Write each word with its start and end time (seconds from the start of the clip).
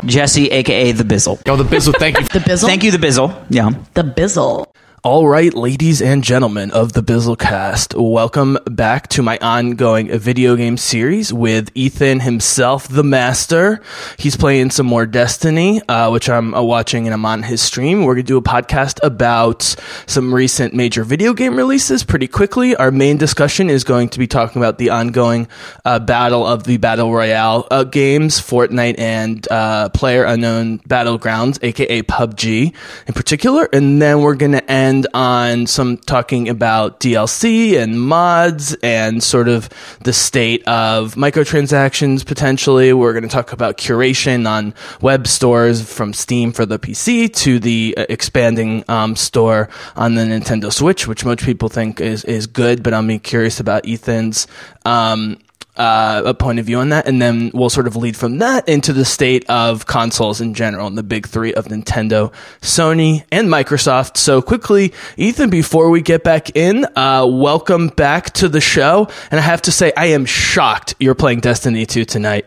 Bizzle. 0.00 0.08
Jesse, 0.08 0.50
aka 0.50 0.92
the 0.92 1.04
Bizzle. 1.04 1.38
Yo, 1.46 1.56
the 1.56 1.64
Bizzle, 1.64 1.94
thank 1.98 2.18
you. 2.18 2.26
The 2.32 2.38
Bizzle. 2.40 2.66
Thank 2.66 2.84
you, 2.84 2.90
the 2.90 2.98
Bizzle. 2.98 3.44
Yeah. 3.50 3.70
The 3.94 4.02
Bizzle. 4.02 4.66
All 5.04 5.26
right, 5.26 5.52
ladies 5.52 6.00
and 6.00 6.22
gentlemen 6.22 6.70
of 6.70 6.92
the 6.92 7.02
Bizzlecast, 7.02 8.00
welcome 8.00 8.56
back 8.66 9.08
to 9.08 9.20
my 9.20 9.36
ongoing 9.38 10.16
video 10.16 10.54
game 10.54 10.76
series 10.76 11.32
with 11.32 11.72
Ethan 11.74 12.20
himself, 12.20 12.86
the 12.86 13.02
master. 13.02 13.82
He's 14.16 14.36
playing 14.36 14.70
some 14.70 14.86
more 14.86 15.04
Destiny, 15.04 15.82
uh, 15.88 16.10
which 16.10 16.28
I'm 16.28 16.54
uh, 16.54 16.62
watching 16.62 17.08
and 17.08 17.14
I'm 17.14 17.26
on 17.26 17.42
his 17.42 17.60
stream. 17.60 18.04
We're 18.04 18.14
going 18.14 18.26
to 18.26 18.28
do 18.28 18.36
a 18.36 18.42
podcast 18.42 19.00
about 19.02 19.74
some 20.06 20.32
recent 20.32 20.72
major 20.72 21.02
video 21.02 21.34
game 21.34 21.56
releases 21.56 22.04
pretty 22.04 22.28
quickly. 22.28 22.76
Our 22.76 22.92
main 22.92 23.16
discussion 23.16 23.70
is 23.70 23.82
going 23.82 24.10
to 24.10 24.20
be 24.20 24.28
talking 24.28 24.62
about 24.62 24.78
the 24.78 24.90
ongoing 24.90 25.48
uh, 25.84 25.98
battle 25.98 26.46
of 26.46 26.62
the 26.62 26.76
Battle 26.76 27.12
Royale 27.12 27.66
uh, 27.72 27.82
games, 27.82 28.40
Fortnite 28.40 29.00
and 29.00 29.48
uh, 29.50 29.88
Player 29.88 30.22
Unknown 30.22 30.78
Battlegrounds, 30.78 31.58
aka 31.60 32.02
PUBG 32.02 32.72
in 33.08 33.14
particular. 33.14 33.68
And 33.72 34.00
then 34.00 34.20
we're 34.20 34.36
going 34.36 34.52
to 34.52 34.70
end 34.70 34.91
on 35.14 35.66
some 35.66 35.96
talking 35.96 36.48
about 36.48 37.00
DLC 37.00 37.76
and 37.78 38.00
mods 38.00 38.74
and 38.82 39.22
sort 39.22 39.48
of 39.48 39.68
the 40.00 40.12
state 40.12 40.62
of 40.68 41.14
microtransactions 41.14 42.26
potentially. 42.26 42.92
We're 42.92 43.12
going 43.12 43.22
to 43.22 43.28
talk 43.28 43.52
about 43.52 43.78
curation 43.78 44.48
on 44.48 44.74
web 45.00 45.26
stores 45.26 45.82
from 45.82 46.12
Steam 46.12 46.52
for 46.52 46.66
the 46.66 46.78
PC 46.78 47.32
to 47.36 47.58
the 47.58 47.94
uh, 47.96 48.06
expanding 48.08 48.84
um, 48.88 49.16
store 49.16 49.68
on 49.96 50.14
the 50.14 50.22
Nintendo 50.22 50.72
Switch, 50.72 51.06
which 51.06 51.24
most 51.24 51.42
people 51.44 51.68
think 51.68 52.00
is, 52.00 52.24
is 52.24 52.46
good, 52.46 52.82
but 52.82 52.92
I'm 52.94 53.18
curious 53.20 53.60
about 53.60 53.88
Ethan's 53.88 54.46
um, 54.84 55.38
uh, 55.76 56.22
a 56.24 56.34
point 56.34 56.58
of 56.58 56.66
view 56.66 56.78
on 56.78 56.90
that, 56.90 57.06
and 57.06 57.20
then 57.20 57.50
we'll 57.54 57.70
sort 57.70 57.86
of 57.86 57.96
lead 57.96 58.16
from 58.16 58.38
that 58.38 58.68
into 58.68 58.92
the 58.92 59.04
state 59.04 59.48
of 59.48 59.86
consoles 59.86 60.40
in 60.40 60.54
general, 60.54 60.86
and 60.86 60.96
the 60.96 61.02
big 61.02 61.26
three 61.26 61.54
of 61.54 61.66
Nintendo, 61.66 62.32
Sony, 62.60 63.24
and 63.30 63.48
Microsoft. 63.48 64.16
So 64.16 64.42
quickly, 64.42 64.92
Ethan, 65.16 65.50
before 65.50 65.90
we 65.90 66.02
get 66.02 66.24
back 66.24 66.56
in, 66.56 66.86
uh, 66.96 67.26
welcome 67.28 67.88
back 67.88 68.30
to 68.34 68.48
the 68.48 68.60
show, 68.60 69.08
and 69.30 69.38
I 69.40 69.42
have 69.42 69.62
to 69.62 69.72
say, 69.72 69.92
I 69.96 70.06
am 70.06 70.24
shocked 70.24 70.94
you're 70.98 71.14
playing 71.14 71.40
Destiny 71.40 71.86
2 71.86 72.04
tonight. 72.04 72.44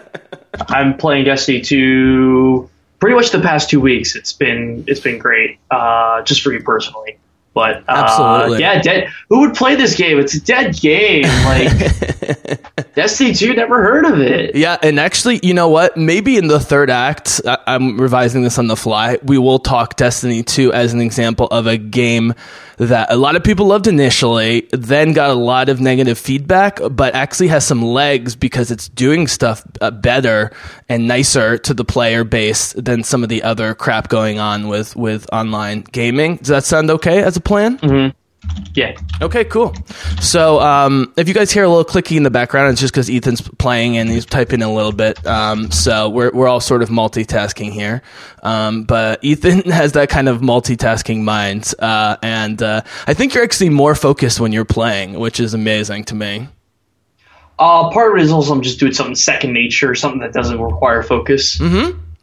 I'm 0.68 0.96
playing 0.96 1.24
Destiny 1.24 1.60
2 1.60 2.68
pretty 3.02 3.16
much 3.16 3.30
the 3.30 3.40
past 3.40 3.68
two 3.68 3.80
weeks. 3.80 4.14
It's 4.14 4.32
been 4.32 4.84
it's 4.86 5.00
been 5.00 5.18
great, 5.18 5.58
uh, 5.70 6.22
just 6.22 6.42
for 6.42 6.50
me 6.50 6.60
personally. 6.60 7.18
But 7.54 7.78
uh, 7.80 7.82
Absolutely. 7.88 8.60
yeah, 8.60 8.80
dead. 8.80 9.08
Who 9.28 9.40
would 9.40 9.54
play 9.54 9.74
this 9.74 9.94
game? 9.96 10.18
It's 10.18 10.34
a 10.34 10.40
dead 10.40 10.74
game. 10.80 11.24
Like 11.44 11.68
Destiny 12.94 13.34
2, 13.34 13.54
never 13.54 13.82
heard 13.82 14.06
of 14.06 14.20
it. 14.20 14.54
Yeah, 14.54 14.78
and 14.82 14.98
actually, 14.98 15.40
you 15.42 15.52
know 15.52 15.68
what? 15.68 15.96
Maybe 15.96 16.36
in 16.38 16.46
the 16.48 16.58
third 16.60 16.88
act, 16.88 17.40
I- 17.46 17.58
I'm 17.66 18.00
revising 18.00 18.42
this 18.42 18.58
on 18.58 18.68
the 18.68 18.76
fly. 18.76 19.18
We 19.22 19.36
will 19.38 19.58
talk 19.58 19.96
Destiny 19.96 20.42
2 20.42 20.72
as 20.72 20.94
an 20.94 21.00
example 21.00 21.46
of 21.48 21.66
a 21.66 21.76
game 21.76 22.32
that 22.78 23.12
a 23.12 23.16
lot 23.16 23.36
of 23.36 23.44
people 23.44 23.66
loved 23.66 23.86
initially, 23.86 24.68
then 24.72 25.12
got 25.12 25.30
a 25.30 25.34
lot 25.34 25.68
of 25.68 25.80
negative 25.80 26.18
feedback, 26.18 26.80
but 26.90 27.14
actually 27.14 27.48
has 27.48 27.66
some 27.66 27.82
legs 27.82 28.36
because 28.36 28.70
it's 28.70 28.88
doing 28.88 29.26
stuff 29.26 29.62
uh, 29.80 29.90
better 29.90 30.50
and 30.88 31.06
nicer 31.06 31.58
to 31.58 31.74
the 31.74 31.84
player 31.84 32.24
base 32.24 32.72
than 32.74 33.04
some 33.04 33.22
of 33.22 33.28
the 33.28 33.42
other 33.42 33.74
crap 33.74 34.08
going 34.08 34.38
on 34.38 34.68
with 34.68 34.96
with 34.96 35.26
online 35.32 35.82
gaming. 35.92 36.36
Does 36.36 36.48
that 36.48 36.64
sound 36.64 36.90
okay 36.90 37.22
as 37.22 37.36
a 37.36 37.40
plan? 37.40 37.78
Yeah, 38.74 38.96
Okay, 39.20 39.44
cool. 39.44 39.74
So, 40.20 40.58
um, 40.60 41.12
if 41.16 41.28
you 41.28 41.34
guys 41.34 41.52
hear 41.52 41.64
a 41.64 41.68
little 41.68 41.84
clicky 41.84 42.16
in 42.16 42.22
the 42.22 42.30
background, 42.30 42.72
it's 42.72 42.80
just 42.80 42.92
because 42.92 43.08
Ethan's 43.10 43.40
playing 43.40 43.98
and 43.98 44.08
he's 44.08 44.24
typing 44.26 44.62
a 44.62 44.72
little 44.72 44.92
bit. 44.92 45.24
Um, 45.26 45.70
so 45.70 46.08
we're 46.08 46.30
we're 46.32 46.48
all 46.48 46.58
sort 46.60 46.82
of 46.82 46.88
multitasking 46.88 47.70
here. 47.70 48.02
Um, 48.42 48.84
but 48.84 49.22
Ethan 49.24 49.70
has 49.70 49.92
that 49.92 50.08
kind 50.08 50.28
of 50.28 50.40
multitasking 50.40 51.22
mind, 51.22 51.72
uh, 51.78 52.16
and 52.22 52.62
uh, 52.62 52.80
I 53.06 53.14
think 53.14 53.34
you're 53.34 53.44
actually 53.44 53.70
more 53.70 53.94
focused 53.94 54.40
when 54.40 54.52
you're 54.52 54.64
playing, 54.64 55.18
which 55.18 55.38
is 55.38 55.54
amazing 55.54 56.04
to 56.04 56.14
me. 56.14 56.48
uh, 57.58 57.90
part 57.90 58.12
of 58.12 58.18
it 58.18 58.24
is 58.24 58.32
also 58.32 58.52
I'm 58.52 58.62
just 58.62 58.80
doing 58.80 58.92
something 58.92 59.14
second 59.14 59.52
nature, 59.52 59.94
something 59.94 60.20
that 60.20 60.32
doesn't 60.32 60.60
require 60.60 61.02
focus. 61.02 61.60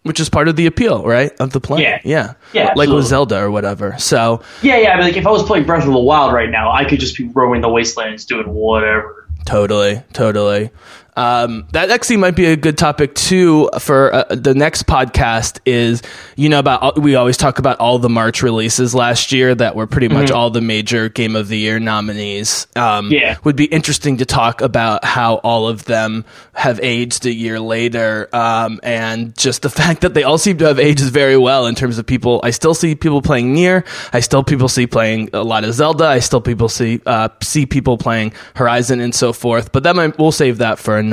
Which 0.03 0.19
is 0.19 0.29
part 0.29 0.47
of 0.47 0.55
the 0.55 0.65
appeal, 0.65 1.03
right, 1.03 1.31
of 1.39 1.51
the 1.51 1.59
play. 1.59 1.81
Yeah. 1.81 1.99
yeah, 2.05 2.33
Yeah, 2.53 2.73
like 2.75 2.89
with. 2.89 3.05
Zelda 3.05 3.39
or 3.39 3.51
whatever. 3.51 3.97
So 3.99 4.41
Yeah, 4.61 4.77
yeah. 4.77 4.95
But 4.95 5.03
like 5.03 5.17
if 5.17 5.27
I 5.27 5.31
was 5.31 5.43
playing 5.43 5.65
Breath 5.65 5.85
of 5.85 5.91
the 5.91 5.99
Wild 5.99 6.33
right 6.33 6.49
now, 6.49 6.71
I 6.71 6.85
could 6.85 6.99
just 6.99 7.17
be 7.17 7.27
roaming 7.27 7.61
the 7.61 7.69
wastelands 7.69 8.25
doing 8.25 8.47
whatever. 8.47 9.27
Totally, 9.45 10.01
totally. 10.13 10.71
Um, 11.19 11.67
that 11.73 11.89
actually 11.91 12.15
might 12.15 12.35
be 12.37 12.45
a 12.45 12.55
good 12.55 12.77
topic 12.77 13.13
too 13.13 13.69
for 13.79 14.13
uh, 14.13 14.23
the 14.29 14.53
next 14.53 14.87
podcast. 14.87 15.59
Is 15.65 16.01
you 16.37 16.47
know 16.47 16.59
about 16.59 16.97
we 16.97 17.15
always 17.15 17.35
talk 17.35 17.59
about 17.59 17.77
all 17.81 17.99
the 17.99 18.07
March 18.07 18.41
releases 18.41 18.95
last 18.95 19.33
year 19.33 19.53
that 19.53 19.75
were 19.75 19.85
pretty 19.85 20.07
much 20.07 20.31
all 20.31 20.49
the 20.49 20.61
major 20.61 21.09
Game 21.09 21.35
of 21.35 21.49
the 21.49 21.57
Year 21.57 21.77
nominees. 21.77 22.67
Um, 22.77 23.11
Yeah. 23.11 23.35
would 23.43 23.57
be 23.57 23.65
interesting 23.65 24.15
to 24.17 24.25
talk 24.25 24.61
about 24.61 25.03
how 25.03 25.35
all 25.43 25.67
of 25.67 25.83
them 25.83 26.23
have 26.53 26.79
aged 26.81 27.25
a 27.25 27.33
year 27.33 27.59
later, 27.59 28.29
um, 28.31 28.79
and 28.81 29.37
just 29.37 29.63
the 29.63 29.69
fact 29.81 29.99
that 30.01 30.13
they 30.13 30.23
all 30.23 30.37
seem 30.37 30.57
to 30.59 30.67
have 30.67 30.79
aged 30.79 31.03
very 31.11 31.35
well 31.35 31.67
in 31.67 31.75
terms 31.75 31.97
of 31.97 32.05
people. 32.05 32.39
I 32.43 32.51
still 32.51 32.73
see 32.73 32.95
people 32.95 33.21
playing 33.21 33.53
NieR. 33.53 33.85
I 34.13 34.21
still 34.21 34.41
people 34.43 34.69
see 34.69 34.87
playing 34.87 35.31
a 35.33 35.43
lot 35.43 35.65
of 35.65 35.73
Zelda. 35.73 36.05
I 36.05 36.19
still 36.19 36.39
people 36.39 36.69
see 36.69 37.01
uh, 37.05 37.27
see 37.43 37.65
people 37.65 37.97
playing 37.97 38.31
Horizon 38.55 39.01
and 39.01 39.13
so 39.13 39.33
forth. 39.33 39.73
But 39.73 39.83
that 39.83 39.97
might 39.97 40.17
we'll 40.17 40.31
save 40.31 40.59
that 40.59 40.79
for 40.79 40.97
another 40.97 41.08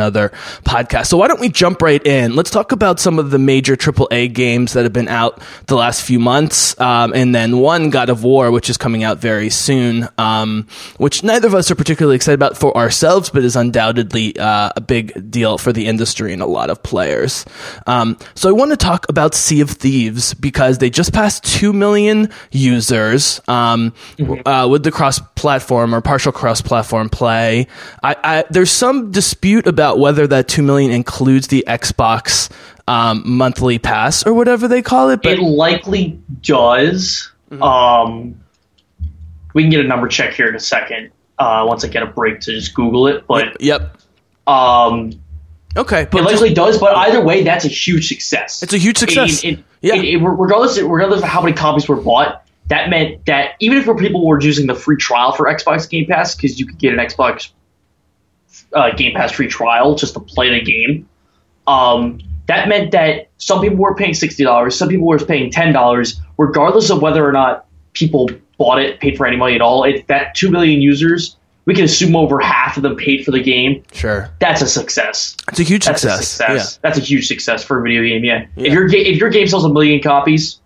podcast. 0.64 1.06
So 1.06 1.16
why 1.16 1.28
don't 1.28 1.40
we 1.40 1.48
jump 1.48 1.82
right 1.82 2.04
in? 2.06 2.36
Let's 2.36 2.50
talk 2.50 2.72
about 2.72 3.00
some 3.00 3.18
of 3.18 3.30
the 3.30 3.38
major 3.38 3.76
AAA 3.76 4.32
games 4.32 4.72
that 4.72 4.84
have 4.84 4.92
been 4.92 5.08
out 5.08 5.40
the 5.66 5.76
last 5.76 6.02
few 6.02 6.18
months, 6.18 6.78
um, 6.80 7.12
and 7.14 7.34
then 7.34 7.58
one 7.58 7.90
God 7.90 8.08
of 8.08 8.22
War, 8.22 8.50
which 8.50 8.70
is 8.70 8.76
coming 8.76 9.04
out 9.04 9.18
very 9.18 9.50
soon, 9.50 10.08
um, 10.18 10.66
which 10.98 11.22
neither 11.22 11.46
of 11.46 11.54
us 11.54 11.70
are 11.70 11.74
particularly 11.74 12.16
excited 12.16 12.34
about 12.34 12.56
for 12.56 12.76
ourselves, 12.76 13.30
but 13.30 13.44
is 13.44 13.56
undoubtedly 13.56 14.36
uh, 14.38 14.70
a 14.76 14.80
big 14.80 15.30
deal 15.30 15.58
for 15.58 15.72
the 15.72 15.86
industry 15.86 16.32
and 16.32 16.42
a 16.42 16.46
lot 16.46 16.70
of 16.70 16.82
players. 16.82 17.44
Um, 17.86 18.18
so 18.34 18.48
I 18.48 18.52
want 18.52 18.72
to 18.72 18.76
talk 18.76 19.08
about 19.08 19.34
Sea 19.34 19.60
of 19.60 19.70
Thieves 19.70 20.34
because 20.34 20.78
they 20.78 20.90
just 20.90 21.12
passed 21.12 21.44
two 21.44 21.72
million 21.72 22.30
users 22.50 23.40
um, 23.48 23.94
uh, 24.44 24.66
with 24.70 24.82
the 24.82 24.90
cross-platform 24.90 25.94
or 25.94 26.00
partial 26.00 26.32
cross-platform 26.32 27.08
play. 27.10 27.66
I, 28.02 28.16
I, 28.22 28.44
there's 28.50 28.70
some 28.70 29.10
dispute 29.10 29.66
about 29.66 29.85
whether 29.94 30.26
that 30.26 30.48
two 30.48 30.62
million 30.62 30.90
includes 30.90 31.48
the 31.48 31.64
Xbox 31.66 32.50
um, 32.88 33.22
monthly 33.24 33.78
pass 33.78 34.26
or 34.26 34.32
whatever 34.34 34.68
they 34.68 34.82
call 34.82 35.10
it, 35.10 35.22
but 35.22 35.32
it 35.32 35.40
likely 35.40 36.20
does. 36.42 37.30
Um, 37.60 38.40
we 39.54 39.62
can 39.62 39.70
get 39.70 39.80
a 39.84 39.88
number 39.88 40.08
check 40.08 40.34
here 40.34 40.48
in 40.48 40.54
a 40.54 40.60
second. 40.60 41.10
Uh, 41.38 41.64
once 41.68 41.84
I 41.84 41.88
get 41.88 42.02
a 42.02 42.06
break 42.06 42.40
to 42.40 42.52
just 42.52 42.74
Google 42.74 43.06
it, 43.08 43.26
but 43.26 43.60
yep. 43.60 43.96
um, 44.46 45.12
Okay, 45.76 46.02
it 46.02 46.10
but 46.10 46.20
just- 46.22 46.40
likely 46.40 46.54
does. 46.54 46.78
But 46.78 46.96
either 46.96 47.22
way, 47.22 47.42
that's 47.42 47.64
a 47.66 47.68
huge 47.68 48.08
success. 48.08 48.62
it's 48.62 48.72
a 48.72 48.78
huge 48.78 48.96
success. 48.96 49.44
It- 49.44 49.48
it- 49.58 49.64
yeah. 49.82 49.94
it- 49.96 50.04
it- 50.04 50.16
regardless, 50.22 50.78
regardless 50.80 51.22
of 51.22 51.28
how 51.28 51.42
many 51.42 51.52
copies 51.54 51.86
were 51.88 51.96
bought, 51.96 52.42
that 52.68 52.88
meant 52.88 53.26
that 53.26 53.50
even 53.60 53.78
if 53.78 53.84
people 53.98 54.26
were 54.26 54.40
using 54.40 54.66
the 54.66 54.74
free 54.74 54.96
trial 54.96 55.32
for 55.32 55.46
Xbox 55.46 55.88
Game 55.88 56.06
Pass, 56.06 56.34
because 56.34 56.58
you 56.58 56.66
could 56.66 56.78
get 56.78 56.94
an 56.94 56.98
Xbox 56.98 57.50
uh, 58.72 58.90
Game 58.94 59.14
Pass 59.14 59.32
free 59.32 59.48
trial 59.48 59.94
just 59.94 60.14
to 60.14 60.20
play 60.20 60.50
the 60.50 60.64
game, 60.64 61.08
um, 61.66 62.18
that 62.46 62.68
meant 62.68 62.92
that 62.92 63.28
some 63.38 63.60
people 63.60 63.76
were 63.78 63.94
paying 63.94 64.14
sixty 64.14 64.44
dollars, 64.44 64.76
some 64.76 64.88
people 64.88 65.06
were 65.06 65.18
paying 65.18 65.50
ten 65.50 65.72
dollars, 65.72 66.20
regardless 66.38 66.90
of 66.90 67.02
whether 67.02 67.26
or 67.26 67.32
not 67.32 67.66
people 67.92 68.28
bought 68.58 68.80
it, 68.80 69.00
paid 69.00 69.16
for 69.16 69.26
any 69.26 69.36
money 69.36 69.54
at 69.54 69.60
all. 69.60 69.84
It, 69.84 70.06
that 70.08 70.34
two 70.34 70.50
million 70.50 70.80
users, 70.80 71.36
we 71.64 71.74
can 71.74 71.84
assume 71.84 72.14
over 72.14 72.38
half 72.40 72.76
of 72.76 72.82
them 72.84 72.94
paid 72.96 73.24
for 73.24 73.30
the 73.32 73.42
game. 73.42 73.82
sure, 73.92 74.30
That's 74.40 74.62
a 74.62 74.68
success. 74.68 75.36
it's 75.48 75.58
a 75.60 75.64
huge 75.64 75.84
That's 75.84 76.02
success. 76.02 76.20
a 76.20 76.24
success. 76.24 76.78
That's 76.82 76.98
a 76.98 77.00
huge 77.02 77.26
success 77.26 77.64
for 77.64 77.80
a 77.80 77.82
video 77.82 78.02
game. 78.02 78.24
Yeah. 78.24 78.46
Yeah. 78.56 78.66
If 78.68 78.72
your 78.72 78.86
if 78.86 79.18
your 79.18 79.30
game 79.30 79.46
sells 79.48 79.64
a 79.64 79.68
million 79.72 80.00
copies, 80.00 80.60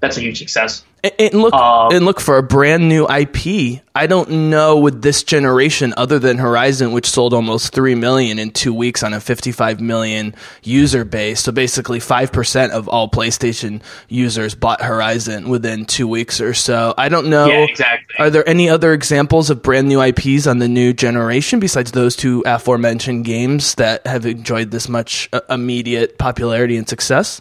that's 0.00 0.16
a 0.16 0.20
huge 0.20 0.38
success. 0.38 0.84
And, 1.18 1.34
look, 1.34 1.54
Um, 1.54 1.92
and 1.92 2.04
look 2.04 2.20
for 2.20 2.38
a 2.38 2.42
brand 2.42 2.88
new 2.88 3.06
IP. 3.08 3.80
I 3.94 4.06
don't 4.06 4.50
know 4.50 4.78
with 4.78 5.02
this 5.02 5.22
generation, 5.22 5.94
other 5.96 6.18
than 6.18 6.38
Horizon, 6.38 6.92
which 6.92 7.06
sold 7.08 7.32
almost 7.32 7.72
three 7.72 7.94
million 7.94 8.38
in 8.38 8.50
two 8.50 8.74
weeks 8.74 9.02
on 9.02 9.14
a 9.14 9.20
55 9.20 9.80
million 9.80 10.34
user 10.62 11.04
base. 11.04 11.40
So 11.40 11.52
basically, 11.52 12.00
five 12.00 12.30
percent 12.32 12.72
of 12.72 12.88
all 12.88 13.08
PlayStation 13.08 13.80
users 14.08 14.54
bought 14.54 14.82
Horizon 14.82 15.48
within 15.48 15.86
two 15.86 16.08
weeks 16.08 16.40
or 16.40 16.54
so. 16.54 16.94
I 16.98 17.08
don't 17.08 17.28
know. 17.28 17.46
Yeah, 17.46 17.64
exactly. 17.64 18.16
Are 18.18 18.30
there 18.30 18.46
any 18.48 18.68
other 18.68 18.92
examples 18.92 19.48
of 19.50 19.62
brand 19.62 19.88
new 19.88 20.00
IPs 20.02 20.46
on 20.46 20.58
the 20.58 20.68
new 20.68 20.92
generation 20.92 21.58
besides 21.60 21.92
those 21.92 22.16
two 22.16 22.42
aforementioned 22.46 23.24
games 23.24 23.74
that 23.76 24.06
have 24.06 24.26
enjoyed 24.26 24.70
this 24.70 24.88
much 24.88 25.28
uh, 25.32 25.40
immediate 25.50 26.18
popularity 26.18 26.76
and 26.76 26.88
success? 26.88 27.40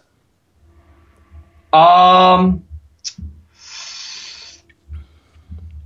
Um, 1.73 2.64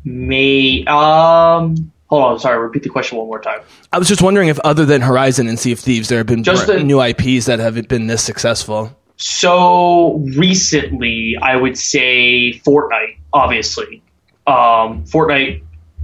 may 0.05 0.83
um 0.85 1.91
Hold 2.09 2.23
on, 2.23 2.39
sorry. 2.39 2.57
Repeat 2.57 2.81
the 2.81 2.89
question 2.89 3.19
one 3.19 3.27
more 3.27 3.39
time. 3.39 3.59
I 3.93 3.99
was 3.99 4.07
just 4.07 4.23
wondering 4.23 4.47
if, 4.47 4.57
other 4.61 4.83
than 4.83 4.99
Horizon 5.01 5.47
and 5.47 5.59
Sea 5.59 5.73
of 5.73 5.79
Thieves, 5.79 6.09
there 6.09 6.17
have 6.17 6.25
been 6.25 6.43
Just 6.43 6.65
the- 6.65 6.83
new 6.83 6.99
IPs 6.99 7.45
that 7.45 7.59
have 7.59 7.87
been 7.87 8.07
this 8.07 8.23
successful. 8.23 8.97
So 9.17 10.15
recently, 10.35 11.37
I 11.39 11.55
would 11.55 11.77
say 11.77 12.59
Fortnite. 12.65 13.17
Obviously, 13.31 14.01
um, 14.47 15.03
Fortnite 15.05 15.61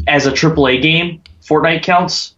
as 0.08 0.28
a 0.28 0.32
AAA 0.32 0.80
game, 0.80 1.24
Fortnite 1.44 1.82
counts, 1.82 2.36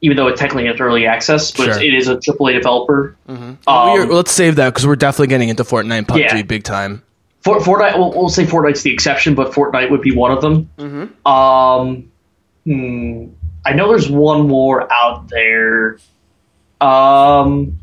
even 0.00 0.16
though 0.16 0.28
it 0.28 0.36
technically 0.38 0.66
has 0.68 0.80
early 0.80 1.04
access, 1.06 1.50
but 1.50 1.64
Sure. 1.74 1.82
it 1.82 1.92
is 1.92 2.08
a 2.08 2.16
AAA 2.16 2.54
developer. 2.54 3.16
Um, 3.28 3.58
We're- 3.68 4.06
let's 4.06 4.32
save 4.32 4.56
that 4.56 4.70
because 4.70 4.86
we're 4.86 4.96
definitely 4.96 5.26
getting 5.26 5.50
into 5.50 5.62
Fortnite 5.64 5.98
and 5.98 6.08
PUBG 6.08 6.36
Yeah. 6.36 6.42
big 6.42 6.62
time. 6.64 7.02
For, 7.40 7.58
Fortnite, 7.58 7.96
we'll, 7.96 8.10
we'll 8.12 8.28
say 8.28 8.44
Fortnite's 8.44 8.82
the 8.82 8.92
exception, 8.92 9.34
but 9.34 9.52
Fortnite 9.52 9.90
would 9.90 10.02
be 10.02 10.14
one 10.14 10.30
of 10.30 10.42
them. 10.42 10.68
Um, 11.26 12.10
hmm, 12.66 13.28
I 13.64 13.72
know 13.72 13.88
there's 13.88 14.10
one 14.10 14.46
more 14.46 14.90
out 14.92 15.28
there. 15.28 15.98
Um, 16.80 17.78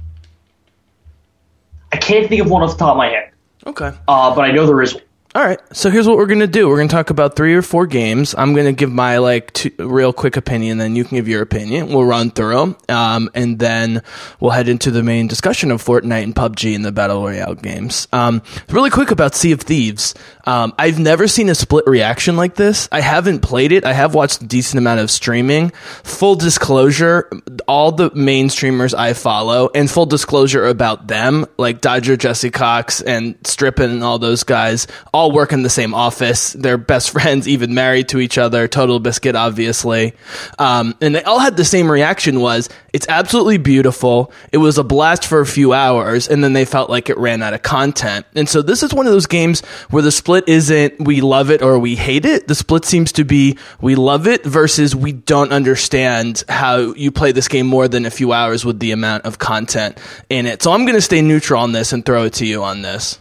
I 1.91 1.97
can't 1.97 2.27
think 2.29 2.41
of 2.41 2.49
one 2.51 2.61
off 2.63 2.71
the 2.73 2.77
top 2.77 2.91
of 2.91 2.97
my 2.97 3.07
head, 3.09 3.31
Okay. 3.65 3.91
uh, 4.07 4.35
but 4.35 4.41
I 4.45 4.51
know 4.51 4.65
there 4.67 4.81
is 4.81 4.93
one. 4.93 5.03
All 5.37 5.45
right. 5.45 5.59
So 5.71 5.91
here's 5.91 6.07
what 6.07 6.17
we're 6.17 6.25
gonna 6.25 6.47
do. 6.47 6.67
We're 6.67 6.77
gonna 6.77 6.89
talk 6.89 7.11
about 7.11 7.35
three 7.35 7.53
or 7.53 7.61
four 7.61 7.85
games. 7.85 8.33
I'm 8.35 8.55
gonna 8.55 8.73
give 8.73 8.91
my 8.91 9.19
like 9.19 9.53
two, 9.53 9.69
real 9.77 10.11
quick 10.11 10.35
opinion, 10.35 10.79
then 10.79 10.95
you 10.95 11.03
can 11.03 11.15
give 11.15 11.27
your 11.27 11.43
opinion. 11.43 11.89
We'll 11.89 12.05
run 12.05 12.31
through 12.31 12.59
'em, 12.59 12.75
um, 12.89 13.29
and 13.35 13.59
then 13.59 14.01
we'll 14.39 14.49
head 14.49 14.67
into 14.67 14.89
the 14.89 15.03
main 15.03 15.27
discussion 15.27 15.69
of 15.69 15.83
Fortnite 15.83 16.23
and 16.23 16.33
PUBG 16.35 16.73
and 16.73 16.83
the 16.83 16.91
battle 16.91 17.21
royale 17.21 17.53
games. 17.53 18.07
Um, 18.11 18.41
really 18.71 18.89
quick 18.89 19.11
about 19.11 19.35
Sea 19.35 19.51
of 19.51 19.61
Thieves. 19.61 20.15
Um, 20.47 20.73
I've 20.79 20.97
never 20.97 21.27
seen 21.27 21.49
a 21.49 21.55
split 21.55 21.85
reaction 21.85 22.35
like 22.35 22.55
this. 22.55 22.89
I 22.91 23.01
haven't 23.01 23.41
played 23.41 23.71
it. 23.73 23.85
I 23.85 23.93
have 23.93 24.15
watched 24.15 24.41
a 24.41 24.47
decent 24.47 24.79
amount 24.79 25.01
of 25.01 25.11
streaming. 25.11 25.71
Full 26.03 26.33
disclosure, 26.33 27.29
all 27.67 27.91
the 27.91 28.09
main 28.15 28.49
streamers 28.49 28.95
I 28.95 29.13
follow, 29.13 29.69
and 29.75 29.91
full 29.91 30.07
disclosure 30.07 30.65
about 30.65 31.07
them, 31.07 31.45
like 31.59 31.81
Dodger, 31.81 32.17
Jesse 32.17 32.49
Cox, 32.49 33.01
and 33.01 33.35
Strippin, 33.43 33.91
and 33.91 34.03
all 34.03 34.17
those 34.17 34.43
guys, 34.43 34.87
all 35.13 35.26
work 35.31 35.53
in 35.53 35.63
the 35.63 35.69
same 35.69 35.93
office. 35.93 36.53
They're 36.53 36.77
best 36.77 37.09
friends, 37.11 37.47
even 37.47 37.73
married 37.73 38.09
to 38.09 38.19
each 38.19 38.37
other. 38.37 38.67
Total 38.67 38.99
Biscuit, 38.99 39.35
obviously, 39.35 40.13
um, 40.59 40.95
and 41.01 41.15
they 41.15 41.23
all 41.23 41.39
had 41.39 41.57
the 41.57 41.65
same 41.65 41.91
reaction: 41.91 42.39
was 42.39 42.69
it's 42.93 43.07
absolutely 43.09 43.57
beautiful. 43.57 44.31
It 44.51 44.57
was 44.57 44.77
a 44.77 44.83
blast 44.83 45.25
for 45.25 45.39
a 45.39 45.45
few 45.45 45.73
hours, 45.73 46.27
and 46.27 46.43
then 46.43 46.53
they 46.53 46.65
felt 46.65 46.89
like 46.89 47.09
it 47.09 47.17
ran 47.17 47.43
out 47.43 47.53
of 47.53 47.61
content. 47.61 48.25
And 48.35 48.47
so 48.47 48.61
this 48.61 48.83
is 48.83 48.93
one 48.93 49.05
of 49.05 49.13
those 49.13 49.27
games 49.27 49.61
where 49.89 50.03
the 50.03 50.11
split 50.11 50.47
isn't 50.47 50.99
we 50.99 51.21
love 51.21 51.51
it 51.51 51.61
or 51.61 51.79
we 51.79 51.95
hate 51.95 52.25
it. 52.25 52.47
The 52.47 52.55
split 52.55 52.85
seems 52.85 53.11
to 53.13 53.23
be 53.23 53.57
we 53.81 53.95
love 53.95 54.27
it 54.27 54.43
versus 54.43 54.95
we 54.95 55.11
don't 55.11 55.51
understand 55.51 56.43
how 56.49 56.93
you 56.93 57.11
play 57.11 57.31
this 57.31 57.47
game 57.47 57.67
more 57.67 57.87
than 57.87 58.05
a 58.05 58.11
few 58.11 58.33
hours 58.33 58.65
with 58.65 58.79
the 58.79 58.91
amount 58.91 59.25
of 59.25 59.39
content 59.39 59.99
in 60.29 60.45
it. 60.45 60.61
So 60.63 60.71
I'm 60.71 60.85
going 60.85 60.95
to 60.95 61.01
stay 61.01 61.21
neutral 61.21 61.61
on 61.61 61.71
this 61.71 61.93
and 61.93 62.05
throw 62.05 62.23
it 62.23 62.33
to 62.33 62.45
you 62.45 62.63
on 62.63 62.81
this. 62.81 63.19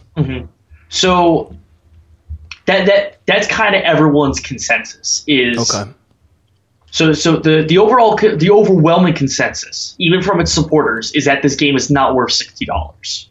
So 0.89 1.55
that 2.67 2.85
that 2.85 3.17
that's 3.25 3.47
kind 3.47 3.75
of 3.75 3.81
everyone's 3.81 4.39
consensus 4.39 5.23
is 5.27 5.73
Okay. 5.73 5.91
So, 6.89 7.13
so 7.13 7.37
the 7.37 7.63
the 7.67 7.77
overall 7.77 8.15
the 8.15 8.49
overwhelming 8.49 9.13
consensus, 9.13 9.95
even 9.99 10.21
from 10.21 10.39
its 10.39 10.53
supporters, 10.53 11.11
is 11.13 11.25
that 11.25 11.43
this 11.43 11.55
game 11.55 11.75
is 11.75 11.91
not 11.91 12.15
worth 12.15 12.31
sixty 12.31 12.65
dollars. 12.65 13.29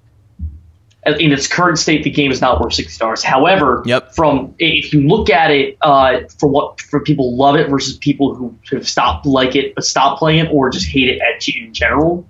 In 1.06 1.32
its 1.32 1.46
current 1.46 1.78
state, 1.78 2.02
the 2.04 2.10
game 2.10 2.30
is 2.30 2.40
not 2.40 2.60
worth 2.60 2.74
sixty 2.74 2.98
dollars. 2.98 3.22
However, 3.22 3.82
Yep. 3.86 4.14
from 4.14 4.54
if 4.58 4.92
you 4.92 5.08
look 5.08 5.30
at 5.30 5.50
it 5.50 5.78
uh, 5.80 6.20
for 6.38 6.48
what 6.48 6.80
for 6.80 7.00
people 7.00 7.36
love 7.36 7.56
it 7.56 7.68
versus 7.70 7.96
people 7.96 8.34
who 8.34 8.54
have 8.70 8.86
stopped 8.86 9.24
like 9.24 9.56
it, 9.56 9.74
but 9.74 9.84
stop 9.84 10.18
playing 10.18 10.44
it, 10.44 10.52
or 10.52 10.68
just 10.68 10.86
hate 10.86 11.08
it 11.08 11.20
at, 11.22 11.48
in 11.48 11.72
general, 11.72 12.28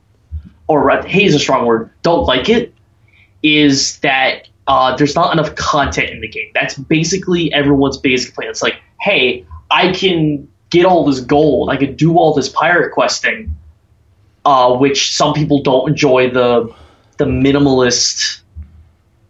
or 0.69 0.91
uh, 0.91 1.05
hate 1.05 1.27
is 1.27 1.35
a 1.35 1.39
strong 1.39 1.67
word, 1.67 1.91
don't 2.03 2.25
like 2.25 2.49
it, 2.49 2.73
is 3.43 3.99
that 3.99 4.49
uh, 4.67 4.97
there's 4.97 5.15
not 5.15 5.33
enough 5.33 5.55
content 5.55 6.11
in 6.11 6.21
the 6.21 6.29
game. 6.29 6.51
That's 6.55 6.77
basically 6.77 7.53
everyone's 7.53 7.99
basic 7.99 8.35
plan. 8.35 8.49
It's 8.49 8.63
like, 8.63 8.81
hey, 9.01 9.45
I 9.71 9.93
can 9.93 10.49
get 10.71 10.85
all 10.85 11.05
this 11.05 11.21
gold, 11.21 11.71
I 11.71 11.77
can 11.77 11.95
do 11.95 12.17
all 12.19 12.35
this 12.35 12.49
pirate 12.49 12.93
questing, 12.93 13.55
uh, 14.45 14.77
which 14.77 15.15
some 15.17 15.35
people 15.35 15.63
don't 15.63 15.89
enjoy 15.89 16.31
the 16.31 16.75
the 17.19 17.25
minimalist 17.25 18.41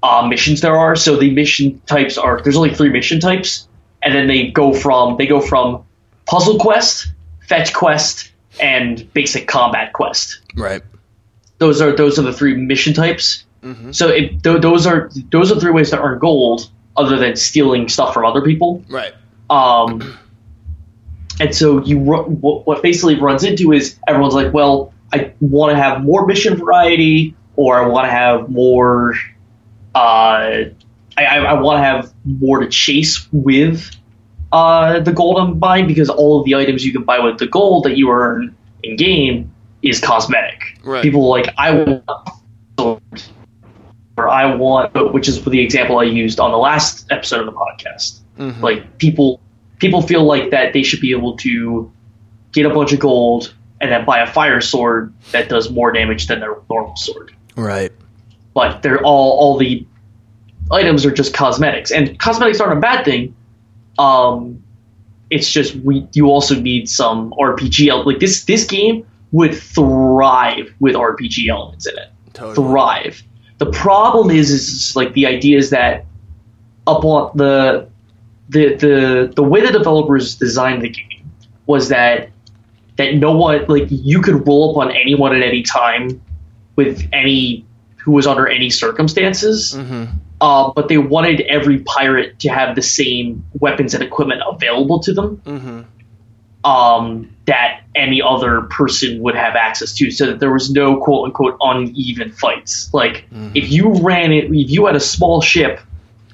uh, 0.03 0.27
missions 0.27 0.61
there 0.61 0.77
are. 0.77 0.97
So 0.97 1.17
the 1.17 1.31
mission 1.31 1.81
types 1.87 2.19
are 2.19 2.41
there's 2.43 2.57
only 2.57 2.75
three 2.75 2.91
mission 2.91 3.21
types, 3.21 3.69
and 4.03 4.15
then 4.15 4.27
they 4.27 4.49
go 4.49 4.73
from 4.73 5.17
they 5.17 5.27
go 5.27 5.41
from 5.41 5.85
puzzle 6.27 6.59
quest, 6.59 7.09
fetch 7.47 7.73
quest, 7.73 8.31
and 8.61 9.13
basic 9.13 9.47
combat 9.47 9.93
quest 9.93 10.41
Right. 10.57 10.83
those 11.59 11.81
are 11.81 11.95
those 11.95 12.19
are 12.19 12.23
the 12.23 12.33
three 12.33 12.55
mission 12.55 12.95
types. 12.95 13.45
So 13.93 14.09
it, 14.09 14.43
th- 14.43 14.61
those 14.61 14.87
are 14.87 15.11
those 15.31 15.51
are 15.51 15.59
three 15.59 15.73
ways 15.73 15.91
to 15.91 16.01
earn 16.01 16.19
gold, 16.19 16.71
other 16.97 17.17
than 17.17 17.37
stealing 17.37 17.89
stuff 17.89 18.15
from 18.15 18.25
other 18.25 18.43
people. 18.43 18.85
Right. 18.89 19.13
Um, 19.51 20.19
and 21.41 21.55
so 21.55 21.83
you 21.83 21.99
ru- 22.01 22.25
what, 22.25 22.67
what 22.67 22.83
basically 22.83 23.19
runs 23.19 23.45
into 23.45 23.73
is 23.73 23.99
everyone's 24.07 24.35
like, 24.35 24.53
well, 24.53 24.93
I 25.13 25.33
want 25.41 25.73
to 25.73 25.77
have 25.77 26.03
more 26.03 26.27
mission 26.27 26.57
variety, 26.57 27.35
or 27.57 27.83
I 27.83 27.87
want 27.87 28.07
to 28.07 28.11
have 28.11 28.49
more. 28.49 29.15
Uh, 29.95 30.71
I, 31.19 31.25
I, 31.25 31.53
want 31.55 31.79
to 31.79 31.83
have 31.83 32.13
more 32.25 32.61
to 32.61 32.69
chase 32.69 33.27
with 33.33 33.91
uh, 34.53 35.01
the 35.01 35.13
gold 35.13 35.39
I'm 35.39 35.59
buying 35.59 35.87
because 35.87 36.11
all 36.11 36.41
of 36.41 36.45
the 36.45 36.55
items 36.55 36.85
you 36.85 36.93
can 36.93 37.05
buy 37.05 37.19
with 37.19 37.39
the 37.39 37.47
gold 37.47 37.85
that 37.85 37.97
you 37.97 38.11
earn 38.11 38.55
in 38.83 38.97
game 38.97 39.51
is 39.83 39.99
cosmetic. 39.99 40.79
Right. 40.85 41.03
People 41.03 41.25
are 41.25 41.41
like 41.41 41.55
I 41.57 41.73
want 41.73 42.05
or 44.17 44.29
I 44.29 44.55
want, 44.55 44.95
which 45.13 45.29
is 45.29 45.45
the 45.45 45.61
example 45.61 45.99
I 45.99 46.05
used 46.05 46.41
on 46.41 46.51
the 46.51 46.57
last 46.59 47.07
episode 47.11 47.41
of 47.41 47.47
the 47.47 47.53
podcast. 47.53 48.21
Like 48.63 48.99
people, 48.99 49.41
people 49.79 50.03
feel 50.03 50.25
like 50.25 50.51
that 50.51 50.73
they 50.73 50.83
should 50.83 51.01
be 51.01 51.11
able 51.13 51.37
to 51.39 51.91
get 52.53 52.67
a 52.67 52.71
bunch 52.71 52.93
of 52.93 52.99
gold 53.01 53.55
and 53.81 53.91
then 53.91 54.05
buy 54.05 54.21
a 54.21 54.27
fire 54.27 54.61
sword 54.61 55.13
that 55.33 55.49
does 55.49 55.71
more 55.71 55.93
damage 55.93 56.27
than 56.27 56.41
their 56.41 56.57
normal 56.71 56.97
sword. 56.97 57.35
Right. 57.57 57.93
But 58.55 58.83
they're 58.83 59.03
all 59.03 59.39
all 59.39 59.59
the 59.59 59.87
items 60.71 61.05
are 61.05 61.11
just 61.11 61.35
cosmetics, 61.35 61.91
and 61.91 62.19
cosmetics 62.19 62.61
aren't 62.61 62.79
a 62.79 62.81
bad 62.81 63.05
thing. 63.05 63.35
Um, 63.99 64.63
it's 65.31 65.51
just 65.51 65.75
we 65.77 66.07
you 66.15 66.27
also 66.27 66.55
need 66.55 66.89
some 66.89 67.33
RPG 67.33 68.05
like 68.07 68.19
this 68.19 68.45
this 68.45 68.65
game 68.65 69.07
would 69.33 69.55
thrive 69.55 70.73
with 70.81 70.95
RPG 70.95 71.49
elements 71.49 71.87
in 71.87 71.99
it 71.99 72.09
Totally. 72.33 72.55
thrive. 72.55 73.23
The 73.59 73.67
problem 73.67 74.31
is, 74.31 74.51
is 74.51 74.97
like 74.97 75.13
the 75.15 75.27
idea 75.27 75.59
is 75.59 75.71
that 75.71 76.05
upon 76.87 77.37
the 77.37 77.89
the 78.49 78.75
the 78.75 79.33
the 79.35 79.43
way 79.43 79.61
the 79.65 79.73
developers 79.73 80.37
designed 80.37 80.83
the 80.83 80.89
game 80.91 81.31
was 81.67 81.89
that 81.89 82.31
that 82.97 83.15
no 83.15 83.33
one 83.33 83.65
like 83.69 83.87
you 83.89 84.21
could 84.23 84.47
roll 84.47 84.71
up 84.71 84.77
on 84.77 84.91
anyone 84.95 85.35
at 85.35 85.43
any 85.43 85.63
time 85.63 86.21
with 86.77 87.09
any 87.13 87.65
who 87.97 88.13
was 88.13 88.27
under 88.27 88.47
any 88.47 88.71
circumstances. 88.71 89.75
Uh, 90.41 90.71
but 90.77 90.89
they 90.89 90.99
wanted 90.99 91.41
every 91.43 91.79
pirate 91.81 92.39
to 92.41 92.49
have 92.51 92.77
the 92.77 92.83
same 92.83 93.43
weapons 93.59 93.95
and 93.95 94.03
equipment 94.05 94.43
available 94.47 95.01
to 95.01 95.15
them 95.15 95.41
um, 96.67 97.33
that 97.47 97.83
any 97.95 98.21
other 98.21 98.63
person 98.63 99.23
would 99.23 99.37
have 99.37 99.55
access 99.55 99.95
to, 99.95 100.11
so 100.11 100.27
that 100.27 100.41
there 100.41 100.53
was 100.53 100.71
no 100.71 101.01
quote 101.01 101.27
unquote 101.27 101.57
uneven 101.61 102.33
fights. 102.33 102.93
Like 102.93 103.25
if 103.55 103.71
you 103.71 103.95
ran 104.03 104.33
it, 104.33 104.47
if 104.47 104.71
you 104.71 104.87
had 104.87 104.97
a 104.97 105.01
small 105.01 105.41
ship 105.41 105.81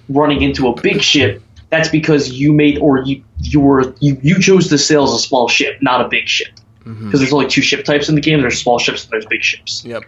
running 0.09 0.41
into 0.41 0.69
a 0.69 0.81
big 0.81 1.03
ship, 1.03 1.43
that's 1.69 1.91
because 1.91 2.33
you 2.33 2.53
made 2.53 2.79
or 2.79 3.03
you 3.03 3.23
you 3.41 3.61
were 3.61 3.95
you, 4.01 4.19
you 4.23 4.41
chose 4.41 4.69
to 4.69 4.79
sail 4.79 5.05
as 5.05 5.13
a 5.13 5.19
small 5.19 5.49
ship, 5.49 5.83
not 5.83 6.01
a 6.01 6.09
big 6.09 6.27
ship. 6.27 6.49
Because 6.85 7.21
there's 7.21 7.33
only 7.33 7.47
two 7.47 7.63
ship 7.63 7.85
types 7.85 8.09
in 8.09 8.17
the 8.17 8.21
game. 8.21 8.41
There's 8.41 8.61
small 8.61 8.81
ships 8.81 9.05
and 9.05 9.13
there's 9.13 9.27
big 9.27 9.45
ships. 9.45 9.85
Yep. 9.85 10.03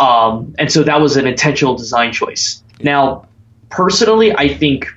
Um, 0.00 0.52
and 0.58 0.72
so 0.72 0.82
that 0.82 1.00
was 1.00 1.16
an 1.16 1.28
intentional 1.28 1.76
design 1.76 2.12
choice. 2.12 2.64
Now, 2.80 3.28
personally, 3.70 4.34
I 4.34 4.48
think 4.48 4.88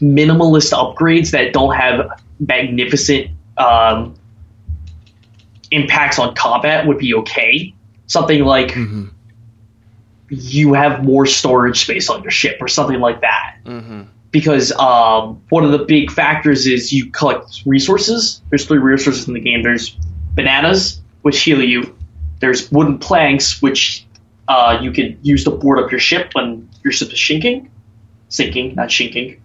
minimalist 0.00 0.72
upgrades 0.72 1.32
that 1.32 1.52
don't 1.52 1.74
have 1.74 2.22
magnificent 2.40 3.30
um, 3.58 4.14
impacts 5.70 6.18
on 6.18 6.34
combat 6.34 6.86
would 6.86 6.98
be 6.98 7.14
okay. 7.14 7.74
Something 8.06 8.44
like 8.44 8.74
you 10.28 10.72
have 10.74 11.04
more 11.04 11.26
storage 11.26 11.82
space 11.82 12.08
on 12.10 12.22
your 12.22 12.30
ship 12.30 12.58
or 12.60 12.68
something 12.68 13.00
like 13.00 13.20
that. 13.20 13.56
Because 14.30 14.72
um, 14.72 15.42
one 15.48 15.64
of 15.64 15.72
the 15.72 15.78
big 15.78 16.10
factors 16.10 16.66
is 16.66 16.92
you 16.92 17.10
collect 17.10 17.62
resources. 17.64 18.42
There's 18.50 18.66
three 18.66 18.78
resources 18.78 19.28
in 19.28 19.34
the 19.34 19.40
game. 19.40 19.62
There's 19.62 19.96
bananas, 20.34 21.00
which 21.22 21.40
heal 21.42 21.62
you. 21.62 21.96
There's 22.40 22.70
wooden 22.70 22.98
planks, 22.98 23.62
which 23.62 24.04
uh, 24.48 24.78
you 24.82 24.92
can 24.92 25.18
use 25.22 25.44
to 25.44 25.50
board 25.50 25.78
up 25.78 25.90
your 25.90 26.00
ship 26.00 26.30
when 26.34 26.68
your 26.84 26.92
ship 26.92 27.12
is 27.12 27.24
sinking, 27.24 27.70
sinking, 28.28 28.74
not 28.74 28.90
sinking. 28.90 29.40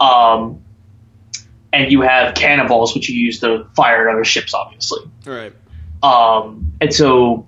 Um, 0.00 0.63
and 1.74 1.90
you 1.92 2.00
have 2.02 2.34
cannonballs, 2.34 2.94
which 2.94 3.08
you 3.08 3.16
use 3.18 3.40
to 3.40 3.66
fire 3.76 4.08
at 4.08 4.14
other 4.14 4.24
ships, 4.24 4.54
obviously. 4.54 5.00
Right. 5.26 5.52
Um, 6.02 6.72
and 6.80 6.94
so, 6.94 7.46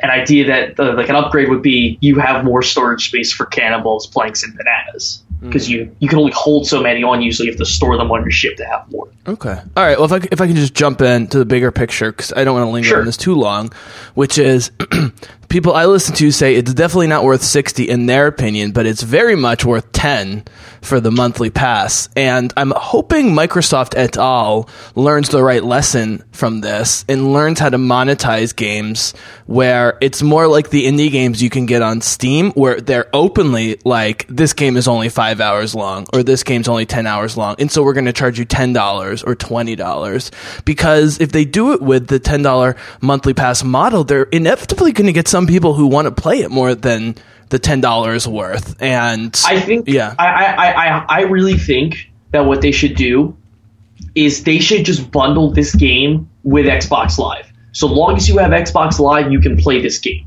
an 0.00 0.10
idea 0.10 0.46
that 0.46 0.78
uh, 0.78 0.94
like 0.94 1.08
an 1.08 1.16
upgrade 1.16 1.48
would 1.48 1.62
be 1.62 1.98
you 2.00 2.18
have 2.18 2.44
more 2.44 2.62
storage 2.62 3.08
space 3.08 3.32
for 3.32 3.46
cannonballs, 3.46 4.06
planks, 4.06 4.42
and 4.42 4.56
bananas 4.56 5.22
because 5.40 5.68
you 5.68 5.94
you 5.98 6.08
can 6.08 6.18
only 6.18 6.32
hold 6.32 6.66
so 6.66 6.82
many 6.82 7.02
on 7.04 7.20
you, 7.22 7.30
so 7.32 7.42
you 7.44 7.50
have 7.50 7.58
to 7.58 7.66
store 7.66 7.96
them 7.96 8.10
on 8.10 8.22
your 8.22 8.30
ship 8.30 8.56
to 8.56 8.64
have 8.64 8.90
more. 8.90 9.08
Okay. 9.26 9.60
All 9.76 9.84
right. 9.84 9.98
Well, 9.98 10.06
if 10.06 10.12
I 10.12 10.26
if 10.32 10.40
I 10.40 10.46
can 10.46 10.56
just 10.56 10.74
jump 10.74 11.00
into 11.00 11.38
the 11.38 11.44
bigger 11.44 11.70
picture, 11.70 12.10
because 12.12 12.32
I 12.32 12.44
don't 12.44 12.54
want 12.54 12.66
to 12.66 12.70
linger 12.70 12.88
Sure. 12.88 13.00
on 13.00 13.06
this 13.06 13.16
too 13.16 13.34
long, 13.34 13.72
which 14.14 14.38
is 14.38 14.70
people 15.54 15.72
I 15.72 15.84
listen 15.84 16.16
to 16.16 16.32
say 16.32 16.56
it's 16.56 16.74
definitely 16.74 17.06
not 17.06 17.22
worth 17.22 17.44
60 17.44 17.88
in 17.88 18.06
their 18.06 18.26
opinion, 18.26 18.72
but 18.72 18.86
it's 18.86 19.04
very 19.04 19.36
much 19.36 19.64
worth 19.64 19.92
10 19.92 20.42
for 20.82 20.98
the 20.98 21.12
monthly 21.12 21.48
pass. 21.48 22.08
And 22.16 22.52
I'm 22.56 22.72
hoping 22.74 23.30
Microsoft 23.30 23.94
et 23.96 24.16
al. 24.16 24.68
learns 24.96 25.28
the 25.28 25.44
right 25.44 25.62
lesson 25.62 26.24
from 26.32 26.60
this 26.60 27.04
and 27.08 27.32
learns 27.32 27.60
how 27.60 27.68
to 27.68 27.78
monetize 27.78 28.54
games 28.54 29.14
where 29.46 29.96
it's 30.00 30.22
more 30.22 30.48
like 30.48 30.70
the 30.70 30.86
indie 30.86 31.10
games 31.10 31.40
you 31.40 31.50
can 31.50 31.66
get 31.66 31.82
on 31.82 32.00
Steam, 32.00 32.50
where 32.52 32.80
they're 32.80 33.08
openly 33.12 33.78
like, 33.84 34.26
this 34.28 34.54
game 34.54 34.76
is 34.76 34.88
only 34.88 35.08
five 35.08 35.40
hours 35.40 35.72
long, 35.72 36.08
or 36.12 36.24
this 36.24 36.42
game's 36.42 36.66
only 36.66 36.84
10 36.84 37.06
hours 37.06 37.36
long. 37.36 37.54
And 37.60 37.70
so 37.70 37.84
we're 37.84 37.92
going 37.92 38.06
to 38.06 38.12
charge 38.12 38.40
you 38.40 38.46
$10 38.46 39.24
or 39.24 39.36
$20. 39.36 40.64
Because 40.64 41.20
if 41.20 41.30
they 41.30 41.44
do 41.44 41.74
it 41.74 41.80
with 41.80 42.08
the 42.08 42.18
$10 42.18 42.76
monthly 43.00 43.34
pass 43.34 43.62
model, 43.62 44.02
they're 44.02 44.24
inevitably 44.24 44.90
going 44.90 45.06
to 45.06 45.12
get 45.12 45.28
some 45.28 45.43
people 45.46 45.74
who 45.74 45.86
want 45.86 46.06
to 46.06 46.10
play 46.22 46.40
it 46.40 46.50
more 46.50 46.74
than 46.74 47.14
the 47.50 47.58
$10 47.58 48.26
worth. 48.26 48.80
And 48.82 49.38
I 49.46 49.60
think 49.60 49.88
yeah. 49.88 50.14
I, 50.18 50.26
I, 50.26 50.66
I, 50.98 51.04
I 51.08 51.20
really 51.22 51.56
think 51.58 52.10
that 52.32 52.46
what 52.46 52.60
they 52.62 52.72
should 52.72 52.96
do 52.96 53.36
is 54.14 54.44
they 54.44 54.58
should 54.58 54.84
just 54.84 55.10
bundle 55.10 55.52
this 55.52 55.74
game 55.74 56.28
with 56.42 56.66
Xbox 56.66 57.18
Live. 57.18 57.46
So 57.72 57.86
long 57.86 58.16
as 58.16 58.28
you 58.28 58.38
have 58.38 58.50
Xbox 58.50 58.98
Live, 58.98 59.30
you 59.32 59.40
can 59.40 59.56
play 59.56 59.80
this 59.80 59.98
game. 59.98 60.26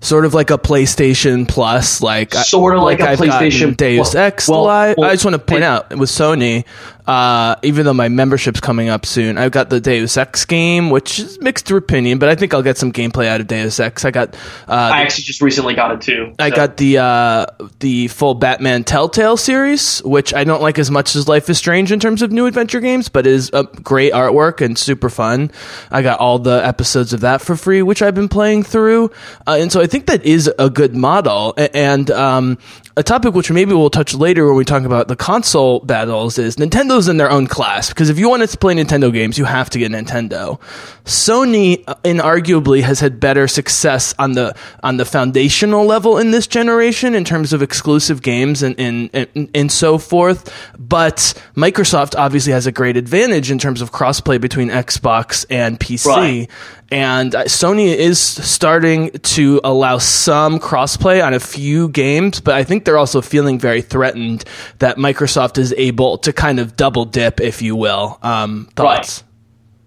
sort 0.00 0.24
of 0.24 0.34
like 0.34 0.50
a 0.50 0.58
PlayStation 0.58 1.46
Plus, 1.46 2.02
like 2.02 2.32
Sort 2.34 2.74
of 2.76 2.82
like 2.82 3.00
a 3.00 3.10
I've 3.10 3.18
PlayStation- 3.18 3.76
Deus 3.76 4.14
well- 4.14 4.24
Ex 4.24 4.48
well- 4.48 4.64
Live. 4.64 4.96
well, 4.96 5.08
I 5.10 5.12
just 5.14 5.24
want 5.24 5.34
to 5.34 5.38
point 5.38 5.62
it- 5.62 5.66
out 5.66 5.90
with 5.96 6.08
Sony, 6.10 6.64
uh, 7.06 7.56
even 7.62 7.84
though 7.86 7.94
my 7.94 8.08
membership's 8.08 8.60
coming 8.60 8.88
up 8.88 9.06
soon, 9.06 9.38
I've 9.38 9.52
got 9.52 9.70
the 9.70 9.80
Deus 9.80 10.16
Ex 10.16 10.44
game, 10.44 10.90
which 10.90 11.18
is 11.18 11.40
mixed 11.40 11.66
to 11.68 11.76
opinion, 11.76 12.18
but 12.18 12.28
I 12.28 12.34
think 12.34 12.54
I'll 12.54 12.62
get 12.62 12.78
some 12.78 12.92
gameplay 12.92 13.26
out 13.26 13.40
of 13.40 13.46
Deus 13.46 13.80
Ex. 13.80 14.04
I 14.04 14.10
got, 14.10 14.34
uh, 14.68 14.90
I 14.92 15.02
actually 15.02 15.24
just 15.24 15.40
recently 15.40 15.74
got 15.74 15.92
it 15.92 16.00
too. 16.00 16.34
I 16.38 16.50
so- 16.50 16.56
got 16.56 16.76
the 16.76 16.98
uh, 16.98 17.46
the 17.80 18.08
full 18.08 18.34
Batman 18.34 18.84
Telltale 18.84 19.36
series, 19.36 20.02
which 20.04 20.34
I 20.34 20.44
don't 20.44 20.62
like 20.62 20.78
as 20.78 20.90
much 20.90 21.16
as 21.16 21.28
Life 21.28 21.48
is 21.50 21.58
Strange 21.58 21.92
in 21.92 22.00
terms 22.00 22.22
of 22.22 22.32
new 22.32 22.46
adventure 22.46 22.80
games, 22.80 23.08
but 23.08 23.26
is 23.26 23.50
a 23.52 23.64
great 23.64 24.12
artwork 24.12 24.64
and 24.64 24.76
super 24.78 25.10
fun. 25.10 25.50
I 25.90 26.02
got 26.02 26.20
all 26.20 26.38
the 26.38 26.64
episodes 26.64 27.12
of 27.12 27.20
that 27.20 27.40
for 27.40 27.56
free, 27.56 27.82
which 27.82 28.02
I've 28.02 28.14
been 28.14 28.28
playing 28.28 28.62
through, 28.62 29.10
uh, 29.46 29.58
and 29.60 29.72
so 29.72 29.80
I 29.80 29.86
think 29.86 30.06
that 30.06 30.24
is 30.24 30.50
a 30.58 30.70
good 30.70 30.94
model. 30.94 31.54
And 31.74 32.10
um, 32.10 32.58
a 33.00 33.02
topic 33.02 33.32
which 33.32 33.50
maybe 33.50 33.72
we'll 33.72 33.88
touch 33.88 34.12
later 34.12 34.46
when 34.46 34.56
we 34.56 34.64
talk 34.64 34.82
about 34.82 35.08
the 35.08 35.16
console 35.16 35.80
battles 35.80 36.36
is 36.38 36.56
Nintendo's 36.56 37.08
in 37.08 37.16
their 37.16 37.30
own 37.30 37.46
class 37.46 37.88
because 37.88 38.10
if 38.10 38.18
you 38.18 38.28
want 38.28 38.46
to 38.46 38.58
play 38.58 38.74
Nintendo 38.74 39.10
games, 39.10 39.38
you 39.38 39.46
have 39.46 39.70
to 39.70 39.78
get 39.78 39.90
Nintendo. 39.90 40.60
Sony, 41.06 41.82
uh, 41.86 41.94
inarguably, 42.04 42.82
has 42.82 43.00
had 43.00 43.18
better 43.18 43.48
success 43.48 44.14
on 44.18 44.32
the 44.32 44.54
on 44.82 44.98
the 44.98 45.06
foundational 45.06 45.86
level 45.86 46.18
in 46.18 46.30
this 46.30 46.46
generation 46.46 47.14
in 47.14 47.24
terms 47.24 47.54
of 47.54 47.62
exclusive 47.62 48.20
games 48.20 48.62
and 48.62 48.78
and, 48.78 49.08
and 49.14 49.50
and 49.54 49.72
so 49.72 49.96
forth. 49.96 50.54
But 50.78 51.16
Microsoft 51.56 52.18
obviously 52.18 52.52
has 52.52 52.66
a 52.66 52.72
great 52.72 52.98
advantage 52.98 53.50
in 53.50 53.58
terms 53.58 53.80
of 53.80 53.92
crossplay 53.92 54.38
between 54.38 54.68
Xbox 54.68 55.46
and 55.48 55.80
PC. 55.80 56.06
Right. 56.06 56.50
And 56.90 57.34
uh, 57.34 57.44
Sony 57.44 57.94
is 57.94 58.20
starting 58.20 59.10
to 59.10 59.60
allow 59.62 59.98
some 59.98 60.58
crossplay 60.58 61.24
on 61.24 61.34
a 61.34 61.40
few 61.40 61.88
games, 61.88 62.40
but 62.40 62.54
I 62.54 62.64
think 62.64 62.84
they're 62.84 62.98
also 62.98 63.20
feeling 63.20 63.60
very 63.60 63.80
threatened 63.80 64.44
that 64.80 64.96
Microsoft 64.96 65.56
is 65.56 65.72
able 65.76 66.18
to 66.18 66.32
kind 66.32 66.58
of 66.58 66.74
double 66.74 67.04
dip, 67.04 67.40
if 67.40 67.62
you 67.62 67.76
will. 67.76 68.18
Um, 68.22 68.68
thoughts? 68.74 69.22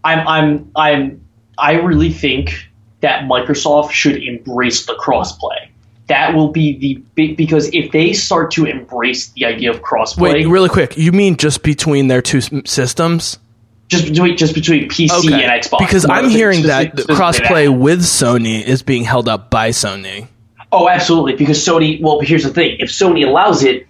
I'm 0.05 0.27
I'm 0.27 0.72
I'm 0.75 1.22
I 1.57 1.74
really 1.74 2.12
think 2.12 2.69
that 3.01 3.24
Microsoft 3.24 3.91
should 3.91 4.22
embrace 4.22 4.86
the 4.86 4.93
crossplay. 4.93 5.69
That 6.07 6.33
will 6.33 6.50
be 6.50 6.77
the 6.77 6.95
big 7.15 7.38
because 7.38 7.74
if 7.74 7.91
they 7.91 8.13
start 8.13 8.51
to 8.51 8.65
embrace 8.65 9.29
the 9.29 9.45
idea 9.45 9.72
of 9.72 9.81
crossplay, 9.81 10.33
Wait, 10.33 10.48
really 10.48 10.69
quick. 10.69 10.98
You 10.98 11.12
mean 11.12 11.38
just 11.38 11.63
between 11.63 12.07
their 12.07 12.22
two 12.22 12.41
systems? 12.65 13.39
Just 13.87 14.07
between 14.07 14.37
just 14.37 14.53
between 14.53 14.89
PC 14.89 15.31
and 15.31 15.63
Xbox. 15.63 15.79
Because 15.79 16.05
I'm 16.09 16.29
hearing 16.29 16.63
that 16.63 16.91
specific- 16.91 17.07
the 17.07 17.13
crossplay 17.13 17.65
that. 17.65 17.71
with 17.71 18.01
Sony 18.01 18.63
is 18.63 18.81
being 18.81 19.03
held 19.03 19.27
up 19.29 19.49
by 19.49 19.69
Sony. 19.69 20.27
Oh, 20.71 20.89
absolutely. 20.89 21.35
Because 21.35 21.57
Sony. 21.63 22.01
Well, 22.01 22.19
here's 22.21 22.43
the 22.43 22.53
thing: 22.53 22.77
if 22.79 22.89
Sony 22.89 23.27
allows 23.27 23.63
it, 23.63 23.87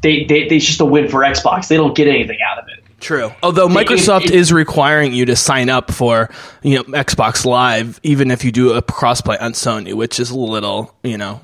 they, 0.00 0.24
they, 0.24 0.48
they 0.48 0.56
it's 0.56 0.66
just 0.66 0.80
a 0.80 0.84
win 0.84 1.08
for 1.08 1.20
Xbox. 1.20 1.68
They 1.68 1.76
don't 1.76 1.94
get 1.94 2.08
anything 2.08 2.38
out 2.50 2.58
of 2.58 2.68
it. 2.68 2.82
True. 3.00 3.32
Although 3.42 3.66
It- 3.68 3.72
Microsoft 3.72 4.26
it- 4.26 4.30
is 4.30 4.52
requiring 4.52 5.12
you 5.12 5.26
to 5.26 5.34
sign 5.36 5.68
up 5.68 5.90
for, 5.90 6.30
you 6.62 6.76
know, 6.76 6.84
Xbox 6.84 7.44
Live, 7.44 7.98
even 8.04 8.30
if 8.30 8.44
you 8.44 8.52
do 8.52 8.72
a 8.74 8.82
crossplay 8.82 9.40
on 9.42 9.52
Sony, 9.54 9.92
which 9.92 10.20
is 10.20 10.30
a 10.30 10.38
little, 10.38 10.94
you 11.02 11.18
know. 11.18 11.40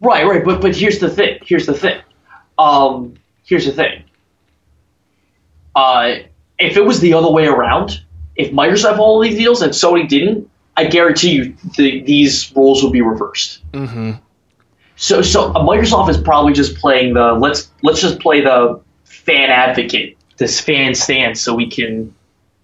Right, 0.00 0.24
right. 0.24 0.44
But 0.44 0.60
but 0.60 0.76
here's 0.76 1.00
the 1.00 1.10
thing. 1.10 1.38
Here's 1.44 1.66
the 1.66 1.74
thing. 1.74 2.00
Um, 2.58 3.14
here's 3.44 3.66
the 3.66 3.72
thing. 3.72 4.04
Uh, 5.78 6.18
if 6.58 6.76
it 6.76 6.84
was 6.84 6.98
the 7.00 7.14
other 7.14 7.30
way 7.30 7.46
around, 7.46 8.02
if 8.34 8.50
Microsoft 8.50 8.90
had 8.90 8.98
all 8.98 9.20
these 9.20 9.36
deals 9.36 9.62
and 9.62 9.72
Sony 9.72 10.08
didn't, 10.08 10.50
I 10.76 10.86
guarantee 10.86 11.30
you 11.30 11.56
the, 11.76 12.02
these 12.02 12.52
roles 12.56 12.82
would 12.82 12.92
be 12.92 13.00
reversed. 13.00 13.62
Mm-hmm. 13.72 14.12
So 14.96 15.22
so 15.22 15.52
uh, 15.52 15.64
Microsoft 15.64 16.08
is 16.10 16.18
probably 16.18 16.52
just 16.52 16.76
playing 16.76 17.14
the 17.14 17.34
let's 17.34 17.70
let's 17.82 18.00
just 18.00 18.18
play 18.18 18.40
the 18.40 18.80
fan 19.04 19.50
advocate, 19.50 20.16
this 20.38 20.60
fan 20.60 20.94
stance, 20.94 21.40
so 21.40 21.54
we 21.54 21.70
can 21.70 22.12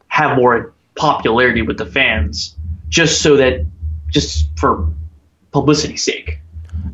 have 0.08 0.36
more 0.36 0.72
popularity 0.96 1.62
with 1.62 1.78
the 1.78 1.86
fans, 1.86 2.56
just 2.88 3.22
so 3.22 3.36
that 3.36 3.64
just 4.10 4.48
for 4.58 4.88
publicity's 5.52 6.02
sake. 6.02 6.40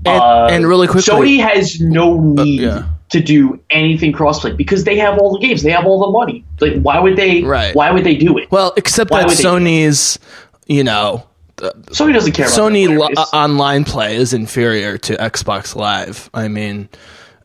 And, 0.04 0.22
Uh, 0.22 0.48
and 0.50 0.66
really 0.66 0.86
quickly, 0.86 1.38
Sony 1.38 1.40
has 1.40 1.80
no 1.80 2.20
need 2.20 2.60
yeah. 2.60 2.84
To 3.10 3.20
do 3.20 3.60
anything 3.70 4.12
crossplay 4.12 4.56
because 4.56 4.84
they 4.84 4.96
have 4.96 5.18
all 5.18 5.32
the 5.32 5.40
games, 5.40 5.62
they 5.62 5.72
have 5.72 5.84
all 5.84 6.00
the 6.00 6.10
money. 6.10 6.44
Like, 6.60 6.80
why 6.80 6.98
would 6.98 7.16
they? 7.16 7.42
Right. 7.42 7.74
Why 7.74 7.90
would 7.90 8.04
they 8.04 8.16
do 8.16 8.38
it? 8.38 8.50
well, 8.50 8.72
except 8.76 9.10
Why 9.10 9.22
that 9.22 9.30
Sony's, 9.30 10.18
you 10.66 10.84
know, 10.84 11.26
Sony 11.56 12.12
doesn't 12.12 12.32
care. 12.32 12.46
Sony 12.46 12.96
lo- 12.96 13.08
uh, 13.16 13.26
online 13.36 13.84
play 13.84 14.16
is 14.16 14.32
inferior 14.32 14.96
to 14.98 15.16
Xbox 15.16 15.76
Live. 15.76 16.30
I 16.32 16.48
mean, 16.48 16.88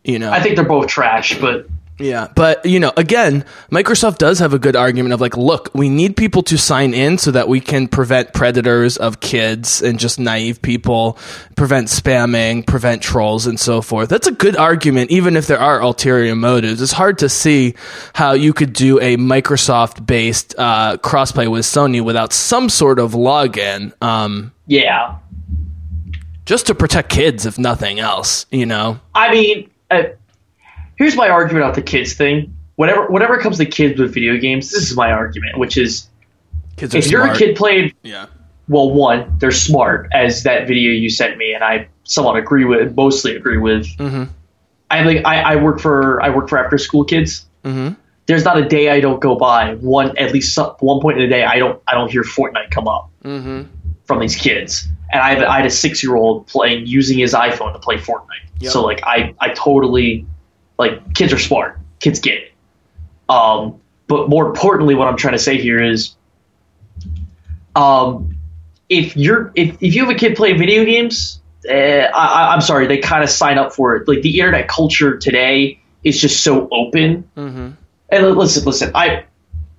you 0.03 0.19
know, 0.19 0.31
I 0.31 0.41
think 0.41 0.55
they're 0.55 0.65
both 0.65 0.87
trash, 0.87 1.39
but 1.39 1.67
Yeah, 1.97 2.27
but 2.35 2.65
you 2.65 2.81
know, 2.81 2.91
again, 2.97 3.45
Microsoft 3.71 4.17
does 4.17 4.39
have 4.39 4.53
a 4.53 4.59
good 4.59 4.75
argument 4.75 5.13
of 5.13 5.21
like, 5.21 5.37
look, 5.37 5.69
we 5.73 5.89
need 5.89 6.17
people 6.17 6.43
to 6.43 6.57
sign 6.57 6.93
in 6.93 7.17
so 7.17 7.31
that 7.31 7.47
we 7.47 7.61
can 7.61 7.87
prevent 7.87 8.33
predators 8.33 8.97
of 8.97 9.21
kids 9.21 9.81
and 9.81 9.97
just 9.97 10.19
naive 10.19 10.61
people, 10.61 11.17
prevent 11.55 11.87
spamming, 11.87 12.67
prevent 12.67 13.01
trolls 13.01 13.47
and 13.47 13.57
so 13.57 13.81
forth. 13.81 14.09
That's 14.09 14.27
a 14.27 14.33
good 14.33 14.57
argument, 14.57 15.09
even 15.09 15.37
if 15.37 15.47
there 15.47 15.59
are 15.59 15.81
ulterior 15.81 16.35
motives. 16.35 16.81
It's 16.81 16.91
hard 16.91 17.19
to 17.19 17.29
see 17.29 17.75
how 18.13 18.33
you 18.33 18.51
could 18.51 18.73
do 18.73 18.99
a 18.99 19.15
Microsoft 19.15 20.05
based 20.05 20.53
uh, 20.57 20.97
crossplay 20.97 21.49
with 21.49 21.63
Sony 21.63 22.03
without 22.03 22.33
some 22.33 22.67
sort 22.67 22.99
of 22.99 23.13
login, 23.13 23.93
um, 24.03 24.51
yeah. 24.67 25.19
just 26.45 26.67
to 26.67 26.75
protect 26.75 27.07
kids, 27.07 27.45
if 27.45 27.57
nothing 27.57 27.99
else. 27.99 28.47
You 28.51 28.65
know, 28.65 28.99
I 29.13 29.31
mean, 29.31 29.69
uh, 29.89 30.03
here's 30.97 31.15
my 31.15 31.29
argument 31.29 31.63
about 31.65 31.75
the 31.75 31.81
kids 31.81 32.13
thing. 32.13 32.55
Whatever, 32.75 33.07
whatever 33.07 33.37
comes 33.39 33.57
to 33.57 33.65
kids 33.65 33.99
with 33.99 34.13
video 34.13 34.37
games, 34.37 34.71
this 34.71 34.89
is 34.89 34.95
my 34.95 35.11
argument, 35.11 35.57
which 35.57 35.77
is 35.77 36.09
kids 36.77 36.93
are 36.93 36.97
if 36.97 37.09
you're 37.09 37.25
a 37.25 37.37
kid 37.37 37.55
playing 37.55 37.93
yeah. 38.03 38.25
well, 38.67 38.91
one, 38.91 39.37
they're 39.39 39.51
smart, 39.51 40.09
as 40.13 40.43
that 40.43 40.67
video 40.67 40.91
you 40.91 41.09
sent 41.09 41.37
me, 41.37 41.53
and 41.53 41.63
I 41.63 41.87
somewhat 42.03 42.35
agree 42.35 42.65
with, 42.65 42.95
mostly 42.95 43.35
agree 43.35 43.57
with. 43.57 43.85
Mhm. 43.97 44.29
I 44.91 45.03
like 45.03 45.25
I, 45.25 45.41
I 45.41 45.55
work 45.55 45.79
for 45.79 46.21
I 46.21 46.29
work 46.29 46.49
for 46.49 46.57
after 46.57 46.77
school 46.77 47.03
kids. 47.05 47.45
Mhm. 47.63 47.95
There's 48.27 48.43
not 48.43 48.57
a 48.57 48.67
day 48.67 48.89
I 48.89 48.99
don't 48.99 49.21
go 49.21 49.35
by 49.35 49.75
one 49.75 50.17
at 50.17 50.33
least 50.33 50.53
some, 50.53 50.71
one 50.79 50.99
point 51.01 51.17
in 51.17 51.23
the 51.23 51.29
day 51.29 51.43
I 51.43 51.59
don't 51.59 51.81
I 51.87 51.93
don't 51.93 52.11
hear 52.11 52.23
Fortnite 52.23 52.71
come 52.71 52.87
up 52.87 53.09
Mhm. 53.23 53.67
from 54.05 54.19
these 54.19 54.35
kids, 54.35 54.87
and 55.13 55.21
I 55.21 55.33
have 55.33 55.43
I 55.43 55.57
had 55.57 55.65
a 55.65 55.69
six 55.71 56.03
year 56.03 56.15
old 56.15 56.45
playing 56.47 56.87
using 56.87 57.17
his 57.17 57.33
iPhone 57.33 57.71
to 57.73 57.79
play 57.79 57.97
Fortnite. 57.97 58.45
Yep. 58.59 58.71
So 58.71 58.83
like 58.83 59.01
I 59.03 59.33
I 59.39 59.49
totally 59.49 60.25
like 60.77 61.13
kids 61.13 61.31
are 61.33 61.39
smart, 61.39 61.79
kids 61.99 62.19
get 62.19 62.35
it. 62.35 62.51
Um, 63.29 63.79
but 64.07 64.29
more 64.29 64.45
importantly, 64.45 64.95
what 64.95 65.07
I'm 65.07 65.17
trying 65.17 65.33
to 65.33 65.39
say 65.39 65.57
here 65.59 65.81
is, 65.81 66.15
um, 67.75 68.37
if 68.89 69.17
you're 69.17 69.51
if, 69.55 69.75
if 69.81 69.95
you 69.95 70.05
have 70.05 70.15
a 70.15 70.17
kid 70.17 70.35
playing 70.35 70.57
video 70.57 70.85
games, 70.85 71.41
uh, 71.67 71.73
I, 71.73 72.53
I'm 72.53 72.61
sorry, 72.61 72.87
they 72.87 72.99
kind 72.99 73.23
of 73.23 73.29
sign 73.29 73.57
up 73.57 73.73
for 73.73 73.95
it. 73.95 74.07
Like 74.07 74.21
the 74.21 74.39
internet 74.39 74.67
culture 74.67 75.17
today 75.17 75.79
is 76.03 76.21
just 76.21 76.43
so 76.43 76.67
open 76.71 77.27
Mhm. 77.35 77.73
and 78.09 78.37
listen, 78.37 78.63
listen, 78.65 78.91
I 78.93 79.25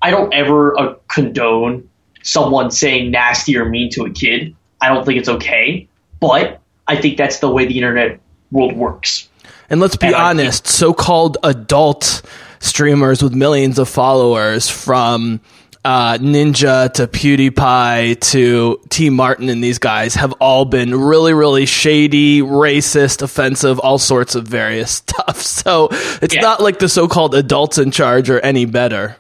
I 0.02 0.10
don't 0.10 0.32
ever 0.34 0.78
uh, 0.78 0.94
condone 1.08 1.88
someone 2.22 2.70
saying 2.70 3.12
nasty 3.12 3.56
or 3.56 3.64
mean 3.64 3.90
to 3.90 4.04
a 4.04 4.10
kid. 4.10 4.54
I 4.80 4.88
don't 4.88 5.06
think 5.06 5.18
it's 5.18 5.28
okay, 5.28 5.88
but 6.20 6.60
I 6.88 6.96
think 6.96 7.16
that's 7.16 7.38
the 7.38 7.48
way 7.48 7.66
the 7.66 7.76
internet 7.78 8.20
world 8.50 8.76
works. 8.76 9.28
And 9.70 9.80
let's 9.80 9.96
be 9.96 10.06
And 10.06 10.14
honest, 10.16 10.66
so-called 10.66 11.38
adult 11.42 12.22
streamers 12.60 13.22
with 13.22 13.34
millions 13.34 13.78
of 13.78 13.88
followers 13.88 14.68
from 14.70 15.40
uh, 15.84 16.18
Ninja 16.18 16.92
to 16.94 17.06
PewDiePie 17.06 18.18
to 18.32 18.80
TmarTn 18.88 19.50
and 19.50 19.62
these 19.62 19.78
guys 19.78 20.14
have 20.16 20.32
all 20.40 20.64
been 20.64 20.94
really, 20.94 21.32
really 21.32 21.64
shady, 21.66 22.40
racist, 22.42 23.22
offensive, 23.22 23.78
all 23.78 23.98
sorts 23.98 24.34
of 24.34 24.46
various 24.48 24.90
stuff. 25.06 25.40
So 25.40 25.88
it's 26.22 26.34
Yeah. 26.34 26.40
not 26.40 26.60
like 26.60 26.78
the 26.80 26.88
so-called 26.88 27.34
adults 27.34 27.78
in 27.78 27.90
charge 27.92 28.30
are 28.30 28.40
any 28.40 28.64
better. 28.64 29.16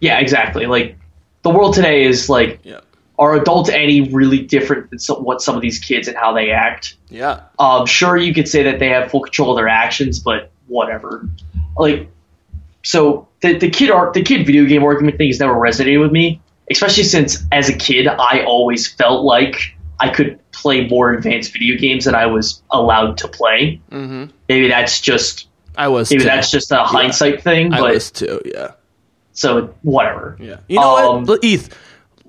Yeah, 0.00 0.18
exactly. 0.18 0.66
Like 0.66 0.98
the 1.42 1.50
world 1.50 1.74
today 1.74 2.04
is 2.04 2.28
like, 2.28 2.60
Yeah. 2.64 2.80
Are 3.22 3.34
adults 3.36 3.70
any 3.70 4.10
really 4.10 4.40
different 4.40 4.90
than 4.90 4.98
some, 4.98 5.22
what 5.24 5.40
some 5.40 5.54
of 5.54 5.62
these 5.62 5.78
kids 5.78 6.08
and 6.08 6.16
how 6.16 6.32
they 6.32 6.50
act? 6.50 6.96
Yeah. 7.08 7.42
Um, 7.58 7.86
sure, 7.86 8.16
you 8.16 8.34
could 8.34 8.48
say 8.48 8.64
that 8.64 8.78
they 8.78 8.88
have 8.88 9.10
full 9.10 9.20
control 9.20 9.50
of 9.52 9.56
their 9.56 9.68
actions, 9.68 10.18
but 10.18 10.50
whatever. 10.66 11.28
Like, 11.76 12.08
so 12.82 13.28
the 13.40 13.56
the 13.58 13.70
kid 13.70 13.90
art, 13.90 14.14
the 14.14 14.22
kid 14.22 14.44
video 14.46 14.64
game 14.66 14.82
argument 14.82 15.18
thing 15.18 15.28
has 15.28 15.38
never 15.40 15.54
resonated 15.54 16.00
with 16.00 16.12
me, 16.12 16.40
especially 16.70 17.04
since 17.04 17.44
as 17.52 17.68
a 17.68 17.74
kid 17.76 18.06
I 18.08 18.44
always 18.44 18.86
felt 18.92 19.24
like 19.24 19.76
I 20.00 20.08
could 20.08 20.38
play 20.50 20.88
more 20.88 21.12
advanced 21.12 21.52
video 21.52 21.78
games 21.78 22.06
than 22.06 22.14
I 22.14 22.26
was 22.26 22.62
allowed 22.70 23.18
to 23.18 23.28
play. 23.28 23.80
Mm-hmm. 23.90 24.32
Maybe 24.48 24.68
that's 24.68 25.00
just 25.00 25.48
I 25.76 25.88
was 25.88 26.10
maybe 26.10 26.22
too. 26.24 26.28
that's 26.28 26.50
just 26.50 26.72
a 26.72 26.82
hindsight 26.82 27.42
thing, 27.42 27.72
I 27.72 27.80
was 27.82 28.10
too, 28.10 28.40
yeah. 28.44 28.72
so 29.32 29.74
whatever. 29.82 30.36
Yeah. 30.40 30.56
You 30.68 30.80
know 30.80 31.14
Um, 31.16 31.24
what, 31.24 31.44
Eth? 31.44 31.70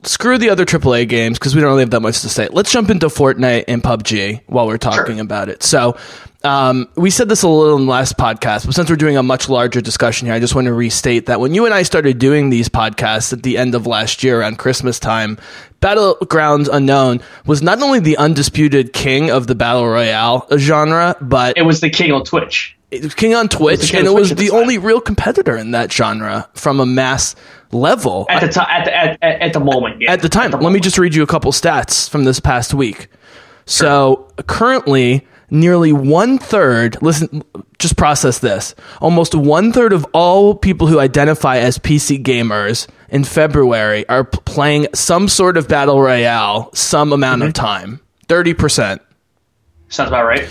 Screw 0.05 0.37
the 0.37 0.49
other 0.49 0.65
AAA 0.65 1.07
games 1.07 1.39
because 1.39 1.55
we 1.55 1.61
don't 1.61 1.69
really 1.71 1.81
have 1.83 1.91
that 1.91 2.01
much 2.01 2.21
to 2.21 2.29
say. 2.29 2.47
Let's 2.51 2.71
jump 2.71 2.89
into 2.89 3.07
Fortnite 3.07 3.65
and 3.67 3.81
PUBG 3.81 4.41
while 4.47 4.67
we're 4.67 4.77
talking 4.77 5.15
Sure. 5.17 5.21
about 5.23 5.49
it. 5.49 5.63
So, 5.63 5.95
um, 6.43 6.89
we 6.95 7.09
said 7.09 7.29
this 7.29 7.43
a 7.43 7.47
little 7.47 7.77
in 7.77 7.85
the 7.85 7.91
last 7.91 8.17
podcast, 8.17 8.65
but 8.65 8.75
since 8.75 8.89
we're 8.89 8.97
doing 8.97 9.15
a 9.15 9.23
much 9.23 9.47
larger 9.47 9.79
discussion 9.79 10.27
here, 10.27 10.35
I 10.35 10.39
just 10.39 10.55
want 10.55 10.65
to 10.65 10.73
restate 10.73 11.27
that 11.27 11.39
when 11.39 11.53
you 11.53 11.63
and 11.65 11.73
I 11.73 11.83
started 11.83 12.19
doing 12.19 12.49
these 12.49 12.67
podcasts 12.67 13.31
at 13.31 13.43
the 13.43 13.57
end 13.57 13.75
of 13.75 13.87
last 13.87 14.23
year 14.25 14.41
around 14.41 14.57
Christmas 14.57 14.99
time, 14.99 15.37
Battlegrounds 15.81 16.69
Unknown 16.71 17.21
was 17.45 17.61
not 17.61 17.81
only 17.81 17.99
the 17.99 18.17
undisputed 18.17 18.93
king 18.93 19.29
of 19.31 19.47
the 19.47 19.55
battle 19.55 19.87
royale 19.87 20.47
genre, 20.57 21.15
but 21.21 21.57
It 21.57 21.63
was 21.63 21.79
the 21.81 21.89
king 21.89 22.11
on 22.11 22.23
Twitch. 22.23 22.75
it 22.91 23.03
was 23.03 23.15
king 23.15 23.35
on 23.35 23.47
Twitch, 23.47 23.91
king 23.91 23.99
and 23.99 24.07
it 24.07 24.09
on 24.09 24.15
was 24.15 24.29
Twitch 24.29 24.39
the 24.39 24.49
the 24.49 24.55
only 24.55 24.77
real 24.77 24.99
competitor 25.01 25.55
in 25.55 25.71
that 25.71 25.91
genre 25.91 26.49
from 26.55 26.79
a 26.79 26.85
mass 26.85 27.35
level. 27.73 28.25
At 28.29 28.41
the 28.41 28.47
time, 28.47 28.67
at 28.69 28.85
the, 28.85 28.95
at, 28.95 29.17
at, 29.21 29.41
at 29.41 29.53
the 29.53 29.59
moment, 29.59 30.01
yeah. 30.01 30.11
at 30.11 30.21
the 30.21 30.29
time. 30.29 30.51
Let 30.51 30.71
me 30.71 30.79
just 30.79 30.97
read 30.97 31.15
you 31.15 31.23
a 31.23 31.27
couple 31.27 31.51
stats 31.51 32.09
from 32.09 32.23
this 32.23 32.39
past 32.39 32.73
week. 32.73 33.07
So 33.65 34.27
currently, 34.47 35.25
nearly 35.49 35.93
one 35.93 36.37
third. 36.37 36.97
Listen, 37.01 37.43
just 37.79 37.95
process 37.95 38.39
this. 38.39 38.75
Almost 39.01 39.35
one 39.35 39.71
third 39.71 39.93
of 39.93 40.05
all 40.13 40.55
people 40.55 40.87
who 40.87 40.99
identify 40.99 41.57
as 41.57 41.77
PC 41.77 42.21
gamers 42.23 42.87
in 43.09 43.23
February 43.23 44.07
are 44.09 44.25
p- 44.25 44.39
playing 44.45 44.87
some 44.93 45.27
sort 45.27 45.55
of 45.55 45.67
battle 45.67 46.01
royale 46.01 46.69
some 46.73 47.13
amount 47.13 47.43
of 47.43 47.49
mm-hmm. 47.49 47.65
time. 47.65 47.99
Thirty 48.27 48.53
percent. 48.53 49.01
sounds 49.89 50.09
about 50.09 50.25
right. 50.25 50.47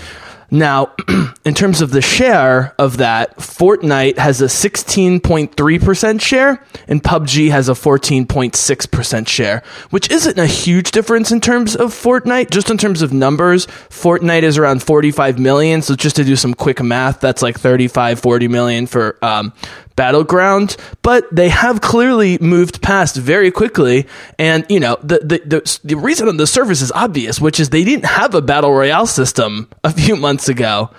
Now, 0.53 0.93
in 1.45 1.55
terms 1.55 1.81
of 1.81 1.89
the 1.89 2.01
share 2.01 2.75
of 2.77 2.97
that, 2.97 3.37
Fortnite 3.37 4.19
has 4.19 4.39
a 4.39 4.45
16.3% 4.45 6.21
share 6.21 6.63
and 6.87 7.01
PUBG 7.01 7.49
has 7.49 7.69
a 7.69 7.71
14.6% 7.71 9.27
share, 9.27 9.63
which 9.89 10.11
isn't 10.11 10.37
a 10.37 10.45
huge 10.45 10.91
difference 10.91 11.31
in 11.31 11.41
terms 11.41 11.75
of 11.75 11.91
Fortnite. 11.91 12.51
Just 12.51 12.69
in 12.69 12.77
terms 12.77 13.01
of 13.01 13.11
numbers, 13.11 13.65
Fortnite 13.65 14.43
is 14.43 14.59
around 14.59 14.83
45 14.83 15.39
million. 15.39 15.81
So 15.81 15.95
just 15.95 16.17
to 16.17 16.23
do 16.23 16.35
some 16.35 16.53
quick 16.53 16.83
math, 16.83 17.19
that's 17.19 17.41
like 17.41 17.59
35, 17.59 18.19
40 18.19 18.47
million 18.47 18.85
for, 18.85 19.17
um, 19.23 19.53
Battleground, 19.95 20.75
but 21.01 21.27
they 21.33 21.49
have 21.49 21.81
clearly 21.81 22.37
moved 22.39 22.81
past 22.81 23.15
very 23.15 23.51
quickly. 23.51 24.07
And, 24.39 24.65
you 24.69 24.79
know, 24.79 24.97
the, 25.03 25.19
the, 25.19 25.41
the, 25.45 25.79
the 25.83 25.95
reason 25.95 26.27
on 26.27 26.37
the 26.37 26.47
surface 26.47 26.81
is 26.81 26.91
obvious, 26.91 27.39
which 27.39 27.59
is 27.59 27.69
they 27.69 27.83
didn't 27.83 28.05
have 28.05 28.33
a 28.33 28.41
battle 28.41 28.73
royale 28.73 29.05
system 29.05 29.69
a 29.83 29.91
few 29.91 30.15
months 30.15 30.49
ago. 30.49 30.89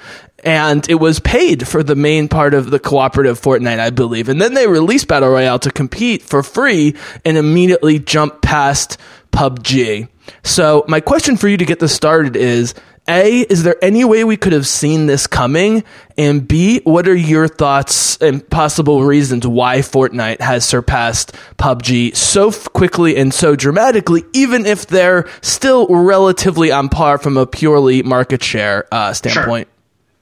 And 0.45 0.89
it 0.91 0.97
was 0.97 1.21
paid 1.21 1.67
for 1.67 1.83
the 1.83 1.97
main 1.97 2.29
part 2.29 2.55
of 2.55 2.71
the 2.71 2.79
cooperative 2.79 3.41
Fortnite, 3.41 3.79
I 3.79 3.91
believe. 3.91 4.29
And 4.29 4.41
then 4.41 4.55
they 4.55 4.67
released 4.67 5.09
Battle 5.09 5.31
Royale 5.31 5.59
to 5.61 5.71
compete 5.71 6.23
for 6.23 6.43
free 6.43 6.95
and 7.25 7.39
immediately 7.39 7.99
jumped 7.99 8.43
past 8.43 8.99
PUBG. 9.33 10.09
So 10.43 10.85
my 10.87 11.01
question 11.01 11.39
for 11.39 11.49
you 11.49 11.57
to 11.57 11.65
get 11.65 11.81
this 11.81 11.95
started 11.95 12.37
is, 12.37 12.75
a, 13.07 13.41
is 13.43 13.63
there 13.65 13.77
any 13.83 14.05
way 14.05 14.25
we 14.25 14.37
could 14.37 14.53
have 14.53 14.67
seen 14.67 15.07
this 15.07 15.27
coming? 15.27 15.85
And 16.17 16.47
B, 16.49 16.81
what 16.85 17.07
are 17.07 17.15
your 17.15 17.49
thoughts 17.49 18.17
and 18.19 18.49
possible 18.49 19.05
reasons 19.05 19.47
why 19.47 19.79
Fortnite 19.79 20.41
has 20.41 20.65
surpassed 20.65 21.33
PUBG 21.59 22.17
so 22.17 22.49
f- 22.49 22.73
quickly 22.73 23.17
and 23.17 23.35
so 23.35 23.57
dramatically, 23.57 24.25
even 24.33 24.65
if 24.65 24.87
they're 24.87 25.29
still 25.43 25.87
relatively 25.89 26.73
on 26.73 26.89
par 26.89 27.19
from 27.19 27.37
a 27.37 27.47
purely 27.47 28.03
market 28.03 28.43
share 28.43 28.87
uh, 28.91 29.13
standpoint? 29.13 29.69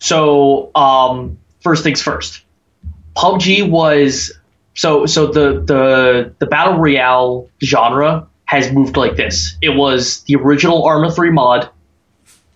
So, 0.01 0.73
um, 0.75 1.39
first 1.61 1.85
things 1.85 2.03
first. 2.03 2.43
PUBG 3.17 3.71
was 3.71 4.33
so 4.75 5.07
so 5.07 5.27
the 5.27 5.61
the 5.61 6.35
the 6.39 6.47
battle 6.47 6.79
royale 6.79 7.49
genre 7.63 8.27
has 8.47 8.73
moved 8.73 8.97
like 8.97 9.17
this. 9.17 9.57
It 9.63 9.71
was 9.71 10.23
the 10.23 10.37
original 10.37 10.85
Arma 10.85 11.11
3 11.11 11.31
mod, 11.31 11.71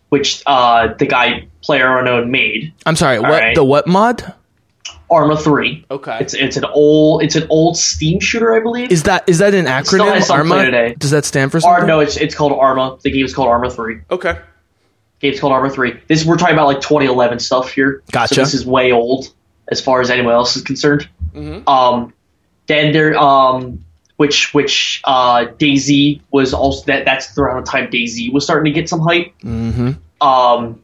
which 0.08 0.42
uh, 0.46 0.94
the 0.94 1.06
guy 1.06 1.48
Player 1.62 1.98
Unknown 1.98 2.30
made. 2.30 2.72
I'm 2.84 2.96
sorry, 2.96 3.18
what 3.18 3.30
right. 3.30 3.54
the 3.54 3.64
what 3.64 3.86
mod? 3.86 4.34
Arma 5.10 5.36
3. 5.36 5.86
Okay. 5.90 6.18
It's 6.20 6.34
it's 6.34 6.56
an 6.56 6.64
old 6.64 7.22
it's 7.22 7.36
an 7.36 7.46
old 7.48 7.76
Steam 7.76 8.20
shooter, 8.20 8.54
I 8.54 8.60
believe. 8.60 8.90
Is 8.90 9.04
that 9.04 9.28
is 9.28 9.38
that 9.38 9.54
an 9.54 9.66
acronym? 9.66 10.30
Arma? 10.30 10.64
today. 10.64 10.94
Does 10.98 11.10
that 11.12 11.24
stand 11.24 11.52
for 11.52 11.58
Or 11.58 11.60
something? 11.60 11.86
no, 11.86 12.00
it's 12.00 12.16
it's 12.16 12.34
called 12.34 12.52
Arma. 12.52 12.98
The 13.02 13.10
game 13.10 13.24
is 13.24 13.34
called 13.34 13.48
Arma 13.48 13.70
3. 13.70 14.00
Okay. 14.10 14.38
game's 15.20 15.38
called 15.40 15.52
Arma 15.52 15.70
3. 15.70 16.00
This 16.08 16.24
we're 16.24 16.36
talking 16.36 16.54
about 16.54 16.66
like 16.66 16.80
2011 16.80 17.38
stuff 17.38 17.70
here. 17.70 18.02
Gotcha. 18.10 18.34
So 18.34 18.40
this 18.42 18.54
is 18.54 18.66
way 18.66 18.92
old 18.92 19.32
as 19.68 19.80
far 19.80 20.00
as 20.00 20.10
anyone 20.10 20.34
else 20.34 20.56
is 20.56 20.62
concerned. 20.62 21.08
Mm-hmm. 21.34 21.68
Um, 21.68 22.12
then 22.66 22.92
there, 22.92 23.16
um, 23.16 23.84
which 24.16 24.54
which 24.54 25.00
uh, 25.04 25.46
DayZ 25.46 26.20
was 26.30 26.54
also 26.54 26.84
that 26.86 27.04
that's 27.04 27.36
around 27.38 27.66
the 27.66 27.70
time 27.70 27.90
DayZ 27.90 28.32
was 28.32 28.44
starting 28.44 28.72
to 28.72 28.80
get 28.80 28.88
some 28.88 29.00
hype. 29.00 29.32
Mm-hmm. 29.42 30.26
Um, 30.26 30.82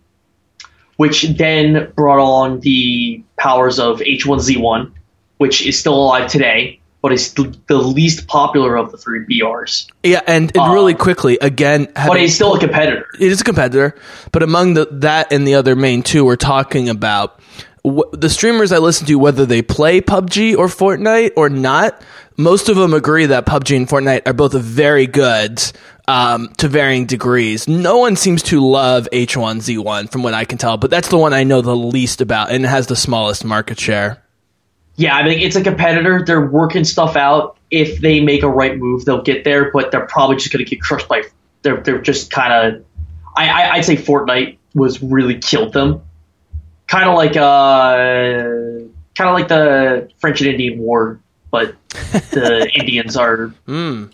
which 0.97 1.23
then 1.23 1.91
brought 1.97 2.21
on 2.21 2.61
the 2.61 3.23
powers 3.37 3.79
of 3.79 4.01
H1Z1, 4.01 4.93
which 5.39 5.67
is 5.67 5.79
still 5.79 5.95
alive 5.95 6.31
today, 6.31 6.81
but 7.01 7.13
is 7.13 7.35
the, 7.35 7.53
the 7.67 7.79
least 7.79 8.29
popular 8.29 8.77
of 8.77 8.93
the 8.93 8.99
three 8.99 9.25
BRs. 9.27 9.91
Yeah, 10.05 10.21
and, 10.27 10.53
and 10.55 10.57
Uh, 10.57 10.73
really 10.73 10.95
quickly, 10.95 11.39
again, 11.41 11.89
But 11.95 12.21
he's 12.21 12.35
still 12.35 12.55
a 12.55 12.61
competitor. 12.61 13.07
it 13.19 13.33
is 13.33 13.41
a 13.41 13.45
competitor, 13.45 13.97
but 14.31 14.43
among 14.43 14.75
the 14.75 14.87
that 14.93 15.33
and 15.33 15.47
the 15.47 15.55
other 15.57 15.75
main 15.75 16.03
two, 16.03 16.25
we're 16.25 16.37
talking 16.37 16.89
about 16.89 17.41
the 17.83 18.29
streamers 18.29 18.71
I 18.71 18.79
listen 18.79 19.07
to, 19.09 19.17
whether 19.17 19.45
they 19.45 19.61
play 19.61 20.01
PUBG 20.01 20.57
or 20.57 20.67
Fortnite 20.69 21.33
or 21.37 21.49
not. 21.49 22.01
Most 22.37 22.69
of 22.69 22.77
them 22.77 22.95
agree 22.95 23.27
that 23.27 23.47
PUBG 23.47 23.77
and 23.77 23.89
Fortnite 23.89 24.27
are 24.27 24.33
both 24.33 24.55
very 24.55 25.07
good 25.07 25.63
um, 26.09 26.49
to 26.59 26.69
varying 26.69 27.07
degrees. 27.07 27.69
No 27.69 27.99
one 27.99 28.17
seems 28.17 28.43
to 28.45 28.61
love 28.61 29.09
H1Z1, 29.13 30.11
from 30.11 30.23
what 30.23 30.35
I 30.35 30.45
can 30.45 30.59
tell, 30.59 30.77
but 30.77 30.91
that's 30.91 31.09
the 31.09 31.19
one 31.19 31.33
I 31.33 31.45
know 31.45 31.61
the 31.61 31.77
least 31.77 32.21
about, 32.21 32.51
and 32.51 32.65
has 32.65 32.87
the 32.87 32.97
smallest 32.97 33.45
market 33.45 33.79
share. 33.79 34.23
Yeah, 34.97 35.17
I 35.17 35.25
mean 35.25 35.39
it's 35.39 35.57
a 35.57 35.63
competitor. 35.63 36.23
They're 36.25 36.47
working 36.47 36.85
stuff 36.85 37.17
out. 37.17 37.57
If 37.71 38.01
they 38.01 38.21
make 38.21 38.43
a 38.43 38.49
right 38.49 38.77
move, 38.77 39.05
they'll 39.05 39.23
get 39.23 39.45
there. 39.45 39.71
But 39.71 39.91
they're 39.91 40.07
probably 40.07 40.37
just 40.37 40.53
going 40.53 40.65
to 40.65 40.71
get 40.71 40.83
crushed 40.83 41.09
by. 41.09 41.23
They're 41.63 41.81
they're 41.81 42.03
just 42.03 42.31
kind 42.31 42.53
of. 42.53 42.85
I, 43.35 43.49
I 43.49 43.71
I'd 43.75 43.85
say 43.85 43.97
Fortnite 43.97 44.59
was 44.75 45.03
really 45.03 45.39
killed 45.39 45.73
them. 45.73 46.03
Kind 46.87 47.09
of 47.09 47.17
like 47.17 47.37
uh, 47.37 48.43
kind 49.17 49.29
of 49.31 49.35
like 49.35 49.49
the 49.49 50.11
French 50.19 50.43
and 50.43 50.51
Indian 50.51 50.79
War, 50.79 51.21
but 51.53 51.77
the 52.33 52.69
Indians 52.75 53.17
are 53.17 53.55
Mm, 53.69 54.11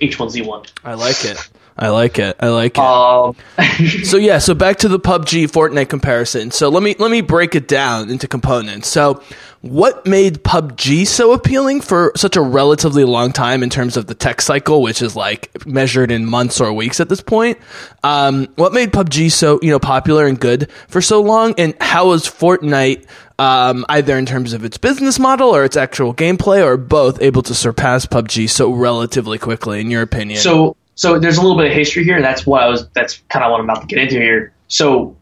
H1Z1. 0.00 0.70
I 0.84 0.94
like 0.94 1.24
it. 1.26 1.50
I 1.80 1.90
like 1.90 2.18
it. 2.18 2.36
I 2.40 2.48
like 2.48 2.76
it. 2.76 2.82
Um, 2.82 3.36
So 4.04 4.16
yeah, 4.16 4.38
so 4.38 4.54
back 4.54 4.78
to 4.78 4.88
the 4.88 4.98
PUBG 4.98 5.44
Fortnite 5.50 5.88
comparison. 5.88 6.50
So 6.50 6.68
let 6.70 6.82
me 6.82 6.96
let 6.98 7.10
me 7.10 7.20
break 7.20 7.54
it 7.54 7.68
down 7.68 8.10
into 8.10 8.26
components. 8.26 8.88
So 8.88 9.22
what 9.60 10.04
made 10.06 10.42
PUBG 10.42 11.06
so 11.06 11.32
appealing 11.32 11.80
for 11.80 12.12
such 12.16 12.34
a 12.36 12.40
relatively 12.40 13.04
long 13.04 13.30
time 13.32 13.62
in 13.62 13.70
terms 13.70 13.96
of 13.96 14.06
the 14.06 14.14
tech 14.14 14.40
cycle, 14.40 14.82
which 14.82 15.02
is 15.02 15.14
like 15.14 15.66
measured 15.66 16.10
in 16.10 16.24
months 16.26 16.60
or 16.60 16.72
weeks 16.72 16.98
at 16.98 17.08
this 17.08 17.20
point? 17.20 17.58
Um, 18.02 18.48
what 18.56 18.72
made 18.72 18.90
PUBG 18.92 19.30
so 19.30 19.60
you 19.62 19.70
know 19.70 19.78
popular 19.78 20.26
and 20.26 20.38
good 20.40 20.70
for 20.88 21.00
so 21.00 21.22
long, 21.22 21.54
and 21.58 21.74
how 21.80 22.08
was 22.08 22.24
Fortnite 22.24 23.06
um, 23.38 23.84
either 23.88 24.18
in 24.18 24.26
terms 24.26 24.52
of 24.52 24.64
its 24.64 24.78
business 24.78 25.18
model 25.18 25.54
or 25.54 25.64
its 25.64 25.76
actual 25.76 26.14
gameplay, 26.14 26.64
or 26.64 26.76
both, 26.76 27.20
able 27.22 27.42
to 27.42 27.54
surpass 27.54 28.06
PUBG 28.06 28.50
so 28.50 28.72
relatively 28.72 29.38
quickly? 29.38 29.80
In 29.80 29.90
your 29.90 30.02
opinion? 30.02 30.40
So, 30.40 30.76
so 30.94 31.18
there's 31.18 31.36
a 31.36 31.40
little 31.40 31.56
bit 31.56 31.66
of 31.66 31.72
history 31.72 32.04
here, 32.04 32.16
and 32.16 32.24
that's 32.24 32.46
what 32.46 32.62
I 32.62 32.68
was. 32.68 32.88
That's 32.90 33.22
kind 33.28 33.44
of 33.44 33.52
what 33.52 33.60
I'm 33.60 33.68
about 33.68 33.82
to 33.82 33.86
get 33.86 33.98
into 33.98 34.16
here. 34.16 34.52
So, 34.68 35.16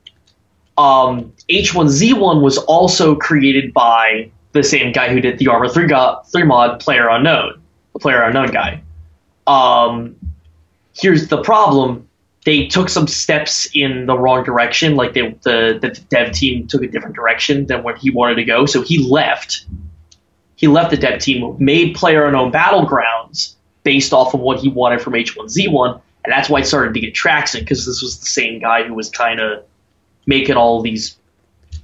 um, 0.79 1.33
H1Z1 1.51 2.43
was 2.43 2.59
also 2.59 3.15
created 3.15 3.73
by 3.73 4.31
the 4.53 4.63
same 4.63 4.93
guy 4.93 5.09
who 5.09 5.21
did 5.21 5.39
the 5.39 5.49
Arma 5.49 5.69
3, 5.69 5.87
go- 5.87 6.21
3 6.33 6.45
mod, 6.45 6.81
Player 6.81 7.09
Unknown, 7.09 7.61
the 7.93 7.99
Player 7.99 8.23
Unknown 8.23 8.51
guy. 8.51 8.83
Um, 9.47 10.17
here's 10.95 11.29
the 11.29 11.43
problem 11.43 12.09
they 12.47 12.69
took 12.69 12.89
some 12.89 13.09
steps 13.09 13.69
in 13.75 14.07
the 14.07 14.17
wrong 14.17 14.45
direction. 14.45 14.95
Like 14.95 15.15
they, 15.15 15.37
the 15.43 15.79
the 15.83 16.01
dev 16.09 16.33
team 16.33 16.69
took 16.69 16.83
a 16.83 16.87
different 16.87 17.17
direction 17.17 17.67
than 17.67 17.83
what 17.83 17.99
he 17.99 18.11
wanted 18.11 18.37
to 18.37 18.45
go, 18.45 18.67
so 18.67 18.83
he 18.83 18.99
left. 18.99 19.67
He 20.55 20.69
left 20.69 20.91
the 20.91 20.97
dev 20.97 21.21
team, 21.21 21.57
made 21.59 21.97
Player 21.97 22.25
Unknown 22.25 22.53
Battlegrounds 22.53 23.57
based 23.83 24.13
off 24.13 24.33
of 24.33 24.41
what 24.41 24.61
he 24.61 24.69
wanted 24.69 25.03
from 25.03 25.13
H1Z1, 25.15 26.01
and 26.25 26.33
that's 26.33 26.49
why 26.49 26.61
it 26.61 26.67
started 26.67 26.95
to 26.95 27.01
get 27.01 27.15
traction 27.15 27.61
because 27.61 27.85
this 27.85 28.01
was 28.01 28.21
the 28.21 28.27
same 28.27 28.61
guy 28.61 28.85
who 28.85 28.95
was 28.95 29.11
kind 29.11 29.41
of 29.41 29.65
making 30.25 30.55
all 30.55 30.81
these 30.81 31.19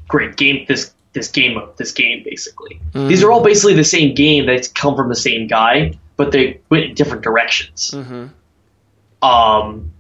great 0.09 0.37
game 0.37 0.64
this 0.68 0.94
this 1.12 1.29
game 1.29 1.59
of 1.59 1.77
this 1.77 1.90
game 1.90 2.22
basically. 2.25 2.81
Mm. 2.92 3.09
These 3.09 3.25
are 3.25 3.33
all 3.33 3.42
basically 3.42 3.75
the 3.75 3.85
same 3.85 4.14
game 4.14 4.46
that's 4.46 4.68
come 4.68 4.94
from 4.94 5.09
the 5.09 5.16
same 5.16 5.48
guy, 5.48 5.98
but 6.16 6.31
they 6.31 6.61
went 6.70 6.85
in 6.85 6.94
different 6.94 7.25
directions. 7.25 7.90
Mm-hmm. 7.90 9.29
Um, 9.29 9.92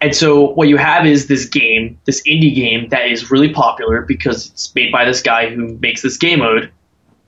and 0.00 0.14
so 0.14 0.50
what 0.50 0.68
you 0.68 0.76
have 0.76 1.06
is 1.06 1.28
this 1.28 1.44
game, 1.46 1.98
this 2.04 2.22
indie 2.22 2.54
game 2.54 2.88
that 2.88 3.06
is 3.06 3.30
really 3.30 3.52
popular 3.52 4.02
because 4.02 4.48
it's 4.48 4.74
made 4.74 4.90
by 4.90 5.04
this 5.04 5.22
guy 5.22 5.48
who 5.48 5.78
makes 5.78 6.02
this 6.02 6.16
game 6.16 6.40
mode, 6.40 6.72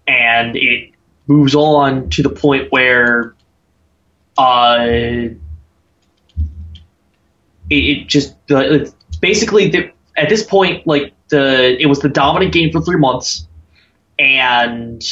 and 0.06 0.56
it 0.56 0.90
moves 1.26 1.54
on 1.54 2.10
to 2.10 2.22
the 2.22 2.28
point 2.28 2.70
where 2.70 3.34
uh, 4.36 4.76
it, 4.80 5.38
it 7.70 8.08
just 8.08 8.34
basically 9.20 9.68
the, 9.70 9.92
at 10.16 10.28
this 10.28 10.42
point 10.42 10.86
like 10.86 11.14
the 11.28 11.80
it 11.80 11.86
was 11.86 12.00
the 12.00 12.08
dominant 12.08 12.52
game 12.52 12.72
for 12.72 12.80
three 12.80 12.98
months, 12.98 13.46
and 14.18 15.02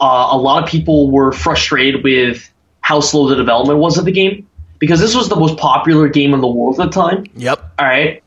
uh, 0.00 0.28
a 0.32 0.36
lot 0.36 0.62
of 0.62 0.68
people 0.68 1.10
were 1.10 1.32
frustrated 1.32 2.04
with 2.04 2.52
how 2.82 3.00
slow 3.00 3.28
the 3.28 3.36
development 3.36 3.78
was 3.78 3.98
of 3.98 4.04
the 4.04 4.12
game 4.12 4.46
because 4.80 4.98
this 4.98 5.14
was 5.14 5.28
the 5.28 5.36
most 5.36 5.56
popular 5.58 6.08
game 6.08 6.34
in 6.34 6.40
the 6.40 6.48
world 6.48 6.80
at 6.80 6.86
the 6.86 6.92
time. 6.92 7.26
Yep. 7.36 7.74
All 7.78 7.86
right. 7.86 8.24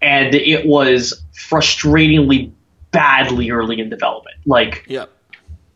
And 0.00 0.34
it 0.34 0.64
was 0.64 1.22
frustratingly 1.34 2.52
badly 2.92 3.50
early 3.50 3.80
in 3.80 3.90
development. 3.90 4.36
Like, 4.46 4.86
yep. 4.88 5.10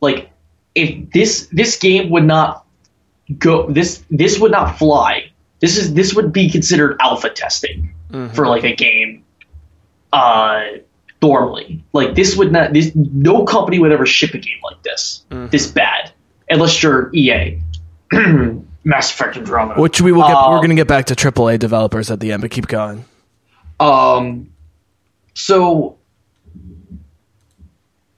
like 0.01 0.31
if 0.75 1.11
this 1.11 1.49
this 1.53 1.77
game 1.77 2.09
would 2.11 2.25
not 2.25 2.65
go 3.39 3.71
this 3.71 4.03
this 4.11 4.39
would 4.39 4.53
not 4.53 4.79
fly. 4.79 5.31
This 5.61 5.77
is 5.77 5.93
this 5.93 6.15
would 6.15 6.33
be 6.33 6.49
considered 6.49 6.97
alpha 7.01 7.29
testing 7.29 7.95
mm-hmm. 8.11 8.35
for 8.35 8.47
like 8.47 8.65
a 8.65 8.75
game. 8.75 9.25
Uh, 10.13 10.65
normally, 11.21 11.85
like 11.93 12.15
this 12.15 12.37
would 12.37 12.53
not. 12.53 12.73
This 12.73 12.93
no 12.95 13.45
company 13.45 13.79
would 13.79 13.93
ever 13.93 14.07
ship 14.07 14.35
a 14.35 14.39
game 14.39 14.59
like 14.63 14.83
this, 14.83 15.25
mm-hmm. 15.31 15.49
this 15.49 15.67
bad, 15.67 16.13
unless 16.49 16.83
you're 16.83 17.11
EA. 17.15 17.61
Mass 18.85 19.11
Effect 19.11 19.37
Andromeda. 19.37 19.81
Which 19.81 20.01
we 20.01 20.13
will 20.13 20.23
get. 20.23 20.37
Um, 20.37 20.53
we're 20.53 20.59
going 20.59 20.71
to 20.71 20.77
get 20.77 20.89
back 20.89 21.07
to 21.07 21.15
AAA 21.15 21.59
developers 21.59 22.11
at 22.11 22.21
the 22.21 22.33
end, 22.33 22.43
but 22.43 22.51
keep 22.51 22.67
going. 22.67 23.05
Um, 23.81 24.51
so 25.35 25.99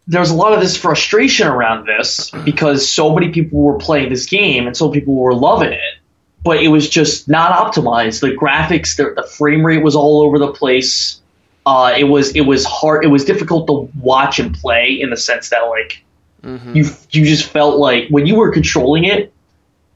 there's 0.06 0.30
a 0.30 0.34
lot 0.34 0.52
of 0.52 0.60
this 0.60 0.76
frustration 0.76 1.48
around 1.48 1.86
this 1.86 2.30
because 2.44 2.88
so 2.88 3.12
many 3.14 3.30
people 3.30 3.60
were 3.60 3.78
playing 3.78 4.08
this 4.10 4.26
game 4.26 4.66
and 4.66 4.76
so 4.76 4.88
many 4.88 5.00
people 5.00 5.14
were 5.14 5.34
loving 5.34 5.72
it, 5.72 5.98
but 6.44 6.62
it 6.62 6.68
was 6.68 6.88
just 6.88 7.28
not 7.28 7.52
optimized. 7.52 8.20
The 8.20 8.28
graphics, 8.36 8.96
the, 8.96 9.20
the 9.20 9.26
frame 9.26 9.64
rate 9.64 9.82
was 9.82 9.96
all 9.96 10.22
over 10.22 10.38
the 10.38 10.52
place. 10.52 11.20
Uh, 11.64 11.92
it 11.96 12.04
was 12.04 12.34
it 12.36 12.42
was 12.42 12.64
hard. 12.64 13.04
It 13.04 13.08
was 13.08 13.24
difficult 13.24 13.66
to 13.66 13.90
watch 14.00 14.38
and 14.38 14.54
play 14.54 15.00
in 15.00 15.10
the 15.10 15.16
sense 15.16 15.48
that 15.50 15.62
like 15.62 16.04
mm-hmm. 16.44 16.76
you 16.76 16.84
you 17.10 17.26
just 17.26 17.46
felt 17.46 17.78
like 17.78 18.08
when 18.08 18.26
you 18.26 18.36
were 18.36 18.52
controlling 18.52 19.04
it, 19.04 19.32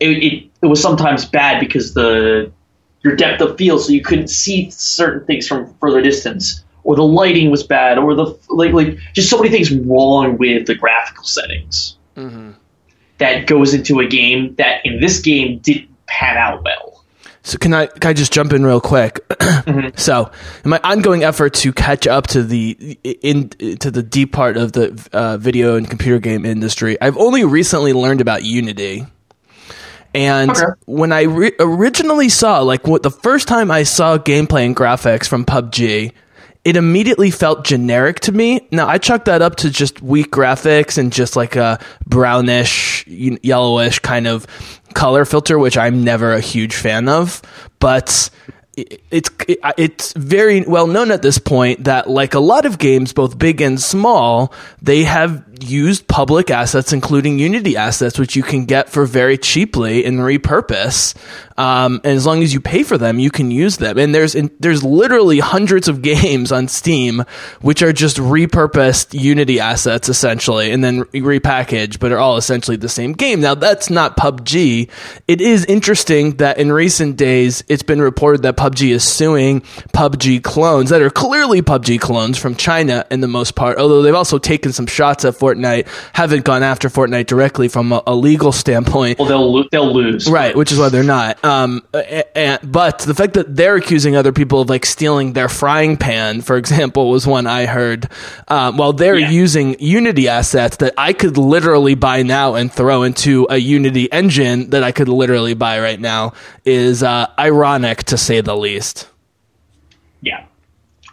it, 0.01 0.09
it 0.09 0.51
it 0.63 0.67
was 0.67 0.81
sometimes 0.81 1.25
bad 1.25 1.61
because 1.61 1.95
the 1.95 2.51
your 3.03 3.17
depth 3.17 3.41
of 3.41 3.57
field, 3.57 3.83
so 3.83 3.93
you 3.93 4.03
couldn't 4.03 4.29
see 4.29 4.71
certain 4.71 5.27
things 5.27 5.47
from 5.47 5.73
further 5.81 6.03
distance, 6.03 6.65
or 6.85 6.97
the 6.97 7.05
lighting 7.05 7.51
was 7.51 7.63
bad, 7.63 7.99
or 7.99 8.15
the 8.15 8.39
like, 8.49 8.73
like 8.73 8.99
just 9.15 9.31
so 9.31 9.39
many 9.39 9.51
things 9.51 9.73
wrong 9.73 10.37
with 10.39 10.67
the 10.67 10.75
graphical 10.75 11.25
settings 11.25 11.97
mm-hmm. 12.17 12.53
that 13.19 13.47
goes 13.47 13.75
into 13.75 14.01
a 14.01 14.07
game 14.07 14.55
that 14.57 14.85
in 14.85 15.01
this 15.01 15.21
game 15.21 15.59
didn't 15.59 15.89
pan 16.07 16.37
out 16.37 16.63
well. 16.65 17.05
So 17.43 17.57
can 17.57 17.73
I 17.73 17.87
can 17.87 18.11
I 18.11 18.13
just 18.13 18.33
jump 18.33 18.53
in 18.53 18.67
real 18.67 18.83
quick? 18.83 19.27
mm-hmm. 19.29 19.97
So 19.97 20.31
in 20.63 20.71
my 20.71 20.81
ongoing 20.85 21.25
effort 21.25 21.55
to 21.55 21.73
catch 21.73 22.07
up 22.07 22.27
to 22.29 22.43
the 22.43 22.99
in 23.03 23.49
to 23.79 23.91
the 23.91 24.03
deep 24.03 24.33
part 24.33 24.59
of 24.59 24.73
the 24.73 25.09
uh, 25.13 25.39
video 25.39 25.77
and 25.77 25.89
computer 25.89 26.19
game 26.19 26.45
industry, 26.45 27.01
I've 27.01 27.17
only 27.17 27.45
recently 27.45 27.95
learned 27.95 28.21
about 28.21 28.45
Unity. 28.45 29.07
And 30.15 30.51
okay. 30.51 30.65
when 30.87 31.13
I 31.13 31.23
re- 31.23 31.53
originally 31.61 32.29
saw, 32.29 32.61
like, 32.61 32.87
what 32.87 33.03
the 33.03 33.11
first 33.11 33.47
time 33.47 33.71
I 33.71 33.85
saw 33.85 34.19
gameplay 34.19 34.67
and 34.67 34.75
graphics 34.75 35.29
from 35.29 35.45
PUBG, 35.45 36.13
it 36.65 36.77
immediately 36.77 37.31
felt 37.31 37.65
generic 37.65 38.21
to 38.21 38.33
me. 38.33 38.69
Now 38.71 38.87
I 38.87 38.99
chalk 38.99 39.25
that 39.25 39.41
up 39.41 39.57
to 39.57 39.71
just 39.71 40.03
weak 40.03 40.31
graphics 40.31 40.99
and 40.99 41.13
just 41.13 41.37
like 41.37 41.57
a 41.57 41.79
brownish, 42.07 43.07
yellowish 43.07 44.01
kind 44.01 44.27
of 44.27 44.47
color 44.93 45.25
filter, 45.25 45.59
which 45.59 45.79
I'm 45.79 46.05
never 46.05 46.33
a 46.33 46.41
huge 46.41 46.75
fan 46.75 47.09
of. 47.09 47.41
But 47.79 48.31
it's 48.77 49.31
it's 49.77 50.13
very 50.15 50.63
well 50.63 50.87
known 50.87 51.11
at 51.11 51.23
this 51.23 51.39
point 51.39 51.85
that 51.85 52.09
like 52.09 52.35
a 52.35 52.41
lot 52.41 52.65
of 52.67 52.79
games 52.79 53.13
both 53.13 53.37
big 53.37 53.61
and 53.61 53.81
small 53.81 54.55
they 54.81 55.03
have 55.03 55.45
used 55.63 56.07
public 56.09 56.51
assets 56.51 56.93
including 56.93 57.39
unity 57.39 57.77
assets 57.77 58.19
which 58.19 58.37
you 58.37 58.43
can 58.43 58.65
get 58.65 58.89
for 58.89 59.05
very 59.05 59.39
cheaply 59.39 60.05
and 60.05 60.19
repurpose 60.19 61.15
um, 61.61 62.01
and 62.05 62.17
as 62.17 62.25
long 62.25 62.43
as 62.43 62.55
you 62.55 62.61
pay 62.63 62.83
for 62.83 62.97
them, 62.97 63.19
you 63.19 63.31
can 63.31 63.51
use 63.51 63.77
them. 63.77 63.99
And 63.99 64.15
there's 64.15 64.35
in, 64.35 64.51
there's 64.61 64.83
literally 64.83 65.41
hundreds 65.41 65.89
of 65.89 66.01
games 66.11 66.53
on 66.53 66.69
Steam 66.69 67.25
which 67.61 67.83
are 67.83 67.93
just 67.93 68.17
repurposed 68.17 69.19
Unity 69.21 69.61
assets 69.61 70.09
essentially, 70.09 70.71
and 70.71 70.83
then 70.83 71.05
repackaged, 71.05 71.99
but 72.01 72.13
are 72.13 72.19
all 72.19 72.39
essentially 72.39 72.79
the 72.79 72.89
same 72.89 73.13
game. 73.13 73.43
Now 73.43 73.55
that's 73.55 73.91
not 73.91 74.17
PUBG. 74.17 74.89
It 75.29 75.41
is 75.43 75.67
interesting 75.67 76.37
that 76.37 76.57
in 76.57 76.73
recent 76.73 77.17
days 77.17 77.63
it's 77.69 77.83
been 77.83 78.01
reported 78.01 78.43
that 78.43 78.57
PUBG 78.57 78.93
is 78.93 79.05
suing 79.05 79.61
PUBG 79.93 80.43
clones 80.43 80.89
that 80.89 81.03
are 81.03 81.11
clearly 81.11 81.61
PUBG 81.61 82.01
clones 82.01 82.39
from 82.39 82.55
China 82.55 83.05
in 83.11 83.21
the 83.21 83.29
most 83.29 83.55
part. 83.55 83.77
Although 83.77 84.01
they've 84.01 84.15
also 84.15 84.39
taken 84.39 84.73
some 84.73 84.87
shots 84.87 85.27
at 85.27 85.35
Fortnite, 85.51 85.87
haven't 86.13 86.45
gone 86.45 86.63
after 86.63 86.89
Fortnite 86.89 87.27
directly 87.27 87.69
from 87.69 87.93
a, 87.93 88.03
a 88.07 88.15
legal 88.15 88.53
standpoint. 88.53 89.19
Well, 89.19 89.29
they'll 89.29 89.69
they'll 89.71 89.93
lose, 89.93 90.29
right? 90.31 90.57
Which 90.57 90.73
is 90.73 90.79
why 90.79 90.89
they're 90.89 91.03
not. 91.03 91.45
Um, 91.45 91.83
and, 92.35 92.61
but 92.71 93.01
the 93.01 93.15
fact 93.15 93.35
that 93.35 93.55
they're 93.57 93.77
accusing 93.77 94.17
other 94.17 94.33
people 94.33 94.61
of 94.61 94.69
like 94.69 94.87
stealing 94.87 95.33
their 95.33 95.49
frying 95.49 95.97
pan, 95.97 96.41
for 96.41 96.57
example, 96.57 97.11
was 97.11 97.27
one 97.27 97.47
I 97.47 97.67
heard. 97.67 98.09
Um, 98.49 98.77
while 98.77 98.93
they're 98.93 99.19
yeah. 99.19 99.31
using 99.31 99.77
Unity 99.81 100.29
assets 100.29 100.77
that 100.79 100.95
I 100.97 101.13
could 101.13 101.37
literally 101.37 101.95
buy 101.95 102.23
now 102.23 102.55
and 102.55 102.73
throw 102.73 103.03
into 103.03 103.47
a 103.51 103.57
Unity 103.57 104.11
engine 104.13 104.71
that 104.71 104.83
I 104.83 104.93
could 104.93 105.09
literally 105.09 105.55
buy 105.55 105.81
right 105.81 106.01
now, 106.01 106.35
is 106.65 107.03
uh, 107.03 107.27
ironic 107.39 108.05
to 108.05 108.17
say 108.17 108.41
the 108.41 108.57
least. 108.57 109.09
Yeah, 110.23 110.45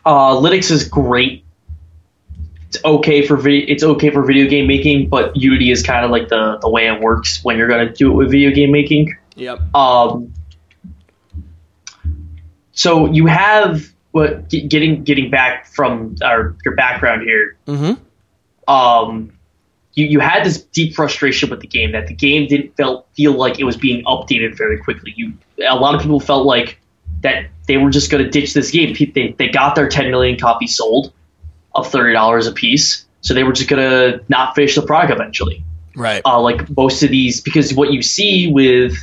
uh, 0.05 0.35
Linux 0.35 0.69
is 0.69 0.87
great. 0.87 1.45
It's 2.67 2.83
okay 2.83 3.25
for 3.25 3.37
video. 3.37 3.65
It's 3.67 3.83
okay 3.83 4.09
for 4.09 4.23
video 4.23 4.49
game 4.49 4.67
making, 4.67 5.09
but 5.09 5.35
Unity 5.37 5.71
is 5.71 5.83
kind 5.83 6.03
of 6.03 6.11
like 6.11 6.27
the 6.27 6.57
the 6.61 6.69
way 6.69 6.87
it 6.87 6.99
works 7.01 7.43
when 7.43 7.57
you're 7.57 7.67
going 7.67 7.87
to 7.87 7.93
do 7.93 8.11
it 8.11 8.15
with 8.15 8.31
video 8.31 8.51
game 8.51 8.71
making. 8.71 9.17
Yep. 9.35 9.73
Um, 9.73 10.33
so 12.73 13.11
you 13.11 13.25
have 13.27 13.83
what 14.11 14.49
getting 14.49 15.03
getting 15.03 15.29
back 15.29 15.65
from 15.67 16.15
our 16.21 16.55
your 16.65 16.75
background 16.75 17.21
here. 17.21 17.57
Mm-hmm. 17.67 18.73
Um, 18.73 19.31
you 19.93 20.05
you 20.05 20.19
had 20.19 20.43
this 20.43 20.61
deep 20.61 20.93
frustration 20.93 21.49
with 21.49 21.61
the 21.61 21.67
game 21.67 21.93
that 21.93 22.07
the 22.07 22.13
game 22.13 22.47
didn't 22.47 22.75
feel 22.75 23.05
feel 23.13 23.31
like 23.31 23.59
it 23.59 23.63
was 23.63 23.77
being 23.77 24.03
updated 24.03 24.57
very 24.57 24.77
quickly. 24.77 25.13
You 25.15 25.33
a 25.65 25.75
lot 25.75 25.95
of 25.95 26.01
people 26.01 26.19
felt 26.19 26.45
like 26.45 26.79
that 27.21 27.47
they 27.67 27.77
were 27.77 27.89
just 27.89 28.11
going 28.11 28.23
to 28.23 28.29
ditch 28.29 28.53
this 28.53 28.71
game. 28.71 28.93
They 28.93 29.35
they 29.37 29.47
got 29.47 29.75
their 29.75 29.87
10 29.87 30.11
million 30.11 30.37
copies 30.37 30.75
sold 30.75 31.13
of 31.77 31.89
thirty 31.91 32.13
dollars 32.13 32.47
a 32.47 32.51
piece, 32.51 33.05
so 33.21 33.33
they 33.33 33.43
were 33.43 33.53
just 33.53 33.69
going 33.69 33.81
to 33.81 34.23
not 34.29 34.55
finish 34.55 34.75
the 34.75 34.81
product 34.81 35.13
eventually. 35.13 35.63
Right. 35.95 36.21
Uh, 36.25 36.41
like 36.41 36.75
most 36.75 37.03
of 37.03 37.09
these, 37.09 37.41
because 37.41 37.73
what 37.73 37.91
you 37.91 38.01
see 38.01 38.51
with 38.51 38.97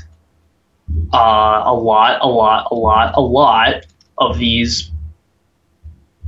uh, 1.13 1.63
a 1.67 1.75
lot, 1.75 2.21
a 2.21 2.29
lot, 2.29 2.69
a 2.71 2.75
lot, 2.75 3.15
a 3.17 3.21
lot 3.21 3.87
of 4.19 4.39
these 4.39 4.91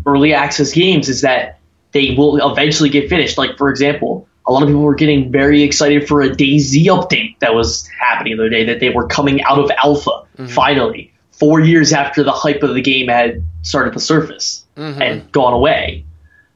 early 0.05 0.35
access 0.35 0.73
games 0.73 1.09
is 1.09 1.21
that 1.21 1.59
they 1.93 2.15
will 2.17 2.51
eventually 2.51 2.89
get 2.89 3.09
finished. 3.09 3.39
Like 3.39 3.57
for 3.59 3.71
example, 3.71 4.29
a 4.47 4.53
lot 4.53 4.63
of 4.63 4.69
people 4.69 4.83
were 4.83 4.95
getting 4.95 5.31
very 5.33 5.63
excited 5.63 6.07
for 6.07 6.23
a 6.23 6.31
DayZ 6.31 6.85
update 6.87 7.39
that 7.41 7.55
was 7.55 7.89
happening 8.01 8.37
the 8.37 8.43
other 8.45 8.51
day. 8.51 8.65
That 8.65 8.81
they 8.81 8.91
were 8.91 9.07
coming 9.07 9.43
out 9.43 9.59
of 9.59 9.71
alpha 9.83 10.23
finally, 10.49 11.13
four 11.33 11.61
years 11.61 11.93
after 11.93 12.23
the 12.23 12.33
hype 12.33 12.63
of 12.63 12.75
the 12.75 12.83
game 12.83 13.09
had 13.09 13.43
started 13.63 13.93
to 13.95 14.01
surface 14.01 14.65
and 14.77 15.33
gone 15.33 15.53
away. 15.53 16.05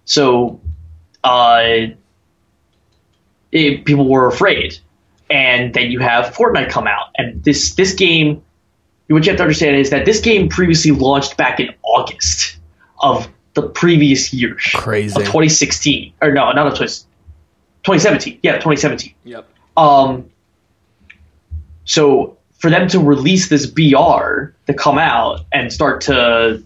So, 0.04 0.60
uh, 1.22 1.62
it, 3.52 3.84
people 3.84 4.08
were 4.08 4.26
afraid, 4.26 4.78
and 5.30 5.74
then 5.74 5.90
you 5.90 5.98
have 6.00 6.34
Fortnite 6.34 6.70
come 6.70 6.86
out, 6.86 7.08
and 7.16 7.42
this 7.44 7.74
this 7.74 7.94
game. 7.94 8.42
What 9.08 9.26
you 9.26 9.32
have 9.32 9.38
to 9.38 9.42
understand 9.42 9.76
is 9.76 9.90
that 9.90 10.04
this 10.04 10.20
game 10.20 10.48
previously 10.48 10.92
launched 10.92 11.36
back 11.36 11.58
in 11.58 11.74
August 11.82 12.56
of 13.00 13.28
the 13.54 13.62
previous 13.62 14.32
year, 14.32 14.56
Crazy. 14.74 15.16
of 15.16 15.22
2016, 15.26 16.12
or 16.22 16.30
no, 16.30 16.52
not 16.52 16.68
of 16.68 16.74
20, 16.74 16.92
2017. 17.82 18.38
Yeah, 18.42 18.52
2017. 18.52 19.14
Yep. 19.24 19.48
Um, 19.76 20.30
so 21.84 22.38
for 22.58 22.70
them 22.70 22.88
to 22.88 23.00
release 23.00 23.48
this 23.48 23.66
BR 23.66 24.54
to 24.66 24.74
come 24.76 24.98
out 24.98 25.40
and 25.52 25.72
start 25.72 26.02
to, 26.02 26.62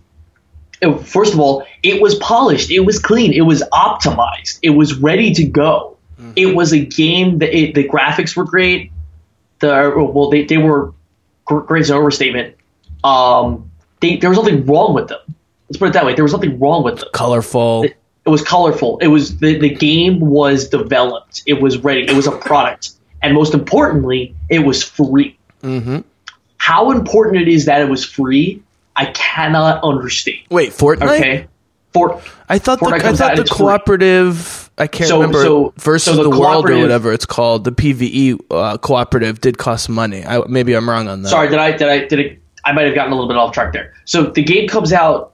it- 0.84 1.06
first 1.06 1.34
of 1.34 1.40
all, 1.40 1.64
it 1.82 2.00
was 2.00 2.14
polished, 2.16 2.70
it 2.70 2.80
was 2.80 2.98
clean, 2.98 3.32
it 3.32 3.42
was 3.42 3.62
optimized, 3.72 4.58
it 4.62 4.70
was 4.70 4.94
ready 4.94 5.32
to 5.34 5.44
go. 5.44 5.96
It 6.36 6.54
was 6.54 6.72
a 6.72 6.78
game 6.84 7.38
that 7.38 7.56
it, 7.56 7.74
the 7.74 7.86
graphics 7.86 8.36
were 8.36 8.44
great. 8.44 8.90
The 9.58 9.92
well, 9.96 10.30
they, 10.30 10.44
they 10.44 10.58
were 10.58 10.92
great 11.44 11.88
an 11.88 11.96
overstatement. 11.96 12.56
Um, 13.02 13.70
they, 14.00 14.16
there 14.16 14.30
was 14.30 14.38
nothing 14.38 14.64
wrong 14.64 14.94
with 14.94 15.08
them. 15.08 15.20
Let's 15.68 15.78
put 15.78 15.88
it 15.88 15.92
that 15.94 16.06
way. 16.06 16.14
There 16.14 16.24
was 16.24 16.32
nothing 16.32 16.58
wrong 16.58 16.82
with 16.84 17.00
them 17.00 17.08
Colorful. 17.12 17.84
it 17.84 17.96
was 18.24 18.42
colorful. 18.42 18.98
It 18.98 19.08
was 19.08 19.38
the, 19.38 19.58
the 19.58 19.68
game 19.74 20.20
was 20.20 20.68
developed. 20.68 21.42
It 21.46 21.60
was 21.60 21.78
ready. 21.78 22.02
It 22.02 22.14
was 22.14 22.26
a 22.26 22.32
product, 22.32 22.92
and 23.22 23.34
most 23.34 23.52
importantly, 23.54 24.34
it 24.48 24.60
was 24.60 24.82
free. 24.82 25.36
Mm-hmm. 25.62 26.00
How 26.56 26.90
important 26.90 27.42
it 27.42 27.48
is 27.48 27.66
that 27.66 27.80
it 27.80 27.88
was 27.88 28.04
free, 28.04 28.62
I 28.96 29.06
cannot 29.06 29.82
understand. 29.82 30.38
Wait, 30.50 30.70
Fortnite? 30.72 31.02
Okay, 31.18 31.46
for 31.92 32.20
I 32.48 32.58
thought 32.58 32.80
the, 32.80 32.86
Fortnite 32.86 33.02
I 33.04 33.12
thought 33.14 33.36
the 33.36 33.44
cooperative. 33.44 34.70
I 34.76 34.86
can't 34.88 35.08
So- 35.08 35.16
remember 35.20 35.42
so- 35.42 35.72
versus 35.78 36.14
so 36.16 36.22
the 36.24 36.30
the, 36.30 36.38
world 36.38 36.68
or 36.68 36.78
whatever 36.78 37.12
it's 37.12 37.26
called. 37.26 37.64
The 37.64 37.70
PVE 37.72 38.40
uh, 38.50 38.78
cooperative 38.78 39.40
did 39.40 39.56
cost 39.58 39.88
money. 39.88 40.24
I, 40.24 40.40
maybe 40.48 40.74
I'm 40.74 40.88
wrong 40.88 41.06
on 41.08 41.22
that. 41.22 41.28
sorry, 41.28 41.48
did 41.48 41.58
I 41.58 41.70
did 41.72 41.88
I 41.88 42.06
did 42.06 42.20
I, 42.64 42.70
I 42.70 42.72
might 42.72 42.86
have 42.86 42.94
gotten 42.94 43.12
a 43.12 43.14
little 43.14 43.28
bit 43.28 43.36
off 43.36 43.52
track 43.52 43.72
there. 43.72 43.94
So 44.04 44.24
the 44.24 44.42
game 44.42 44.68
comes 44.68 44.92
out 44.92 45.32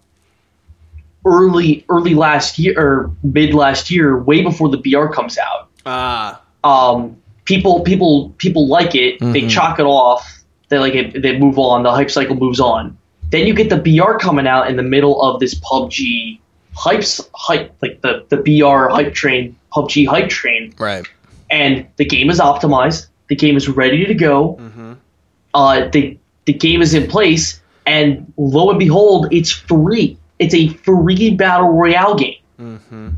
early 1.27 1.85
early 1.89 2.15
last 2.15 2.59
year 2.59 2.75
or 2.79 3.11
mid 3.23 3.55
last 3.55 3.91
year, 3.91 4.19
way 4.23 4.43
before 4.43 4.69
the 4.69 4.79
BR 4.79 5.07
comes 5.13 5.39
out. 5.39 5.69
Ah, 5.87 6.41
um, 6.65 7.17
people 7.45 7.81
people 7.81 8.31
people 8.39 8.67
like 8.69 8.95
it. 8.95 9.21
They 9.21 9.43
Mhm. 9.43 9.51
chalk 9.51 9.79
it 9.79 9.85
off. 9.85 10.43
They 10.69 10.79
like 10.79 10.95
it. 10.95 11.21
They 11.23 11.39
move 11.39 11.59
on. 11.59 11.83
The 11.83 11.91
hype 11.93 12.11
cycle 12.11 12.37
moves 12.37 12.61
on. 12.61 12.97
Then 13.31 13.47
you 13.47 13.55
get 13.55 13.71
the 13.71 13.77
BR 13.77 14.19
coming 14.19 14.47
out 14.47 14.69
in 14.69 14.77
the 14.77 14.83
middle 14.83 15.23
of 15.23 15.41
this 15.41 15.55
PUBG 15.55 16.39
hype 16.75 17.05
hype 17.35 17.75
like 17.83 18.01
the 18.03 18.25
the 18.29 18.37
BR 18.37 18.89
hype 18.89 19.15
train, 19.15 19.57
PUBG 19.73 20.07
hype 20.07 20.29
train, 20.29 20.75
right. 20.79 21.07
and 21.51 21.87
the 21.97 22.05
game 22.05 22.31
is 22.31 22.41
optimized. 22.41 23.07
The 23.29 23.37
game 23.37 23.57
is 23.57 23.69
ready 23.69 24.05
to 24.07 24.15
go. 24.15 24.57
Mm-hmm. 24.61 24.93
Uh, 25.55 25.89
the 25.89 26.19
the 26.47 26.53
game 26.53 26.83
is 26.83 26.95
in 26.95 27.09
place, 27.09 27.61
and 27.87 28.33
lo 28.37 28.71
and 28.71 28.79
behold, 28.79 29.29
it's 29.33 29.51
free. 29.51 30.17
It's 30.39 30.55
a 30.55 30.69
free 30.69 31.31
battle 31.37 31.69
royale 31.69 32.17
game. 32.17 32.37
Mm-hmm. 32.61 33.09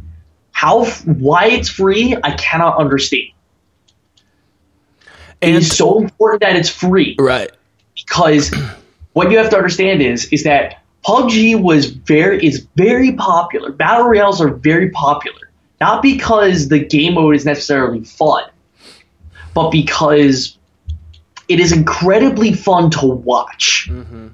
How 0.50 0.84
why 0.84 1.46
it's 1.46 1.68
free, 1.68 2.16
I 2.22 2.32
cannot 2.32 2.76
understand. 2.78 3.28
It 5.40 5.48
And 5.48 5.56
is 5.56 5.76
so 5.76 5.98
important 5.98 6.42
that 6.42 6.54
it's 6.56 6.68
free 6.68 7.16
right. 7.18 7.50
because 7.96 8.54
what 9.12 9.30
you 9.30 9.38
have 9.38 9.50
to 9.50 9.56
understand 9.56 10.02
is 10.02 10.26
is 10.32 10.44
that 10.44 10.82
PUBG 11.04 11.60
was 11.60 11.86
very 11.86 12.44
is 12.44 12.66
very 12.76 13.12
popular. 13.12 13.72
Battle 13.72 14.06
royales 14.06 14.40
are 14.40 14.48
very 14.48 14.90
popular, 14.90 15.50
not 15.80 16.02
because 16.02 16.68
the 16.68 16.78
game 16.78 17.14
mode 17.14 17.34
is 17.34 17.44
necessarily 17.44 18.04
fun, 18.04 18.44
but 19.54 19.70
because 19.70 20.56
it 21.48 21.60
is 21.60 21.72
incredibly 21.72 22.52
fun 22.52 22.90
to 22.90 23.06
watch. 23.06 23.88
Mm-hmm. 23.90 24.28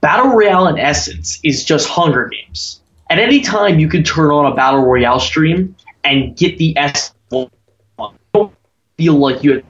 Battle 0.00 0.32
royale, 0.32 0.68
in 0.68 0.78
essence, 0.78 1.40
is 1.42 1.64
just 1.64 1.88
Hunger 1.88 2.28
Games. 2.28 2.80
At 3.08 3.18
any 3.18 3.40
time, 3.40 3.78
you 3.78 3.88
can 3.88 4.02
turn 4.02 4.30
on 4.30 4.50
a 4.50 4.54
battle 4.54 4.82
royale 4.82 5.20
stream 5.20 5.76
and 6.02 6.36
get 6.36 6.58
the 6.58 6.76
S. 6.76 7.14
Don't 7.30 8.52
feel 8.96 9.14
like 9.14 9.44
you 9.44 9.62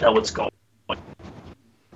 know 0.00 0.12
what's 0.12 0.30
going. 0.30 0.50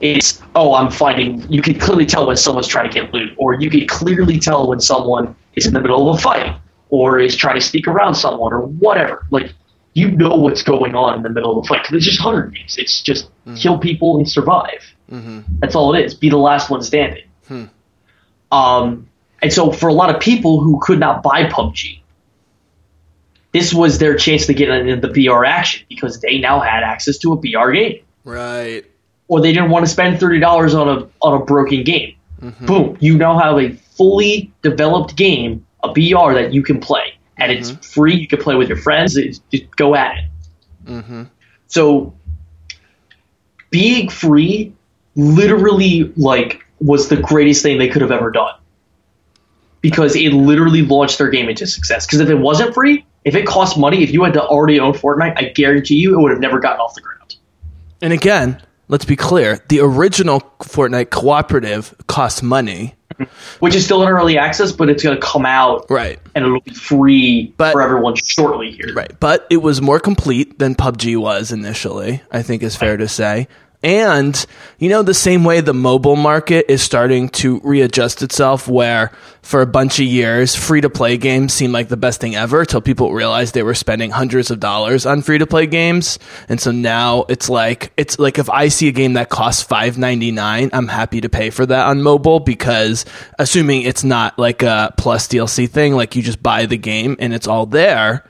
It's 0.00 0.42
oh, 0.54 0.74
I'm 0.74 0.90
finding. 0.90 1.50
You 1.50 1.62
can 1.62 1.78
clearly 1.78 2.06
tell 2.06 2.26
when 2.26 2.36
someone's 2.36 2.66
trying 2.66 2.90
to 2.90 2.94
get 3.00 3.14
loot, 3.14 3.32
or 3.36 3.54
you 3.54 3.70
can 3.70 3.86
clearly 3.86 4.38
tell 4.38 4.68
when 4.68 4.80
someone 4.80 5.36
is 5.54 5.66
in 5.66 5.72
the 5.72 5.80
middle 5.80 6.10
of 6.10 6.18
a 6.18 6.20
fight, 6.20 6.56
or 6.88 7.20
is 7.20 7.36
trying 7.36 7.54
to 7.54 7.60
sneak 7.60 7.86
around 7.86 8.14
someone, 8.16 8.52
or 8.52 8.62
whatever. 8.62 9.26
Like 9.30 9.52
you 9.94 10.10
know 10.10 10.34
what's 10.34 10.62
going 10.62 10.94
on 10.96 11.16
in 11.16 11.22
the 11.22 11.30
middle 11.30 11.56
of 11.56 11.64
the 11.64 11.68
fight 11.68 11.84
'cause 11.84 11.94
it's 11.94 12.04
just 12.04 12.20
Hunger 12.20 12.48
Games. 12.48 12.76
It's 12.76 13.00
just 13.00 13.30
mm. 13.46 13.56
kill 13.56 13.78
people 13.78 14.18
and 14.18 14.28
survive. 14.28 14.82
Mm-hmm. 15.10 15.40
That's 15.60 15.76
all 15.76 15.94
it 15.94 16.04
is. 16.04 16.14
Be 16.14 16.28
the 16.28 16.36
last 16.38 16.70
one 16.70 16.82
standing. 16.82 17.24
Hmm. 17.46 17.64
Um, 18.50 19.08
and 19.42 19.52
so 19.52 19.70
for 19.70 19.88
a 19.88 19.92
lot 19.92 20.12
of 20.12 20.20
people 20.20 20.60
who 20.60 20.80
could 20.82 20.98
not 20.98 21.22
buy 21.22 21.44
PUBG, 21.44 22.00
this 23.52 23.72
was 23.72 23.98
their 23.98 24.16
chance 24.16 24.46
to 24.46 24.54
get 24.54 24.68
into 24.68 25.06
the 25.06 25.12
BR 25.12 25.44
action 25.44 25.86
because 25.88 26.20
they 26.20 26.38
now 26.38 26.58
had 26.58 26.82
access 26.82 27.18
to 27.18 27.32
a 27.32 27.36
BR 27.36 27.70
game, 27.72 28.00
Right. 28.24 28.84
Or 29.28 29.40
they 29.40 29.52
didn't 29.52 29.70
want 29.70 29.84
to 29.84 29.90
spend 29.90 30.20
thirty 30.20 30.40
dollars 30.40 30.74
on 30.74 30.88
a 30.88 31.08
on 31.22 31.40
a 31.40 31.44
broken 31.44 31.84
game. 31.84 32.16
Mm-hmm. 32.40 32.66
Boom! 32.66 32.96
You 33.00 33.16
now 33.16 33.38
have 33.38 33.58
a 33.58 33.70
fully 33.70 34.52
developed 34.62 35.16
game, 35.16 35.66
a 35.82 35.88
BR 35.88 36.34
that 36.34 36.52
you 36.52 36.62
can 36.62 36.80
play, 36.80 37.14
and 37.38 37.50
it's 37.50 37.70
mm-hmm. 37.70 37.80
free. 37.80 38.14
You 38.16 38.28
can 38.28 38.40
play 38.40 38.54
with 38.54 38.68
your 38.68 38.78
friends. 38.78 39.16
It's, 39.16 39.40
just 39.50 39.74
go 39.76 39.94
at 39.94 40.18
it. 40.18 40.24
Mm-hmm. 40.86 41.22
So 41.66 42.14
being 43.70 44.08
free 44.08 44.72
literally 45.16 46.12
like 46.16 46.64
was 46.80 47.08
the 47.08 47.16
greatest 47.16 47.62
thing 47.62 47.78
they 47.78 47.88
could 47.88 48.02
have 48.02 48.10
ever 48.10 48.30
done 48.30 48.54
because 49.80 50.16
it 50.16 50.32
literally 50.32 50.82
launched 50.82 51.18
their 51.18 51.28
game 51.28 51.48
into 51.48 51.66
success 51.66 52.04
because 52.04 52.20
if 52.20 52.28
it 52.28 52.34
wasn't 52.34 52.74
free 52.74 53.06
if 53.24 53.34
it 53.34 53.46
cost 53.46 53.78
money 53.78 54.02
if 54.02 54.10
you 54.10 54.24
had 54.24 54.32
to 54.32 54.42
already 54.42 54.80
own 54.80 54.92
fortnite 54.92 55.34
i 55.36 55.44
guarantee 55.44 55.94
you 55.94 56.18
it 56.18 56.22
would 56.22 56.32
have 56.32 56.40
never 56.40 56.58
gotten 56.58 56.80
off 56.80 56.94
the 56.94 57.00
ground 57.00 57.14
And 58.04 58.12
again, 58.12 58.60
let's 58.88 59.04
be 59.04 59.16
clear: 59.16 59.60
the 59.68 59.80
original 59.80 60.40
Fortnite 60.60 61.10
cooperative 61.10 61.94
costs 62.06 62.42
money. 62.42 62.94
which 63.60 63.76
is 63.76 63.84
still 63.84 64.02
in 64.02 64.08
early 64.08 64.36
access 64.36 64.72
but 64.72 64.88
it's 64.90 65.04
going 65.04 65.14
to 65.14 65.24
come 65.24 65.46
out 65.46 65.86
Right. 65.88 66.18
and 66.34 66.44
it'll 66.44 66.60
be 66.62 66.72
free 66.72 67.54
But- 67.56 67.72
for 67.72 67.80
everyone 67.80 68.16
shortly 68.16 68.72
here 68.72 68.92
Right. 68.92 69.12
But 69.20 69.46
it 69.50 69.58
was 69.58 69.80
more 69.80 70.00
complete 70.00 70.58
than 70.58 70.74
PUBG 70.74 71.16
was 71.16 71.52
initially, 71.52 72.22
I 72.32 72.42
think 72.42 72.64
is 72.64 72.74
fair 72.74 72.96
to 72.96 73.06
say. 73.06 73.46
And, 73.84 74.46
you 74.78 74.88
know, 74.88 75.02
the 75.02 75.12
same 75.12 75.44
way 75.44 75.60
the 75.60 75.74
mobile 75.74 76.16
market 76.16 76.64
is 76.70 76.82
starting 76.82 77.28
to 77.30 77.60
readjust 77.62 78.22
itself, 78.22 78.66
where 78.66 79.12
for 79.42 79.60
a 79.60 79.66
bunch 79.66 80.00
of 80.00 80.06
years, 80.06 80.56
free 80.56 80.80
to 80.80 80.88
play 80.88 81.18
games 81.18 81.52
seemed 81.52 81.74
like 81.74 81.88
the 81.88 81.96
best 81.98 82.18
thing 82.18 82.34
ever 82.34 82.64
till 82.64 82.80
people 82.80 83.12
realized 83.12 83.52
they 83.52 83.62
were 83.62 83.74
spending 83.74 84.10
hundreds 84.10 84.50
of 84.50 84.58
dollars 84.58 85.04
on 85.04 85.20
free 85.20 85.36
to 85.36 85.46
play 85.46 85.66
games. 85.66 86.18
And 86.48 86.58
so 86.58 86.70
now 86.70 87.26
it's 87.28 87.50
like, 87.50 87.92
it's 87.98 88.18
like 88.18 88.38
if 88.38 88.48
I 88.48 88.68
see 88.68 88.88
a 88.88 88.92
game 88.92 89.12
that 89.12 89.28
costs 89.28 89.62
five 89.62 89.98
ninety 89.98 90.30
nine, 90.30 90.70
I'm 90.72 90.88
happy 90.88 91.20
to 91.20 91.28
pay 91.28 91.50
for 91.50 91.66
that 91.66 91.86
on 91.86 92.02
mobile 92.02 92.40
because 92.40 93.04
assuming 93.38 93.82
it's 93.82 94.02
not 94.02 94.38
like 94.38 94.62
a 94.62 94.94
plus 94.96 95.28
DLC 95.28 95.68
thing, 95.68 95.94
like 95.94 96.16
you 96.16 96.22
just 96.22 96.42
buy 96.42 96.64
the 96.64 96.78
game 96.78 97.16
and 97.18 97.34
it's 97.34 97.46
all 97.46 97.66
there. 97.66 98.24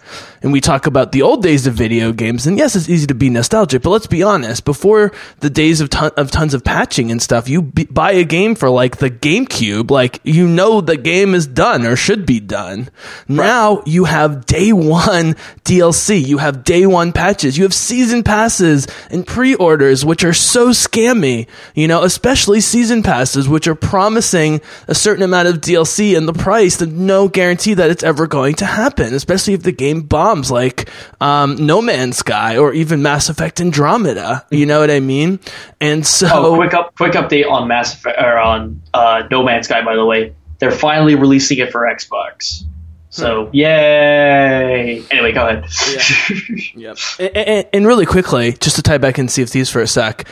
And 0.44 0.52
we 0.52 0.60
talk 0.60 0.86
about 0.86 1.12
the 1.12 1.22
old 1.22 1.42
days 1.42 1.66
of 1.66 1.72
video 1.72 2.12
games, 2.12 2.46
and 2.46 2.58
yes, 2.58 2.76
it's 2.76 2.90
easy 2.90 3.06
to 3.06 3.14
be 3.14 3.30
nostalgic, 3.30 3.80
but 3.80 3.88
let's 3.88 4.06
be 4.06 4.22
honest. 4.22 4.66
Before 4.66 5.10
the 5.40 5.48
days 5.48 5.80
of, 5.80 5.88
ton- 5.88 6.12
of 6.18 6.30
tons 6.30 6.52
of 6.52 6.62
patching 6.62 7.10
and 7.10 7.22
stuff, 7.22 7.48
you 7.48 7.62
b- 7.62 7.86
buy 7.86 8.12
a 8.12 8.24
game 8.24 8.54
for 8.54 8.68
like 8.68 8.98
the 8.98 9.08
GameCube, 9.08 9.90
like 9.90 10.20
you 10.22 10.46
know 10.46 10.82
the 10.82 10.98
game 10.98 11.34
is 11.34 11.46
done 11.46 11.86
or 11.86 11.96
should 11.96 12.26
be 12.26 12.40
done. 12.40 12.90
Now 13.26 13.82
you 13.86 14.04
have 14.04 14.44
day 14.44 14.70
one 14.74 15.32
DLC, 15.64 16.22
you 16.22 16.36
have 16.36 16.62
day 16.62 16.84
one 16.84 17.12
patches, 17.12 17.56
you 17.56 17.64
have 17.64 17.72
season 17.72 18.22
passes 18.22 18.86
and 19.08 19.26
pre-orders, 19.26 20.04
which 20.04 20.24
are 20.24 20.34
so 20.34 20.72
scammy, 20.72 21.46
you 21.74 21.88
know, 21.88 22.02
especially 22.02 22.60
season 22.60 23.02
passes, 23.02 23.48
which 23.48 23.66
are 23.66 23.74
promising 23.74 24.60
a 24.88 24.94
certain 24.94 25.22
amount 25.22 25.48
of 25.48 25.62
DLC 25.62 26.14
and 26.14 26.28
the 26.28 26.34
price, 26.34 26.82
and 26.82 27.06
no 27.06 27.28
guarantee 27.28 27.72
that 27.72 27.90
it's 27.90 28.04
ever 28.04 28.26
going 28.26 28.56
to 28.56 28.66
happen, 28.66 29.14
especially 29.14 29.54
if 29.54 29.62
the 29.62 29.72
game 29.72 30.02
bombs 30.02 30.33
like 30.50 30.88
um, 31.20 31.56
No 31.66 31.80
Man's 31.82 32.18
Sky 32.18 32.56
or 32.58 32.72
even 32.72 33.02
Mass 33.02 33.28
Effect 33.28 33.60
Andromeda. 33.60 34.44
You 34.50 34.66
know 34.66 34.80
what 34.80 34.90
I 34.90 35.00
mean? 35.00 35.38
And 35.80 36.06
so, 36.06 36.28
oh 36.32 36.56
quick 36.56 36.74
up 36.74 36.94
quick 36.96 37.12
update 37.12 37.48
on 37.50 37.68
mass 37.68 37.94
Effect, 37.94 38.18
or 38.20 38.38
on 38.38 38.82
uh, 38.92 39.22
no 39.30 39.42
man's 39.42 39.66
sky 39.66 39.84
by 39.84 39.96
the 39.96 40.04
way 40.04 40.34
they're 40.58 40.70
finally 40.70 41.14
releasing 41.14 41.58
it 41.58 41.70
for 41.72 41.82
Xbox. 41.82 42.62
So 43.10 43.48
yay! 43.52 45.02
Anyway, 45.10 45.32
go 45.32 45.46
ahead. 45.46 45.66
Yep. 46.76 46.96
And, 47.20 47.36
and, 47.36 47.66
and 47.72 47.86
really 47.86 48.06
quickly, 48.06 48.52
just 48.52 48.76
to 48.76 48.82
tie 48.82 48.98
back 48.98 49.18
in 49.18 49.28
Sea 49.28 49.42
of 49.42 49.50
Thieves 49.50 49.70
for 49.70 49.80
a 49.80 49.86
sec, 49.86 50.26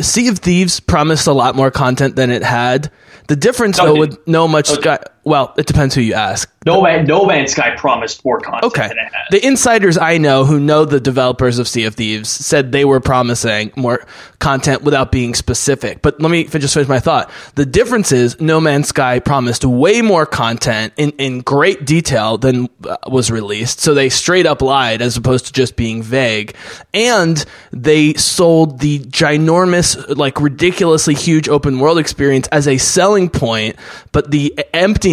Sea 0.00 0.28
of 0.28 0.38
Thieves 0.38 0.80
promised 0.80 1.26
a 1.26 1.32
lot 1.32 1.54
more 1.54 1.70
content 1.70 2.16
than 2.16 2.30
it 2.30 2.42
had. 2.42 2.90
The 3.28 3.36
difference, 3.36 3.78
No, 3.78 3.86
though, 3.86 3.94
it- 3.96 3.98
with 3.98 4.26
no 4.28 4.48
much 4.48 4.70
okay. 4.70 4.80
Sky, 4.80 4.98
well, 5.26 5.52
it 5.58 5.66
depends 5.66 5.94
who 5.94 6.00
you 6.00 6.14
ask. 6.14 6.50
no 6.64 6.80
Man, 6.82 7.04
No 7.04 7.26
Man's 7.26 7.52
Sky 7.52 7.74
promised 7.76 8.24
more 8.24 8.40
content 8.40 8.64
Okay. 8.64 8.88
than 8.88 8.96
it 8.98 9.12
had. 9.12 9.24
The 9.30 9.44
insiders 9.46 9.98
I 9.98 10.16
know 10.18 10.44
who 10.44 10.58
know 10.60 10.84
the 10.86 11.00
developers 11.00 11.58
of 11.58 11.68
Sea 11.68 11.84
of 11.84 11.94
Thieves 11.96 12.30
said 12.30 12.72
they 12.72 12.84
were 12.84 13.00
promising 13.00 13.72
more 13.76 14.06
content 14.38 14.82
without 14.82 15.10
being 15.12 15.34
specific. 15.34 16.00
But 16.02 16.20
let 16.20 16.30
me 16.30 16.44
just 16.44 16.74
finish 16.74 16.88
my 16.88 17.00
thought. 17.00 17.30
The 17.56 17.66
difference 17.66 18.12
is 18.12 18.40
No 18.40 18.60
Man's 18.60 18.88
Sky 18.88 19.18
promised 19.18 19.64
way 19.64 20.00
more 20.00 20.26
content 20.26 20.92
in, 20.96 21.10
in 21.18 21.40
great 21.40 21.84
detail 21.84 22.38
than 22.38 22.68
uh, 22.88 22.96
was 23.08 23.30
released. 23.30 23.80
So 23.80 23.92
they 23.94 24.08
straight 24.08 24.46
up 24.46 24.62
lied 24.62 25.02
as 25.02 25.16
opposed 25.16 25.46
to 25.46 25.52
just 25.52 25.74
being 25.76 26.02
vague. 26.02 26.54
And 26.94 27.44
they 27.72 28.14
sold 28.14 28.78
the 28.78 29.00
ginormous, 29.00 30.16
like 30.16 30.40
ridiculously 30.40 31.14
huge 31.14 31.48
open 31.48 31.80
world 31.80 31.98
experience 31.98 32.46
as 32.52 32.68
a 32.68 32.78
selling 32.78 33.28
point, 33.28 33.76
but 34.12 34.30
the 34.30 34.54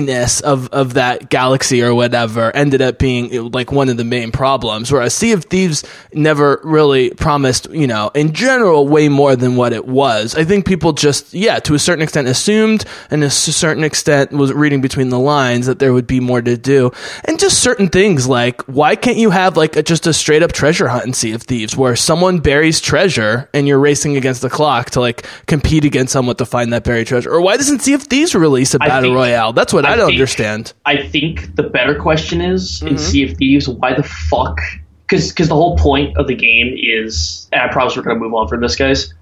emptiness 0.03 0.41
of, 0.41 0.69
of 0.69 0.95
that 0.95 1.29
galaxy 1.29 1.81
or 1.81 1.93
whatever 1.93 2.55
ended 2.55 2.81
up 2.81 2.99
being 2.99 3.51
like 3.51 3.71
one 3.71 3.89
of 3.89 3.97
the 3.97 4.03
main 4.03 4.31
problems. 4.31 4.91
Whereas 4.91 5.13
Sea 5.13 5.31
of 5.31 5.45
Thieves 5.45 5.83
never 6.13 6.59
really 6.63 7.11
promised, 7.11 7.69
you 7.69 7.87
know, 7.87 8.11
in 8.13 8.33
general, 8.33 8.87
way 8.87 9.09
more 9.09 9.35
than 9.35 9.55
what 9.55 9.73
it 9.73 9.85
was. 9.85 10.35
I 10.35 10.43
think 10.43 10.65
people 10.65 10.93
just, 10.93 11.33
yeah, 11.33 11.59
to 11.59 11.73
a 11.73 11.79
certain 11.79 12.03
extent 12.03 12.27
assumed 12.27 12.85
and 13.09 13.21
to 13.21 13.27
a 13.27 13.31
certain 13.31 13.83
extent 13.83 14.31
was 14.31 14.53
reading 14.53 14.81
between 14.81 15.09
the 15.09 15.19
lines 15.19 15.65
that 15.67 15.79
there 15.79 15.93
would 15.93 16.07
be 16.07 16.19
more 16.19 16.41
to 16.41 16.57
do. 16.57 16.91
And 17.25 17.39
just 17.39 17.61
certain 17.61 17.89
things 17.89 18.27
like, 18.27 18.61
why 18.63 18.95
can't 18.95 19.17
you 19.17 19.29
have 19.29 19.57
like 19.57 19.75
a, 19.75 19.83
just 19.83 20.07
a 20.07 20.13
straight 20.13 20.43
up 20.43 20.51
treasure 20.51 20.87
hunt 20.87 21.05
in 21.05 21.13
Sea 21.13 21.33
of 21.33 21.43
Thieves 21.43 21.75
where 21.75 21.95
someone 21.95 22.39
buries 22.39 22.81
treasure 22.81 23.49
and 23.53 23.67
you're 23.67 23.79
racing 23.79 24.17
against 24.17 24.41
the 24.41 24.49
clock 24.49 24.91
to 24.91 24.99
like 24.99 25.25
compete 25.47 25.85
against 25.85 26.13
someone 26.13 26.35
to 26.35 26.45
find 26.45 26.73
that 26.73 26.83
buried 26.83 27.07
treasure? 27.07 27.31
Or 27.31 27.41
why 27.41 27.57
doesn't 27.57 27.79
Sea 27.79 27.93
of 27.93 28.03
Thieves 28.03 28.35
release 28.35 28.73
a 28.73 28.79
battle 28.79 29.01
think- 29.09 29.15
royale? 29.15 29.53
That's 29.53 29.73
what 29.73 29.85
I, 29.85 29.92
I 29.93 29.95
don't 29.97 30.07
think- 30.07 30.19
understand. 30.19 30.73
I 30.85 30.97
think 31.07 31.55
the 31.55 31.63
better 31.63 31.95
question 31.95 32.41
is 32.41 32.79
Mm-hmm. 32.79 32.87
in 32.87 32.97
Sea 32.97 33.23
of 33.31 33.37
Thieves, 33.37 33.67
why 33.67 33.93
the 33.93 34.03
fuck? 34.03 34.59
Because 35.07 35.33
the 35.35 35.53
whole 35.55 35.77
point 35.77 36.17
of 36.17 36.27
the 36.27 36.35
game 36.35 36.75
is, 36.77 37.47
and 37.51 37.61
I 37.61 37.67
promise 37.71 37.95
we're 37.95 38.03
going 38.03 38.17
to 38.17 38.23
move 38.23 38.33
on 38.33 38.47
from 38.47 38.61
this, 38.61 38.75
guys. 38.75 39.13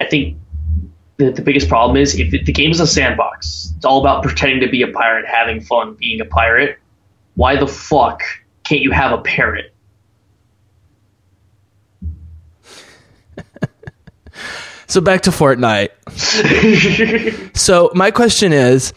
I 0.00 0.06
think 0.06 0.38
the, 1.18 1.30
the 1.30 1.42
biggest 1.42 1.68
problem 1.68 1.96
is 1.96 2.18
if 2.18 2.30
the, 2.30 2.42
the 2.42 2.52
game 2.52 2.70
is 2.70 2.80
a 2.80 2.86
sandbox, 2.86 3.72
it's 3.76 3.84
all 3.84 4.00
about 4.00 4.22
pretending 4.22 4.60
to 4.60 4.68
be 4.68 4.82
a 4.82 4.88
pirate, 4.88 5.26
having 5.26 5.60
fun 5.60 5.94
being 5.94 6.20
a 6.20 6.24
pirate. 6.24 6.78
Why 7.34 7.56
the 7.56 7.66
fuck 7.66 8.22
can't 8.64 8.80
you 8.80 8.90
have 8.92 9.12
a 9.12 9.18
parrot? 9.18 9.72
So 14.86 15.00
back 15.00 15.22
to 15.22 15.30
Fortnite. 15.30 15.88
So 17.56 17.90
my 17.94 18.10
question 18.10 18.52
is 18.52 18.92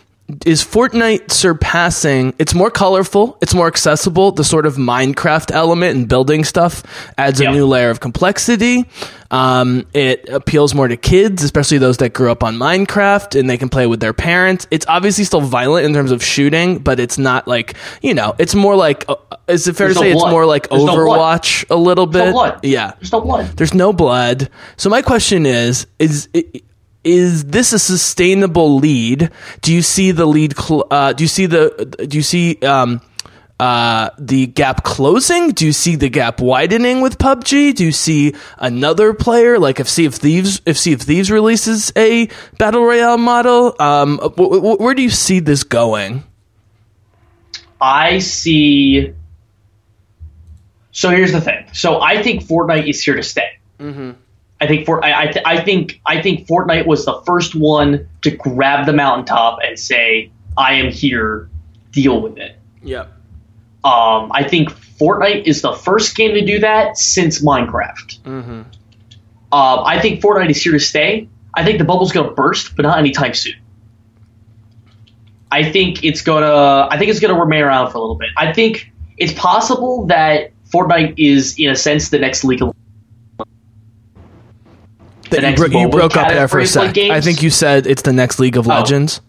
is 0.45 0.61
Fortnite 0.63 1.31
surpassing 1.31 2.33
it's 2.37 2.53
more 2.53 2.69
colorful, 2.69 3.37
it's 3.41 3.53
more 3.53 3.67
accessible, 3.67 4.31
the 4.31 4.43
sort 4.43 4.65
of 4.65 4.75
Minecraft 4.75 5.51
element 5.51 5.95
and 5.97 6.07
building 6.07 6.43
stuff 6.43 6.83
adds 7.17 7.39
Yeah. 7.39 7.49
a 7.49 7.53
new 7.53 7.65
layer 7.65 7.89
of 7.89 7.99
complexity. 8.01 8.85
Um, 9.31 9.85
it 9.93 10.27
appeals 10.29 10.73
more 10.73 10.87
to 10.87 10.95
kids, 10.97 11.43
especially 11.43 11.77
those 11.79 11.97
that 11.97 12.13
grew 12.13 12.31
up 12.31 12.43
on 12.43 12.55
Minecraft 12.57 13.39
and 13.39 13.49
they 13.49 13.57
can 13.57 13.67
play 13.69 13.85
with 13.87 13.99
their 13.99 14.13
parents. 14.13 14.67
It's 14.71 14.85
obviously 14.87 15.23
still 15.25 15.41
violent 15.41 15.85
in 15.85 15.93
terms 15.93 16.11
of 16.11 16.23
shooting, 16.23 16.79
but 16.79 16.99
it's 16.99 17.17
not 17.17 17.47
like, 17.47 17.75
you 18.01 18.13
know, 18.13 18.35
it's 18.37 18.55
more 18.55 18.75
like 18.75 19.05
uh, 19.09 19.15
is 19.47 19.67
it 19.67 19.75
fair 19.77 19.87
There's 19.87 19.97
to 19.97 20.03
no 20.03 20.09
say 20.09 20.11
it's 20.13 20.31
more 20.31 20.45
like 20.45 20.69
There's 20.69 20.83
no. 20.83 20.93
Overwatch 20.95 21.65
a 21.69 21.75
little 21.75 22.05
bit? 22.05 22.25
no 22.25 22.31
blood. 22.33 22.59
Yeah. 22.63 22.91
There's 22.99 23.11
no 23.13 23.21
blood. 23.21 23.45
There's 23.57 23.73
no 23.73 23.93
blood. 23.93 24.49
So 24.75 24.89
my 24.89 25.01
question 25.01 25.45
is: 25.45 25.87
is 25.99 26.27
is 27.07 27.45
this 27.45 27.73
a 27.73 27.79
sustainable 27.79 28.75
lead? 28.77 29.31
Do 29.61 29.73
you 29.73 29.81
see 29.81 30.11
the 30.11 30.25
lead? 30.25 30.57
Cl- 30.57 30.85
uh, 30.91 31.13
do 31.13 31.23
you 31.23 31.27
see 31.27 31.45
the? 31.45 32.05
Do 32.07 32.17
you 32.17 32.23
see 32.23 32.57
um, 32.61 33.01
uh, 33.59 34.09
the 34.19 34.45
gap 34.47 34.83
closing? 34.83 35.51
Do 35.51 35.65
you 35.65 35.73
see 35.73 35.95
the 35.95 36.09
gap 36.09 36.39
widening 36.41 37.01
with 37.01 37.17
PUBG? 37.17 37.73
Do 37.75 37.85
you 37.85 37.91
see 37.91 38.35
another 38.57 39.13
player 39.13 39.57
like 39.57 39.79
if 39.79 39.87
Sea 39.89 40.05
of 40.05 40.13
Thieves 40.15 40.61
if 40.65 40.77
Sea 40.77 40.93
of 40.93 41.01
Thieves 41.01 41.31
releases 41.31 41.91
a 41.95 42.27
battle 42.59 42.83
royale 42.83 43.17
model? 43.17 43.75
Um, 43.79 44.19
wh- 44.19 44.35
wh- 44.59 44.79
where 44.79 44.93
do 44.93 45.01
you 45.01 45.09
see 45.09 45.39
this 45.39 45.63
going? 45.63 46.23
I 47.81 48.19
see. 48.19 49.13
So 50.91 51.09
here's 51.11 51.31
the 51.31 51.41
thing. 51.41 51.65
So 51.73 52.01
I 52.01 52.21
think 52.23 52.43
Fortnite 52.43 52.87
is 52.89 53.03
here 53.03 53.15
to 53.15 53.23
stay. 53.23 53.49
I 54.59 54.67
think 54.67 54.85
for 54.85 55.03
I 55.03 55.23
I, 55.23 55.27
th- 55.27 55.45
I 55.45 55.61
think 55.61 56.01
I 56.05 56.21
think 56.21 56.47
Fortnite 56.47 56.85
was 56.85 57.05
the 57.05 57.21
first 57.25 57.55
one 57.55 58.07
to 58.21 58.31
grab 58.31 58.85
the 58.85 58.93
mountaintop 58.93 59.59
and 59.63 59.77
say, 59.77 60.31
"I 60.57 60.73
am 60.73 60.91
here. 60.91 61.49
Deal 61.91 62.21
with 62.21 62.37
it." 62.37 62.55
Yeah. 62.83 63.07
Um, 63.83 64.31
I 64.33 64.43
think 64.43 64.69
Fortnite 64.71 65.45
is 65.45 65.61
the 65.61 65.73
first 65.73 66.15
game 66.15 66.33
to 66.33 66.45
do 66.45 66.59
that 66.59 66.97
since 66.97 67.43
Minecraft. 67.43 68.25
Um, 69.51 69.79
I 69.85 69.99
think 70.01 70.21
Fortnite 70.21 70.49
is 70.49 70.61
here 70.61 70.73
to 70.73 70.79
stay. 70.79 71.29
I 71.53 71.63
think 71.63 71.77
the 71.77 71.85
bubble's 71.85 72.11
going 72.11 72.27
to 72.27 72.35
burst, 72.35 72.75
but 72.75 72.83
not 72.83 72.99
anytime 72.99 73.33
soon. 73.33 73.55
I 75.51 75.71
think 75.71 76.03
it's 76.03 76.21
gonna. 76.21 76.87
I 76.91 76.97
think 76.97 77.09
it's 77.09 77.19
gonna 77.19 77.39
remain 77.39 77.61
around 77.61 77.91
for 77.91 77.97
a 77.97 78.01
little 78.01 78.17
bit. 78.17 78.29
I 78.35 78.51
think 78.51 78.91
it's 79.17 79.33
possible 79.33 80.05
that 80.07 80.51
Fortnite 80.73 81.13
is, 81.17 81.57
in 81.57 81.69
a 81.69 81.75
sense, 81.75 82.09
the 82.09 82.19
next 82.19 82.43
League 82.43 82.61
of 82.61 82.75
That 85.29 85.43
you, 85.43 85.55
bro- 85.55 85.79
you 85.81 85.89
broke 85.89 86.15
up 86.15 86.29
there 86.29 86.47
for 86.47 86.59
a 86.59 86.65
sec. 86.65 86.93
games? 86.93 87.11
I 87.11 87.21
think 87.21 87.41
you 87.41 87.49
said 87.49 87.85
it's 87.87 88.01
the 88.01 88.13
next 88.13 88.39
League 88.39 88.57
of 88.57 88.67
Oh. 88.67 88.69
Legends. 88.71 89.21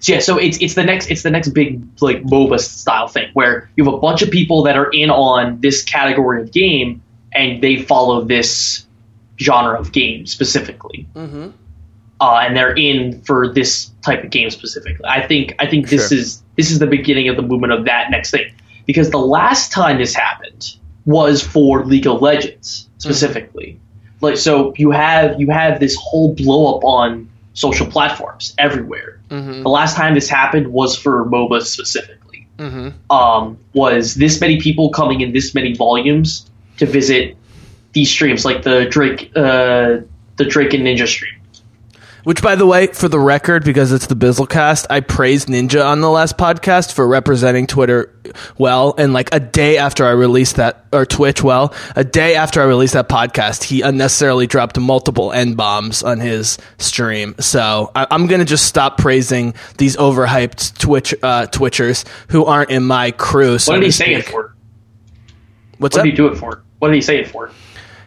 So 0.00 0.14
yeah, 0.14 0.18
so 0.18 0.36
it's 0.36 0.58
it's 0.60 0.74
the 0.74 0.82
next 0.82 1.10
it's 1.12 1.22
the 1.22 1.30
next 1.30 1.50
big 1.50 1.80
like 2.00 2.22
MOBA 2.24 2.58
style 2.58 3.06
thing 3.06 3.30
where 3.34 3.70
you 3.76 3.84
have 3.84 3.94
a 3.94 3.98
bunch 3.98 4.20
of 4.22 4.30
people 4.32 4.64
that 4.64 4.76
are 4.76 4.90
in 4.90 5.10
on 5.10 5.60
this 5.60 5.84
category 5.84 6.42
of 6.42 6.50
game 6.52 7.00
and 7.32 7.62
they 7.62 7.76
follow 7.82 8.24
this 8.24 8.84
genre 9.40 9.78
of 9.78 9.92
game 9.92 10.26
specifically, 10.26 11.06
mm-hmm. 11.14 11.50
uh, 12.20 12.38
and 12.38 12.56
they're 12.56 12.74
in 12.76 13.20
for 13.22 13.52
this 13.52 13.90
type 14.02 14.24
of 14.24 14.30
game 14.30 14.50
specifically. 14.50 15.04
I 15.06 15.24
think 15.24 15.54
I 15.60 15.66
think 15.68 15.88
this 15.88 16.08
Sure. 16.08 16.18
is 16.18 16.42
this 16.56 16.72
is 16.72 16.80
the 16.80 16.86
beginning 16.88 17.28
of 17.28 17.36
the 17.36 17.42
movement 17.42 17.72
of 17.72 17.84
that 17.84 18.10
next 18.10 18.32
thing 18.32 18.52
because 18.86 19.10
the 19.10 19.18
last 19.18 19.70
time 19.70 19.98
this 19.98 20.14
happened 20.14 20.76
was 21.06 21.42
for 21.46 21.84
League 21.84 22.08
of 22.08 22.20
Legends 22.20 22.88
specifically. 22.98 23.78
Like 24.22 24.36
so, 24.36 24.72
you 24.76 24.90
have 24.92 25.38
you 25.40 25.50
have 25.50 25.80
this 25.80 25.96
whole 25.96 26.34
blow 26.34 26.76
up 26.76 26.84
on 26.84 27.28
social 27.54 27.86
platforms 27.86 28.54
everywhere. 28.56 29.20
The 29.62 29.68
last 29.68 29.96
time 29.96 30.14
this 30.14 30.28
happened 30.28 30.68
was 30.68 30.96
for 30.96 31.24
MOBA 31.26 31.62
specifically. 31.62 32.46
Um, 33.10 33.58
was 33.74 34.14
this 34.14 34.40
many 34.40 34.60
people 34.60 34.90
coming 34.90 35.20
in 35.20 35.32
this 35.32 35.54
many 35.54 35.74
volumes 35.74 36.48
to 36.78 36.86
visit 36.86 37.36
these 37.92 38.10
streams, 38.10 38.44
like 38.44 38.62
the 38.62 38.86
Drake, 38.86 39.30
uh, 39.36 39.98
the 40.36 40.44
Drake 40.46 40.72
and 40.74 40.84
Ninja 40.86 41.06
stream. 41.06 41.34
Which, 42.24 42.40
by 42.40 42.54
the 42.54 42.66
way, 42.66 42.86
for 42.86 43.08
the 43.08 43.18
record, 43.18 43.64
because 43.64 43.90
it's 43.90 44.06
the 44.06 44.14
Bizzlecast, 44.14 44.86
I 44.88 45.00
praised 45.00 45.48
Ninja 45.48 45.84
on 45.84 46.00
the 46.00 46.08
last 46.08 46.38
podcast 46.38 46.92
for 46.92 47.06
representing 47.08 47.66
Twitter 47.66 48.14
well. 48.56 48.94
And 48.96 49.12
like 49.12 49.34
a 49.34 49.40
day 49.40 49.76
after 49.76 50.04
I 50.06 50.10
released 50.10 50.54
that, 50.56 50.86
or 50.92 51.04
Twitch 51.04 51.42
well, 51.42 51.74
a 51.96 52.04
day 52.04 52.36
after 52.36 52.62
I 52.62 52.64
released 52.66 52.92
that 52.94 53.08
podcast, 53.08 53.64
he 53.64 53.80
unnecessarily 53.82 54.46
dropped 54.46 54.78
multiple 54.78 55.32
N 55.32 55.54
bombs 55.54 56.04
on 56.04 56.20
his 56.20 56.58
stream. 56.78 57.34
So 57.40 57.90
I, 57.92 58.06
I'm 58.08 58.28
going 58.28 58.38
to 58.40 58.44
just 58.46 58.66
stop 58.66 58.98
praising 58.98 59.54
these 59.78 59.96
overhyped 59.96 60.78
Twitch, 60.78 61.14
uh, 61.24 61.46
Twitchers 61.46 62.06
who 62.28 62.44
aren't 62.44 62.70
in 62.70 62.84
my 62.84 63.10
crew. 63.10 63.58
So 63.58 63.72
What 63.72 63.80
did 63.80 63.86
he 63.86 63.90
say 63.90 64.14
it 64.14 64.26
for? 64.26 64.54
What's 65.78 65.96
What 65.96 66.00
up? 66.02 66.04
did 66.04 66.10
he 66.12 66.16
do 66.16 66.28
it 66.28 66.36
for? 66.36 66.62
What 66.78 66.88
did 66.88 66.94
he 66.94 67.00
say 67.02 67.18
it 67.18 67.28
for? 67.28 67.50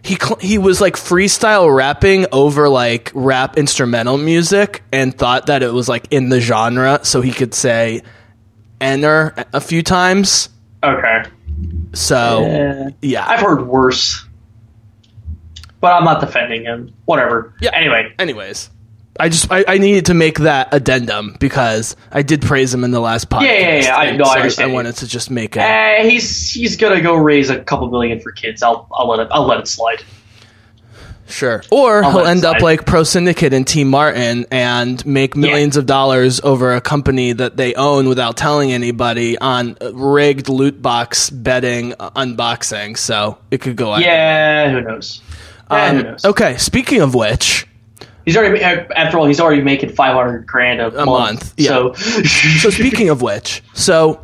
He 0.05 0.15
cl- 0.15 0.37
he 0.39 0.57
was 0.57 0.79
like 0.79 0.95
freestyle 0.95 1.73
rapping 1.75 2.27
over 2.31 2.69
like 2.69 3.11
rap 3.15 3.57
instrumental 3.57 4.17
music 4.17 4.83
and 4.91 5.17
thought 5.17 5.47
that 5.47 5.63
it 5.63 5.73
was 5.73 5.89
like 5.89 6.07
in 6.11 6.29
the 6.29 6.39
genre 6.39 6.99
so 7.03 7.21
he 7.21 7.31
could 7.31 7.53
say 7.53 8.01
enter 8.79 9.33
a 9.53 9.59
few 9.59 9.81
times 9.81 10.49
Okay. 10.83 11.23
so 11.93 12.91
yeah 13.01 13.25
I've 13.27 13.39
heard 13.39 13.65
worse, 13.67 14.23
but 15.81 15.93
I'm 15.93 16.03
not 16.03 16.19
defending 16.21 16.63
him. 16.63 16.93
Whatever. 17.05 17.53
Yeah. 17.59 17.71
Anyway, 17.73 18.13
anyways 18.19 18.69
i 19.19 19.29
just 19.29 19.51
I, 19.51 19.63
I 19.67 19.77
needed 19.77 20.07
to 20.07 20.13
make 20.13 20.39
that 20.39 20.73
addendum 20.73 21.35
because 21.39 21.95
i 22.11 22.21
did 22.21 22.41
praise 22.41 22.73
him 22.73 22.83
in 22.83 22.91
the 22.91 22.99
last 22.99 23.29
podcast 23.29 23.41
Yeah, 23.43 23.53
yeah, 23.59 23.81
yeah, 23.81 23.95
I- 23.95 24.15
no, 24.17 24.23
I 24.25 24.33
so 24.33 24.39
understand. 24.39 24.71
i 24.71 24.73
wanted 24.73 24.95
to 24.97 25.07
just 25.07 25.31
make 25.31 25.55
it 25.55 25.59
eh, 25.61 26.09
he's 26.09 26.51
he's 26.51 26.75
gonna 26.77 27.01
go 27.01 27.15
raise 27.15 27.49
a 27.49 27.63
couple 27.63 27.89
million 27.89 28.19
for 28.19 28.31
kids. 28.31 28.61
I'll 28.63 28.87
I'll 28.93 29.07
let 29.09 29.19
it 29.21 29.27
I'll 29.31 29.45
let 29.45 29.59
it 29.59 29.67
slide. 29.67 30.03
Sure. 31.27 31.63
Or 31.71 32.03
On 32.03 32.11
he'll 32.11 32.25
end 32.27 32.45
up 32.45 32.61
like 32.61 32.85
Pro 32.85 33.01
Syndicate 33.01 33.51
and 33.51 33.65
TmarTn 33.65 34.45
and 34.51 35.03
make 35.07 35.35
millions 35.35 35.75
of 35.75 35.87
dollars 35.87 36.39
over 36.43 36.75
a 36.75 36.81
company 36.81 37.31
that 37.33 37.57
they 37.57 37.73
own 37.73 38.07
without 38.07 38.37
telling 38.37 38.71
anybody 38.71 39.35
on 39.39 39.75
rigged 39.91 40.49
loot 40.49 40.79
box 40.83 41.31
betting 41.31 41.95
uh, 41.99 42.11
unboxing. 42.11 42.95
So 42.95 43.39
it 43.49 43.59
could 43.59 43.75
go. 43.75 43.97
Yeah, 43.97 44.69
who 44.71 44.81
knows? 44.81 45.19
Yeah, 45.71 45.91
who 45.93 45.97
Um, 45.97 46.03
knows? 46.03 46.25
okay, 46.25 46.57
speaking 46.57 47.01
of 47.01 47.15
which, 47.15 47.65
He's 48.25 48.35
already 48.35 48.63
uh, 48.63 48.85
after 48.95 49.17
all, 49.17 49.25
he's 49.25 49.39
already 49.39 49.61
making 49.61 49.89
five 49.89 50.15
hundred 50.15 50.47
grand 50.47 50.81
a, 50.81 51.01
A 51.01 51.05
month, 51.05 51.53
yeah. 51.57 51.67
So, 51.67 51.93
so 51.93 52.69
speaking 52.69 53.09
of 53.09 53.21
which, 53.21 53.61
so 53.73 54.21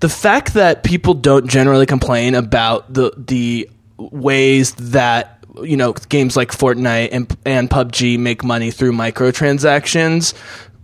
the 0.00 0.08
fact 0.08 0.54
that 0.54 0.82
people 0.82 1.14
don't 1.14 1.46
generally 1.46 1.86
complain 1.86 2.34
about 2.34 2.92
the 2.92 3.12
the 3.16 3.70
ways 3.98 4.74
that 4.74 5.44
you 5.62 5.76
know 5.76 5.92
games 5.92 6.36
like 6.36 6.50
Fortnite 6.50 7.10
and 7.12 7.36
and 7.44 7.70
PUBG 7.70 8.18
make 8.18 8.44
money 8.44 8.70
through 8.70 8.92
microtransactions, 8.92 10.34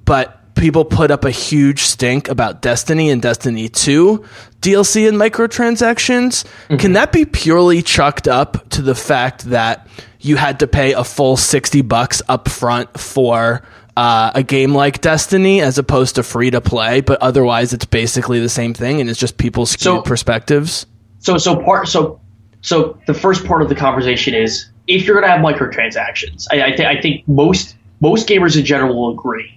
but 0.04 0.41
people 0.54 0.84
put 0.84 1.10
up 1.10 1.24
a 1.24 1.30
huge 1.30 1.82
stink 1.82 2.28
about 2.28 2.62
Destiny 2.62 3.10
and 3.10 3.20
Destiny 3.22 3.68
2 3.68 4.24
DLC 4.60 5.08
and 5.08 5.16
microtransactions. 5.18 6.44
Can 6.78 6.92
that 6.94 7.12
be 7.12 7.24
purely 7.24 7.82
chucked 7.82 8.28
up 8.28 8.68
to 8.70 8.82
the 8.82 8.94
fact 8.94 9.44
that 9.46 9.86
you 10.20 10.36
had 10.36 10.60
to 10.60 10.66
pay 10.66 10.92
a 10.92 11.02
full 11.04 11.36
60 11.36 11.82
bucks 11.82 12.22
up 12.28 12.48
front 12.48 12.98
for 12.98 13.62
uh, 13.96 14.30
a 14.34 14.42
game 14.42 14.72
like 14.74 15.00
Destiny 15.00 15.60
as 15.60 15.78
opposed 15.78 16.14
to 16.14 16.22
free 16.22 16.50
to 16.50 16.60
play, 16.60 17.00
but 17.00 17.20
otherwise 17.20 17.72
it's 17.72 17.84
basically 17.84 18.40
the 18.40 18.48
same 18.48 18.72
thing 18.72 19.00
and 19.00 19.10
it's 19.10 19.18
just 19.18 19.36
people's 19.38 19.70
skewed 19.70 19.82
So- 19.82 20.02
perspectives? 20.02 20.86
so 21.18 21.38
so 21.38 21.54
part 21.62 21.86
so 21.86 22.20
so 22.62 22.98
the 23.06 23.14
first 23.14 23.44
part 23.44 23.62
of 23.62 23.68
the 23.68 23.76
conversation 23.76 24.34
is 24.34 24.68
if 24.88 25.04
you're 25.06 25.14
going 25.20 25.24
to 25.24 25.30
have 25.30 25.40
microtransactions, 25.40 26.46
I, 26.50 26.62
I, 26.64 26.70
th- 26.72 26.80
I 26.80 27.00
think 27.00 27.26
most 27.28 27.76
most 28.00 28.28
gamers 28.28 28.56
in 28.58 28.64
general 28.64 28.94
will 29.00 29.12
agree 29.12 29.56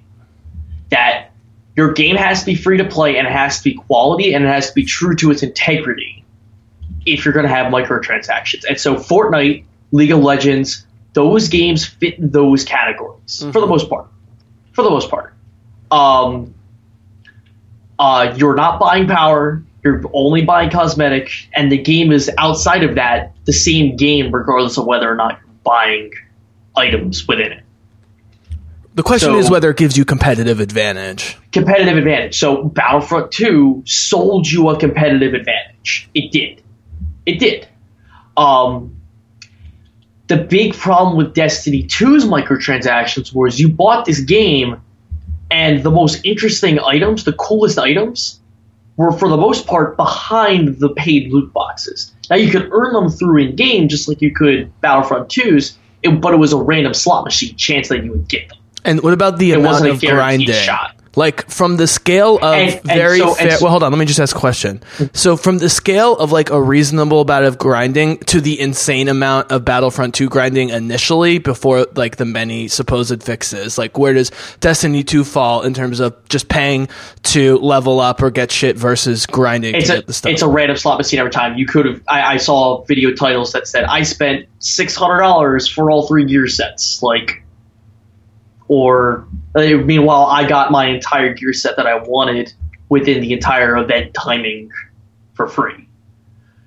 that 0.90 1.32
your 1.76 1.94
game 1.94 2.16
has 2.16 2.42
to 2.42 2.46
be 2.46 2.56
free 2.56 2.78
to 2.78 2.86
play 2.86 3.18
and 3.18 3.28
it 3.28 3.34
has 3.34 3.58
to 3.58 3.64
be 3.64 3.74
quality 3.76 4.34
and 4.34 4.46
it 4.46 4.48
has 4.48 4.70
to 4.70 4.76
be 4.76 4.86
true 4.86 5.16
to 5.16 5.32
its 5.32 5.44
integrity 5.44 6.24
if 7.06 7.26
you're 7.26 7.34
going 7.34 7.46
to 7.46 7.54
have 7.54 7.72
microtransactions. 7.72 8.64
And 8.68 8.80
so 8.80 8.96
Fortnite, 8.96 9.66
League 9.92 10.12
of 10.12 10.20
Legends, 10.20 10.86
those 11.14 11.50
games 11.50 11.86
fit 11.86 12.16
those 12.20 12.64
categories 12.64 13.46
for 13.52 13.62
the 13.62 13.68
most 13.68 13.90
part. 13.90 14.08
For 14.74 14.84
the 14.84 14.90
most 14.90 15.10
part. 15.10 15.34
Um, 15.92 16.54
uh, 17.98 18.34
you're 18.36 18.56
not 18.56 18.80
buying 18.80 19.08
power, 19.08 19.64
you're 19.84 20.04
only 20.14 20.44
buying 20.44 20.70
cosmetic, 20.70 21.32
and 21.54 21.72
the 21.72 21.78
game 21.78 22.12
is 22.12 22.30
outside 22.38 22.84
of 22.84 22.96
that 22.96 23.34
the 23.46 23.54
same 23.54 23.96
game, 23.96 24.34
regardless 24.34 24.78
of 24.78 24.86
whether 24.86 25.10
or 25.10 25.16
not 25.16 25.40
you're 25.40 25.56
buying 25.64 26.12
items 26.76 27.28
within 27.28 27.52
it. 27.52 27.65
The 28.96 29.04
question 29.04 29.32
So- 29.32 29.38
is 29.38 29.50
whether 29.50 29.70
it 29.70 29.78
gives 29.78 29.98
you 29.98 30.06
competitive 30.06 30.60
advantage. 30.60 31.38
competitive 31.52 31.98
advantage. 31.98 32.38
So 32.38 32.64
Battlefront 32.64 33.32
2 33.32 33.84
sold 33.86 34.50
you 34.50 34.70
a 34.70 34.78
competitive 34.78 35.34
advantage. 35.34 36.10
It 36.14 36.32
did. 36.32 36.62
It 37.26 37.40
did. 37.40 37.68
Um, 38.36 38.96
the 40.28 40.38
big 40.38 40.74
problem 40.74 41.18
with 41.18 41.34
Destiny 41.34 41.84
2's 41.84 42.26
microtransactions 42.26 43.34
was 43.34 43.60
you 43.60 43.70
bought 43.70 44.06
this 44.06 44.20
game 44.20 44.78
and 45.52 45.84
the 45.84 45.92
most 45.92 46.26
interesting 46.26 46.80
items, 46.80 47.24
the 47.24 47.34
coolest 47.34 47.78
items, 47.78 48.40
were 48.98 49.12
for 49.12 49.30
the 49.30 49.38
most 49.38 49.68
part 49.68 49.98
behind 49.98 50.80
the 50.80 50.90
paid 50.90 51.32
loot 51.32 51.54
boxes. 51.54 52.14
Now 52.30 52.38
you 52.38 52.50
could 52.50 52.70
earn 52.72 52.94
them 52.94 53.10
through 53.10 53.44
in 53.44 53.56
game 53.56 53.88
just 53.88 54.08
like 54.08 54.22
you 54.22 54.34
could 54.34 54.72
Battlefront 54.82 55.30
2's, 55.30 55.78
but 56.20 56.34
it 56.34 56.38
was 56.38 56.54
a 56.54 56.58
random 56.58 56.94
slot 56.94 57.26
machine 57.26 57.56
chance 57.56 57.90
that 57.90 58.04
you 58.04 58.12
would 58.12 58.28
get 58.28 58.50
them. 58.50 58.58
And 58.86 59.02
what 59.02 59.14
about 59.14 59.38
the 59.40 59.52
It 59.52 59.58
amount 59.60 59.88
of 59.88 60.00
grinding? 60.02 60.54
shot. 60.54 60.92
Like 61.18 61.50
from 61.50 61.78
the 61.78 61.88
scale 61.88 62.36
of 62.42 62.54
And- 62.54 62.74
and 62.74 62.84
very 62.84 63.20
so- 63.20 63.36
fair. 63.36 63.52
so- 63.52 63.64
well, 63.64 63.72
hold 63.72 63.84
on. 63.84 63.92
Let 63.94 63.98
me 64.00 64.06
just 64.06 64.20
ask 64.20 64.36
a 64.36 64.40
question. 64.40 64.84
So 65.14 65.38
from 65.38 65.60
the 65.60 65.70
scale 65.70 66.12
of 66.18 66.34
like 66.34 66.50
a 66.50 66.62
reasonable 66.62 67.22
amount 67.22 67.46
of 67.46 67.58
grinding 67.58 68.18
to 68.26 68.42
the 68.42 68.60
insane 68.60 69.08
amount 69.08 69.50
of 69.50 69.64
Battlefront 69.64 70.14
2 70.14 70.28
grinding 70.28 70.72
initially 70.72 71.38
before 71.38 71.88
like 71.96 72.18
the 72.18 72.26
many 72.26 72.68
supposed 72.68 73.24
fixes, 73.24 73.78
like 73.78 73.98
where 73.98 74.14
does 74.14 74.30
Destiny 74.60 75.04
2 75.06 75.24
fall 75.24 75.62
in 75.62 75.74
terms 75.74 76.02
of 76.02 76.16
just 76.28 76.50
paying 76.50 76.90
to 77.24 77.60
level 77.60 78.02
up 78.02 78.22
or 78.22 78.30
get 78.30 78.52
shit 78.52 78.78
versus 78.78 79.26
grinding 79.26 79.74
it's 79.76 79.88
to 79.88 79.94
a 79.94 79.96
get 80.00 80.08
the 80.08 80.14
stuff? 80.14 80.32
it's 80.34 80.42
a 80.42 80.50
random 80.50 80.76
slot 80.76 80.98
machine 80.98 81.20
every 81.20 81.32
time. 81.32 81.58
You 81.58 81.66
could 81.66 81.86
have. 81.86 82.02
I, 82.10 82.34
I 82.34 82.38
saw 82.38 82.84
video 82.84 83.12
titles 83.14 83.54
that 83.54 83.70
said 83.70 83.86
I 83.86 84.04
spent 84.04 84.48
six 84.60 84.96
hundred 84.96 85.20
dollars 85.20 85.66
for 85.66 85.90
all 85.90 86.08
three 86.10 86.26
gear 86.26 86.48
sets, 86.50 87.02
like, 87.02 87.42
or 88.68 89.28
uh, 89.56 89.62
meanwhile 89.62 90.26
I 90.26 90.48
got 90.48 90.72
my 90.72 90.88
entire 90.88 91.34
gear 91.34 91.54
set 91.54 91.78
that 91.78 91.86
I 91.88 91.96
wanted 92.04 92.54
within 92.90 93.22
the 93.22 93.34
entire 93.34 93.78
event 93.78 94.14
timing 94.14 94.72
for 95.34 95.48
free. 95.48 95.88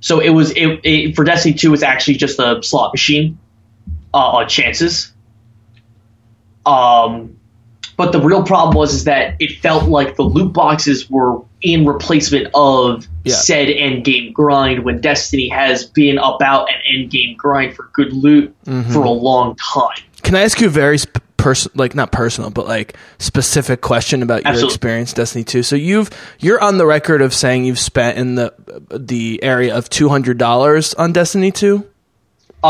So 0.00 0.20
it 0.20 0.30
was 0.30 0.50
it, 0.52 0.80
it 0.84 1.16
for 1.16 1.24
Destiny 1.24 1.54
two. 1.54 1.74
It's 1.74 1.82
actually 1.82 2.14
just 2.14 2.38
a 2.38 2.62
slot 2.62 2.92
machine 2.92 3.38
uh, 4.14 4.18
on 4.18 4.48
chances. 4.48 5.12
Um, 6.66 7.36
but 7.96 8.12
the 8.12 8.20
real 8.20 8.44
problem 8.44 8.76
was 8.76 8.94
is 8.94 9.04
that 9.04 9.34
it 9.40 9.58
felt 9.60 9.88
like 9.88 10.16
the 10.16 10.22
loot 10.22 10.52
boxes 10.52 11.10
were 11.10 11.42
in 11.62 11.84
replacement 11.86 12.48
of 12.54 13.06
Yeah. 13.24 13.34
said 13.34 13.68
end 13.68 14.04
game 14.04 14.32
grind 14.32 14.84
when 14.84 15.00
Destiny 15.00 15.48
has 15.48 15.84
been 15.84 16.18
about 16.18 16.68
an 16.70 16.76
end 16.88 17.10
game 17.10 17.36
grind 17.36 17.74
for 17.74 17.90
good 17.92 18.12
loot 18.12 18.54
Mm-hmm. 18.66 18.92
for 18.92 19.00
a 19.02 19.10
long 19.10 19.56
time. 19.56 19.98
Can 20.22 20.34
I 20.36 20.42
ask 20.42 20.60
you 20.60 20.66
a 20.66 20.70
very 20.70 20.98
sp- 21.02 21.18
person, 21.38 21.72
like 21.74 21.94
not 21.94 22.12
personal, 22.12 22.50
but 22.50 22.66
like 22.68 22.94
specific 23.18 23.80
question 23.80 24.22
about 24.22 24.44
your 24.44 24.62
experience 24.66 25.14
Destiny 25.14 25.44
2? 25.44 25.62
So 25.62 25.74
you've 25.76 26.10
you're 26.40 26.60
on 26.62 26.76
the 26.76 26.84
record 26.84 27.22
of 27.22 27.32
saying 27.32 27.64
you've 27.64 27.78
spent 27.78 28.18
in 28.18 28.34
the 28.34 28.52
the 28.90 29.42
area 29.42 29.74
of 29.74 29.88
two 29.88 30.10
hundred 30.10 30.36
dollars 30.36 30.92
on 30.94 31.12
Destiny 31.12 31.50
2. 31.50 31.86
Uh, 32.62 32.66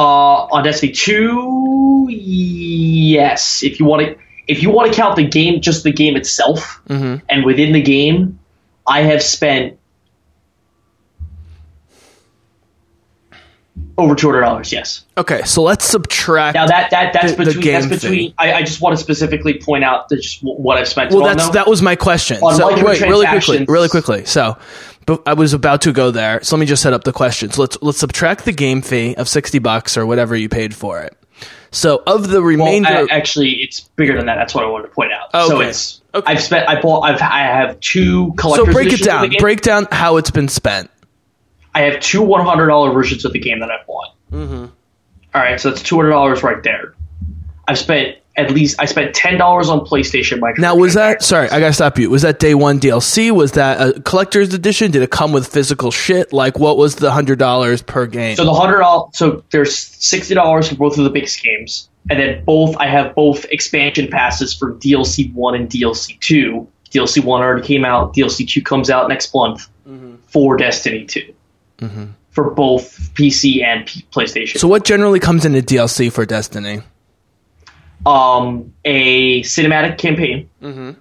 on 0.52 0.62
Destiny 0.64 0.92
two, 0.92 2.06
yes. 2.10 3.62
If 3.62 3.80
you 3.80 3.86
want 3.86 4.06
to, 4.06 4.16
if 4.46 4.62
you 4.62 4.70
want 4.70 4.92
to 4.92 4.96
count 4.96 5.16
the 5.16 5.26
game, 5.26 5.60
just 5.60 5.82
the 5.82 5.92
game 5.92 6.14
itself, 6.16 6.80
Mm-hmm. 6.88 7.24
and 7.28 7.44
within 7.44 7.72
the 7.72 7.82
game, 7.82 8.38
I 8.86 9.00
have 9.02 9.22
spent 9.22 9.77
over 13.99 14.14
two 14.14 14.28
hundred 14.28 14.40
dollars. 14.42 14.72
Yes. 14.72 15.05
Okay, 15.16 15.42
so 15.42 15.62
let's 15.62 15.84
subtract. 15.84 16.55
Now 16.55 16.66
that 16.66 16.90
that 16.90 17.12
that's 17.12 17.32
The- 17.32 17.44
the 17.44 17.55
between 17.55 17.72
that's 17.72 17.86
between. 17.86 18.34
I, 18.38 18.53
I 18.55 18.62
just 18.62 18.80
want 18.80 18.96
to 18.96 19.03
specifically 19.03 19.59
point 19.61 19.84
out 19.84 20.09
that 20.09 20.16
just 20.22 20.40
what 20.42 20.78
I've 20.78 20.88
spent. 20.88 21.11
well, 21.11 21.22
that's 21.24 21.46
though. 21.46 21.53
that 21.53 21.66
was 21.66 21.82
my 21.82 21.96
question. 21.96 22.38
On 22.42 22.55
So 22.55 22.68
wait, 22.84 23.01
really 23.03 23.26
quickly, 23.26 23.64
really 23.66 23.88
quickly. 23.88 24.24
So, 24.24 24.57
but 25.05 25.22
I 25.26 25.34
was 25.34 25.53
about 25.53 25.82
to 25.82 25.92
go 25.92 26.11
there. 26.11 26.42
So 26.42 26.57
let 26.57 26.61
me 26.61 26.66
just 26.66 26.82
set 26.82 26.92
up 26.92 27.05
the 27.05 27.12
question. 27.12 27.51
So 27.51 27.62
let's 27.62 27.76
let's 27.82 27.99
subtract 27.99 28.44
the 28.44 28.53
game 28.53 28.80
fee 28.80 29.14
of 29.16 29.28
sixty 29.28 29.59
bucks 29.59 29.99
or 29.99 30.07
whatever 30.07 30.34
you 30.36 30.49
paid 30.49 30.74
for 30.74 31.01
it. 31.01 31.14
So 31.70 32.03
of 32.07 32.28
the 32.28 32.40
Well, 32.40 32.46
remainder, 32.49 33.07
actually, 33.11 33.51
it's 33.62 33.80
bigger 33.80 34.16
than 34.16 34.26
that. 34.26 34.36
That's 34.36 34.55
what 34.55 34.64
I 34.64 34.68
wanted 34.68 34.88
to 34.88 34.94
point 34.94 35.12
out. 35.12 35.32
So 35.49 35.61
it's 35.61 36.01
Okay. 36.14 36.32
I've 36.32 36.42
spent. 36.42 36.66
I 36.68 36.80
bought. 36.80 37.03
I've 37.03 37.20
I 37.20 37.40
have 37.40 37.78
two 37.80 38.34
so 38.40 38.64
break 38.64 38.92
it 38.92 39.01
the 39.01 39.05
down. 39.05 39.30
Break 39.38 39.61
down 39.61 39.86
how 39.92 40.16
it's 40.16 40.30
been 40.30 40.49
spent. 40.49 40.90
I 41.78 41.82
have 41.82 42.00
two 42.00 42.22
one 42.22 42.44
hundred 42.44 42.66
dollar 42.66 42.90
versions 42.90 43.24
of 43.24 43.32
the 43.32 43.38
game 43.38 43.60
that 43.60 43.70
I 43.70 43.76
bought. 43.86 44.14
Mm-hmm. 44.32 44.66
right, 45.32 45.60
so 45.60 45.70
that's 45.70 45.80
two 45.80 45.94
hundred 45.94 46.10
dollars 46.10 46.42
right 46.42 46.60
there. 46.64 46.96
I've 47.68 47.78
spent 47.78 48.16
at 48.36 48.50
least 48.50 48.80
I 48.80 48.86
spent 48.86 49.14
ten 49.14 49.38
dollars 49.38 49.68
on 49.68 49.86
PlayStation. 49.86 50.40
Micro 50.40 50.60
Now, 50.60 50.74
was 50.74 50.94
that 50.94 51.22
sorry? 51.22 51.48
I 51.50 51.60
gotta 51.60 51.72
stop 51.72 51.96
you. 51.96 52.10
Was 52.10 52.22
that 52.22 52.40
day 52.40 52.56
one 52.56 52.80
DLC? 52.80 53.30
Was 53.30 53.52
that 53.52 53.80
a 53.80 54.00
collector's 54.00 54.52
edition? 54.52 54.90
Did 54.90 55.02
it 55.02 55.10
come 55.10 55.30
with 55.30 55.46
physical 55.46 55.92
shit? 55.92 56.32
Like, 56.32 56.58
what 56.58 56.78
was 56.78 56.96
the 56.96 57.12
hundred 57.12 57.38
dollars 57.38 57.80
per 57.80 58.06
game? 58.06 58.34
so 58.34 58.44
the 58.44 58.52
hundred 58.52 58.80
dollars? 58.80 59.16
So 59.16 59.44
there's 59.50 59.78
sixty 59.78 60.34
dollars 60.34 60.68
for 60.68 60.74
both 60.74 60.98
of 60.98 61.04
the 61.04 61.10
biggest 61.10 61.40
games, 61.40 61.88
and 62.10 62.18
then 62.18 62.44
both 62.44 62.76
I 62.78 62.88
have 62.88 63.14
both 63.14 63.44
expansion 63.52 64.08
passes 64.08 64.52
for 64.52 64.74
DLC 64.74 65.32
one 65.32 65.54
and 65.54 65.70
DLC 65.70 66.18
two. 66.18 66.66
DLC 66.90 67.22
one 67.22 67.40
already 67.40 67.64
came 67.64 67.84
out. 67.84 68.16
DLC 68.16 68.48
two 68.48 68.62
comes 68.62 68.90
out 68.90 69.08
next 69.08 69.32
month 69.32 69.68
for 70.26 70.56
Destiny 70.56 71.06
2 71.78 72.08
for 72.30 72.50
both 72.50 73.12
PC 73.14 73.64
and 73.64 73.86
P- 73.86 74.04
PlayStation. 74.12 74.58
so, 74.58 74.68
what 74.68 74.84
generally 74.84 75.18
comes 75.20 75.44
in 75.44 75.54
a 75.54 75.62
DLC 75.62 76.12
for 76.12 76.24
Destiny? 76.26 76.82
um, 78.06 78.72
a 78.84 79.42
cinematic 79.42 79.98
campaign 79.98 80.48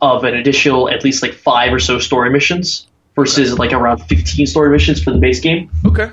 of 0.01 0.23
an 0.23 0.34
additional 0.34 0.89
at 0.89 1.03
least 1.03 1.21
like 1.21 1.34
five 1.34 1.71
or 1.71 1.80
so 1.80 1.99
story 1.99 2.30
missions 2.32 2.88
versus 3.15 3.57
like 3.59 3.71
around 3.71 3.99
15 3.99 4.47
story 4.47 4.69
missions 4.71 5.01
for 5.03 5.11
the 5.11 5.19
base 5.19 5.39
game. 5.39 5.69
Okay. 5.86 6.09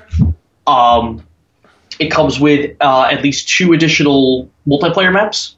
Um, 0.67 1.25
it 1.99 2.09
comes 2.11 2.39
with 2.39 2.75
uh, 2.81 3.07
at 3.11 3.23
least 3.23 3.49
two 3.49 3.73
additional 3.73 4.49
multiplayer 4.67 5.11
maps, 5.11 5.55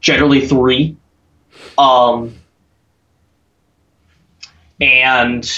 generally 0.00 0.46
three. 0.46 0.96
Um, 1.76 2.34
and 4.80 5.50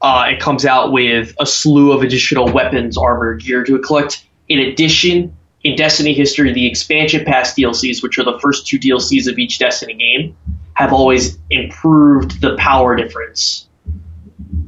uh, 0.00 0.26
it 0.28 0.40
comes 0.40 0.66
out 0.66 0.92
with 0.92 1.34
a 1.40 1.46
slew 1.46 1.92
of 1.92 2.02
additional 2.02 2.52
weapons, 2.52 2.98
armor, 2.98 3.34
gear 3.34 3.64
to 3.64 3.78
collect. 3.78 4.24
In 4.48 4.60
addition, 4.60 5.36
in 5.64 5.76
Destiny 5.76 6.14
history, 6.14 6.52
the 6.52 6.66
expansion 6.66 7.24
pass 7.24 7.54
DLCs, 7.54 8.02
which 8.02 8.18
are 8.18 8.24
the 8.24 8.38
first 8.40 8.66
two 8.66 8.78
DLCs 8.78 9.26
of 9.30 9.38
each 9.38 9.58
Destiny 9.58 9.94
game, 9.94 10.36
have 10.74 10.92
always 10.92 11.38
improved 11.50 12.40
the 12.40 12.56
power 12.56 12.94
difference 12.94 13.66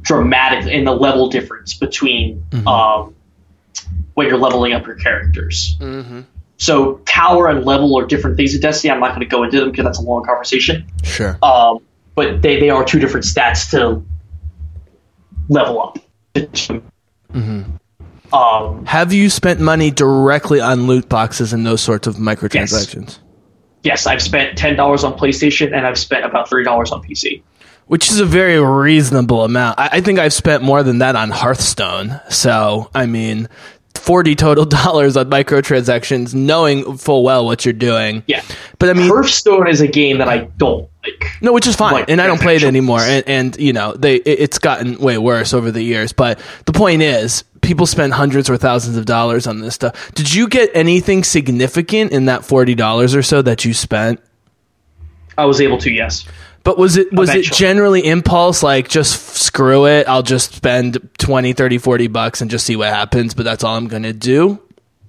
dramatically 0.01 0.73
in 0.73 0.83
the 0.83 0.91
level 0.91 1.29
difference 1.29 1.75
between 1.75 2.43
um, 2.67 3.15
when 4.15 4.27
you're 4.27 4.37
leveling 4.37 4.73
up 4.73 4.87
your 4.87 4.95
characters. 4.95 5.77
So 6.57 6.95
power 7.05 7.47
and 7.47 7.63
level 7.63 7.97
are 7.97 8.05
different 8.05 8.35
things 8.35 8.53
in 8.55 8.61
Destiny. 8.61 8.91
I'm 8.91 8.99
not 8.99 9.09
going 9.09 9.21
to 9.21 9.27
go 9.27 9.43
into 9.43 9.59
them 9.59 9.71
because 9.71 9.85
that's 9.85 9.99
a 9.99 10.01
long 10.01 10.25
conversation. 10.25 10.91
Sure. 11.03 11.37
Um, 11.41 11.79
but 12.15 12.41
they, 12.41 12.59
they 12.59 12.69
are 12.69 12.83
two 12.83 12.99
different 12.99 13.25
stats 13.25 13.69
to 13.71 14.03
level 15.49 15.81
up. 15.81 15.99
Um, 18.31 18.85
Have 18.85 19.11
you 19.11 19.29
spent 19.29 19.59
money 19.59 19.89
directly 19.91 20.61
on 20.61 20.85
loot 20.87 21.09
boxes 21.09 21.51
and 21.51 21.65
those 21.65 21.81
sorts 21.81 22.07
of 22.07 22.15
microtransactions? 22.15 23.19
yes, 23.83 24.05
I've 24.05 24.21
spent 24.21 24.57
ten 24.57 24.75
dollars 24.75 25.03
on 25.03 25.17
PlayStation 25.17 25.75
and 25.75 25.85
I've 25.85 25.97
spent 25.97 26.25
about 26.25 26.47
three 26.49 26.63
dollars 26.63 26.91
on 26.91 27.01
PC. 27.01 27.41
Which 27.87 28.11
is 28.11 28.19
a 28.19 28.25
very 28.25 28.59
reasonable 28.63 29.43
amount. 29.43 29.79
I, 29.79 29.89
I 29.93 30.01
think 30.01 30.19
I've 30.19 30.33
spent 30.33 30.61
more 30.61 30.83
than 30.83 30.99
that 30.99 31.15
on 31.15 31.31
Hearthstone. 31.31 32.21
So, 32.29 32.91
I 32.93 33.07
mean, 33.07 33.49
40 33.99 34.35
total 34.35 34.65
dollars 34.65 35.15
on 35.17 35.29
microtransactions, 35.29 36.33
knowing 36.33 36.97
full 36.97 37.23
well 37.23 37.45
what 37.45 37.65
you're 37.65 37.73
doing. 37.73 38.23
Yeah, 38.27 38.41
But 38.79 38.89
I 38.89 38.93
mean, 38.93 39.07
Hearthstone 39.09 39.67
is 39.67 39.81
a 39.81 39.87
game 39.87 40.17
that 40.19 40.27
I 40.27 40.39
don't 40.57 40.89
like. 41.03 41.25
No, 41.41 41.53
which 41.53 41.67
is 41.67 41.75
fine, 41.75 41.93
Like, 41.93 42.09
and 42.09 42.21
I 42.21 42.27
don't 42.27 42.41
play 42.41 42.55
it 42.55 42.63
anymore. 42.63 42.99
And, 43.01 43.23
and 43.27 43.57
you 43.59 43.73
know, 43.73 43.93
they 43.93 44.15
it- 44.15 44.39
it's 44.39 44.59
gotten 44.59 44.97
way 44.99 45.17
worse 45.17 45.53
over 45.53 45.71
the 45.71 45.81
years. 45.81 46.11
But 46.13 46.39
the 46.65 46.73
point 46.73 47.01
is, 47.01 47.43
people 47.61 47.85
spend 47.85 48.13
hundreds 48.13 48.49
or 48.49 48.57
thousands 48.57 48.97
of 48.97 49.05
dollars 49.05 49.47
on 49.47 49.59
this 49.59 49.75
stuff. 49.75 50.11
Did 50.13 50.33
you 50.33 50.47
get 50.47 50.69
anything 50.73 51.23
significant 51.23 52.11
in 52.11 52.25
that 52.25 52.43
forty 52.45 52.75
dollars 52.75 53.15
or 53.15 53.21
so 53.21 53.41
that 53.41 53.63
you 53.65 53.73
spent? 53.73 54.19
I 55.37 55.45
was 55.45 55.61
able 55.61 55.77
to, 55.79 55.91
yes. 55.91 56.25
But 56.63 56.77
was 56.77 56.97
it 56.97 57.11
was 57.13 57.29
it 57.33 57.45
generally 57.45 58.05
impulse 58.05 58.61
like 58.61 58.89
just 58.89 59.15
f- 59.15 59.37
screw 59.37 59.85
it, 59.87 60.07
I'll 60.07 60.23
just 60.23 60.53
spend 60.53 61.09
20, 61.17 61.53
30, 61.53 61.77
40 61.77 62.07
bucks 62.07 62.41
and 62.41 62.51
just 62.51 62.65
see 62.65 62.75
what 62.75 62.89
happens, 62.89 63.33
but 63.33 63.45
that's 63.45 63.63
all 63.63 63.75
I'm 63.75 63.87
going 63.87 64.03
to 64.03 64.13
do? 64.13 64.59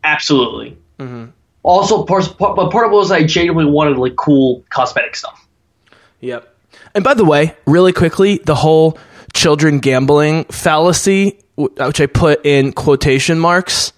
Absolutely. 0.05 0.79
Mm-hmm. 0.99 1.27
Also, 1.63 2.05
part, 2.05 2.39
part, 2.39 2.57
but 2.57 2.71
part 2.71 2.87
of 2.87 2.93
it 2.93 2.95
was 2.95 3.11
I 3.11 3.25
genuinely 3.25 3.71
wanted 3.71 3.99
like 3.99 4.17
cool 4.17 4.65
cosmetic 4.71 5.17
stuff. 5.17 5.47
Yep. 6.21 6.55
And 6.95 7.05
by 7.05 7.15
the 7.15 7.25
way, 7.25 7.55
really 7.67 7.93
quickly, 7.93 8.39
the 8.39 8.55
whole 8.55 8.99
children 9.33 9.79
gambling 9.79 10.45
fallacy, 10.45 11.39
which 11.57 12.01
I 12.01 12.07
put 12.07 12.45
in 12.47 12.73
quotation 12.73 13.39
marks. 13.39 13.93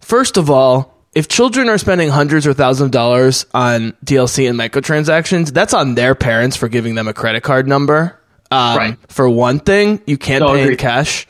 First 0.00 0.36
of 0.36 0.50
all, 0.50 0.91
if 1.14 1.28
children 1.28 1.68
are 1.68 1.78
spending 1.78 2.08
hundreds 2.08 2.46
or 2.46 2.54
thousands 2.54 2.86
of 2.86 2.90
dollars 2.90 3.46
on 3.52 3.92
DLC 4.04 4.48
and 4.48 4.58
microtransactions, 4.58 5.52
that's 5.52 5.74
on 5.74 5.94
their 5.94 6.14
parents 6.14 6.56
for 6.56 6.68
giving 6.68 6.94
them 6.94 7.08
a 7.08 7.14
credit 7.14 7.42
card 7.42 7.66
number. 7.68 8.18
Um, 8.50 8.76
Right. 8.76 8.98
For 9.08 9.28
one 9.28 9.60
thing, 9.60 10.00
you 10.06 10.16
can't 10.18 10.42
No, 10.44 10.52
pay 10.54 10.68
in 10.72 10.76
cash. 10.76 11.26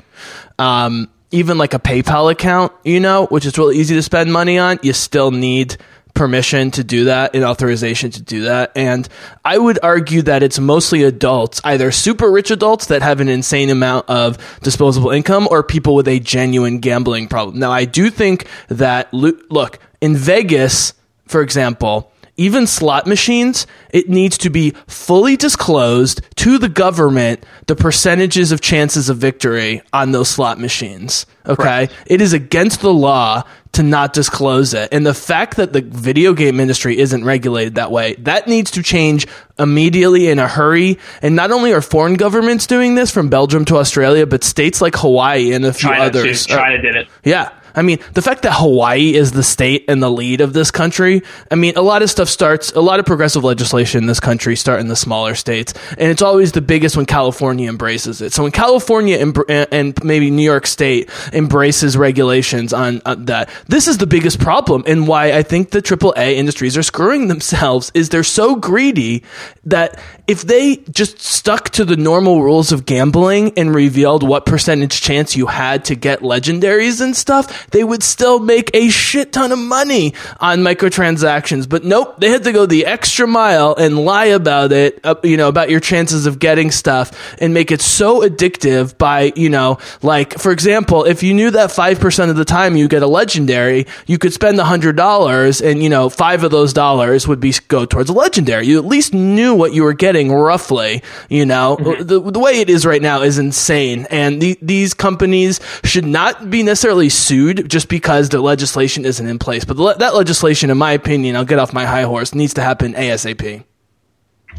Um, 0.59 1.09
even 1.30 1.57
like 1.59 1.74
a 1.74 1.78
PayPal 1.78 2.30
account, 2.30 2.72
you 2.85 3.01
know, 3.01 3.26
which 3.26 3.47
is 3.47 3.57
really 3.59 3.78
easy 3.78 3.95
to 3.95 4.03
spend 4.03 4.33
money 4.33 4.59
on, 4.59 4.78
you 4.83 4.93
still 4.93 5.30
need 5.30 5.76
permission 6.15 6.71
to 6.73 6.85
do 6.85 7.05
that 7.05 7.35
and 7.35 7.45
authorization 7.45 8.11
to 8.11 8.23
do 8.23 8.43
that. 8.43 8.73
And 8.77 9.09
I 9.45 9.59
would 9.59 9.79
argue 9.83 10.23
that 10.23 10.43
it's 10.43 10.59
mostly 10.59 11.03
adults, 11.05 11.61
either 11.65 11.91
super 11.91 12.31
rich 12.31 12.51
adults 12.51 12.87
that 12.87 13.03
have 13.03 13.21
an 13.21 13.29
insane 13.29 13.71
amount 13.71 14.09
of 14.09 14.39
disposable 14.61 15.11
income 15.11 15.49
or 15.51 15.63
people 15.63 15.95
with 15.95 16.09
a 16.09 16.21
genuine 16.21 16.79
gambling 16.81 17.29
problem. 17.29 17.59
Now, 17.59 17.73
I 17.73 17.85
do 17.85 18.11
think 18.11 18.47
that, 18.69 19.13
look, 19.13 19.79
in 20.01 20.17
Vegas, 20.17 20.95
for 21.27 21.43
example, 21.43 22.13
even 22.37 22.67
slot 22.67 23.07
machines, 23.07 23.67
it 23.91 24.09
needs 24.09 24.39
to 24.39 24.51
be 24.51 24.71
fully 24.87 25.37
disclosed 25.37 26.23
to 26.37 26.59
the 26.59 26.69
government 26.69 27.45
the 27.67 27.77
percentages 27.77 28.53
of 28.53 28.61
chances 28.61 29.09
of 29.09 29.19
victory 29.19 29.83
on 29.93 30.13
those 30.13 30.31
slot 30.31 30.59
machines. 30.59 31.27
Okay. 31.47 31.89
It 32.07 32.21
is 32.21 32.33
against 32.33 32.81
the 32.81 32.93
law 32.93 33.45
to 33.73 33.83
not 33.83 34.12
disclose 34.12 34.75
it. 34.75 34.89
And 34.93 35.07
the 35.07 35.14
fact 35.14 35.57
that 35.57 35.73
the 35.73 35.81
video 35.81 36.35
game 36.35 36.61
industry 36.61 36.99
isn't 36.99 37.25
regulated 37.25 37.77
that 37.77 37.91
way, 37.91 38.14
that 38.16 38.47
needs 38.47 38.73
to 38.73 38.83
change 38.83 39.27
immediately 39.59 40.29
in 40.29 40.39
a 40.39 40.47
hurry. 40.47 40.99
And 41.23 41.35
not 41.35 41.51
only 41.51 41.73
are 41.73 41.81
foreign 41.81 42.14
governments 42.14 42.66
doing 42.66 42.95
this 42.95 43.11
from 43.11 43.29
Belgium 43.29 43.64
to 43.66 43.77
Australia, 43.79 44.27
but 44.27 44.45
states 44.45 44.81
like 44.83 44.95
Hawaii 44.97 45.53
and 45.53 45.64
a 45.64 45.73
few 45.73 45.89
China, 45.89 46.05
others. 46.05 46.47
too. 46.47 46.55
China 46.55 46.83
did 46.83 46.97
it. 46.97 47.09
yeah. 47.25 47.51
I 47.75 47.83
mean, 47.83 47.99
the 48.14 48.23
fact 48.23 48.43
that 48.43 48.53
Hawaii 48.55 49.14
is 49.14 49.33
the 49.33 49.43
state 49.43 49.85
and 49.89 50.03
the 50.03 50.11
lead 50.11 50.41
of 50.41 50.53
this 50.53 50.70
country, 50.70 51.23
I 51.51 51.55
mean, 51.55 51.77
a 51.77 51.83
lot 51.83 52.03
of 52.03 52.11
stuff 52.11 52.29
starts, 52.29 52.73
a 52.73 52.81
lot 52.81 53.01
of 53.01 53.07
progressive 53.07 53.45
legislation 53.45 54.03
in 54.03 54.07
this 54.07 54.20
country 54.20 54.57
start 54.57 54.81
in 54.81 54.89
the 54.89 54.97
smaller 54.97 55.35
states. 55.35 55.75
And 55.99 56.11
it's 56.11 56.23
always 56.23 56.53
the 56.53 56.61
biggest 56.61 56.97
when 56.97 57.07
California 57.07 57.68
embraces 57.68 58.20
it. 58.20 58.33
So 58.33 58.43
when 58.43 58.53
California 58.53 59.18
and 59.18 60.05
maybe 60.05 60.31
New 60.31 60.45
York 60.45 60.66
State 60.66 61.11
embraces 61.33 61.97
regulations 61.97 62.73
on, 62.73 63.03
on 63.07 63.27
that, 63.27 63.51
this 63.68 63.89
is 63.89 63.99
the 63.99 64.07
biggest 64.07 64.41
problem. 64.41 64.85
And 64.87 65.09
why 65.09 65.33
I 65.33 65.43
think 65.43 65.70
the 65.70 65.83
AAA 65.83 66.35
industries 66.35 66.77
are 66.77 66.83
screwing 66.83 67.29
themselves 67.29 67.91
is 67.95 68.09
they're 68.09 68.23
so 68.23 68.57
greedy 68.57 69.23
that 69.64 69.99
if 70.27 70.43
they 70.43 70.77
just 70.77 71.20
stuck 71.20 71.70
to 71.70 71.85
the 71.85 71.97
normal 71.97 72.43
rules 72.43 72.73
of 72.73 72.87
gambling 72.87 73.53
and 73.57 73.75
revealed 73.75 74.27
what 74.27 74.47
percentage 74.47 75.01
chance 75.01 75.37
you 75.37 75.47
had 75.47 75.85
to 75.87 75.95
get 75.95 76.20
legendaries 76.20 77.01
and 77.01 77.16
stuff, 77.16 77.62
they 77.71 77.85
would 77.85 78.03
still 78.03 78.39
make 78.39 78.71
a 78.75 78.89
shit 78.89 79.33
ton 79.33 79.53
of 79.53 79.59
money 79.59 80.15
on 80.41 80.59
microtransactions. 80.59 81.69
But 81.69 81.85
nope, 81.85 82.17
they 82.19 82.31
had 82.31 82.45
to 82.45 82.53
go 82.53 82.67
the 82.67 82.87
extra 82.87 83.27
mile 83.27 83.75
and 83.75 84.05
lie 84.05 84.27
about 84.27 84.73
it, 84.73 85.01
uh, 85.05 85.15
you 85.23 85.37
know, 85.37 85.49
about 85.49 85.71
your 85.71 85.81
chances 85.81 86.27
of 86.27 86.39
getting 86.39 86.71
stuff 86.71 87.37
and 87.41 87.55
make 87.55 87.71
it 87.71 87.81
so 87.81 88.21
addictive 88.21 88.97
by, 88.99 89.33
you 89.37 89.49
know, 89.49 89.79
like, 90.03 90.39
for 90.39 90.53
example, 90.53 91.05
if 91.05 91.23
you 91.23 91.35
knew 91.35 91.51
that 91.51 91.71
5% 91.71 92.31
of 92.31 92.37
the 92.37 92.45
time 92.45 92.77
you 92.77 92.89
get 92.89 93.03
a 93.03 93.07
legendary, 93.07 93.87
you 94.07 94.19
could 94.19 94.33
spend 94.33 94.59
$100 94.59 95.71
and, 95.71 95.83
you 95.83 95.89
know, 95.89 96.09
five 96.09 96.45
of 96.45 96.51
those 96.51 96.73
dollars 96.73 97.27
would 97.29 97.41
be 97.41 97.53
go 97.69 97.85
towards 97.85 98.11
a 98.11 98.13
legendary. 98.13 98.67
You 98.67 98.79
at 98.79 98.85
least 98.85 99.15
knew 99.15 99.55
what 99.55 99.73
you 99.73 99.83
were 99.83 99.93
getting 99.93 100.33
roughly, 100.33 101.03
you 101.29 101.47
know. 101.47 101.77
The, 101.77 102.21
the 102.21 102.39
way 102.39 102.61
it 102.61 102.71
is 102.71 102.87
right 102.87 103.03
now 103.03 103.23
is 103.23 103.39
insane. 103.39 104.07
And 104.11 104.41
the, 104.41 104.59
these 104.63 104.95
companies 104.95 105.61
should 105.85 106.05
not 106.05 106.51
be 106.51 106.63
necessarily 106.63 107.09
sued 107.09 107.51
just 107.55 107.88
because 107.88 108.28
the 108.28 108.40
legislation 108.40 109.05
isn't 109.05 109.26
in 109.26 109.38
place. 109.38 109.64
But 109.64 109.76
le- 109.78 109.96
that 109.98 110.14
legislation, 110.14 110.70
in 110.70 110.78
my 110.78 110.92
opinion, 110.92 111.36
I'll 111.36 111.44
get 111.44 111.59
off 111.59 111.72
my 111.72 111.84
high 111.86 112.03
horse, 112.03 112.34
needs 112.34 112.55
to 112.55 112.62
happen 112.62 112.94
ASAP. 112.94 113.64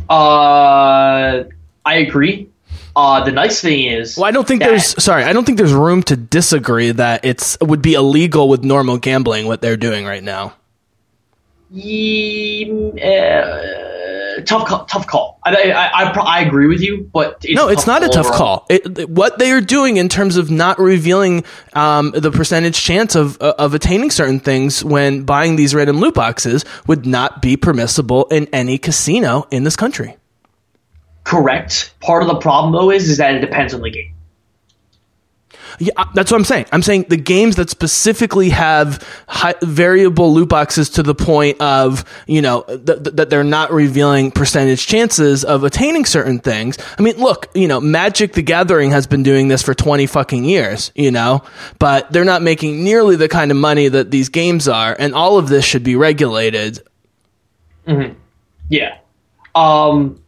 Uh, 0.10 1.44
I 1.86 1.96
agree. 1.96 2.50
Uh, 2.96 3.24
the 3.24 3.32
nice 3.32 3.60
thing 3.62 3.86
is, 3.88 4.18
Well, 4.18 4.26
I 4.26 4.32
don't 4.32 4.48
think 4.48 4.62
that- 4.62 4.70
there's 4.70 5.04
sorry, 5.04 5.24
I 5.24 5.34
don't 5.34 5.46
think 5.46 5.58
there's 5.58 5.74
room 5.74 6.04
to 6.04 6.16
disagree 6.16 6.92
that 6.92 7.26
it's 7.26 7.58
would 7.60 7.82
be 7.82 7.94
illegal 7.96 8.48
with 8.50 8.64
normal 8.64 8.98
gambling 8.98 9.48
what 9.48 9.62
they're 9.62 9.78
doing 9.78 10.06
right 10.06 10.24
now. 10.24 10.54
Ye- 11.72 12.72
uh, 13.04 13.93
tough 14.42 14.68
call. 14.68 14.86
Tough 14.86 15.06
call. 15.08 15.40
I 15.44 15.56
I, 15.72 16.04
I, 16.04 16.12
I 16.12 16.40
agree 16.42 16.68
with 16.68 16.82
you, 16.82 17.10
but 17.14 17.38
it's 17.44 17.56
No, 17.56 17.68
it's 17.68 17.86
not 17.86 18.04
a 18.04 18.08
tough 18.10 18.26
overall. 18.28 18.38
call. 18.60 18.66
It, 18.70 19.00
it- 19.00 19.10
what 19.10 19.38
they 19.40 19.52
are 19.52 19.62
doing 19.62 19.98
in 19.98 20.10
terms 20.10 20.38
of 20.38 20.50
not 20.50 20.80
revealing 20.80 21.44
um, 21.74 22.12
the 22.12 22.32
percentage 22.32 22.82
chance 22.82 23.16
of 23.16 23.42
uh, 23.42 23.54
of 23.60 23.74
attaining 23.74 24.12
certain 24.12 24.40
things 24.40 24.84
when 24.84 25.24
buying 25.24 25.56
these 25.56 25.76
random 25.76 26.00
loot 26.00 26.14
boxes 26.16 26.66
would 26.88 27.06
not 27.06 27.42
be 27.42 27.58
permissible 27.58 28.26
in 28.26 28.48
any 28.54 28.78
casino 28.78 29.48
in 29.52 29.64
this 29.64 29.76
country. 29.76 30.18
Correct. 31.24 31.94
Part 32.02 32.24
of 32.24 32.28
the 32.28 32.36
problem 32.40 32.74
though 32.74 32.92
is 32.92 33.10
is 33.10 33.18
that 33.18 33.36
it 33.36 33.40
depends 33.40 33.74
on 33.74 33.82
the 33.82 33.90
game. 33.92 34.13
Yeah, 35.80 36.04
that's 36.14 36.32
what 36.32 36.38
I'm 36.38 36.46
saying. 36.46 36.66
I'm 36.72 36.82
saying 36.82 37.06
the 37.10 37.18
games 37.18 37.56
that 37.58 37.70
specifically 37.70 38.50
have 38.50 39.06
high, 39.28 39.56
variable 39.62 40.34
loot 40.34 40.50
boxes 40.50 40.90
to 40.92 41.04
the 41.04 41.16
point 41.16 41.60
of, 41.62 42.04
you 42.28 42.42
know, 42.42 42.62
th- 42.62 42.86
th- 42.86 43.16
that 43.16 43.30
they're 43.30 43.44
not 43.44 43.72
revealing 43.72 44.32
percentage 44.32 44.86
chances 44.88 45.44
of 45.44 45.64
attaining 45.64 46.06
certain 46.06 46.40
things. 46.40 46.78
I 46.98 47.02
mean, 47.02 47.18
look, 47.18 47.48
you 47.54 47.68
know, 47.68 47.80
Magic 47.80 48.34
the 48.34 48.42
Gathering 48.42 48.92
has 48.92 49.08
been 49.08 49.24
doing 49.24 49.48
this 49.48 49.62
for 49.62 49.74
20 49.74 50.06
fucking 50.06 50.44
years, 50.46 50.92
you 50.96 51.12
know, 51.12 51.44
but 51.80 52.12
they're 52.12 52.26
not 52.26 52.42
making 52.42 52.84
nearly 52.84 53.16
the 53.16 53.30
kind 53.30 53.52
of 53.52 53.58
money 53.58 53.88
that 53.88 54.12
these 54.12 54.30
games 54.30 54.68
are, 54.68 54.96
and 54.98 55.14
all 55.14 55.38
of 55.38 55.50
this 55.50 55.66
should 55.66 55.84
be 55.84 55.96
regulated. 55.96 56.82
Yeah. 58.70 58.98
Um, 59.56 60.22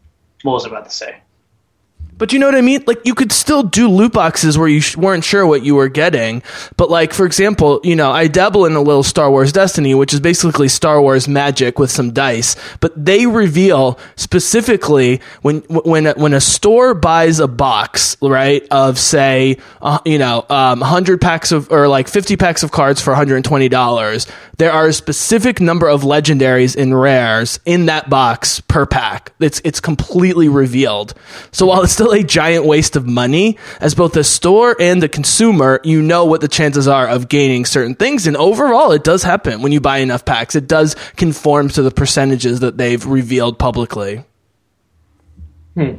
what 0.43 0.53
was 0.53 0.65
I 0.65 0.69
about 0.69 0.85
to 0.85 0.91
say? 0.91 1.17
But 2.17 2.31
you 2.31 2.39
know 2.39 2.45
what 2.45 2.55
I 2.55 2.61
mean? 2.61 2.83
Like 2.87 3.01
you 3.05 3.13
could 3.13 3.31
still 3.31 3.63
do 3.63 3.89
loot 3.89 4.13
boxes 4.13 4.57
where 4.57 4.67
you 4.67 4.79
sh- 4.79 4.95
weren't 4.95 5.23
sure 5.23 5.45
what 5.45 5.63
you 5.63 5.75
were 5.75 5.89
getting. 5.89 6.43
But 6.77 6.89
like 6.89 7.13
for 7.13 7.25
example, 7.25 7.81
you 7.83 7.95
know, 7.95 8.11
I 8.11 8.27
dabble 8.27 8.65
in 8.65 8.75
a 8.75 8.81
little 8.81 9.03
Star 9.03 9.29
Wars 9.29 9.51
Destiny, 9.51 9.93
which 9.95 10.13
is 10.13 10.19
basically 10.21 10.69
Star 10.69 11.01
Wars 11.01 11.27
magic 11.27 11.77
with 11.77 11.91
some 11.91 12.13
dice. 12.13 12.55
But 12.79 12.93
they 13.05 13.25
reveal 13.25 13.99
specifically 14.15 15.21
when 15.41 15.59
when 15.67 16.05
when 16.05 16.33
a 16.33 16.41
store 16.41 16.93
buys 16.93 17.39
a 17.39 17.47
box, 17.47 18.15
right, 18.21 18.65
of 18.71 18.97
say, 18.97 19.57
uh, 19.81 19.99
you 20.05 20.17
know, 20.17 20.45
um, 20.49 20.79
100 20.79 21.19
packs 21.19 21.51
of 21.51 21.69
or 21.71 21.87
like 21.87 22.07
50 22.07 22.37
packs 22.37 22.63
of 22.63 22.71
cards 22.71 23.01
for 23.01 23.11
120 23.11 23.67
dollars. 23.69 24.27
There 24.57 24.71
are 24.71 24.87
a 24.87 24.93
specific 24.93 25.59
number 25.59 25.89
of 25.89 26.03
legendaries 26.03 26.77
and 26.77 26.97
rares 26.99 27.59
in 27.65 27.87
that 27.87 28.09
box 28.09 28.61
per 28.61 28.85
pack. 28.85 29.33
It's 29.41 29.59
it's 29.65 29.81
completely 29.81 30.47
revealed. 30.47 31.13
So 31.51 31.65
while 31.65 31.83
it's 31.83 31.91
still 31.91 32.04
a 32.11 32.23
giant 32.23 32.65
waste 32.65 32.95
of 32.95 33.05
money, 33.05 33.57
as 33.79 33.95
both 33.95 34.15
a 34.15 34.23
store 34.23 34.75
and 34.79 35.03
a 35.03 35.09
consumer, 35.09 35.79
you 35.83 36.01
know 36.01 36.25
what 36.25 36.41
the 36.41 36.47
chances 36.47 36.87
are 36.87 37.07
of 37.07 37.29
gaining 37.29 37.65
certain 37.65 37.95
things. 37.95 38.27
And 38.27 38.37
overall, 38.37 38.91
it 38.91 39.03
does 39.03 39.23
happen 39.23 39.61
when 39.61 39.71
you 39.71 39.81
buy 39.81 39.99
enough 39.99 40.25
packs. 40.25 40.55
It 40.55 40.67
does 40.67 40.95
conform 41.15 41.69
to 41.69 41.81
the 41.81 41.91
percentages 41.91 42.61
that 42.61 42.77
they've 42.77 43.05
revealed 43.05 43.59
publicly. 43.59 44.23
Hmm. 45.75 45.95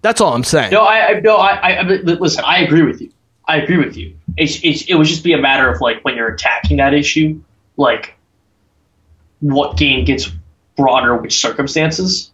That's 0.00 0.20
all 0.20 0.34
I'm 0.34 0.44
saying. 0.44 0.72
No, 0.72 0.82
I, 0.82 1.08
I 1.08 1.20
no, 1.20 1.36
I, 1.36 1.70
I, 1.72 1.82
listen. 1.82 2.44
I 2.44 2.60
agree 2.60 2.82
with 2.82 3.00
you. 3.00 3.10
I 3.46 3.56
agree 3.56 3.78
with 3.78 3.96
you. 3.96 4.16
It's, 4.36 4.62
it's, 4.62 4.82
it 4.82 4.94
would 4.94 5.06
just 5.06 5.24
be 5.24 5.32
a 5.32 5.38
matter 5.38 5.70
of 5.70 5.80
like 5.80 6.04
when 6.04 6.16
you're 6.16 6.28
attacking 6.28 6.76
that 6.76 6.94
issue, 6.94 7.42
like 7.76 8.14
what 9.40 9.76
game 9.76 10.04
gets 10.04 10.30
brought 10.76 11.02
under 11.02 11.16
which 11.16 11.40
circumstances, 11.40 12.30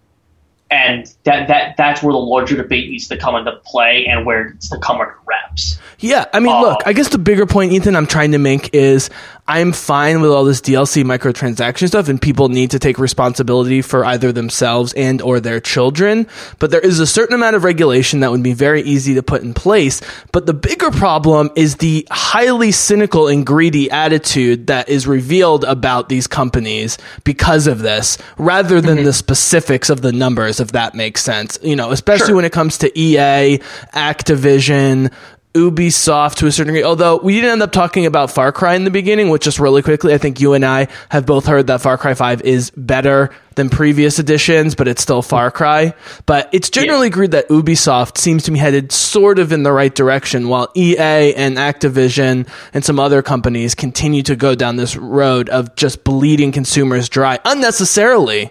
and 0.70 1.06
that 1.24 1.48
that 1.48 1.76
that's 1.76 2.02
where 2.02 2.12
the 2.12 2.18
larger 2.18 2.56
debate 2.56 2.90
needs 2.90 3.08
to 3.08 3.16
come 3.16 3.36
into 3.36 3.52
play 3.64 4.06
and 4.06 4.26
where 4.26 4.46
it 4.46 4.52
needs 4.54 4.68
to 4.70 4.78
come 4.78 5.00
under 5.00 5.16
wraps. 5.26 5.78
Yeah, 5.98 6.24
I 6.32 6.40
mean, 6.40 6.52
Uh, 6.52 6.60
look, 6.60 6.80
I 6.86 6.92
guess 6.92 7.08
the 7.08 7.18
bigger 7.18 7.46
point, 7.46 7.72
Ethan, 7.72 7.96
I'm 7.96 8.06
trying 8.06 8.32
to 8.32 8.38
make 8.38 8.74
is 8.74 9.08
I'm 9.46 9.72
fine 9.72 10.22
with 10.22 10.30
all 10.30 10.44
this 10.44 10.60
DLC 10.62 11.04
microtransaction 11.04 11.88
stuff, 11.88 12.08
and 12.08 12.20
people 12.20 12.48
need 12.48 12.70
to 12.70 12.78
take 12.78 12.98
responsibility 12.98 13.82
for 13.82 14.04
either 14.04 14.32
themselves 14.32 14.94
and 14.94 15.20
or 15.20 15.38
their 15.38 15.60
children. 15.60 16.26
But 16.58 16.70
there 16.70 16.80
is 16.80 16.98
a 16.98 17.06
certain 17.06 17.34
amount 17.34 17.54
of 17.54 17.62
regulation 17.62 18.20
that 18.20 18.30
would 18.30 18.42
be 18.42 18.54
very 18.54 18.82
easy 18.82 19.14
to 19.14 19.22
put 19.22 19.42
in 19.42 19.52
place. 19.52 20.00
But 20.32 20.46
the 20.46 20.54
bigger 20.54 20.90
problem 20.90 21.50
is 21.56 21.76
the 21.76 22.06
highly 22.10 22.72
cynical 22.72 23.28
and 23.28 23.44
greedy 23.46 23.90
attitude 23.90 24.66
that 24.68 24.88
is 24.88 25.06
revealed 25.06 25.64
about 25.64 26.08
these 26.08 26.26
companies 26.26 26.96
because 27.22 27.66
of 27.66 27.80
this, 27.80 28.16
rather 28.38 28.80
than 28.80 29.04
the 29.04 29.12
specifics 29.12 29.90
of 29.90 30.00
the 30.00 30.12
numbers, 30.12 30.53
if 30.60 30.72
that 30.72 30.94
makes 30.94 31.22
sense. 31.22 31.58
You 31.62 31.76
know, 31.76 31.90
especially 31.90 32.28
Sure. 32.28 32.36
when 32.36 32.44
it 32.44 32.52
comes 32.52 32.78
to 32.78 32.98
EA, 32.98 33.58
Activision, 33.94 35.12
Ubisoft 35.54 36.34
to 36.36 36.48
a 36.48 36.52
certain 36.52 36.74
degree. 36.74 36.82
Although 36.84 37.18
we 37.22 37.34
didn't 37.36 37.50
end 37.50 37.62
up 37.62 37.70
talking 37.70 38.06
about 38.06 38.28
Far 38.32 38.50
Cry 38.50 38.74
in 38.74 38.82
the 38.82 38.90
beginning, 38.90 39.28
which 39.28 39.44
just 39.44 39.60
really 39.60 39.82
quickly, 39.82 40.12
I 40.12 40.18
think 40.18 40.40
you 40.40 40.52
and 40.54 40.64
I 40.64 40.88
have 41.10 41.26
both 41.26 41.46
heard 41.46 41.68
that 41.68 41.80
Far 41.80 41.96
Cry 41.96 42.14
5 42.14 42.42
is 42.42 42.70
better 42.70 43.30
than 43.54 43.70
previous 43.70 44.18
editions, 44.18 44.74
but 44.74 44.88
it's 44.88 45.00
still 45.00 45.22
Far 45.22 45.52
Cry. 45.52 45.94
But 46.26 46.48
it's 46.52 46.70
generally 46.70 47.06
agreed 47.06 47.30
that 47.30 47.48
Ubisoft 47.50 48.18
seems 48.18 48.42
to 48.44 48.50
be 48.50 48.58
headed 48.58 48.90
sort 48.90 49.38
of 49.38 49.52
in 49.52 49.62
the 49.62 49.70
right 49.70 49.94
direction, 49.94 50.48
while 50.48 50.72
EA 50.76 51.34
and 51.34 51.56
Activision 51.56 52.48
and 52.72 52.84
some 52.84 52.98
other 52.98 53.22
companies 53.22 53.76
continue 53.76 54.24
to 54.24 54.34
go 54.34 54.56
down 54.56 54.74
this 54.74 54.96
road 54.96 55.48
of 55.50 55.76
just 55.76 56.02
bleeding 56.02 56.50
consumers 56.50 57.08
dry 57.08 57.38
unnecessarily. 57.44 58.50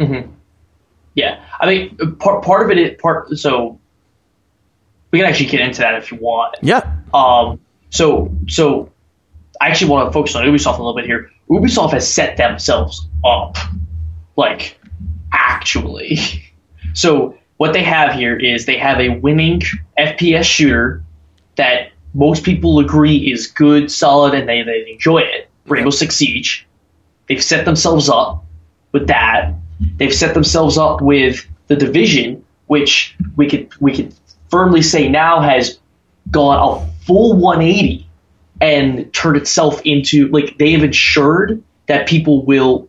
Mm-hmm. 0.00 0.32
Yeah, 1.14 1.44
I 1.60 1.66
mean, 1.66 2.16
part 2.16 2.44
part 2.44 2.62
of 2.64 2.70
it 2.70 2.78
is 2.78 3.00
part. 3.00 3.30
So 3.38 3.78
we 5.14 5.20
can 5.20 5.28
actually 5.28 5.46
get 5.46 5.60
into 5.60 5.80
that 5.80 5.94
if 5.94 6.10
you 6.10 6.18
want. 6.18 6.56
Yeah. 6.60 6.92
Um, 7.14 7.60
so, 7.90 8.36
so 8.48 8.90
I 9.60 9.68
actually 9.68 9.92
want 9.92 10.08
to 10.08 10.12
focus 10.12 10.34
on 10.34 10.44
Ubisoft 10.44 10.78
a 10.78 10.82
little 10.82 10.96
bit 10.96 11.04
here. 11.04 11.30
Ubisoft 11.48 11.92
has 11.92 12.12
set 12.12 12.36
themselves 12.36 13.06
up, 13.24 13.56
like, 14.36 14.78
actually. 15.32 16.18
So, 16.96 17.36
what 17.56 17.72
they 17.72 17.82
have 17.82 18.12
here 18.12 18.36
is 18.36 18.66
they 18.66 18.78
have 18.78 19.00
a 19.00 19.18
winning 19.18 19.62
FPS 19.98 20.44
shooter 20.44 21.02
that 21.56 21.90
most 22.12 22.44
people 22.44 22.78
agree 22.78 23.32
is 23.32 23.48
good, 23.48 23.90
solid, 23.90 24.32
and 24.32 24.48
they, 24.48 24.62
they 24.62 24.92
enjoy 24.92 25.18
it. 25.18 25.50
Rainbow 25.66 25.90
Six 25.90 26.14
Siege. 26.14 26.68
They've 27.28 27.42
set 27.42 27.64
themselves 27.64 28.08
up 28.08 28.44
with 28.92 29.08
that. 29.08 29.54
They've 29.96 30.14
set 30.14 30.34
themselves 30.34 30.78
up 30.78 31.00
with 31.00 31.46
the 31.66 31.76
Division, 31.76 32.44
which 32.66 33.16
we 33.36 33.48
could 33.48 33.72
we 33.80 33.94
could 33.94 34.14
firmly 34.50 34.82
say 34.82 35.08
now 35.08 35.40
has 35.40 35.78
gone 36.30 36.58
a 36.58 37.04
full 37.04 37.36
180 37.36 38.08
and 38.60 39.12
turned 39.12 39.36
itself 39.36 39.80
into 39.84 40.28
like 40.28 40.58
they 40.58 40.72
have 40.72 40.84
ensured 40.84 41.62
that 41.86 42.08
people 42.08 42.44
will 42.44 42.88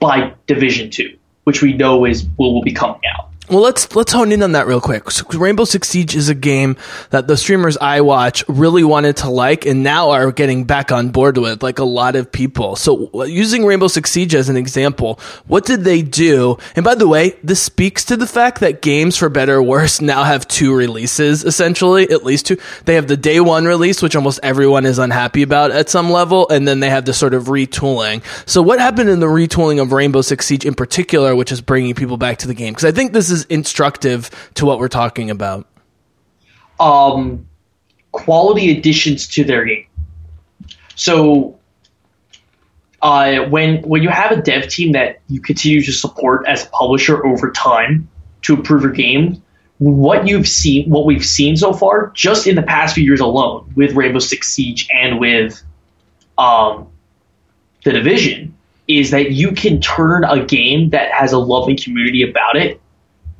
buy 0.00 0.34
Division 0.46 0.90
Two, 0.90 1.16
which 1.44 1.62
we 1.62 1.72
know 1.72 2.04
is 2.04 2.26
will, 2.36 2.54
will 2.54 2.62
be 2.62 2.72
coming 2.72 3.00
out. 3.16 3.27
Well, 3.50 3.60
let's 3.60 3.96
let's 3.96 4.12
hone 4.12 4.30
in 4.30 4.42
on 4.42 4.52
that 4.52 4.66
real 4.66 4.82
quick. 4.82 5.04
Rainbow 5.32 5.64
Six 5.64 5.88
Siege 5.88 6.14
is 6.14 6.28
a 6.28 6.34
game 6.34 6.76
that 7.08 7.28
the 7.28 7.36
streamers 7.36 7.78
I 7.78 8.02
watch 8.02 8.44
really 8.46 8.84
wanted 8.84 9.16
to 9.18 9.30
like, 9.30 9.64
and 9.64 9.82
now 9.82 10.10
are 10.10 10.30
getting 10.32 10.64
back 10.64 10.92
on 10.92 11.08
board 11.08 11.38
with, 11.38 11.62
like 11.62 11.78
a 11.78 11.84
lot 11.84 12.14
of 12.14 12.30
people. 12.30 12.76
So, 12.76 13.24
using 13.24 13.64
Rainbow 13.64 13.88
Six 13.88 14.10
Siege 14.10 14.34
as 14.34 14.50
an 14.50 14.58
example, 14.58 15.18
what 15.46 15.64
did 15.64 15.84
they 15.84 16.02
do? 16.02 16.58
And 16.76 16.84
by 16.84 16.94
the 16.94 17.08
way, 17.08 17.36
this 17.42 17.62
speaks 17.62 18.04
to 18.06 18.18
the 18.18 18.26
fact 18.26 18.60
that 18.60 18.82
games, 18.82 19.16
for 19.16 19.30
better 19.30 19.56
or 19.56 19.62
worse, 19.62 20.02
now 20.02 20.24
have 20.24 20.46
two 20.46 20.74
releases 20.74 21.42
essentially, 21.42 22.10
at 22.10 22.24
least 22.24 22.48
two. 22.48 22.58
They 22.84 22.96
have 22.96 23.08
the 23.08 23.16
day 23.16 23.40
one 23.40 23.64
release, 23.64 24.02
which 24.02 24.14
almost 24.14 24.40
everyone 24.42 24.84
is 24.84 24.98
unhappy 24.98 25.40
about 25.40 25.70
at 25.70 25.88
some 25.88 26.10
level, 26.10 26.46
and 26.50 26.68
then 26.68 26.80
they 26.80 26.90
have 26.90 27.06
the 27.06 27.14
sort 27.14 27.32
of 27.32 27.44
retooling. 27.44 28.22
So, 28.44 28.60
what 28.60 28.78
happened 28.78 29.08
in 29.08 29.20
the 29.20 29.26
retooling 29.26 29.80
of 29.80 29.92
Rainbow 29.92 30.20
Six 30.20 30.44
Siege 30.44 30.66
in 30.66 30.74
particular, 30.74 31.34
which 31.34 31.50
is 31.50 31.62
bringing 31.62 31.94
people 31.94 32.18
back 32.18 32.36
to 32.38 32.46
the 32.46 32.52
game? 32.52 32.74
Because 32.74 32.84
I 32.84 32.92
think 32.92 33.14
this 33.14 33.30
is 33.30 33.37
instructive 33.44 34.30
to 34.54 34.66
what 34.66 34.78
we're 34.78 34.88
talking 34.88 35.30
about. 35.30 35.66
um, 36.80 37.46
quality 38.12 38.76
additions 38.76 39.26
to 39.28 39.44
their 39.44 39.64
game. 39.64 39.86
So, 40.94 41.58
uh, 43.00 43.42
when 43.44 43.82
when 43.82 44.02
you 44.02 44.08
have 44.08 44.32
a 44.32 44.42
dev 44.42 44.68
team 44.68 44.92
that 44.92 45.20
you 45.28 45.40
continue 45.40 45.82
to 45.82 45.92
support 45.92 46.46
as 46.48 46.66
a 46.66 46.70
publisher 46.70 47.24
over 47.24 47.52
time 47.52 48.08
to 48.42 48.56
improve 48.56 48.82
your 48.82 48.92
game, 48.92 49.42
what 49.78 50.26
you've 50.26 50.48
seen, 50.48 50.90
what 50.90 51.06
we've 51.06 51.24
seen 51.24 51.56
so 51.56 51.72
far, 51.72 52.10
just 52.14 52.46
in 52.46 52.56
the 52.56 52.62
past 52.62 52.94
few 52.94 53.04
years 53.04 53.20
alone, 53.20 53.72
with 53.76 53.94
Rainbow 53.94 54.18
Six 54.18 54.48
Siege 54.48 54.88
and 54.92 55.20
with 55.20 55.62
um, 56.36 56.88
the 57.84 57.92
Division, 57.92 58.56
is 58.88 59.12
that 59.12 59.30
you 59.30 59.52
can 59.52 59.80
turn 59.80 60.24
a 60.24 60.44
game 60.44 60.90
that 60.90 61.12
has 61.12 61.32
a 61.32 61.38
loving 61.38 61.76
community 61.76 62.28
about 62.28 62.56
it 62.56 62.80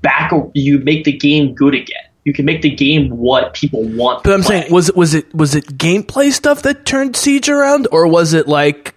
back. 0.03 0.33
You 0.55 0.79
make 0.79 1.05
the 1.05 1.13
game 1.13 1.55
good 1.55 1.75
again. 1.75 2.03
You 2.25 2.33
can 2.35 2.45
make 2.45 2.61
the 2.61 2.71
game 2.71 3.09
what 3.11 3.55
people 3.55 3.83
want. 3.85 4.23
But 4.23 4.35
I'm 4.35 4.43
play. 4.43 4.61
saying, 4.61 4.73
was 4.73 4.91
it 4.91 4.97
was 4.97 5.15
it 5.15 5.35
was 5.35 5.55
it 5.55 5.79
gameplay 5.79 6.31
stuff 6.31 6.63
that 6.63 6.85
turned 6.85 7.17
Siege 7.17 7.49
around, 7.49 7.89
or 7.91 8.07
was 8.07 8.35
it 8.35 8.47
like 8.47 8.95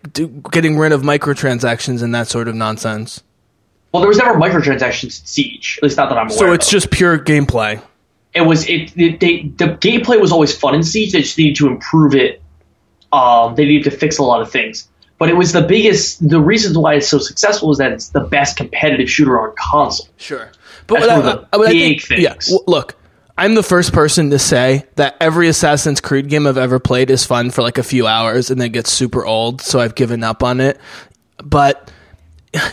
getting 0.52 0.78
rid 0.78 0.92
of 0.92 1.02
microtransactions 1.02 2.04
and 2.04 2.14
that 2.14 2.28
sort 2.28 2.48
of 2.50 2.56
nonsense? 2.56 3.24
Well, 3.94 4.02
there 4.02 4.10
was 4.10 4.18
never 4.18 4.38
microtransactions 4.38 5.04
in 5.04 5.26
Siege, 5.26 5.78
at 5.78 5.84
least 5.84 5.98
not 5.98 6.10
that 6.10 6.18
I'm 6.18 6.28
aware. 6.28 6.38
So 6.38 6.54
it's 6.54 6.68
of. 6.68 6.72
just 6.72 6.92
pure 6.92 7.18
gameplay. 7.20 7.82
it 8.34 8.42
was 8.42 8.68
it, 8.68 8.92
it 8.98 9.20
they, 9.20 9.44
the 9.44 9.78
gameplay 9.78 10.20
was 10.20 10.32
always 10.32 10.56
fun 10.56 10.76
in 10.76 10.84
Siege. 10.84 11.12
They 11.14 11.22
just 11.22 11.38
needed 11.38 11.56
to 11.58 11.68
improve 11.68 12.16
it. 12.16 12.42
Um, 13.14 13.56
they 13.56 13.66
needed 13.66 13.92
to 13.92 13.98
fix 13.98 14.18
a 14.18 14.24
lot 14.24 14.42
of 14.42 14.52
things. 14.52 14.88
But 15.18 15.30
it 15.30 15.36
was 15.36 15.54
the 15.54 15.62
biggest. 15.62 16.28
The 16.28 16.40
reasons 16.42 16.78
why 16.78 16.96
it's 16.96 17.08
so 17.08 17.20
successful 17.20 17.72
is 17.72 17.78
that 17.78 17.92
it's 17.92 18.10
the 18.10 18.22
best 18.22 18.58
competitive 18.58 19.10
shooter 19.10 19.40
on 19.40 19.54
console. 19.58 20.08
Sure, 20.18 20.50
but 21.00 21.08
That's 21.08 21.26
what 21.26 21.40
I, 21.40 21.48
I- 21.54 21.58
what 21.58 21.68
I 21.68 21.72
big 21.72 22.02
think, 22.02 22.22
yeah. 22.22 22.34
w- 22.34 22.64
Look, 22.68 22.96
I'm 23.38 23.56
the 23.56 23.64
first 23.64 23.94
person 23.94 24.30
to 24.32 24.40
say 24.40 24.86
that 24.96 25.16
every 25.20 25.48
Assassin's 25.48 26.00
Creed 26.02 26.28
game 26.30 26.46
I've 26.46 26.58
ever 26.58 26.80
played 26.80 27.10
is 27.10 27.26
fun 27.26 27.50
for 27.50 27.62
like 27.64 27.78
a 27.78 27.84
few 27.84 28.06
hours 28.06 28.52
and 28.52 28.60
then 28.62 28.72
gets 28.72 28.92
super 28.92 29.26
old, 29.26 29.62
so 29.62 29.80
I've 29.80 29.96
given 29.96 30.24
up 30.24 30.44
on 30.44 30.60
it. 30.60 30.80
But 31.44 31.92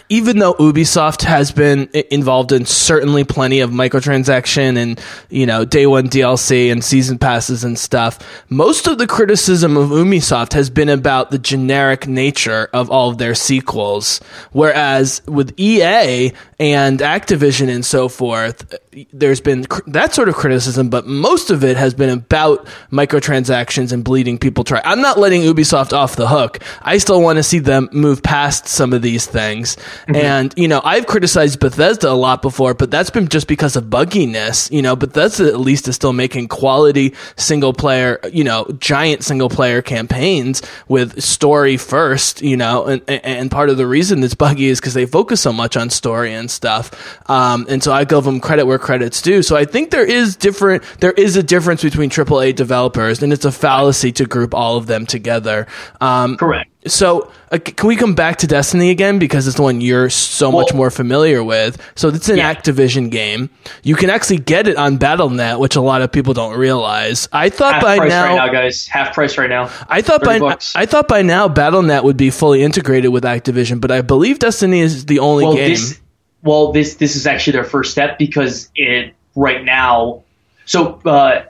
even 0.09 0.39
though 0.39 0.55
Ubisoft 0.55 1.23
has 1.23 1.53
been 1.53 1.89
involved 2.11 2.53
in 2.53 2.67
certainly 2.67 3.25
plenty 3.25 3.61
of 3.61 3.71
microtransaction 3.71 4.77
and 4.77 5.01
you 5.31 5.47
know 5.47 5.65
day 5.65 5.87
one 5.87 6.09
DLC 6.09 6.73
and 6.73 6.83
season 6.83 7.19
passes 7.19 7.65
and 7.65 7.79
stuff, 7.79 8.19
most 8.49 8.87
of 8.87 8.99
the 8.99 9.07
criticism 9.07 9.77
of 9.77 9.91
Ubisoft 9.91 10.53
has 10.53 10.71
been 10.71 10.89
about 10.89 11.31
the 11.31 11.39
generic 11.39 12.09
nature 12.09 12.69
of 12.73 12.91
all 12.91 13.11
of 13.11 13.19
their 13.19 13.35
sequels. 13.35 14.21
Whereas 14.53 15.23
with 15.27 15.59
EA 15.59 16.33
and 16.59 16.99
Activision 16.99 17.69
and 17.69 17.85
so 17.85 18.09
forth, 18.09 18.75
there's 19.13 19.41
been 19.41 19.65
cr- 19.65 19.89
that 19.89 20.15
sort 20.15 20.29
of 20.29 20.35
criticism, 20.35 20.89
but 20.89 21.07
most 21.07 21.51
of 21.51 21.63
it 21.63 21.77
has 21.77 21.95
been 21.95 22.11
about 22.11 22.67
microtransactions 22.91 23.93
and 23.93 24.03
bleeding 24.03 24.39
people 24.39 24.65
try. 24.65 24.81
I'm 24.85 25.01
not 25.01 25.19
letting 25.19 25.43
Ubisoft 25.43 25.93
off 25.93 26.17
the 26.17 26.29
hook. 26.29 26.59
I 26.83 26.99
still 26.99 27.23
want 27.23 27.37
to 27.37 27.43
see 27.43 27.59
them 27.61 27.89
move 27.93 28.23
past 28.23 28.67
some 28.67 28.93
of 28.93 29.03
these 29.03 29.27
things. 29.27 29.69
bugs. 29.77 30.17
And, 30.19 30.55
you 30.57 30.69
know, 30.69 30.81
I've 30.85 31.07
criticized 31.07 31.61
Bethesda 31.61 32.11
a 32.11 32.15
lot 32.15 32.43
before, 32.43 32.75
but 32.75 32.91
that's 32.91 33.11
been 33.11 33.29
just 33.29 33.47
because 33.47 33.77
of 33.77 33.85
bugginess. 33.85 34.71
You 34.71 34.83
know, 34.83 34.97
Bethesda 34.97 35.47
at 35.47 35.61
least 35.61 35.89
is 35.89 35.95
still 35.95 36.13
making 36.13 36.49
quality 36.49 37.15
single 37.37 37.73
player, 37.73 38.19
you 38.33 38.45
know, 38.45 38.67
giant 38.79 39.25
single 39.25 39.49
player 39.49 39.83
campaigns 39.83 40.63
with 40.89 41.23
story 41.23 41.77
first, 41.77 42.43
you 42.43 42.57
know, 42.57 42.87
and, 42.87 43.03
and 43.09 43.51
part 43.51 43.71
of 43.71 43.77
the 43.77 43.87
reason 43.87 44.23
it's 44.23 44.35
buggy 44.35 44.67
is 44.67 44.81
because 44.81 44.95
they 44.95 45.07
focus 45.07 45.41
so 45.41 45.53
much 45.53 45.77
on 45.77 45.91
story 45.91 46.33
and 46.33 46.51
stuff. 46.51 46.91
Um, 47.29 47.67
and 47.69 47.83
so 47.83 47.93
I 47.93 48.05
give 48.05 48.25
them 48.25 48.41
credit 48.41 48.67
where 48.67 48.79
credit's 48.89 49.21
due. 49.21 49.43
So 49.43 49.55
I 49.55 49.67
think 49.67 49.91
there 49.91 50.03
is 50.07 50.35
different, 50.35 50.83
there 51.01 51.13
is 51.13 51.37
a 51.37 51.43
difference 51.43 51.83
between 51.83 52.09
AAA 52.09 52.55
developers 52.55 53.23
and 53.23 53.35
it's 53.35 53.45
a 53.45 53.53
fallacy 53.53 54.13
to 54.13 54.25
group 54.25 54.55
all 54.55 54.79
of 54.79 54.87
them 54.87 55.05
together. 55.05 55.67
Um, 56.01 56.39
Correct. 56.39 56.71
so, 56.87 57.31
uh, 57.53 57.59
can 57.59 57.87
we 57.87 57.97
come 57.97 58.15
back 58.15 58.39
to 58.39 58.47
Destiny 58.47 58.89
again 58.89 59.19
because 59.19 59.47
it's 59.47 59.59
the 59.59 59.63
one 59.63 59.83
you're 59.83 60.09
so 60.09 60.51
much 60.51 60.73
more 60.73 60.91
familiar 60.91 61.45
with? 61.45 61.77
So, 61.97 62.09
it's 62.09 62.31
an 62.31 62.39
Yeah. 62.39 62.55
Activision 62.55 63.11
game. 63.11 63.51
You 63.83 63.95
can 63.95 64.09
actually 64.09 64.39
get 64.39 64.67
it 64.67 64.79
on 64.79 64.99
BattleNet, 64.99 65.59
which 65.59 65.77
a 65.77 65.83
lot 65.83 66.01
of 66.01 66.11
people 66.11 66.33
don't 66.33 66.57
realize. 66.57 67.29
I 67.31 67.51
thought 67.51 67.75
Half 67.75 67.83
by 67.83 67.97
price 67.99 68.09
now, 68.09 68.25
right 68.25 68.47
now, 68.47 68.49
guys. 68.53 68.87
Half 68.87 69.13
price 69.13 69.37
right 69.37 69.51
now. 69.51 69.69
I 69.87 70.01
thought 70.01 70.25
by 70.25 70.39
bucks. 70.39 70.75
I 70.75 70.87
thought 70.87 71.09
by 71.09 71.21
now 71.21 71.47
BattleNet 71.47 72.05
would 72.05 72.17
be 72.17 72.31
fully 72.31 72.63
integrated 72.63 73.13
with 73.13 73.25
Activision, 73.25 73.83
but 73.83 73.91
I 73.91 74.01
believe 74.01 74.39
Destiny 74.39 74.81
is 74.81 75.05
the 75.05 75.19
only 75.19 75.45
well, 75.45 75.57
game. 75.57 75.69
this 75.69 76.01
well 76.43 76.73
this 76.73 76.95
this 76.97 77.17
is 77.17 77.27
actually 77.27 77.53
their 77.55 77.65
first 77.65 77.91
step 77.93 78.19
because 78.19 78.71
it 78.75 79.15
right 79.35 79.65
now. 79.65 80.23
So 80.65 81.01
uh, 81.05 81.45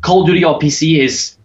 Call 0.00 0.22
of 0.22 0.26
Duty 0.26 0.44
on 0.44 0.60
PC 0.60 0.98
is 0.98 1.36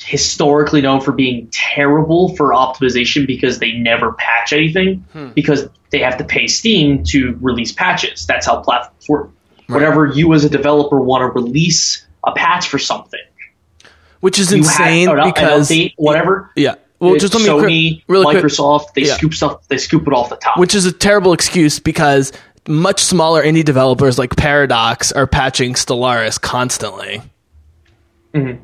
historically 0.00 0.80
known 0.80 1.00
for 1.00 1.12
being 1.12 1.48
terrible 1.50 2.34
for 2.36 2.52
optimization 2.52 3.26
because 3.26 3.58
they 3.58 3.72
never 3.72 4.12
patch 4.12 4.52
anything 4.52 5.04
Hmm. 5.12 5.28
because 5.30 5.68
they 5.90 5.98
have 6.00 6.16
to 6.18 6.24
pay 6.24 6.46
Steam 6.46 7.02
to 7.04 7.36
release 7.40 7.72
patches. 7.72 8.26
That's 8.26 8.46
how 8.46 8.60
platforms 8.60 9.08
work. 9.08 9.30
Whenever 9.66 10.06
you 10.06 10.32
as 10.34 10.44
a 10.44 10.48
developer 10.48 10.98
want 11.00 11.22
to 11.22 11.26
release 11.40 12.06
a 12.26 12.32
patch 12.32 12.68
for 12.68 12.78
something, 12.78 13.20
which 14.20 14.38
is 14.38 14.50
insane 14.52 15.08
have 15.08 15.24
because 15.34 15.68
update, 15.68 15.92
whatever. 15.96 16.50
yeah. 16.56 16.76
Well, 17.00 17.16
just 17.16 17.32
let 17.34 17.42
me 17.42 17.48
Sony, 17.48 17.94
quick, 17.96 18.04
really 18.08 18.24
quick. 18.24 18.44
Microsoft, 18.44 18.94
they 18.94 19.02
Yeah. 19.02 19.14
scoop 19.16 19.34
stuff. 19.34 19.68
They 19.68 19.78
scoop 19.78 20.06
it 20.06 20.12
off 20.12 20.30
the 20.30 20.36
top. 20.36 20.58
which 20.58 20.74
is 20.74 20.84
a 20.84 20.92
terrible 20.92 21.32
excuse 21.32 21.78
because 21.78 22.32
much 22.66 23.02
smaller 23.02 23.42
indie 23.42 23.64
developers 23.64 24.18
like 24.18 24.36
Paradox 24.36 25.12
are 25.12 25.26
patching 25.26 25.74
Stellaris 25.74 26.40
constantly. 26.40 27.22
Mm-hmm. 28.34 28.62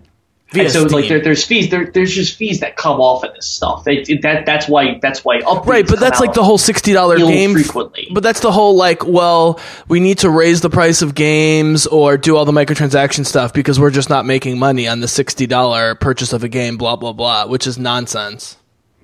Via 0.54 0.64
And 0.64 0.72
so 0.72 0.84
like 0.84 1.08
there, 1.08 1.20
there's 1.20 1.44
fees 1.44 1.68
there, 1.70 1.86
there's 1.86 2.12
just 2.12 2.36
fees 2.36 2.60
that 2.60 2.76
come 2.76 3.00
off 3.00 3.24
of 3.24 3.34
this 3.34 3.46
stuff. 3.46 3.86
It- 3.86 4.22
that 4.22 4.46
that's 4.46 4.68
why 4.68 4.98
that's 5.02 5.24
why 5.24 5.40
updates 5.40 5.66
Right, 5.66 5.86
but 5.86 6.00
that's 6.00 6.20
like 6.20 6.32
the 6.32 6.44
whole 6.44 6.58
sixty 6.58 6.92
dollar 6.92 7.18
game. 7.18 7.52
frequently. 7.52 8.08
But 8.10 8.22
that's 8.22 8.40
the 8.40 8.52
whole 8.52 8.76
like, 8.76 9.04
well, 9.06 9.60
we 9.88 10.00
need 10.00 10.18
to 10.18 10.30
raise 10.30 10.60
the 10.60 10.70
price 10.70 11.02
of 11.02 11.14
games 11.14 11.86
or 11.86 12.16
do 12.16 12.36
all 12.36 12.44
the 12.44 12.52
microtransaction 12.52 13.26
stuff 13.26 13.52
because 13.52 13.78
we're 13.78 13.90
just 13.90 14.08
not 14.08 14.24
making 14.24 14.58
money 14.58 14.88
on 14.88 15.00
the 15.00 15.08
sixty 15.08 15.46
dollar 15.46 15.94
purchase 15.94 16.32
of 16.32 16.44
a 16.44 16.48
game. 16.48 16.76
Blah 16.76 16.96
blah 16.96 17.12
blah, 17.12 17.46
which 17.46 17.66
is 17.66 17.76
nonsense. 17.78 18.56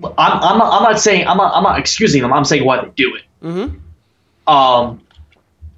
I'm, 0.03 0.13
I'm 0.17 0.57
not 0.57 0.73
I'm 0.73 0.83
not 0.83 0.99
saying 0.99 1.27
I'm 1.27 1.37
not 1.37 1.53
I'm 1.53 1.63
not 1.63 1.77
excusing 1.77 2.21
them. 2.21 2.33
I'm 2.33 2.45
saying 2.45 2.65
why 2.65 2.83
they 2.83 2.89
do 2.95 3.15
it. 3.15 3.45
Mm-hmm. 3.45 4.51
Um, 4.51 5.01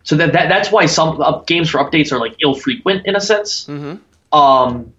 so 0.04 0.16
that, 0.18 0.34
that 0.34 0.50
that's 0.50 0.72
why 0.72 0.86
some 0.86 1.44
games 1.46 1.70
for 1.70 1.80
updates 1.80 2.12
are 2.12 2.20
like 2.20 2.36
ill 2.42 2.54
frequent 2.56 3.06
in 3.06 3.16
a 3.16 3.22
sense. 3.22 3.66
Mm-hmm. 3.66 4.38
Um, 4.38 4.94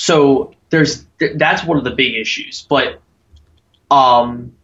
so 0.00 0.54
there's 0.70 1.04
th- 1.18 1.32
that's 1.36 1.62
one 1.62 1.76
of 1.76 1.84
the 1.84 1.90
big 1.90 2.14
issues, 2.14 2.66
but 2.70 3.02
um, 3.90 4.56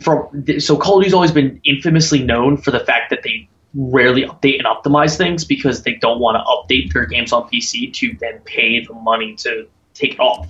from 0.00 0.46
so 0.58 0.78
Call 0.78 0.96
of 0.96 1.02
Duty's 1.02 1.12
always 1.12 1.32
been 1.32 1.60
infamously 1.64 2.22
known 2.22 2.56
for 2.56 2.70
the 2.70 2.80
fact 2.80 3.10
that 3.10 3.22
they 3.22 3.46
rarely 3.74 4.22
update 4.22 4.56
and 4.58 4.64
optimize 4.64 5.18
things 5.18 5.44
because 5.44 5.82
they 5.82 5.96
don't 5.96 6.18
want 6.18 6.36
to 6.38 6.42
update 6.74 6.94
their 6.94 7.04
games 7.04 7.30
on 7.30 7.42
PC 7.50 7.92
to 7.92 8.16
then 8.20 8.38
pay 8.46 8.82
the 8.82 8.94
money 8.94 9.34
to 9.36 9.68
take 9.92 10.14
it 10.14 10.18
off 10.20 10.48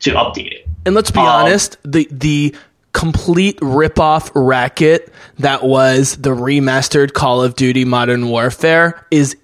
to 0.00 0.10
update 0.10 0.52
it. 0.52 0.68
And 0.84 0.94
let's 0.94 1.10
be 1.10 1.20
Um, 1.20 1.26
honest, 1.26 1.78
the 1.82 2.06
the 2.10 2.54
complete 2.92 3.58
ripoff 3.60 4.30
racket 4.34 5.10
that 5.38 5.62
was 5.62 6.14
the 6.16 6.30
remastered 6.30 7.14
Call 7.14 7.42
of 7.42 7.56
Duty 7.56 7.86
Modern 7.86 8.28
Warfare 8.28 9.06
is 9.10 9.34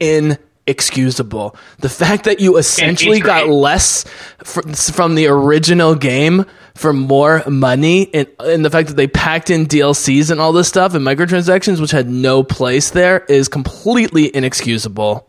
inexcusable. 0.66 1.56
The 1.78 1.88
fact 1.88 2.24
that 2.24 2.40
you 2.40 2.56
essentially 2.56 3.20
got 3.20 3.48
less 3.48 4.04
fr- 4.44 4.62
from 4.72 5.14
the 5.14 5.26
original 5.26 5.94
game 5.94 6.44
for 6.74 6.92
more 6.92 7.42
money 7.48 8.12
and, 8.14 8.28
and 8.38 8.64
the 8.64 8.70
fact 8.70 8.88
that 8.88 8.96
they 8.96 9.06
packed 9.06 9.50
in 9.50 9.66
DLCs 9.66 10.30
and 10.30 10.40
all 10.40 10.52
this 10.52 10.68
stuff 10.68 10.94
and 10.94 11.06
microtransactions 11.06 11.80
which 11.80 11.90
had 11.90 12.08
no 12.08 12.42
place 12.42 12.90
there 12.90 13.20
is 13.28 13.48
completely 13.48 14.34
inexcusable. 14.34 15.28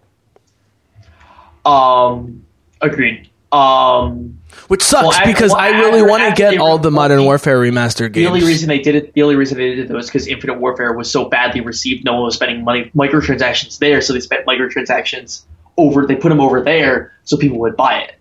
Um, 1.65 2.45
agreed. 2.81 3.29
Um, 3.53 4.39
Which 4.67 4.81
sucks 4.81 5.17
Well, 5.17 5.25
because 5.27 5.51
well, 5.51 5.59
I 5.61 5.69
really 5.79 5.99
after- 5.99 6.09
want 6.09 6.23
to 6.23 6.33
get 6.35 6.57
all 6.57 6.77
the 6.79 6.89
Modern 6.89 7.17
the- 7.17 7.23
Warfare 7.23 7.59
remastered 7.59 7.97
the 8.05 8.09
games. 8.09 8.27
only 8.27 8.43
reason 8.43 8.67
they 8.69 8.79
did 8.79 8.95
it, 8.95 9.13
the 9.13 9.21
only 9.23 9.35
reason 9.35 9.57
they 9.57 9.75
did 9.75 9.89
it 9.91 9.93
was 9.93 10.07
because 10.07 10.27
Infinite 10.27 10.59
Warfare 10.59 10.93
was 10.93 11.11
so 11.11 11.25
badly 11.29 11.61
received. 11.61 12.03
No 12.03 12.13
one 12.13 12.23
was 12.23 12.35
spending 12.35 12.63
money 12.63 12.89
microtransactions 12.95 13.77
there, 13.77 14.01
so 14.01 14.13
they 14.13 14.19
spent 14.21 14.45
microtransactions 14.47 15.43
over. 15.77 16.05
They 16.07 16.15
put 16.15 16.29
them 16.29 16.39
over 16.39 16.61
there 16.61 17.13
so 17.25 17.37
people 17.37 17.59
would 17.59 17.75
buy 17.75 17.99
it. 17.99 18.15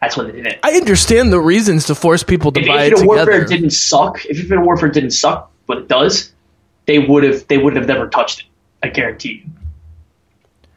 That's 0.00 0.16
what 0.16 0.26
they 0.26 0.32
did 0.32 0.46
it. 0.46 0.58
I 0.62 0.72
understand 0.72 1.32
the 1.32 1.40
reasons 1.40 1.86
to 1.86 1.94
force 1.94 2.22
people 2.22 2.52
to 2.52 2.60
if 2.60 2.66
buy 2.66 2.84
it 2.84 2.92
Infinite 2.92 3.06
Warfare 3.08 3.44
didn't 3.46 3.70
suck, 3.70 4.24
if 4.26 4.38
Infinite 4.38 4.62
Warfare 4.64 4.90
didn't 4.90 5.12
suck, 5.12 5.50
but 5.66 5.78
it 5.78 5.88
does, 5.88 6.32
they 6.86 6.98
would 6.98 7.24
have 7.24 7.48
they 7.48 7.56
would 7.58 7.74
have 7.74 7.88
never 7.88 8.08
touched 8.08 8.40
it. 8.40 8.46
I 8.82 8.88
guarantee 8.88 9.42
you. 9.44 9.50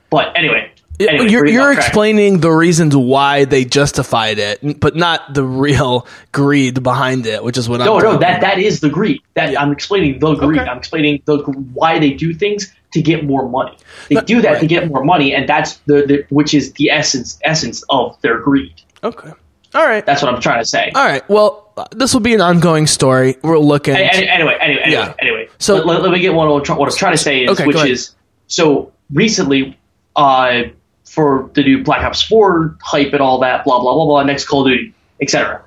But 0.10 0.38
anyway, 0.38 0.72
anyway 1.00 1.30
you're 1.30 1.46
you're 1.46 1.72
explaining 1.72 2.40
the 2.40 2.50
reasons 2.52 2.96
why 2.96 3.46
they 3.46 3.66
justified 3.66 4.40
it, 4.40 4.80
but 4.80 4.96
not 4.96 5.34
the 5.34 5.44
real 5.44 6.08
greed 6.32 6.82
behind 6.84 7.26
it, 7.26 7.44
which 7.44 7.58
is 7.58 7.68
what 7.70 7.80
No, 7.80 7.98
I'm. 7.98 8.04
no, 8.04 8.12
no, 8.14 8.18
that 8.20 8.40
about. 8.40 8.42
that 8.42 8.60
is 8.60 8.80
the 8.80 8.90
greed. 8.90 9.22
That 9.36 9.60
I'm 9.60 9.72
explaining 9.72 10.20
the 10.20 10.34
greed. 10.36 10.60
Okay. 10.62 10.70
I'm 10.70 10.78
explaining 10.78 11.22
the 11.26 11.38
why 11.74 12.00
they 12.00 12.12
do 12.14 12.34
things 12.34 12.74
to 12.94 13.02
get 13.02 13.26
more 13.26 13.48
money. 13.50 13.78
They 14.10 14.16
But- 14.16 14.28
do 14.28 14.42
that 14.42 14.60
to 14.62 14.68
get 14.68 14.88
more 14.90 15.04
money, 15.04 15.34
and 15.36 15.48
that's 15.48 15.76
the, 15.86 16.06
the 16.08 16.26
which 16.30 16.54
is 16.54 16.74
the 16.74 16.90
essence 16.90 17.38
essence 17.44 17.84
of 17.90 18.16
their 18.22 18.40
greed. 18.40 18.74
Okay. 19.04 19.32
All 19.76 19.86
right. 19.86 20.04
That's 20.06 20.22
what 20.24 20.34
I'm 20.34 20.42
trying 20.42 20.62
to 20.64 20.66
say. 20.66 20.92
All 20.96 21.06
right. 21.06 21.28
Well, 21.30 21.70
uh, 21.78 21.86
this 21.92 22.14
will 22.14 22.22
be 22.22 22.34
an 22.34 22.42
ongoing 22.42 22.88
story. 22.88 23.36
We're 23.44 23.60
looking. 23.60 23.94
Any- 23.96 24.06
any- 24.06 24.28
anyway, 24.30 24.58
anyway, 24.60 24.82
anyway, 24.84 24.92
Yeah. 24.92 25.14
anyway. 25.20 25.50
So- 25.60 25.76
let, 25.84 26.02
let- 26.02 26.12
me 26.12 26.20
get 26.20 26.34
one. 26.34 26.50
What 26.50 26.68
I'm 26.70 26.78
what 26.78 26.90
I'm 26.90 26.98
trying 26.98 27.14
to 27.14 27.18
say 27.18 27.44
is, 27.44 27.50
Okay, 27.52 27.66
which 27.68 27.84
is, 27.86 28.16
so 28.48 28.92
recently, 29.14 29.78
uh, 30.16 30.64
for 31.08 31.50
the 31.54 31.64
new 31.64 31.84
Black 31.84 32.04
Ops 32.04 32.22
4 32.24 32.78
hype 32.82 33.14
and 33.14 33.22
all 33.22 33.40
that, 33.40 33.64
blah 33.64 33.80
blah 33.80 33.94
blah 33.94 34.06
blah, 34.06 34.24
next 34.24 34.46
Call 34.46 34.62
of 34.62 34.72
Duty, 34.72 34.94
etc. 35.22 35.64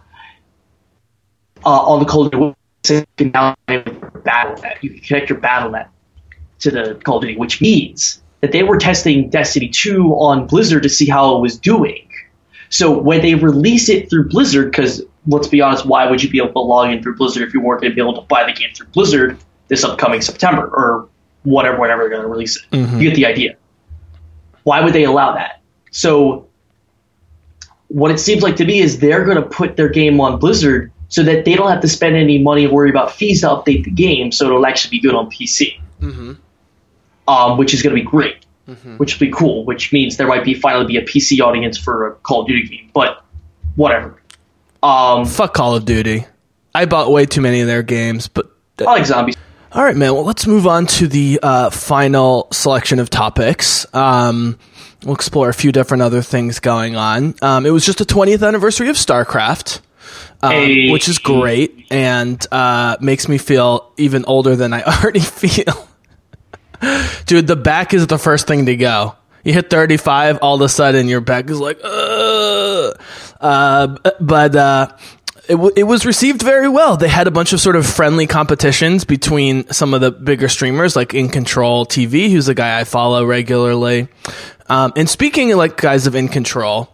Uh, 1.65 1.69
on 1.69 2.01
the 2.01 2.07
Call 2.07 2.27
of 2.27 2.33
Duty, 2.33 2.55
website, 2.83 3.01
you 3.01 3.07
can 3.17 3.31
now 3.33 3.57
BattleNet. 3.69 4.83
You 4.83 4.91
can 4.91 5.01
connect 5.01 5.31
your 5.31 5.39
BattleNet 5.39 5.89
to 6.61 6.71
the 6.71 7.01
Call 7.05 7.17
of 7.17 7.23
Duty, 7.23 7.37
which 7.37 7.61
means 7.61 8.23
that 8.41 8.53
they 8.53 8.63
were 8.63 8.79
testing 8.79 9.29
Destiny 9.31 9.69
2 9.69 10.13
on 10.13 10.47
Blizzard 10.47 10.83
to 10.85 10.89
see 10.89 11.07
how 11.07 11.37
it 11.37 11.41
was 11.41 11.59
doing. 11.59 12.09
So 12.71 12.97
when 12.97 13.21
they 13.21 13.35
release 13.35 13.89
it 13.89 14.09
through 14.09 14.29
Blizzard, 14.29 14.71
because 14.71 15.03
let's 15.27 15.49
be 15.49 15.61
honest, 15.61 15.85
why 15.85 16.09
would 16.09 16.23
you 16.23 16.31
be 16.31 16.39
able 16.39 16.53
to 16.53 16.61
log 16.61 16.91
in 16.91 17.03
through 17.03 17.17
Blizzard 17.17 17.47
if 17.47 17.53
you 17.53 17.61
weren't 17.61 17.83
going 17.83 17.91
to 17.91 17.95
be 17.95 18.01
able 18.01 18.15
to 18.15 18.23
buy 18.23 18.45
the 18.45 18.53
game 18.53 18.71
through 18.75 18.87
Blizzard 18.89 19.37
this 19.69 19.85
upcoming 19.85 20.21
September 20.21 20.67
or 20.67 21.09
whatever, 21.43 21.81
whenever 21.81 22.03
they're 22.03 22.11
going 22.11 22.23
to 22.23 22.29
release 22.29 22.57
it? 22.57 22.63
You 23.01 23.09
get 23.11 23.17
the 23.17 23.27
idea. 23.27 23.57
Why 24.65 24.83
would 24.83 24.93
they 24.93 25.05
allow 25.05 25.35
that? 25.35 25.61
So 25.91 26.49
what 27.89 28.11
it 28.11 28.19
seems 28.19 28.43
like 28.43 28.57
to 28.57 28.65
me 28.65 28.79
is 28.81 29.01
they're 29.01 29.25
going 29.25 29.37
to 29.37 29.49
put 29.49 29.77
their 29.77 29.89
game 29.89 30.21
on 30.21 30.39
Blizzard 30.39 30.93
so 31.09 31.25
that 31.25 31.45
they 31.45 31.55
don't 31.55 31.69
have 31.69 31.81
to 31.81 31.89
spend 31.89 32.15
any 32.15 32.39
money 32.39 32.65
and 32.65 32.73
worry 32.73 32.89
about 32.89 33.11
fees 33.11 33.41
to 33.41 33.49
update 33.49 33.85
the 33.85 33.91
game, 33.91 34.31
so 34.31 34.47
it'll 34.47 34.65
actually 34.65 34.91
be 34.91 35.01
good 35.01 35.15
on 35.15 35.29
PC, 35.29 35.81
um, 37.27 37.59
which 37.59 37.75
is 37.75 37.83
going 37.83 37.95
to 37.97 38.01
be 38.01 38.07
great, 38.09 38.47
which 38.99 39.19
will 39.19 39.27
be 39.27 39.33
cool. 39.33 39.65
Which 39.65 39.93
means 39.93 40.17
there 40.19 40.29
might 40.29 40.45
be 40.45 40.55
finally 40.55 40.87
be 40.87 40.97
a 40.99 41.05
PC 41.05 41.41
audience 41.41 41.77
for 41.77 42.07
a 42.07 42.15
Call 42.17 42.43
of 42.43 42.47
Duty 42.47 42.69
game, 42.69 42.91
but 42.95 43.25
whatever. 43.75 44.23
Um, 44.85 45.25
Fuck 45.27 45.55
Call 45.55 45.75
of 45.75 45.85
Duty. 45.85 46.27
I 46.73 46.85
bought 46.85 47.11
way 47.11 47.27
too 47.27 47.41
many 47.41 47.61
of 47.61 47.67
their 47.67 47.83
games, 47.83 48.29
but. 48.29 48.49
I 48.79 48.85
like 48.85 49.05
zombies. 49.05 49.37
All 49.73 49.85
right, 49.85 49.97
man. 49.97 50.15
Well, 50.15 50.25
let's 50.25 50.47
move 50.47 50.67
on 50.67 50.87
to 50.87 51.07
the 51.07 51.39
uh, 51.43 51.71
final 51.71 52.49
selection 52.51 52.99
of 52.99 53.09
topics. 53.09 53.87
Um, 53.95 54.59
we'll 55.05 55.15
explore 55.15 55.49
a 55.49 55.55
few 55.55 55.71
different 55.71 56.03
other 56.03 56.23
things 56.23 56.59
going 56.59 56.97
on. 56.97 57.35
Um, 57.41 57.67
it 57.67 57.71
was 57.71 57.87
just 57.87 57.99
the 57.99 58.05
20th 58.05 58.47
anniversary 58.47 58.89
of 58.89 58.97
StarCraft, 58.97 59.81
um, 60.43 60.51
Hey. 60.51 60.91
which 60.91 61.09
is 61.09 61.19
great 61.19 61.87
and 61.91 62.45
uh, 62.51 62.97
makes 63.01 63.29
me 63.29 63.39
feel 63.39 63.93
even 63.97 64.25
older 64.25 64.57
than 64.57 64.73
I 64.73 64.83
already 65.03 65.21
feel. 65.21 65.87
Dude, 67.27 67.47
the 67.47 67.57
back 67.57 67.95
is 67.95 68.09
the 68.09 68.19
first 68.19 68.49
thing 68.49 68.67
to 68.67 68.75
go. 68.75 69.15
You 69.45 69.53
hit 69.53 69.71
35, 69.71 70.39
all 70.43 70.57
of 70.57 70.61
a 70.63 70.69
sudden 70.69 71.07
your 71.07 71.21
back 71.21 71.49
is 71.49 71.61
like, 71.61 71.79
Ugh. 71.85 73.01
Uh, 73.41 73.97
but 74.21 74.57
uh, 74.57 74.89
it, 75.51 75.55
w- 75.55 75.73
it 75.77 75.83
was 75.85 76.07
received 76.07 76.43
very 76.43 76.69
well. 76.69 76.97
They 76.97 77.09
had 77.09 77.27
a 77.27 77.31
bunch 77.31 77.53
of 77.53 77.61
sort 77.61 77.75
of 77.77 77.85
friendly 77.85 78.27
competitions 78.29 79.05
between 79.05 79.69
some 79.73 79.95
of 79.95 80.01
the 80.01 80.13
bigger 80.13 80.49
streamers, 80.49 80.95
like 80.95 81.13
In 81.13 81.29
Control 81.29 81.85
TV, 81.85 82.31
who's 82.31 82.49
a 82.49 82.55
guy 82.55 82.79
I 82.79 82.85
follow 82.85 83.25
regularly. 83.25 84.09
Um, 84.69 84.93
and 84.95 85.09
speaking 85.09 85.55
like 85.57 85.77
guys 85.77 86.07
of 86.07 86.15
In 86.15 86.29
Control, 86.29 86.89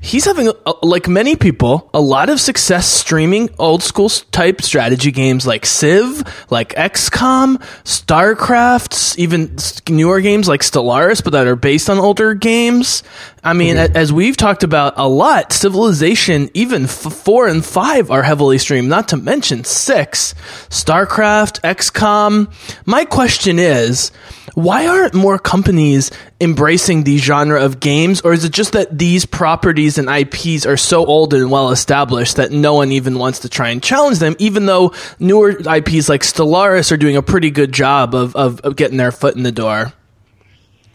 he's 0.00 0.24
having, 0.24 0.50
like 0.82 1.08
many 1.08 1.36
people, 1.36 1.90
a 1.92 2.00
lot 2.00 2.28
of 2.28 2.40
success 2.40 2.86
streaming 2.86 3.50
old 3.58 3.82
school 3.82 4.08
type 4.08 4.62
strategy 4.62 5.10
games 5.10 5.46
like 5.46 5.66
Civ, 5.66 6.22
like 6.50 6.74
XCOM, 6.74 7.56
StarCraft, 7.84 9.18
even 9.18 9.56
newer 9.88 10.20
games 10.20 10.48
like 10.48 10.60
Stellaris, 10.60 11.22
but 11.22 11.32
that 11.32 11.46
are 11.46 11.56
based 11.56 11.90
on 11.90 11.98
older 11.98 12.34
games. 12.34 13.02
I 13.42 13.52
mean, 13.52 13.76
mm-hmm. 13.76 13.96
as 13.96 14.12
we've 14.12 14.36
talked 14.36 14.62
about 14.62 14.94
a 14.96 15.08
lot, 15.08 15.52
Civilization, 15.52 16.50
even 16.54 16.84
f- 16.84 17.12
four 17.12 17.48
and 17.48 17.64
five 17.64 18.10
are 18.10 18.22
heavily 18.22 18.58
streamed, 18.58 18.88
not 18.88 19.08
to 19.08 19.16
mention 19.16 19.64
six, 19.64 20.34
StarCraft, 20.68 21.60
XCOM. 21.62 22.52
My 22.84 23.04
question 23.04 23.58
is, 23.58 24.10
why 24.54 24.88
aren't 24.88 25.14
more 25.14 25.38
companies 25.38 26.10
embracing 26.40 27.04
the 27.04 27.18
genre 27.18 27.62
of 27.62 27.78
games, 27.78 28.20
or 28.22 28.32
is 28.32 28.44
it 28.44 28.52
just 28.52 28.72
that 28.72 28.98
these 28.98 29.24
properties 29.24 29.87
and 29.96 30.08
IPs 30.10 30.66
are 30.66 30.76
so 30.76 31.06
old 31.06 31.32
and 31.32 31.50
well 31.50 31.70
established 31.70 32.36
that 32.36 32.50
no 32.50 32.74
one 32.74 32.92
even 32.92 33.18
wants 33.18 33.38
to 33.40 33.48
try 33.48 33.70
and 33.70 33.82
challenge 33.82 34.18
them, 34.18 34.36
even 34.38 34.66
though 34.66 34.92
newer 35.18 35.50
IPs 35.50 36.08
like 36.08 36.22
Stellaris 36.22 36.92
are 36.92 36.96
doing 36.96 37.16
a 37.16 37.22
pretty 37.22 37.50
good 37.50 37.72
job 37.72 38.14
of, 38.14 38.36
of, 38.36 38.60
of 38.60 38.76
getting 38.76 38.98
their 38.98 39.12
foot 39.12 39.36
in 39.36 39.44
the 39.44 39.52
door? 39.52 39.92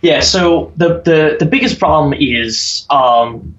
Yeah, 0.01 0.19
so 0.19 0.73
the, 0.75 1.01
the, 1.01 1.37
the 1.39 1.45
biggest 1.45 1.79
problem 1.79 2.13
is 2.13 2.85
um, 2.89 3.55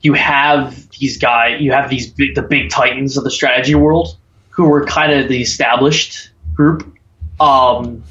you 0.00 0.14
have 0.14 0.88
these 0.90 1.18
guys, 1.18 1.60
you 1.60 1.72
have 1.72 1.90
these 1.90 2.06
big, 2.06 2.36
the 2.36 2.42
big 2.42 2.70
titans 2.70 3.16
of 3.16 3.24
the 3.24 3.30
strategy 3.30 3.74
world 3.74 4.16
who 4.50 4.68
were 4.68 4.86
kind 4.86 5.12
of 5.12 5.28
the 5.28 5.42
established 5.42 6.30
group. 6.54 6.96
Um, 7.40 8.04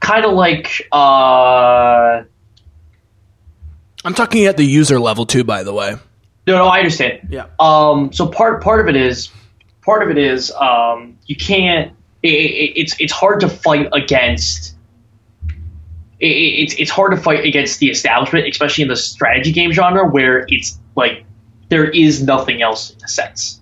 kind 0.00 0.24
of 0.24 0.32
like 0.32 0.86
uh, 0.92 2.22
I'm 4.04 4.14
talking 4.14 4.44
at 4.46 4.56
the 4.56 4.64
user 4.64 5.00
level 5.00 5.26
too, 5.26 5.44
by 5.44 5.62
the 5.62 5.72
way. 5.72 5.96
No, 6.46 6.58
no, 6.58 6.66
I 6.66 6.78
understand. 6.78 7.28
Yeah. 7.30 7.46
Um, 7.58 8.12
so 8.12 8.26
part 8.26 8.62
part 8.62 8.80
of 8.80 8.88
it 8.88 8.96
is 8.96 9.30
part 9.82 10.02
of 10.02 10.10
it 10.10 10.18
is 10.18 10.50
um, 10.52 11.18
you 11.26 11.36
can't. 11.36 11.92
It, 12.22 12.28
it, 12.28 12.80
it's 12.80 13.00
it's 13.00 13.12
hard 13.12 13.40
to 13.40 13.48
fight 13.48 13.88
against. 13.92 14.76
It, 16.20 16.26
it's 16.26 16.74
it's 16.74 16.90
hard 16.90 17.12
to 17.12 17.16
fight 17.16 17.44
against 17.44 17.80
the 17.80 17.90
establishment, 17.90 18.46
especially 18.46 18.82
in 18.82 18.88
the 18.88 18.96
strategy 18.96 19.52
game 19.52 19.72
genre, 19.72 20.06
where 20.06 20.44
it's 20.48 20.78
like 20.96 21.24
there 21.70 21.88
is 21.88 22.22
nothing 22.22 22.60
else 22.60 22.90
in 22.90 23.04
a 23.04 23.08
sense. 23.08 23.60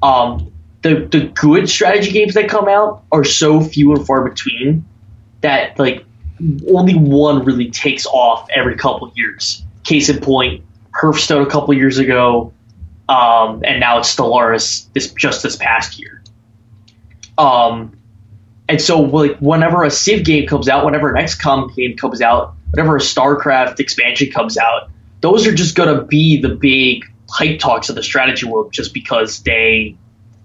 Um, 0.00 0.52
the 0.82 1.06
the 1.10 1.26
good 1.34 1.68
strategy 1.68 2.12
games 2.12 2.34
that 2.34 2.48
come 2.48 2.68
out 2.68 3.04
are 3.10 3.24
so 3.24 3.60
few 3.60 3.92
and 3.94 4.06
far 4.06 4.28
between 4.28 4.84
that 5.40 5.78
like 5.78 6.04
only 6.68 6.94
one 6.94 7.44
really 7.44 7.70
takes 7.70 8.06
off 8.06 8.48
every 8.54 8.76
couple 8.76 9.12
years. 9.14 9.64
Case 9.92 10.08
in 10.08 10.20
point, 10.20 10.64
Hearthstone 10.94 11.42
a 11.42 11.50
couple 11.50 11.74
years 11.74 11.98
ago, 11.98 12.50
um, 13.10 13.62
and 13.62 13.78
now 13.78 13.98
it's 13.98 14.16
Stellaris 14.16 14.90
this 14.94 15.12
just 15.12 15.42
this 15.42 15.54
past 15.54 15.98
year. 15.98 16.22
Um, 17.36 17.98
and 18.70 18.80
so 18.80 19.02
like 19.02 19.36
whenever 19.40 19.84
a 19.84 19.90
Civ 19.90 20.24
game 20.24 20.46
comes 20.46 20.66
out, 20.66 20.86
whenever 20.86 21.14
an 21.14 21.22
XCOM 21.22 21.74
game 21.76 21.94
comes 21.98 22.22
out, 22.22 22.54
whenever 22.70 22.96
a 22.96 23.00
StarCraft 23.00 23.80
expansion 23.80 24.30
comes 24.30 24.56
out, 24.56 24.88
those 25.20 25.46
are 25.46 25.52
just 25.54 25.74
gonna 25.74 26.04
be 26.04 26.40
the 26.40 26.48
big 26.48 27.04
hype 27.28 27.58
talks 27.58 27.90
of 27.90 27.94
the 27.94 28.02
strategy 28.02 28.46
world 28.46 28.72
just 28.72 28.94
because 28.94 29.42
they 29.42 29.94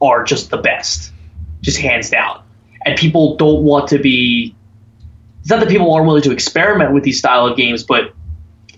are 0.01 0.25
just 0.25 0.49
the 0.49 0.57
best, 0.57 1.13
just 1.61 1.77
hands 1.77 2.09
down. 2.09 2.43
And 2.83 2.99
people 2.99 3.37
don't 3.37 3.63
want 3.63 3.87
to 3.91 3.97
be 3.97 4.53
it's 5.39 5.49
not 5.49 5.61
that 5.61 5.69
people 5.69 5.93
aren't 5.93 6.05
willing 6.05 6.23
to 6.23 6.31
experiment 6.31 6.91
with 6.93 7.05
these 7.05 7.19
style 7.19 7.45
of 7.45 7.55
games, 7.55 7.83
but 7.83 8.13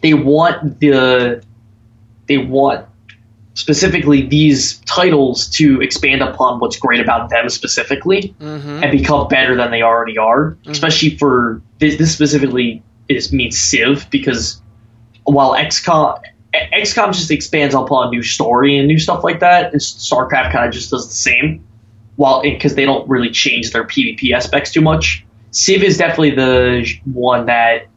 they 0.01 0.13
want 0.13 0.79
the 0.79 1.43
they 2.27 2.37
want 2.37 2.85
specifically 3.55 4.21
these 4.21 4.77
titles 4.79 5.49
to 5.49 5.81
expand 5.81 6.21
upon 6.21 6.59
what's 6.59 6.77
great 6.77 7.01
about 7.01 7.29
them 7.29 7.49
specifically 7.49 8.33
mm-hmm. 8.39 8.83
and 8.83 8.91
become 8.91 9.27
better 9.27 9.55
than 9.55 9.71
they 9.71 9.81
already 9.81 10.17
are. 10.17 10.51
Mm-hmm. 10.51 10.71
Especially 10.71 11.17
for 11.17 11.61
this, 11.79 11.97
this 11.97 12.13
specifically 12.13 12.81
is 13.09 13.33
means 13.33 13.59
Civ 13.59 14.09
because 14.11 14.61
while 15.23 15.53
XCOM 15.53 16.21
XCOM 16.53 17.13
just 17.13 17.29
expands 17.29 17.75
upon 17.75 18.07
a 18.07 18.11
new 18.11 18.23
story 18.23 18.77
and 18.77 18.87
new 18.87 18.97
stuff 18.97 19.23
like 19.23 19.39
that, 19.41 19.71
and 19.71 19.81
StarCraft 19.81 20.51
kind 20.51 20.65
of 20.65 20.73
just 20.73 20.89
does 20.89 21.07
the 21.07 21.13
same. 21.13 21.65
While 22.15 22.41
because 22.41 22.75
they 22.75 22.85
don't 22.85 23.07
really 23.07 23.29
change 23.29 23.71
their 23.71 23.85
PvP 23.85 24.33
aspects 24.33 24.71
too 24.71 24.81
much. 24.81 25.25
Civ 25.51 25.83
is 25.83 25.97
definitely 25.97 26.31
the 26.31 26.85
one 27.05 27.45
that 27.45 27.87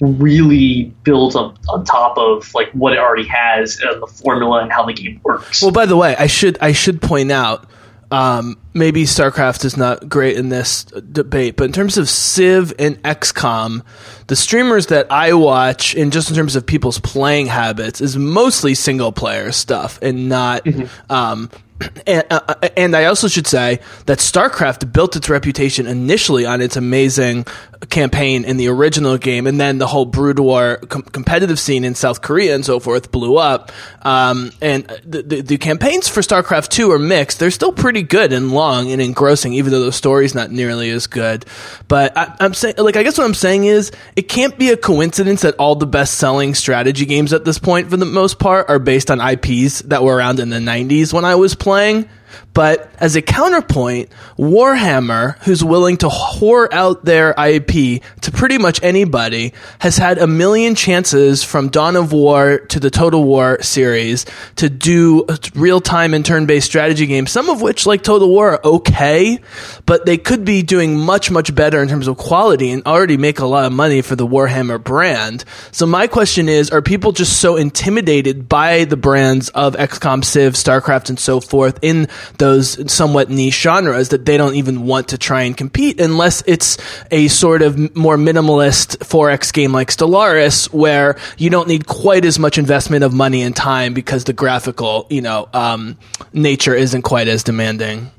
really 0.00 0.94
builds 1.02 1.36
up 1.36 1.58
on 1.68 1.84
top 1.84 2.16
of 2.16 2.52
like 2.54 2.70
what 2.72 2.92
it 2.92 2.98
already 2.98 3.28
has 3.28 3.78
and 3.80 4.02
the 4.02 4.06
formula 4.06 4.62
and 4.62 4.72
how 4.72 4.84
the 4.84 4.92
game 4.92 5.20
works. 5.22 5.62
Well, 5.62 5.72
by 5.72 5.86
the 5.86 5.96
way, 5.96 6.16
I 6.16 6.26
should 6.26 6.58
I 6.60 6.72
should 6.72 7.02
point 7.02 7.30
out 7.30 7.68
um, 8.10 8.58
maybe 8.74 9.04
StarCraft 9.04 9.64
is 9.64 9.76
not 9.76 10.08
great 10.08 10.36
in 10.36 10.48
this 10.48 10.84
debate, 10.84 11.56
but 11.56 11.64
in 11.64 11.72
terms 11.72 11.96
of 11.96 12.08
Civ 12.08 12.72
and 12.78 13.00
XCOM, 13.02 13.82
the 14.26 14.34
streamers 14.34 14.86
that 14.86 15.12
I 15.12 15.32
watch, 15.34 15.94
and 15.94 16.12
just 16.12 16.28
in 16.28 16.34
terms 16.34 16.56
of 16.56 16.66
people's 16.66 16.98
playing 16.98 17.46
habits, 17.46 18.00
is 18.00 18.16
mostly 18.16 18.74
single 18.74 19.12
player 19.12 19.52
stuff 19.52 20.00
and 20.02 20.28
not 20.28 20.64
mm-hmm. 20.64 21.12
um, 21.12 21.50
and, 22.06 22.24
uh, 22.30 22.40
uh, 22.48 22.68
and 22.76 22.96
I 22.96 23.04
also 23.04 23.28
should 23.28 23.46
say 23.46 23.80
that 24.06 24.18
StarCraft 24.18 24.92
built 24.92 25.16
its 25.16 25.28
reputation 25.28 25.86
initially 25.86 26.44
on 26.46 26.60
its 26.60 26.76
amazing 26.76 27.46
campaign 27.88 28.44
in 28.44 28.56
the 28.58 28.68
original 28.68 29.16
game, 29.16 29.46
and 29.46 29.58
then 29.58 29.78
the 29.78 29.86
whole 29.86 30.04
Brood 30.04 30.38
War 30.38 30.76
com- 30.88 31.02
competitive 31.02 31.58
scene 31.58 31.84
in 31.84 31.94
South 31.94 32.20
Korea 32.20 32.54
and 32.54 32.64
so 32.64 32.78
forth 32.78 33.10
blew 33.10 33.36
up. 33.36 33.72
Um, 34.02 34.52
and 34.60 34.86
the, 35.04 35.22
the, 35.22 35.40
the, 35.40 35.58
campaigns 35.58 36.08
for 36.08 36.20
StarCraft 36.20 36.68
2 36.68 36.90
are 36.92 36.98
mixed. 36.98 37.38
They're 37.38 37.50
still 37.50 37.72
pretty 37.72 38.02
good 38.02 38.32
and 38.32 38.50
long 38.52 38.90
and 38.92 39.00
engrossing, 39.00 39.54
even 39.54 39.72
though 39.72 39.84
the 39.84 39.92
story's 39.92 40.34
not 40.34 40.50
nearly 40.50 40.90
as 40.90 41.06
good. 41.06 41.46
But 41.88 42.16
I, 42.16 42.36
I'm 42.40 42.54
saying, 42.54 42.74
like, 42.78 42.96
I 42.96 43.02
guess 43.02 43.16
what 43.16 43.24
I'm 43.24 43.34
saying 43.34 43.64
is 43.64 43.92
it 44.14 44.22
can't 44.22 44.58
be 44.58 44.70
a 44.70 44.76
coincidence 44.76 45.42
that 45.42 45.56
all 45.56 45.74
the 45.74 45.86
best 45.86 46.14
selling 46.14 46.54
strategy 46.54 47.06
games 47.06 47.32
at 47.32 47.44
this 47.44 47.58
point, 47.58 47.90
for 47.90 47.96
the 47.96 48.06
most 48.06 48.38
part, 48.38 48.68
are 48.68 48.78
based 48.78 49.10
on 49.10 49.20
IPs 49.20 49.80
that 49.82 50.02
were 50.02 50.16
around 50.16 50.38
in 50.40 50.50
the 50.50 50.58
90s 50.58 51.12
when 51.12 51.24
I 51.24 51.34
was 51.34 51.54
playing. 51.54 52.08
But 52.52 52.90
as 52.98 53.16
a 53.16 53.22
counterpoint, 53.22 54.10
Warhammer, 54.38 55.38
who's 55.44 55.62
willing 55.62 55.96
to 55.98 56.08
whore 56.08 56.72
out 56.72 57.04
their 57.04 57.30
IP 57.30 58.02
to 58.22 58.30
pretty 58.32 58.58
much 58.58 58.82
anybody, 58.82 59.52
has 59.78 59.96
had 59.96 60.18
a 60.18 60.26
million 60.26 60.74
chances 60.74 61.42
from 61.42 61.68
Dawn 61.68 61.96
of 61.96 62.12
War 62.12 62.58
to 62.58 62.80
the 62.80 62.90
Total 62.90 63.22
War 63.22 63.62
series 63.62 64.26
to 64.56 64.68
do 64.68 65.26
real 65.54 65.80
time 65.80 66.14
and 66.14 66.24
turn 66.24 66.46
based 66.46 66.66
strategy 66.66 67.06
games, 67.06 67.30
some 67.30 67.48
of 67.48 67.62
which, 67.62 67.86
like 67.86 68.02
Total 68.02 68.28
War, 68.28 68.52
are 68.52 68.60
okay, 68.64 69.38
but 69.86 70.06
they 70.06 70.18
could 70.18 70.44
be 70.44 70.62
doing 70.62 70.98
much, 70.98 71.30
much 71.30 71.54
better 71.54 71.82
in 71.82 71.88
terms 71.88 72.08
of 72.08 72.16
quality 72.16 72.70
and 72.70 72.84
already 72.86 73.16
make 73.16 73.38
a 73.38 73.46
lot 73.46 73.64
of 73.64 73.72
money 73.72 74.02
for 74.02 74.16
the 74.16 74.26
Warhammer 74.26 74.82
brand. 74.82 75.44
So 75.72 75.86
my 75.86 76.06
question 76.06 76.48
is, 76.48 76.70
are 76.70 76.82
people 76.82 77.12
just 77.12 77.40
so 77.40 77.56
intimidated 77.56 78.48
by 78.48 78.84
the 78.84 78.96
brands 78.96 79.48
of 79.50 79.74
XCOM, 79.74 80.24
Civ, 80.24 80.54
StarCraft, 80.54 81.10
and 81.10 81.18
so 81.18 81.40
forth 81.40 81.78
in 81.82 82.08
those 82.38 82.92
somewhat 82.92 83.30
niche 83.30 83.60
genres 83.60 84.10
that 84.10 84.24
they 84.24 84.36
don't 84.36 84.54
even 84.54 84.86
want 84.86 85.08
to 85.08 85.18
try 85.18 85.42
and 85.42 85.56
compete 85.56 86.00
unless 86.00 86.42
it's 86.46 86.78
a 87.10 87.28
sort 87.28 87.62
of 87.62 87.94
more 87.96 88.16
minimalist 88.16 88.98
4X 88.98 89.52
game 89.52 89.72
like 89.72 89.88
Stellaris 89.88 90.72
where 90.72 91.18
you 91.38 91.50
don't 91.50 91.68
need 91.68 91.86
quite 91.86 92.24
as 92.24 92.38
much 92.38 92.58
investment 92.58 93.04
of 93.04 93.12
money 93.12 93.42
and 93.42 93.54
time 93.54 93.94
because 93.94 94.24
the 94.24 94.32
graphical, 94.32 95.06
you 95.10 95.22
know, 95.22 95.48
um, 95.52 95.96
nature 96.32 96.74
isn't 96.74 97.02
quite 97.02 97.28
as 97.28 97.42
demanding. 97.42 98.10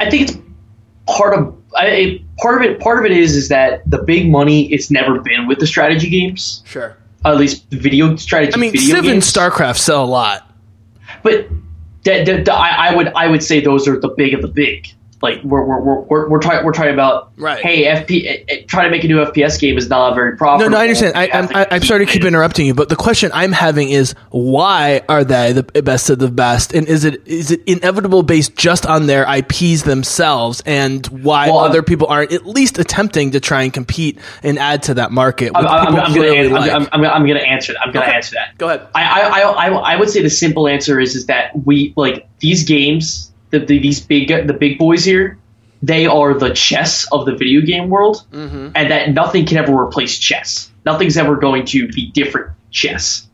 I 0.00 0.10
think 0.10 0.30
it's 0.30 0.38
part 1.06 1.38
of 1.38 1.56
I, 1.76 2.22
part 2.38 2.62
of 2.62 2.70
it. 2.70 2.80
Part 2.80 2.98
of 2.98 3.10
it 3.10 3.16
is 3.16 3.34
is 3.34 3.48
that 3.48 3.88
the 3.88 4.02
big 4.02 4.30
money 4.30 4.72
it's 4.72 4.90
never 4.90 5.20
been 5.20 5.46
with 5.46 5.58
the 5.58 5.66
strategy 5.66 6.08
games. 6.08 6.62
Sure. 6.66 6.96
At 7.24 7.36
least 7.36 7.68
video 7.70 8.16
strategy. 8.16 8.52
I 8.54 8.56
mean, 8.58 8.76
Civ 8.76 9.02
games. 9.04 9.08
and 9.08 9.22
StarCraft 9.22 9.78
sell 9.78 10.04
a 10.04 10.06
lot. 10.06 10.50
But 11.22 11.48
the, 12.04 12.24
the, 12.24 12.42
the, 12.42 12.52
I, 12.52 12.88
I, 12.88 12.94
would 12.94 13.08
I 13.08 13.28
would 13.28 13.42
say 13.42 13.60
those 13.60 13.88
are 13.88 13.98
the 13.98 14.08
big 14.08 14.34
of 14.34 14.42
the 14.42 14.48
big. 14.48 14.88
Like 15.24 15.42
we're 15.42 15.64
we're 15.64 15.80
we're 15.80 16.00
we're, 16.02 16.28
we're 16.28 16.38
trying 16.40 16.64
we're 16.64 16.72
trying 16.72 16.92
about 16.94 17.32
Right. 17.36 17.60
Hey, 17.60 17.84
FP 17.86 18.26
eh, 18.26 18.44
eh, 18.48 18.62
trying 18.68 18.84
to 18.84 18.90
make 18.90 19.02
a 19.02 19.08
new 19.08 19.16
FPS 19.24 19.58
game 19.58 19.76
is 19.76 19.88
not 19.88 20.14
very 20.14 20.36
profitable. 20.36 20.70
No, 20.70 20.76
no, 20.76 20.80
I 20.80 20.82
understand. 20.84 21.14
I, 21.16 21.28
I'm 21.32 21.48
I, 21.56 21.66
I'm 21.72 21.82
sorry 21.82 22.06
to 22.06 22.12
keep 22.12 22.24
interrupting 22.24 22.66
you, 22.66 22.74
but 22.74 22.88
the 22.88 22.94
question 22.96 23.30
I'm 23.34 23.50
having 23.50 23.88
is 23.88 24.14
why 24.30 25.02
are 25.08 25.24
they 25.24 25.52
the 25.52 25.64
best 25.82 26.10
of 26.10 26.18
the 26.20 26.30
best, 26.30 26.72
and 26.74 26.86
is 26.86 27.04
it 27.04 27.26
is 27.26 27.50
it 27.50 27.62
inevitable 27.66 28.22
based 28.22 28.54
just 28.56 28.86
on 28.86 29.06
their 29.06 29.24
IPs 29.28 29.82
themselves, 29.82 30.62
and 30.66 31.04
why 31.06 31.48
Well, 31.48 31.58
I'm- 31.60 31.70
other 31.70 31.82
people 31.82 32.06
aren't 32.08 32.32
at 32.32 32.46
least 32.46 32.78
attempting 32.78 33.32
to 33.32 33.40
try 33.40 33.62
and 33.62 33.72
compete 33.72 34.18
and 34.42 34.58
add 34.58 34.84
to 34.84 34.94
that 34.94 35.10
market? 35.10 35.52
I'm, 35.54 35.66
I'm, 35.66 35.86
I'm, 35.88 35.94
gonna, 35.94 36.06
clearly 36.14 36.38
I'm, 36.46 36.52
like? 36.52 36.70
I'm, 36.70 36.88
I'm, 36.92 37.04
I'm 37.04 37.26
gonna 37.26 37.40
answer 37.40 37.72
that. 37.72 37.80
I'm 37.82 37.92
gonna 37.92 38.04
Okay. 38.06 38.14
answer 38.14 38.36
that. 38.36 38.56
Go 38.58 38.68
ahead. 38.68 38.86
I, 38.94 39.02
I, 39.02 39.20
I, 39.20 39.40
I, 39.40 39.94
I 39.94 39.96
would 39.96 40.10
say 40.10 40.22
the 40.22 40.30
simple 40.30 40.68
answer 40.68 41.00
is 41.00 41.16
is 41.16 41.26
that 41.26 41.50
we 41.64 41.94
like 41.96 42.28
these 42.38 42.62
games, 42.64 43.32
the, 43.60 43.64
the 43.66 43.78
these 43.78 44.00
big 44.00 44.28
the 44.46 44.52
big 44.54 44.78
boys 44.78 45.04
here, 45.04 45.38
they 45.82 46.06
are 46.06 46.34
the 46.34 46.50
chess 46.54 47.06
of 47.12 47.26
the 47.26 47.34
video 47.36 47.60
game 47.60 47.88
world, 47.88 48.24
Mm-hmm. 48.32 48.68
and 48.74 48.90
that 48.90 49.10
nothing 49.10 49.46
can 49.46 49.58
ever 49.58 49.72
replace 49.78 50.18
chess. 50.18 50.70
Nothing's 50.84 51.16
ever 51.16 51.36
going 51.36 51.64
to 51.66 51.88
be 51.88 52.10
different 52.10 52.52
chess. 52.70 53.26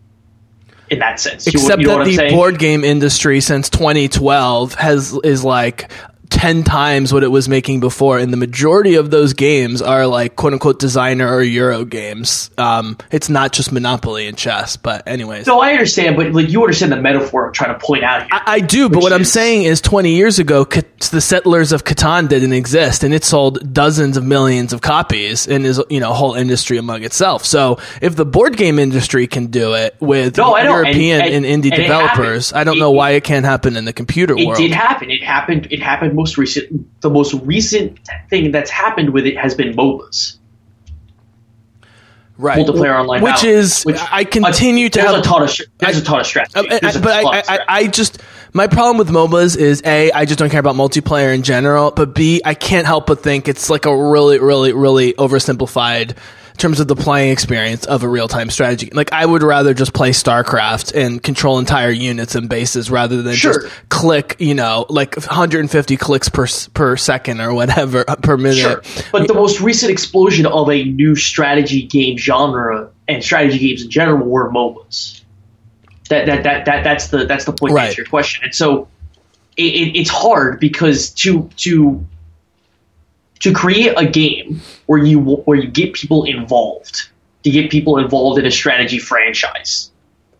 In 0.88 0.98
that 0.98 1.20
sense, 1.20 1.46
You- 1.46 1.52
Except 1.54 1.80
you 1.80 1.86
know 1.86 1.92
that 1.92 1.98
what 1.98 2.06
I'm 2.06 2.10
the 2.12 2.16
saying? 2.16 2.32
board 2.34 2.58
game 2.58 2.82
industry 2.82 3.40
since 3.40 3.70
2012 3.70 4.74
has 4.74 5.16
is 5.22 5.44
like 5.44 5.90
10 6.30 6.62
times 6.64 7.12
what 7.12 7.22
it 7.22 7.28
was 7.28 7.48
making 7.48 7.80
before 7.80 8.18
and 8.18 8.32
the 8.32 8.36
majority 8.36 8.94
of 8.94 9.10
those 9.10 9.34
games 9.34 9.82
are 9.82 10.06
like 10.06 10.36
quote 10.36 10.52
unquote 10.52 10.78
designer 10.78 11.28
or 11.28 11.42
euro 11.42 11.84
games 11.84 12.50
um, 12.56 12.96
it's 13.10 13.28
not 13.28 13.52
just 13.52 13.72
monopoly 13.72 14.26
and 14.26 14.38
chess 14.38 14.76
but 14.76 15.06
anyways 15.06 15.46
No, 15.46 15.60
I 15.60 15.72
understand, 15.72 16.16
but 16.16 16.32
like 16.32 16.48
you 16.48 16.62
understand 16.62 16.92
the 16.92 16.96
metaphor 17.00 17.48
I'm 17.48 17.52
trying 17.52 17.78
to 17.78 17.84
point 17.84 18.04
out 18.04 18.22
here. 18.22 18.28
I, 18.32 18.42
I 18.54 18.60
do, 18.60 18.88
but 18.88 19.02
what 19.02 19.12
I'm 19.12 19.24
saying 19.24 19.64
is 19.64 19.80
20 19.80 20.14
years 20.14 20.38
ago, 20.38 20.64
the 20.64 21.20
Settlers 21.20 21.72
of 21.72 21.84
Catan 21.84 22.28
didn't 22.28 22.52
exist, 22.52 23.02
and 23.04 23.12
it 23.12 23.24
sold 23.24 23.72
dozens 23.72 24.16
of 24.16 24.24
millions 24.24 24.72
of 24.72 24.80
copies 24.80 25.48
and 25.48 25.66
is 25.66 25.82
you 25.90 25.98
know 26.00 26.10
a 26.10 26.14
whole 26.14 26.34
industry 26.34 26.78
among 26.78 27.02
itself. 27.02 27.44
So 27.44 27.78
if 28.00 28.14
the 28.16 28.24
board 28.26 28.56
game 28.56 28.78
industry 28.78 29.26
can 29.26 29.46
do 29.46 29.74
it 29.74 29.96
with 30.00 30.36
No, 30.36 30.50
know, 30.50 30.56
and- 30.56 30.68
European 30.68 31.20
and, 31.22 31.44
and- 31.44 31.64
indie 31.64 31.72
and 31.72 31.82
developers. 31.82 32.52
I 32.52 32.64
don't 32.64 32.76
It- 32.76 32.80
know 32.80 32.90
why 32.92 33.10
it 33.12 33.24
can't 33.24 33.44
happen 33.44 33.76
in 33.76 33.84
the 33.84 33.92
computer 33.92 34.34
it 34.38 34.46
world. 34.46 34.58
It 34.60 34.68
did 34.68 34.72
happen. 34.72 35.10
It 35.10 35.22
happened. 35.22 35.68
It 35.70 35.82
happened 35.82 36.16
most 36.20 36.38
recent. 36.38 36.66
The 37.00 37.10
most 37.10 37.32
recent 37.54 37.98
thing 38.28 38.52
that's 38.52 38.70
happened 38.70 39.10
with 39.10 39.24
it 39.26 39.36
has 39.36 39.54
been 39.54 39.70
MOBAs. 39.74 40.36
right. 42.40 42.58
multiplayer 42.58 42.98
online 42.98 43.22
which 43.22 43.34
battle, 43.34 43.50
is 43.50 43.82
which- 43.82 44.00
I 44.10 44.24
continue 44.24 44.88
to 44.88 44.98
there's 44.98 45.10
have 45.10 45.20
a 45.20 45.22
ton 45.22 45.42
of 45.42 45.60
there's 45.78 45.98
a 45.98 46.04
ton 46.04 46.20
of 46.20 46.26
strategy. 46.26 46.68
There's 46.80 46.96
uh, 46.96 46.98
a 46.98 47.02
but 47.02 47.12
I, 47.12 47.22
I, 47.22 47.42
I. 47.48 47.58
I 47.68 47.86
just 47.86 48.22
my 48.52 48.66
problem 48.66 48.96
with 48.98 49.08
MOBAs 49.08 49.56
is 49.56 49.82
a 49.84 50.10
I 50.12 50.24
just 50.24 50.38
don't 50.38 50.50
care 50.50 50.60
about 50.60 50.74
multiplayer 50.74 51.34
in 51.34 51.42
general, 51.42 51.90
but 51.90 52.14
b 52.14 52.40
I 52.44 52.54
can't 52.54 52.86
help 52.86 53.06
but 53.06 53.22
think 53.22 53.48
it's 53.48 53.70
like 53.70 53.86
a 53.86 53.94
really, 53.96 54.38
really, 54.38 54.72
really 54.72 55.12
oversimplified 55.14 56.16
terms 56.61 56.78
of 56.80 56.86
the 56.88 56.94
playing 56.94 57.32
experience 57.32 57.86
of 57.86 58.02
a 58.04 58.08
real 58.08 58.28
time 58.28 58.50
strategy. 58.50 58.90
Like 58.92 59.12
I 59.12 59.26
would 59.26 59.42
rather 59.42 59.74
just 59.74 59.92
play 59.92 60.11
StarCraft 60.11 60.94
and 60.94 61.22
control 61.22 61.58
entire 61.58 61.90
units 61.90 62.34
and 62.34 62.48
bases 62.48 62.90
rather 62.90 63.22
than 63.22 63.34
Sure. 63.34 63.54
just 63.62 63.88
click, 63.88 64.36
you 64.38 64.54
know, 64.54 64.86
like 64.88 65.16
150 65.16 65.96
clicks 65.96 66.28
per 66.28 66.46
per 66.74 66.96
second 66.96 67.40
or 67.40 67.52
whatever 67.52 68.04
per 68.22 68.36
minute. 68.36 68.58
Sure. 68.58 68.82
But 69.11 69.26
the 69.26 69.34
most 69.34 69.61
recent 69.61 69.90
explosion 69.90 70.46
of 70.46 70.68
a 70.70 70.84
new 70.84 71.16
strategy 71.16 71.82
game 71.82 72.16
genre 72.18 72.90
and 73.08 73.24
strategy 73.24 73.58
games 73.58 73.82
in 73.82 73.90
general 73.90 74.24
were 74.26 74.50
MOBAs. 74.52 75.22
That 76.11 76.26
that 76.26 76.42
that, 76.44 76.64
that 76.66 76.84
that's 76.84 77.08
the 77.08 77.24
that's 77.26 77.44
the 77.44 77.52
point 77.52 77.72
Right. 77.74 77.90
to 77.92 77.96
your 77.96 78.06
question. 78.06 78.44
And 78.44 78.54
so 78.54 78.88
it, 79.56 79.62
it, 79.64 79.96
it's 80.00 80.11
hard 80.11 80.61
because 80.61 81.11
to 81.11 81.48
to 81.58 82.06
to 83.41 83.53
create 83.53 83.93
a 83.97 84.07
game 84.07 84.61
where 84.86 85.03
you 85.03 85.20
where 85.20 85.59
you 85.59 85.68
get 85.68 85.95
people 85.95 86.24
involved, 86.24 87.09
to 87.43 87.51
get 87.51 87.70
people 87.70 87.99
involved 87.99 88.38
in 88.38 88.47
a 88.47 88.51
strategy 88.51 88.99
franchise, 88.99 89.91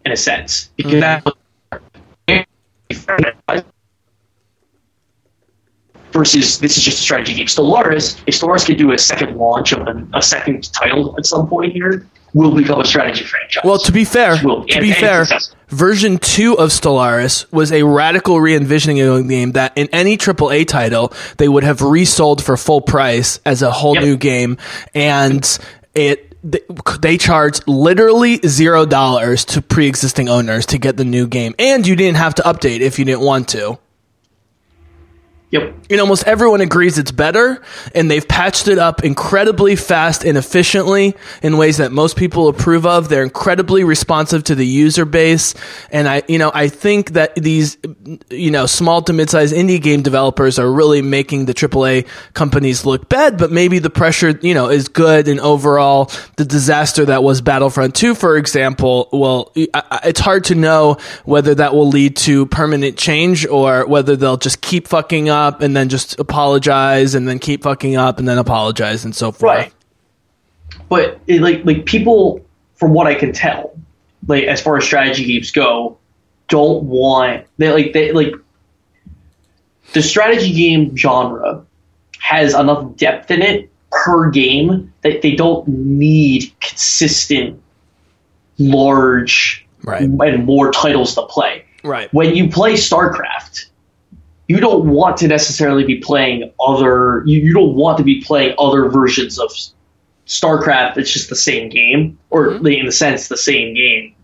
in 0.05 0.13
a 0.13 0.17
sense, 0.17 0.71
because 0.77 1.01
that 1.01 1.25
versus 6.13 6.59
this 6.59 6.77
is 6.77 6.83
just 6.83 6.99
a 6.99 7.03
strategy 7.03 7.35
game. 7.35 7.47
Stellaris, 7.47 8.21
if 8.27 8.35
Stellaris 8.35 8.67
could 8.67 8.77
do 8.77 8.93
a 8.93 8.99
second 8.99 9.37
launch 9.37 9.73
of 9.73 9.87
a, 9.87 10.07
a 10.15 10.23
second 10.23 10.73
title 10.73 11.15
at 11.19 11.27
some 11.27 11.49
point 11.49 11.73
here, 11.73 12.07
will 12.35 12.55
become 12.55 12.81
a 12.81 12.85
strategy 12.85 13.25
franchise. 13.25 13.63
Well, 13.65 13.79
to 13.79 13.93
be 13.93 14.05
fair, 14.05 14.39
Will- 14.43 14.65
to 14.65 14.75
and- 14.75 14.83
be 14.83 14.91
and 14.91 14.97
fair, 14.99 15.27
version 15.69 16.19
two 16.19 16.59
of 16.59 16.71
Stellaris 16.71 17.51
was 17.53 17.73
a 17.73 17.83
radical 17.85 18.41
re-envisioning 18.41 19.01
of 19.01 19.17
the 19.17 19.23
game 19.25 19.53
that 19.53 19.73
in 19.77 19.89
any 19.93 20.17
AAA 20.17 20.67
title 20.67 21.13
they 21.39 21.49
would 21.49 21.65
have 21.65 21.81
resold 21.83 22.43
for 22.43 22.57
full 22.57 22.81
price 22.81 23.39
as 23.45 23.63
a 23.63 23.71
whole 23.71 23.95
Yep. 23.95 24.05
new 24.05 24.17
game, 24.17 24.59
and 24.95 25.59
it. 25.95 26.27
They, 26.43 26.61
they 27.03 27.19
charged 27.19 27.65
literally 27.67 28.41
zero 28.47 28.87
dollars 28.87 29.45
to 29.47 29.61
pre-existing 29.61 30.31
owners 30.31 30.65
to 30.67 30.79
get 30.79 30.97
the 30.97 31.05
new 31.05 31.27
game, 31.27 31.55
and 31.59 31.87
you 31.87 31.95
didn't 31.97 32.17
have 32.17 32.35
to 32.37 32.43
update 32.45 32.81
if 32.81 32.99
you 32.99 33.05
didn't 33.05 33.21
want 33.21 33.49
to 33.49 33.77
yep. 35.51 35.75
and 35.91 36.01
almost 36.01 36.25
everyone 36.27 36.61
agrees 36.61 36.99
it's 36.99 37.11
better 37.11 37.61
and 37.95 38.11
they've 38.11 38.27
patched 38.27 38.69
it 38.69 38.79
up 38.79 39.05
incredibly 39.05 39.77
fast 39.77 40.25
and 40.25 40.39
efficiently 40.39 41.15
in 41.43 41.57
ways 41.57 41.79
that 41.79 41.93
most 41.93 42.17
people 42.17 42.49
approve 42.49 42.87
of 42.87 43.09
they're 43.09 43.23
incredibly 43.23 43.85
responsive 43.85 44.45
to 44.45 44.55
the 44.55 44.67
user 44.67 45.05
base 45.05 45.55
and 45.91 46.09
i 46.09 46.23
you 46.29 46.39
know 46.39 46.51
i 46.55 46.69
think 46.69 47.13
that 47.13 47.35
these 47.35 47.77
you 48.31 48.51
know 48.51 48.67
small 48.67 49.03
to 49.03 49.13
mid-sized 49.13 49.55
indie 49.55 49.83
game 49.83 50.03
developers 50.03 50.59
are 50.59 50.71
really 50.71 51.03
making 51.03 51.47
the 51.47 51.55
aaa 51.55 52.07
companies 52.35 52.87
look 52.87 53.09
bad 53.09 53.37
but 53.37 53.51
maybe 53.51 53.79
the 53.79 53.91
pressure 53.91 54.39
you 54.43 54.55
know 54.55 54.69
is 54.69 54.89
good 54.89 55.27
and 55.29 55.41
overall 55.41 56.11
the 56.37 56.45
disaster 56.45 57.05
that 57.05 57.23
was 57.23 57.41
battlefront 57.41 57.95
2 57.95 58.15
for 58.15 58.37
example 58.37 59.09
well 59.13 59.53
it's 59.57 60.21
hard 60.21 60.45
to 60.45 60.55
know 60.55 60.97
whether 61.25 61.55
that 61.55 61.75
will 61.75 61.89
lead 61.89 62.17
to 62.17 62.47
permanent 62.47 62.97
change 62.97 63.47
or 63.47 63.87
whether 63.87 64.15
they'll 64.15 64.37
just 64.37 64.61
keep 64.61 64.87
fucking 64.87 65.29
up 65.29 65.40
and 65.63 65.75
then 65.77 65.89
just 65.89 66.19
apologize 66.19 67.15
and 67.15 67.27
then 67.29 67.39
keep 67.39 67.63
fucking 67.63 67.97
up 67.97 68.19
and 68.19 68.27
then 68.29 68.39
apologize 68.39 69.05
and 69.05 69.15
so 69.15 69.33
forth. 69.33 69.43
Right. 69.51 69.73
But 70.89 71.21
it, 71.27 71.41
like 71.41 71.65
like 71.65 71.85
people, 71.87 72.45
from 72.77 72.93
what 72.93 73.07
I 73.07 73.15
can 73.15 73.33
tell, 73.33 73.77
like 74.27 74.45
as 74.45 74.61
far 74.61 74.77
as 74.77 74.85
strategy 74.85 75.25
games 75.27 75.51
go, 75.51 75.99
don't 76.49 76.85
want 76.85 77.47
they 77.59 77.71
like 77.73 77.93
they 77.93 78.13
like 78.13 78.33
the 79.93 80.03
strategy 80.03 80.53
game 80.53 80.97
genre 80.97 81.65
has 82.21 82.55
enough 82.55 82.97
depth 82.97 83.31
in 83.31 83.43
it 83.43 83.71
per 83.91 84.31
game 84.31 84.93
that 85.03 85.23
they 85.23 85.35
don't 85.35 85.67
need 85.67 86.53
consistent, 86.61 87.61
large, 88.59 89.67
Right. 89.83 90.03
and 90.03 90.45
more 90.45 90.71
titles 90.71 91.15
to 91.15 91.23
play. 91.23 91.65
Right. 91.83 92.13
when 92.13 92.37
you 92.37 92.51
play 92.51 92.75
StarCraft, 92.75 93.70
you 94.51 94.59
don't 94.61 94.89
want 94.89 95.17
to 95.19 95.29
necessarily 95.29 95.85
be 95.85 95.97
playing 95.99 96.51
other. 96.61 97.23
You, 97.25 97.39
you 97.41 97.53
don't 97.55 97.75
want 97.77 97.99
to 97.99 98.05
be 98.05 98.21
playing 98.21 98.55
other 98.59 98.89
versions 98.89 99.39
of 99.39 99.51
StarCraft. 100.27 100.97
It's 100.97 101.13
just 101.13 101.29
the 101.29 101.37
same 101.37 101.69
game, 101.69 102.19
or 102.31 102.49
Mm-hmm. 102.51 102.67
in 102.67 102.87
the 102.87 102.93
sense, 102.93 103.29
the 103.29 103.37
same 103.37 103.75
game. 103.75 104.15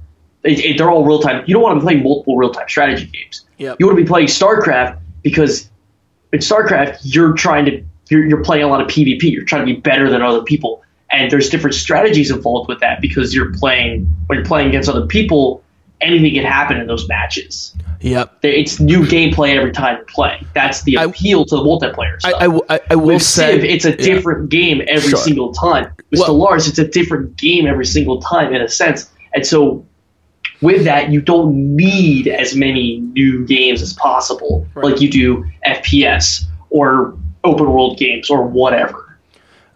It, 0.42 0.58
it- 0.64 0.78
they're 0.78 0.90
all 0.90 1.04
real 1.04 1.20
time. 1.20 1.44
You 1.46 1.54
don't 1.54 1.62
want 1.62 1.76
to 1.76 1.80
be 1.80 1.84
playing 1.84 2.02
multiple 2.02 2.36
real 2.36 2.50
time 2.52 2.68
strategy 2.68 3.06
games. 3.06 3.44
Yep. 3.58 3.76
You 3.78 3.86
want 3.86 3.98
to 3.98 4.04
be 4.04 4.08
playing 4.08 4.26
StarCraft 4.28 4.98
because 5.22 5.70
in 6.32 6.40
StarCraft 6.40 6.98
you're 7.02 7.32
trying 7.34 7.64
to 7.66 7.82
you're, 8.10 8.24
you're 8.26 8.44
playing 8.44 8.62
a 8.64 8.68
lot 8.68 8.80
of 8.80 8.86
PvP. 8.88 9.22
You're 9.32 9.44
trying 9.44 9.66
to 9.66 9.72
be 9.74 9.80
better 9.80 10.10
than 10.10 10.22
other 10.22 10.42
people, 10.42 10.82
and 11.10 11.30
there's 11.30 11.48
different 11.48 11.74
strategies 11.74 12.30
involved 12.30 12.68
with 12.68 12.80
that 12.80 13.00
because 13.00 13.34
you're 13.34 13.52
playing 13.54 14.06
when 14.26 14.38
you're 14.38 14.46
playing 14.46 14.68
against 14.68 14.88
other 14.88 15.06
people. 15.06 15.62
Anything 16.00 16.34
can 16.34 16.44
happen 16.44 16.76
in 16.78 16.86
those 16.86 17.08
matches. 17.08 17.74
Yep. 18.02 18.40
It's 18.42 18.78
new 18.78 19.00
gameplay 19.06 19.56
every 19.56 19.72
time 19.72 19.98
you 19.98 20.04
play. 20.04 20.46
That's 20.54 20.82
the 20.82 20.98
I- 20.98 21.04
appeal 21.04 21.44
to 21.46 21.56
the 21.56 21.62
multiplayer 21.62 22.16
I, 22.24 22.28
stuff. 22.30 22.62
I, 22.68 22.74
I- 22.74 22.80
I 22.90 22.94
will 22.96 23.06
With 23.14 23.22
say 23.22 23.54
Civ, 23.54 23.64
it's 23.64 23.84
a 23.86 23.90
yeah. 23.90 23.96
different 23.96 24.50
game 24.50 24.82
every 24.86 25.08
Sure. 25.10 25.18
single 25.18 25.52
time. 25.54 25.90
With 26.10 26.20
Well- 26.20 26.34
Stellaris, 26.38 26.68
it's 26.68 26.78
a 26.78 26.86
different 26.86 27.36
game 27.36 27.66
every 27.66 27.86
single 27.86 28.20
time 28.20 28.54
in 28.54 28.60
a 28.60 28.68
sense. 28.68 29.10
And 29.34 29.46
so, 29.46 29.84
with 30.60 30.84
that, 30.84 31.10
you 31.10 31.20
don't 31.20 31.54
need 31.76 32.28
as 32.28 32.54
many 32.54 32.98
new 33.00 33.46
games 33.46 33.80
as 33.82 33.92
possible, 33.94 34.66
Right. 34.74 34.84
like 34.84 35.00
you 35.00 35.10
do 35.10 35.44
FPS 35.66 36.44
or 36.70 37.14
open 37.44 37.70
world 37.70 37.98
games 37.98 38.28
or 38.30 38.42
whatever. 38.46 39.05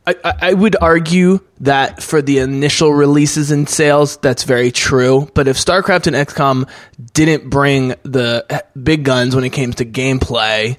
I, 0.06 0.14
I 0.24 0.54
would 0.54 0.76
argue 0.80 1.40
that 1.60 2.02
for 2.02 2.22
the 2.22 2.38
initial 2.38 2.92
releases 2.92 3.50
and 3.50 3.68
sales, 3.68 4.16
that's 4.16 4.44
very 4.44 4.72
true. 4.72 5.28
But 5.34 5.46
if 5.46 5.56
StarCraft 5.56 6.06
and 6.06 6.16
XCOM 6.16 6.68
didn't 7.12 7.50
bring 7.50 7.94
the 8.02 8.64
big 8.82 9.04
guns 9.04 9.34
when 9.34 9.44
it 9.44 9.50
came 9.50 9.72
to 9.74 9.84
gameplay, 9.84 10.78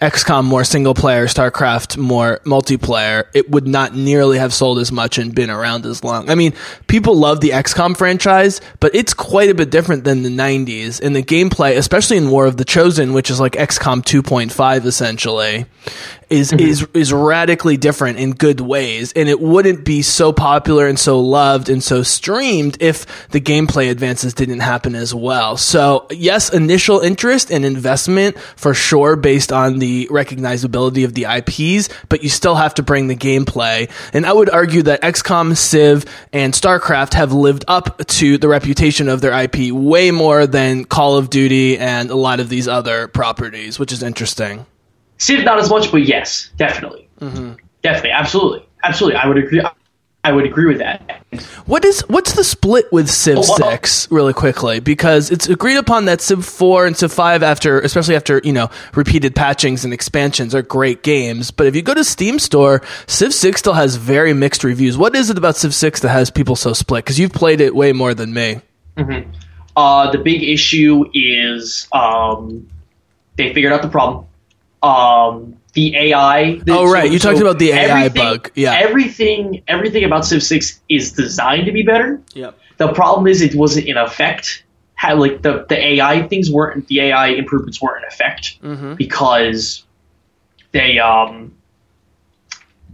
XCOM 0.00 0.44
more 0.44 0.64
single 0.64 0.94
player, 0.94 1.26
StarCraft 1.26 1.96
more 1.96 2.40
multiplayer, 2.44 3.24
it 3.34 3.50
would 3.50 3.66
not 3.66 3.94
nearly 3.94 4.38
have 4.38 4.52
sold 4.52 4.78
as 4.78 4.92
much 4.92 5.18
and 5.18 5.34
been 5.34 5.50
around 5.50 5.86
as 5.86 6.04
long. 6.04 6.28
I 6.28 6.34
mean, 6.34 6.52
people 6.86 7.16
love 7.16 7.40
the 7.40 7.50
XCOM 7.50 7.96
franchise, 7.96 8.60
but 8.80 8.94
it's 8.94 9.14
quite 9.14 9.48
a 9.48 9.54
bit 9.54 9.70
different 9.70 10.04
than 10.04 10.22
the 10.22 10.28
90s. 10.28 11.00
And 11.00 11.16
the 11.16 11.22
gameplay, 11.22 11.76
especially 11.76 12.16
in 12.16 12.30
War 12.30 12.46
of 12.46 12.56
the 12.56 12.64
Chosen, 12.64 13.12
which 13.12 13.30
is 13.30 13.40
like 13.40 13.52
XCOM 13.52 14.02
2.5 14.02 14.84
essentially, 14.84 15.66
is 16.28 16.46
Mm-hmm. 16.56 16.60
is 16.60 16.86
is 16.94 17.12
radically 17.12 17.76
different 17.76 18.18
in 18.18 18.32
good 18.32 18.60
ways 18.60 19.12
and 19.14 19.28
it 19.28 19.40
wouldn't 19.40 19.84
be 19.84 20.02
so 20.02 20.32
popular 20.32 20.86
and 20.86 20.98
so 20.98 21.20
loved 21.20 21.68
and 21.68 21.82
so 21.82 22.02
streamed 22.02 22.76
if 22.80 23.28
the 23.30 23.40
gameplay 23.40 23.90
advances 23.90 24.34
didn't 24.34 24.60
happen 24.60 24.94
as 24.94 25.14
well. 25.14 25.56
So 25.56 26.06
yes 26.10 26.52
initial 26.52 27.00
interest 27.00 27.50
and 27.50 27.64
investment 27.64 28.38
for 28.38 28.74
sure 28.74 29.16
based 29.16 29.52
on 29.52 29.78
the 29.78 30.06
recognizability 30.08 31.04
of 31.04 31.14
the 31.14 31.24
IPs 31.24 31.88
but 32.08 32.22
you 32.22 32.28
still 32.28 32.54
have 32.54 32.74
to 32.74 32.82
bring 32.82 33.08
the 33.08 33.16
gameplay. 33.16 33.90
And 34.12 34.24
I 34.26 34.32
would 34.32 34.50
argue 34.50 34.82
that 34.82 35.02
XCOM 35.02 35.56
Civ 35.56 36.04
and 36.32 36.52
StarCraft 36.52 37.14
have 37.14 37.32
lived 37.32 37.64
up 37.68 38.04
to 38.06 38.38
the 38.38 38.48
reputation 38.48 39.08
of 39.08 39.20
their 39.20 39.32
IP 39.32 39.72
way 39.72 40.10
more 40.10 40.46
than 40.46 40.84
Call 40.84 41.16
of 41.16 41.30
Duty 41.30 41.78
and 41.78 42.10
a 42.10 42.16
lot 42.16 42.40
of 42.40 42.48
these 42.48 42.68
other 42.68 43.08
properties 43.08 43.78
which 43.78 43.92
is 43.92 44.02
interesting 44.02 44.66
Civ 45.18 45.44
not 45.44 45.58
as 45.58 45.70
much, 45.70 45.90
but 45.90 46.02
yes, 46.06 46.50
definitely, 46.56 47.08
Mm-hmm. 47.20 47.54
definitely, 47.82 48.10
absolutely, 48.10 48.66
absolutely. 48.84 49.16
I 49.18 49.26
would 49.26 49.38
agree. 49.38 49.62
I 50.24 50.32
would 50.32 50.44
agree 50.44 50.66
with 50.66 50.78
that. 50.78 51.22
What 51.66 51.84
is 51.84 52.00
what's 52.08 52.34
the 52.34 52.42
split 52.42 52.90
with 52.92 53.08
Civ 53.08 53.38
Oh, 53.38 53.42
Six 53.42 54.10
really 54.10 54.32
quickly? 54.32 54.80
Because 54.80 55.30
it's 55.30 55.48
agreed 55.48 55.76
upon 55.76 56.06
that 56.06 56.20
Civ 56.20 56.44
Four 56.44 56.84
and 56.84 56.96
Civ 56.96 57.12
Five, 57.12 57.44
after 57.44 57.78
especially 57.80 58.16
after 58.16 58.40
you 58.42 58.52
know 58.52 58.68
repeated 58.94 59.36
patchings 59.36 59.84
and 59.84 59.94
expansions, 59.94 60.52
are 60.54 60.62
great 60.62 61.04
games. 61.04 61.52
But 61.52 61.68
if 61.68 61.76
you 61.76 61.82
go 61.82 61.94
to 61.94 62.02
Steam 62.02 62.40
Store, 62.40 62.82
Civ 63.06 63.32
Six 63.32 63.60
still 63.60 63.74
has 63.74 63.94
very 63.96 64.32
mixed 64.34 64.64
reviews. 64.64 64.98
What 64.98 65.14
is 65.14 65.30
it 65.30 65.38
about 65.38 65.56
Civ 65.56 65.72
Six 65.74 66.00
that 66.00 66.08
has 66.08 66.28
people 66.28 66.56
so 66.56 66.72
split? 66.72 67.04
Because 67.04 67.20
you've 67.20 67.32
played 67.32 67.60
it 67.60 67.74
way 67.74 67.92
more 67.92 68.12
than 68.12 68.34
me. 68.34 68.60
Uh, 69.76 70.10
the 70.10 70.18
big 70.18 70.42
issue 70.42 71.04
is 71.14 71.86
um, 71.92 72.68
they 73.36 73.52
figured 73.54 73.72
out 73.72 73.82
the 73.82 73.88
problem. 73.88 74.26
Um, 74.86 75.56
the 75.74 75.94
AI. 75.96 76.58
the- 76.64 76.72
Oh, 76.72 76.90
right. 76.90 77.10
You 77.10 77.18
talked 77.18 77.40
about 77.40 77.58
the 77.58 77.72
AI 77.72 78.08
bug. 78.08 78.50
Yeah. 78.54 78.74
Everything. 78.74 79.62
Everything 79.68 80.04
about 80.04 80.24
Civ 80.24 80.42
Six 80.42 80.80
is 80.88 81.12
designed 81.12 81.66
to 81.66 81.72
be 81.72 81.82
better. 81.82 82.20
Yep. 82.34 82.58
The 82.78 82.92
problem 82.92 83.26
is 83.26 83.42
it 83.42 83.54
wasn't 83.54 83.86
in 83.86 83.96
effect. 83.96 84.62
Had 84.94 85.18
like 85.18 85.42
the 85.42 85.66
the 85.68 85.76
AI 85.94 86.26
things 86.28 86.50
weren't 86.50 86.86
the 86.88 87.00
AI 87.00 87.28
improvements 87.28 87.82
weren't 87.82 88.02
in 88.04 88.08
effect 88.08 88.58
Mm-hmm. 88.62 88.94
because 88.94 89.84
they 90.72 90.98
um 90.98 91.52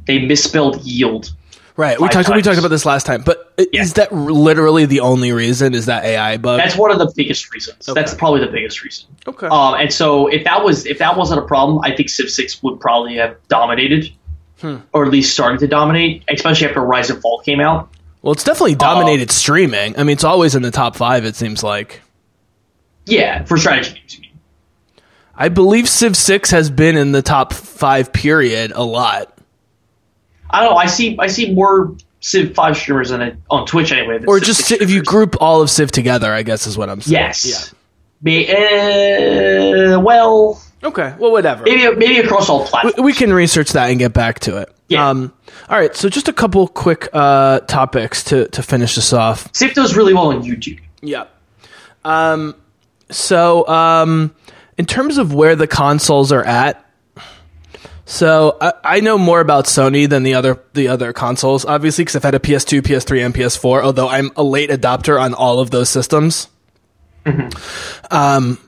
they 0.07 0.19
misspelled 0.19 0.83
yield. 0.83 1.33
Right. 1.77 1.99
We 1.99 2.09
talked. 2.09 2.29
We 2.29 2.43
talked 2.43 2.59
about 2.59 2.69
this 2.69 2.85
last 2.85 3.07
time. 3.07 3.23
But 3.23 3.53
Yeah. 3.73 3.81
is 3.83 3.95
that 3.95 4.13
literally 4.13 4.85
the 4.85 5.01
only 5.01 5.33
reason? 5.33 5.75
Is 5.75 5.87
that 5.87 6.05
AI 6.05 6.37
bug? 6.37 6.59
That's 6.59 6.77
one 6.77 6.91
of 6.91 6.99
the 6.99 7.11
biggest 7.17 7.53
reasons. 7.53 7.87
That's 7.87 8.13
probably 8.15 8.41
the 8.41 8.53
biggest 8.53 8.83
reason. 8.85 9.07
okay. 9.27 9.47
Um, 9.47 9.75
and 9.75 9.93
so 9.93 10.27
if 10.27 10.45
that 10.45 10.63
was 10.65 10.85
if 10.87 10.99
that 10.99 11.17
wasn't 11.17 11.41
a 11.41 11.47
problem, 11.47 11.81
I 11.83 11.97
think 11.97 12.11
Civ 12.11 12.29
Six 12.31 12.63
would 12.63 12.79
probably 12.81 13.17
have 13.17 13.37
dominated, 13.49 14.13
Hmm. 14.61 14.77
or 14.93 15.05
at 15.07 15.11
least 15.11 15.33
started 15.33 15.61
to 15.61 15.67
dominate, 15.67 16.25
especially 16.29 16.69
after 16.69 16.81
Rise 16.83 17.09
and 17.11 17.23
Fall 17.23 17.41
came 17.41 17.61
out. 17.61 17.89
well, 18.21 18.33
it's 18.33 18.45
definitely 18.45 18.75
dominated 18.77 19.31
streaming. 19.31 19.99
I 19.99 20.05
mean, 20.05 20.13
it's 20.15 20.25
always 20.25 20.55
in 20.55 20.63
the 20.63 20.71
top 20.71 20.95
five. 20.95 21.25
It 21.25 21.35
seems 21.37 21.63
like. 21.65 22.03
Yeah, 23.07 23.45
for 23.45 23.57
strategy 23.57 23.95
games. 23.95 24.15
you 24.15 24.21
mean. 24.21 24.31
I 25.35 25.49
believe 25.49 25.89
Civ 25.89 26.17
Six 26.17 26.51
has 26.51 26.71
been 26.71 26.97
in 26.97 27.13
the 27.13 27.23
top 27.23 27.53
five 27.53 28.13
period 28.13 28.73
a 28.75 28.85
lot, 28.85 29.32
I 30.53 30.61
don't 30.61 30.71
know. 30.73 30.77
I 30.77 30.87
see 30.87 31.17
I 31.19 31.27
see 31.29 31.53
more 31.55 31.95
Civ 32.21 32.55
Five 32.55 32.77
streamers 32.77 33.11
on 33.13 33.23
it 33.23 33.37
on 33.51 33.67
Twitch 33.67 33.91
anyway. 33.93 34.23
or 34.27 34.39
Civ 34.39 34.47
just 34.47 34.73
if 34.73 34.91
you 34.91 35.03
group 35.03 35.37
all 35.41 35.61
of 35.63 35.71
Civ 35.71 35.91
together. 35.91 36.33
I 36.33 36.43
guess 36.43 36.67
is 36.67 36.77
what 36.79 36.89
I'm 36.89 37.01
saying. 37.01 37.13
yes. 37.15 37.75
May, 38.25 38.49
uh, 39.95 39.99
well, 40.01 40.63
Okay. 40.85 41.15
Well, 41.19 41.31
whatever. 41.33 41.65
maybe 41.65 41.95
maybe 41.97 42.19
across 42.19 42.49
all 42.49 42.67
platforms. 42.67 42.97
we 42.99 43.13
can 43.13 43.33
research 43.33 43.73
that 43.73 43.91
and 43.91 43.99
get 43.99 44.13
back 44.13 44.41
to 44.41 44.59
it. 44.59 44.73
Yeah. 44.89 45.09
Um, 45.09 45.33
all 45.69 45.79
right. 45.79 45.95
So 45.97 46.09
just 46.09 46.29
a 46.29 46.33
couple 46.33 46.67
quick 46.69 47.09
uh, 47.13 47.61
topics 47.61 48.25
to 48.25 48.49
to 48.49 48.63
finish 48.63 48.95
this 48.97 49.13
off. 49.13 49.49
Civ 49.55 49.75
does 49.75 49.97
really 49.97 50.13
well 50.15 50.29
on 50.33 50.43
YouTube. 50.43 50.81
Yeah. 51.01 51.25
Um, 52.05 52.55
so, 53.11 53.67
um, 53.69 54.35
in 54.79 54.87
terms 54.87 55.19
of 55.19 55.35
where 55.35 55.55
the 55.55 55.67
consoles 55.69 56.33
are 56.33 56.45
at, 56.45 56.85
so 58.13 58.59
I, 58.61 58.73
I 58.85 59.01
know 59.01 59.17
more 59.17 59.41
about 59.41 59.65
Sony 59.65 60.07
than 60.07 60.23
the 60.23 60.35
other 60.35 60.63
the 60.75 60.89
other 60.89 61.15
consoles, 61.15 61.65
obviously, 61.65 62.05
because 62.05 62.17
I've 62.17 62.23
had 62.23 62.35
a 62.35 62.39
PS2, 62.39 62.83
PS3, 62.83 63.25
and 63.25 63.35
PS4. 63.35 63.83
Although 63.83 64.09
I'm 64.09 64.31
a 64.37 64.43
late 64.43 64.69
adopter 64.69 65.19
on 65.19 65.33
all 65.33 65.61
of 65.61 65.71
those 65.71 65.89
systems. 65.89 66.49
Um, 68.11 68.59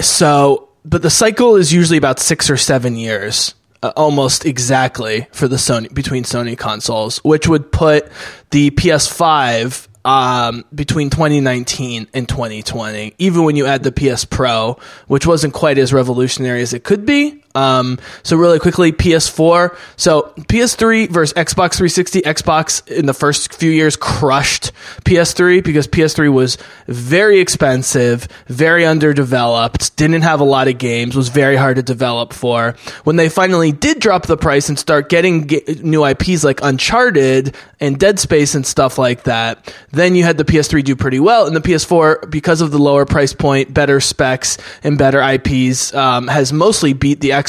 so, 0.00 0.70
but 0.86 1.02
the 1.02 1.10
cycle 1.10 1.56
is 1.56 1.70
usually 1.70 1.98
about 1.98 2.18
six 2.18 2.48
or 2.48 2.56
seven 2.56 2.96
years. 2.96 3.54
Uh, 3.82 3.92
almost 3.94 4.46
exactly 4.46 5.26
for 5.32 5.46
the 5.48 5.56
Sony 5.56 5.92
between 5.92 6.24
Sony 6.24 6.56
consoles, 6.56 7.18
which 7.18 7.46
would 7.46 7.70
put 7.70 8.10
the 8.48 8.70
PS5 8.70 9.86
um, 10.06 10.64
between 10.74 11.10
2019 11.10 12.08
and 12.14 12.26
2020. 12.26 13.14
Even 13.18 13.44
when 13.44 13.56
you 13.56 13.66
add 13.66 13.82
the 13.82 13.92
PS 13.92 14.24
Pro, 14.24 14.78
which 15.06 15.26
wasn't 15.26 15.52
quite 15.52 15.76
as 15.76 15.92
revolutionary 15.92 16.62
as 16.62 16.72
it 16.72 16.84
could 16.84 17.04
be. 17.04 17.43
Um, 17.54 17.98
so 18.24 18.36
really 18.36 18.58
quickly, 18.58 18.90
PS4. 18.90 19.76
So 19.96 20.32
PS3 20.36 21.08
versus 21.08 21.34
Xbox 21.34 21.74
360. 21.76 22.22
Xbox 22.22 22.86
in 22.88 23.06
the 23.06 23.14
first 23.14 23.54
few 23.54 23.70
years 23.70 23.94
crushed 23.96 24.72
PS3 25.04 25.62
because 25.62 25.86
PS3 25.86 26.32
was 26.32 26.58
very 26.88 27.38
expensive, 27.38 28.26
very 28.48 28.84
underdeveloped, 28.84 29.96
didn't 29.96 30.22
have 30.22 30.40
a 30.40 30.44
lot 30.44 30.66
of 30.66 30.78
games, 30.78 31.14
was 31.14 31.28
very 31.28 31.54
hard 31.54 31.76
to 31.76 31.82
develop 31.82 32.32
for. 32.32 32.74
When 33.04 33.16
they 33.16 33.28
finally 33.28 33.70
did 33.70 34.00
drop 34.00 34.26
the 34.26 34.36
price 34.36 34.68
and 34.68 34.78
start 34.78 35.08
getting 35.08 35.46
ga- 35.46 35.64
new 35.82 36.04
IPs 36.04 36.42
like 36.42 36.60
Uncharted 36.62 37.54
and 37.78 37.98
Dead 38.00 38.18
Space 38.18 38.54
and 38.56 38.66
stuff 38.66 38.98
like 38.98 39.24
that, 39.24 39.72
then 39.92 40.16
you 40.16 40.24
had 40.24 40.38
the 40.38 40.44
PS3 40.44 40.82
do 40.82 40.96
pretty 40.96 41.20
well, 41.20 41.46
and 41.46 41.54
the 41.54 41.60
PS4, 41.60 42.30
because 42.30 42.60
of 42.60 42.70
the 42.70 42.78
lower 42.78 43.04
price 43.04 43.32
point, 43.32 43.72
better 43.72 44.00
specs, 44.00 44.58
and 44.82 44.98
better 44.98 45.20
IPs, 45.22 45.94
um, 45.94 46.26
has 46.28 46.52
mostly 46.52 46.92
beat 46.94 47.20
the 47.20 47.30
Xbox 47.30 47.43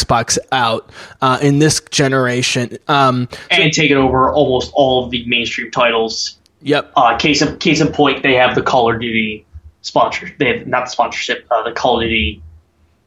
out 0.51 0.89
uh, 1.21 1.39
in 1.41 1.59
this 1.59 1.81
generation. 1.91 2.77
Um, 2.87 3.29
and 3.49 3.71
taken 3.71 3.97
over 3.97 4.31
almost 4.31 4.71
all 4.73 5.05
of 5.05 5.11
the 5.11 5.25
mainstream 5.27 5.71
titles. 5.71 6.37
yep. 6.61 6.91
Uh, 6.95 7.17
case 7.17 7.41
of 7.41 7.59
case 7.59 7.81
in 7.81 7.91
point, 7.91 8.23
they 8.23 8.35
have 8.35 8.55
the 8.55 8.61
Call 8.61 8.93
of 8.93 8.99
Duty 8.99 9.45
sponsor. 9.81 10.31
They 10.39 10.57
have 10.57 10.67
not 10.67 10.85
the 10.85 10.91
sponsorship, 10.91 11.45
uh, 11.51 11.63
the 11.63 11.71
Call 11.71 12.01
of 12.01 12.03
Duty 12.03 12.41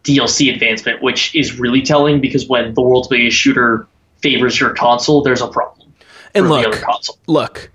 DLC 0.05 0.53
advancement, 0.53 1.03
which 1.03 1.35
is 1.35 1.59
really 1.59 1.83
telling 1.83 2.21
because 2.21 2.49
when 2.49 2.75
the 2.75 2.83
world's 2.83 3.09
biggest 3.09 3.37
shooter 3.37 3.87
favors 4.19 4.59
your 4.59 4.75
console, 4.75 5.23
there's 5.23 5.43
a 5.43 5.49
problem. 5.49 5.93
And 6.35 6.49
look, 6.49 6.63
the 6.63 6.69
other 6.69 6.81
console. 6.81 7.19
look, 7.27 7.71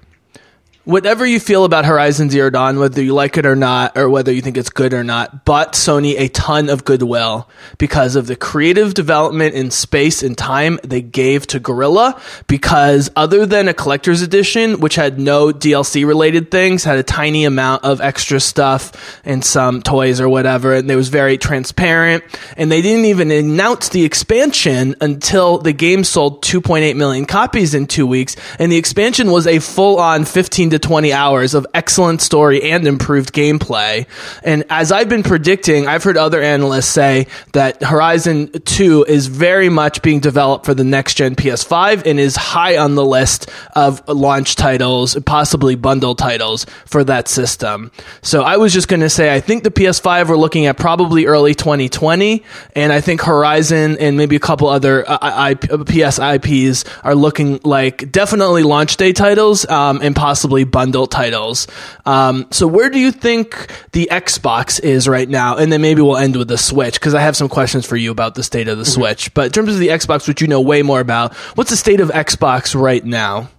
whatever 0.85 1.25
you 1.25 1.39
feel 1.39 1.63
about 1.63 1.85
Horizon 1.85 2.29
Zero 2.29 2.49
Dawn, 2.49 2.77
whether 2.77 3.01
you 3.01 3.13
like 3.13 3.37
it 3.37 3.45
or 3.45 3.55
not, 3.55 3.97
or 3.97 4.09
whether 4.09 4.33
you 4.33 4.41
think 4.41 4.57
it's 4.57 4.69
good 4.69 4.93
or 4.93 5.03
not, 5.03 5.45
bought 5.45 5.73
Sony 5.73 6.19
a 6.19 6.27
ton 6.29 6.69
of 6.69 6.83
goodwill 6.83 7.49
because 7.77 8.15
of 8.17 8.27
the 8.27 8.35
creative 8.35 8.93
development 8.93 9.55
in 9.55 9.71
space 9.71 10.21
and 10.21 10.37
time 10.37 10.79
they 10.83 11.01
gave 11.01 11.47
to 11.47 11.59
Guerrilla. 11.59 12.21
Because 12.47 13.09
other 13.15 13.45
than 13.45 13.67
a 13.67 13.73
collector's 13.73 14.21
edition, 14.21 14.81
which 14.81 14.95
had 14.95 15.19
no 15.19 15.51
DLC 15.51 16.05
related 16.05 16.51
things, 16.51 16.83
had 16.83 16.97
a 16.97 17.03
tiny 17.03 17.45
amount 17.45 17.83
of 17.85 18.01
extra 18.01 18.39
stuff 18.39 19.21
and 19.23 19.43
some 19.43 19.81
toys 19.81 20.19
or 20.19 20.27
whatever, 20.27 20.73
and 20.73 20.91
it 20.91 20.95
was 20.95 21.09
very 21.09 21.37
transparent. 21.37 22.23
And 22.57 22.71
they 22.71 22.81
didn't 22.81 23.05
even 23.05 23.31
announce 23.31 23.89
the 23.89 24.03
expansion 24.03 24.95
until 24.99 25.59
the 25.59 25.73
game 25.73 26.03
sold 26.03 26.43
2.8 26.43 26.95
million 26.97 27.25
copies 27.25 27.73
in 27.73 27.87
two 27.87 28.05
weeks, 28.05 28.35
and 28.59 28.69
the 28.69 28.77
expansion 28.77 29.31
was 29.31 29.47
a 29.47 29.59
full 29.59 29.97
on 29.97 30.25
15 30.25 30.72
to 30.73 30.79
20 30.79 31.13
hours 31.13 31.53
of 31.53 31.65
excellent 31.73 32.21
story 32.21 32.61
and 32.63 32.85
improved 32.87 33.33
gameplay. 33.33 34.05
And 34.43 34.63
as 34.69 34.91
I've 34.91 35.09
been 35.09 35.23
predicting, 35.23 35.87
I've 35.87 36.03
heard 36.03 36.17
other 36.17 36.41
analysts 36.41 36.87
say 36.87 37.27
that 37.53 37.81
Horizon 37.81 38.51
2 38.51 39.05
is 39.07 39.27
very 39.27 39.69
much 39.69 40.01
being 40.01 40.19
developed 40.19 40.65
for 40.65 40.73
the 40.73 40.83
next 40.83 41.15
gen 41.15 41.35
PS5 41.35 42.05
and 42.05 42.19
is 42.19 42.35
high 42.35 42.77
on 42.77 42.95
the 42.95 43.05
list 43.05 43.49
of 43.75 44.07
launch 44.07 44.55
titles, 44.55 45.15
possibly 45.25 45.75
bundle 45.75 46.15
titles 46.15 46.65
for 46.85 47.03
that 47.03 47.27
system. 47.27 47.91
So 48.21 48.43
I 48.43 48.57
was 48.57 48.73
just 48.73 48.87
going 48.87 49.01
to 49.01 49.09
say, 49.09 49.33
I 49.33 49.39
think 49.39 49.63
the 49.63 49.71
PS5 49.71 50.27
we're 50.27 50.37
looking 50.37 50.65
at 50.65 50.77
probably 50.77 51.25
early 51.25 51.53
2020, 51.53 52.43
and 52.75 52.91
I 52.91 53.01
think 53.01 53.21
Horizon 53.21 53.97
and 53.99 54.17
maybe 54.17 54.35
a 54.35 54.39
couple 54.39 54.67
other 54.67 55.03
uh, 55.07 55.55
PS 55.55 56.19
IPs 56.19 56.85
are 57.03 57.15
looking 57.15 57.59
like 57.63 58.11
definitely 58.11 58.63
launch 58.63 58.97
day 58.97 59.13
titles 59.13 59.67
um, 59.69 59.99
and 60.01 60.15
possibly 60.15 60.62
fully 60.63 60.69
bundled 60.69 61.11
titles. 61.11 61.67
Um, 62.05 62.47
so 62.51 62.67
where 62.67 62.89
do 62.89 62.99
you 62.99 63.11
think 63.11 63.71
the 63.91 64.07
Xbox 64.11 64.79
is 64.81 65.07
right 65.07 65.27
now? 65.27 65.57
And 65.57 65.71
then 65.71 65.81
maybe 65.81 66.01
we'll 66.01 66.17
end 66.17 66.35
with 66.35 66.47
the 66.47 66.57
Switch 66.57 66.95
because 66.95 67.13
I 67.13 67.21
have 67.21 67.35
some 67.35 67.49
questions 67.49 67.85
for 67.85 67.95
you 67.95 68.11
about 68.11 68.35
the 68.35 68.43
state 68.43 68.67
of 68.67 68.77
the 68.77 68.85
Switch. 68.85 69.33
But 69.33 69.47
in 69.47 69.51
terms 69.51 69.73
of 69.73 69.79
the 69.79 69.89
Xbox, 69.89 70.27
which 70.27 70.41
you 70.41 70.47
know 70.47 70.61
way 70.61 70.81
more 70.81 70.99
about, 70.99 71.35
what's 71.55 71.69
the 71.69 71.77
state 71.77 71.99
of 71.99 72.09
Xbox 72.09 72.79
right 72.79 73.03
now? 73.03 73.49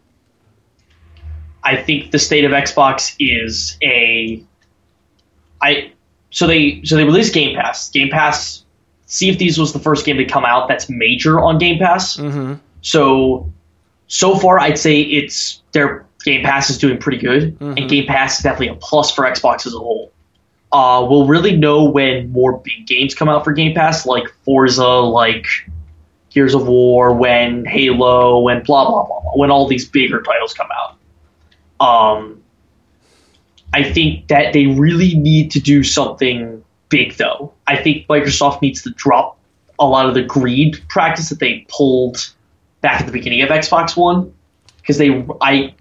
I 1.63 1.77
think 1.77 2.11
the 2.11 2.19
state 2.19 2.45
of 2.45 2.53
Xbox 2.53 3.17
is 3.19 3.79
a 3.83 4.43
I 5.63 5.93
so 6.31 6.47
they 6.47 6.83
so 6.85 6.97
they 6.97 7.05
released 7.05 7.33
Game 7.33 7.57
Pass. 7.57 7.91
Game 7.91 8.11
Pass 8.11 8.65
Sea 9.07 9.31
of 9.31 9.37
Thieves 9.37 9.57
was 9.57 9.73
the 9.73 9.79
first 9.79 10.05
game 10.05 10.19
to 10.19 10.27
come 10.27 10.45
out 10.45 10.69
that's 10.69 10.91
major 10.91 11.41
on 11.41 11.57
Game 11.59 11.79
Pass. 11.79 12.19
Mm-hmm. 12.19 12.55
So 12.83 13.51
so 14.09 14.37
far 14.37 14.59
I'd 14.59 14.79
say 14.79 15.01
it's 15.01 15.63
their 15.73 16.05
Game 16.25 16.43
Pass 16.45 16.71
is 16.71 16.79
doing 16.79 16.99
pretty 16.99 17.19
good 17.19 17.57
and 17.61 17.89
Game 17.89 18.07
Pass 18.07 18.39
is 18.39 18.43
definitely 18.43 18.69
a 18.69 18.75
plus 18.75 19.15
for 19.15 19.25
Xbox 19.25 19.67
as 19.67 19.75
a 19.75 19.79
whole. 19.79 20.11
Uh, 20.73 21.07
we'll 21.09 21.27
really 21.27 21.57
know 21.57 21.85
when 21.85 22.33
more 22.33 22.59
big 22.59 22.87
games 22.87 23.15
come 23.15 23.29
out 23.29 23.45
for 23.45 23.53
Game 23.53 23.75
Pass, 23.75 24.07
like 24.07 24.25
Forza, 24.45 24.85
like 24.85 25.47
Gears 26.31 26.55
of 26.55 26.67
War, 26.67 27.15
when 27.15 27.65
Halo, 27.65 28.41
when 28.41 28.65
blah 28.65 28.91
blah 28.91 29.05
blah, 29.05 29.21
blah 29.21 29.33
when 29.37 29.53
all 29.53 29.69
these 29.69 29.89
bigger 29.89 30.21
titles 30.21 30.53
come 30.53 30.69
out. 30.75 30.97
Um, 31.81 32.43
I 33.73 33.83
think 33.85 34.29
that 34.29 34.53
they 34.53 34.67
really 34.67 35.15
need 35.15 35.51
to 35.53 35.61
do 35.61 35.83
something 35.83 36.65
big, 36.89 37.15
though. 37.15 37.53
I 37.67 37.77
think 37.77 38.07
Microsoft 38.07 38.63
needs 38.63 38.83
to 38.83 38.91
drop 38.91 39.39
a 39.79 39.87
lot 39.87 40.07
of 40.07 40.15
the 40.15 40.23
greed 40.23 40.81
practice 40.89 41.29
that 41.29 41.41
they 41.41 41.67
pulled 41.69 42.33
back 42.81 43.01
at 43.01 43.07
the 43.07 43.13
beginning 43.13 43.43
of 43.43 43.49
Xbox 43.51 43.97
One, 43.97 44.33
because 44.81 44.99
they, 44.99 45.27
I, 45.41 45.75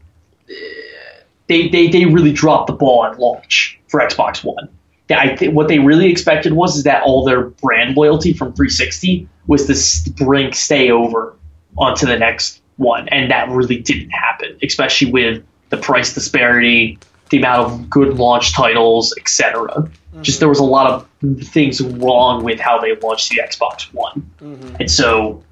they, 1.47 1.67
they, 1.69 1.87
they 1.87 2.05
really 2.05 2.31
dropped 2.31 2.67
the 2.67 2.73
ball 2.73 3.05
at 3.05 3.19
launch 3.19 3.79
for 3.87 3.99
Xbox 3.99 4.43
One. 4.43 4.69
I 5.09 5.35
think 5.35 5.53
what 5.53 5.67
they 5.67 5.79
really 5.79 6.09
expected 6.09 6.53
was 6.53 6.77
is 6.77 6.83
that 6.83 7.03
all 7.03 7.25
their 7.25 7.49
brand 7.49 7.95
loyalty 7.95 8.33
from 8.33 8.53
360 8.53 9.27
was 9.47 9.67
to 10.03 10.11
bring 10.11 10.53
stay 10.53 10.89
over 10.89 11.35
onto 11.77 12.05
the 12.05 12.17
next 12.17 12.61
one, 12.77 13.07
and 13.09 13.29
that 13.31 13.49
really 13.49 13.79
didn't 13.79 14.09
happen, 14.11 14.57
especially 14.63 15.11
with 15.11 15.43
the 15.69 15.77
price 15.77 16.13
disparity, 16.13 16.97
the 17.29 17.37
amount 17.37 17.71
of 17.71 17.89
good 17.89 18.17
launch 18.17 18.53
titles, 18.53 19.13
etc. 19.17 19.67
Mm-hmm. 19.67 20.21
Just 20.21 20.39
there 20.39 20.49
was 20.49 20.59
a 20.59 20.63
lot 20.63 20.89
of 21.21 21.41
things 21.41 21.81
wrong 21.81 22.43
with 22.43 22.59
how 22.59 22.79
they 22.79 22.95
launched 22.95 23.29
the 23.29 23.41
Xbox 23.43 23.93
One, 23.93 24.31
mm-hmm. 24.41 24.75
and 24.79 24.89
so 24.89 25.43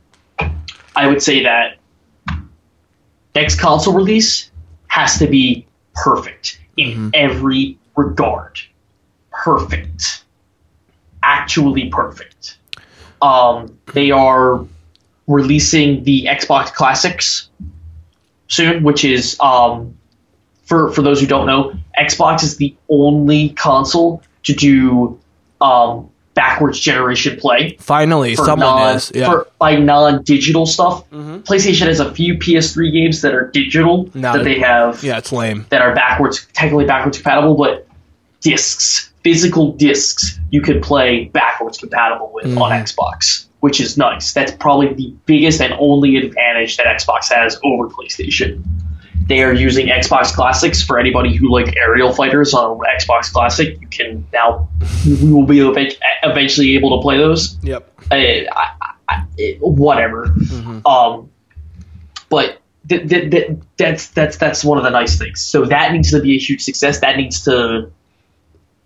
I 0.95 1.07
would 1.07 1.21
say 1.21 1.43
that 1.43 1.77
next 3.35 3.59
console 3.59 3.93
release 3.93 4.50
has 4.91 5.19
to 5.19 5.25
be 5.25 5.65
perfect 5.95 6.59
in 6.75 6.89
mm-hmm. 6.89 7.09
every 7.13 7.77
regard. 7.95 8.59
Perfect, 9.31 10.25
actually 11.23 11.87
perfect. 11.87 12.57
Um, 13.21 13.79
they 13.93 14.11
are 14.11 14.65
releasing 15.27 16.03
the 16.03 16.25
Xbox 16.25 16.73
Classics 16.73 17.49
soon, 18.49 18.83
which 18.83 19.05
is 19.05 19.39
um, 19.39 19.97
for 20.63 20.91
for 20.91 21.01
those 21.01 21.21
who 21.21 21.27
don't 21.27 21.45
know, 21.45 21.73
Xbox 21.97 22.43
is 22.43 22.57
the 22.57 22.75
only 22.89 23.47
console 23.51 24.21
to 24.43 24.53
do 24.53 25.17
um, 25.61 26.09
backwards 26.33 26.79
generation 26.79 27.37
play. 27.37 27.77
Finally, 27.79 28.35
someone 28.35 28.59
non, 28.59 28.95
is 28.95 29.11
yeah. 29.13 29.29
for 29.29 29.47
by 29.59 29.75
non-digital 29.75 30.65
stuff. 30.65 31.09
Mm-hmm. 31.11 31.37
PlayStation 31.39 31.87
has 31.87 31.99
a 31.99 32.13
few 32.13 32.35
PS3 32.35 32.91
games 32.91 33.21
that 33.21 33.33
are 33.33 33.47
digital 33.47 34.09
no, 34.13 34.33
that 34.33 34.43
they 34.43 34.59
have. 34.59 35.03
Yeah, 35.03 35.17
it's 35.17 35.31
lame. 35.31 35.65
That 35.69 35.81
are 35.81 35.93
backwards, 35.93 36.45
technically 36.53 36.85
backwards 36.85 37.17
compatible, 37.17 37.55
but 37.55 37.87
discs, 38.41 39.11
physical 39.23 39.73
discs, 39.73 40.39
you 40.49 40.61
could 40.61 40.81
play 40.81 41.25
backwards 41.25 41.77
compatible 41.77 42.31
with 42.33 42.45
mm-hmm. 42.45 42.61
on 42.61 42.71
Xbox, 42.71 43.45
which 43.59 43.79
is 43.79 43.97
nice. 43.97 44.33
That's 44.33 44.51
probably 44.51 44.93
the 44.93 45.13
biggest 45.25 45.61
and 45.61 45.73
only 45.73 46.17
advantage 46.17 46.77
that 46.77 46.85
Xbox 46.87 47.31
has 47.31 47.59
over 47.63 47.87
PlayStation. 47.87 48.63
They 49.27 49.43
are 49.43 49.53
using 49.53 49.87
Xbox 49.87 50.33
Classics 50.33 50.83
for 50.83 50.99
anybody 50.99 51.35
who 51.35 51.51
like 51.51 51.75
aerial 51.77 52.13
fighters 52.13 52.53
on 52.53 52.79
Xbox 52.79 53.31
Classic. 53.31 53.79
You 53.79 53.87
can 53.87 54.27
now 54.33 54.69
we 55.05 55.31
will 55.31 55.45
be 55.45 55.59
eventually 56.23 56.75
able 56.75 56.97
to 56.97 57.01
play 57.01 57.17
those. 57.17 57.57
Yep. 57.63 57.89
I, 58.11 58.47
I, 58.51 58.93
I, 59.09 59.57
whatever. 59.59 60.27
Mm-hmm. 60.27 60.85
Um, 60.85 61.29
but 62.29 62.61
th- 62.89 63.07
th- 63.09 63.31
th- 63.31 63.51
that's 63.77 64.09
that's 64.09 64.37
that's 64.37 64.63
one 64.63 64.77
of 64.77 64.83
the 64.83 64.89
nice 64.89 65.17
things. 65.17 65.41
So 65.41 65.65
that 65.65 65.91
needs 65.91 66.11
to 66.11 66.21
be 66.21 66.35
a 66.35 66.39
huge 66.39 66.61
success. 66.61 66.99
That 67.01 67.17
needs 67.17 67.43
to 67.45 67.91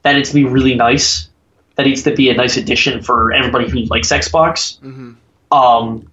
that 0.02 0.14
needs 0.14 0.30
to 0.30 0.36
be 0.36 0.46
really 0.46 0.76
nice. 0.76 1.30
That 1.76 1.86
needs 1.86 2.04
to 2.04 2.16
be 2.16 2.30
a 2.30 2.34
nice 2.34 2.58
addition 2.58 3.02
for 3.02 3.34
everybody 3.34 3.70
who 3.70 3.82
likes 3.86 4.10
Xbox. 4.10 4.80
Mm-hmm. 4.80 5.14
Um, 5.54 6.12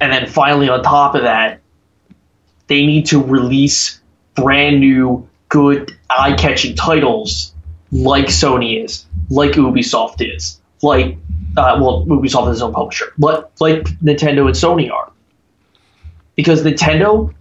and 0.00 0.12
then 0.12 0.26
finally, 0.26 0.68
on 0.68 0.82
top 0.82 1.14
of 1.14 1.22
that, 1.22 1.61
they 2.66 2.86
need 2.86 3.06
to 3.06 3.22
release 3.22 4.00
brand 4.34 4.80
new, 4.80 5.28
good, 5.48 5.96
eye 6.10 6.34
catching 6.34 6.74
titles 6.74 7.52
like 7.90 8.26
Sony 8.26 8.84
is, 8.84 9.06
like 9.28 9.52
Ubisoft 9.52 10.16
is, 10.20 10.60
like, 10.82 11.16
uh, 11.56 11.78
well, 11.80 12.06
Ubisoft 12.06 12.48
is 12.50 12.56
its 12.56 12.62
own 12.62 12.72
publisher, 12.72 13.12
but 13.18 13.52
like 13.60 13.82
Nintendo 14.00 14.46
and 14.46 14.54
Sony 14.54 14.90
are. 14.90 15.10
Because 16.34 16.62
Nintendo, 16.62 17.34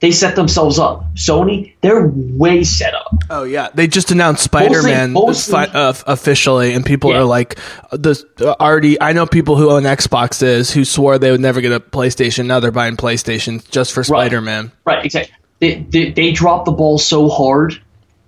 they 0.00 0.10
set 0.10 0.36
themselves 0.36 0.78
up. 0.78 1.14
Sony, 1.14 1.74
they're 1.80 2.08
way 2.14 2.64
set 2.64 2.94
up. 2.94 3.14
Oh 3.30 3.44
yeah, 3.44 3.70
they 3.72 3.86
just 3.86 4.10
announced 4.10 4.42
Spider 4.42 4.82
Man 4.82 5.16
uh, 5.16 5.94
officially, 6.06 6.74
and 6.74 6.84
people 6.84 7.12
yeah. 7.12 7.18
are 7.18 7.24
like, 7.24 7.58
"The 7.90 8.22
uh, 8.40 8.62
already." 8.62 9.00
I 9.00 9.12
know 9.12 9.26
people 9.26 9.56
who 9.56 9.70
own 9.70 9.84
Xboxes 9.84 10.70
who 10.70 10.84
swore 10.84 11.18
they 11.18 11.30
would 11.30 11.40
never 11.40 11.60
get 11.60 11.72
a 11.72 11.80
PlayStation. 11.80 12.46
Now 12.46 12.60
they're 12.60 12.70
buying 12.70 12.96
PlayStations 12.96 13.68
just 13.70 13.92
for 13.92 14.04
Spider 14.04 14.40
Man. 14.40 14.70
Right. 14.84 14.96
right, 14.96 15.04
exactly. 15.04 15.34
They, 15.58 15.80
they, 15.80 16.10
they 16.10 16.32
dropped 16.32 16.66
the 16.66 16.72
ball 16.72 16.98
so 16.98 17.30
hard 17.30 17.80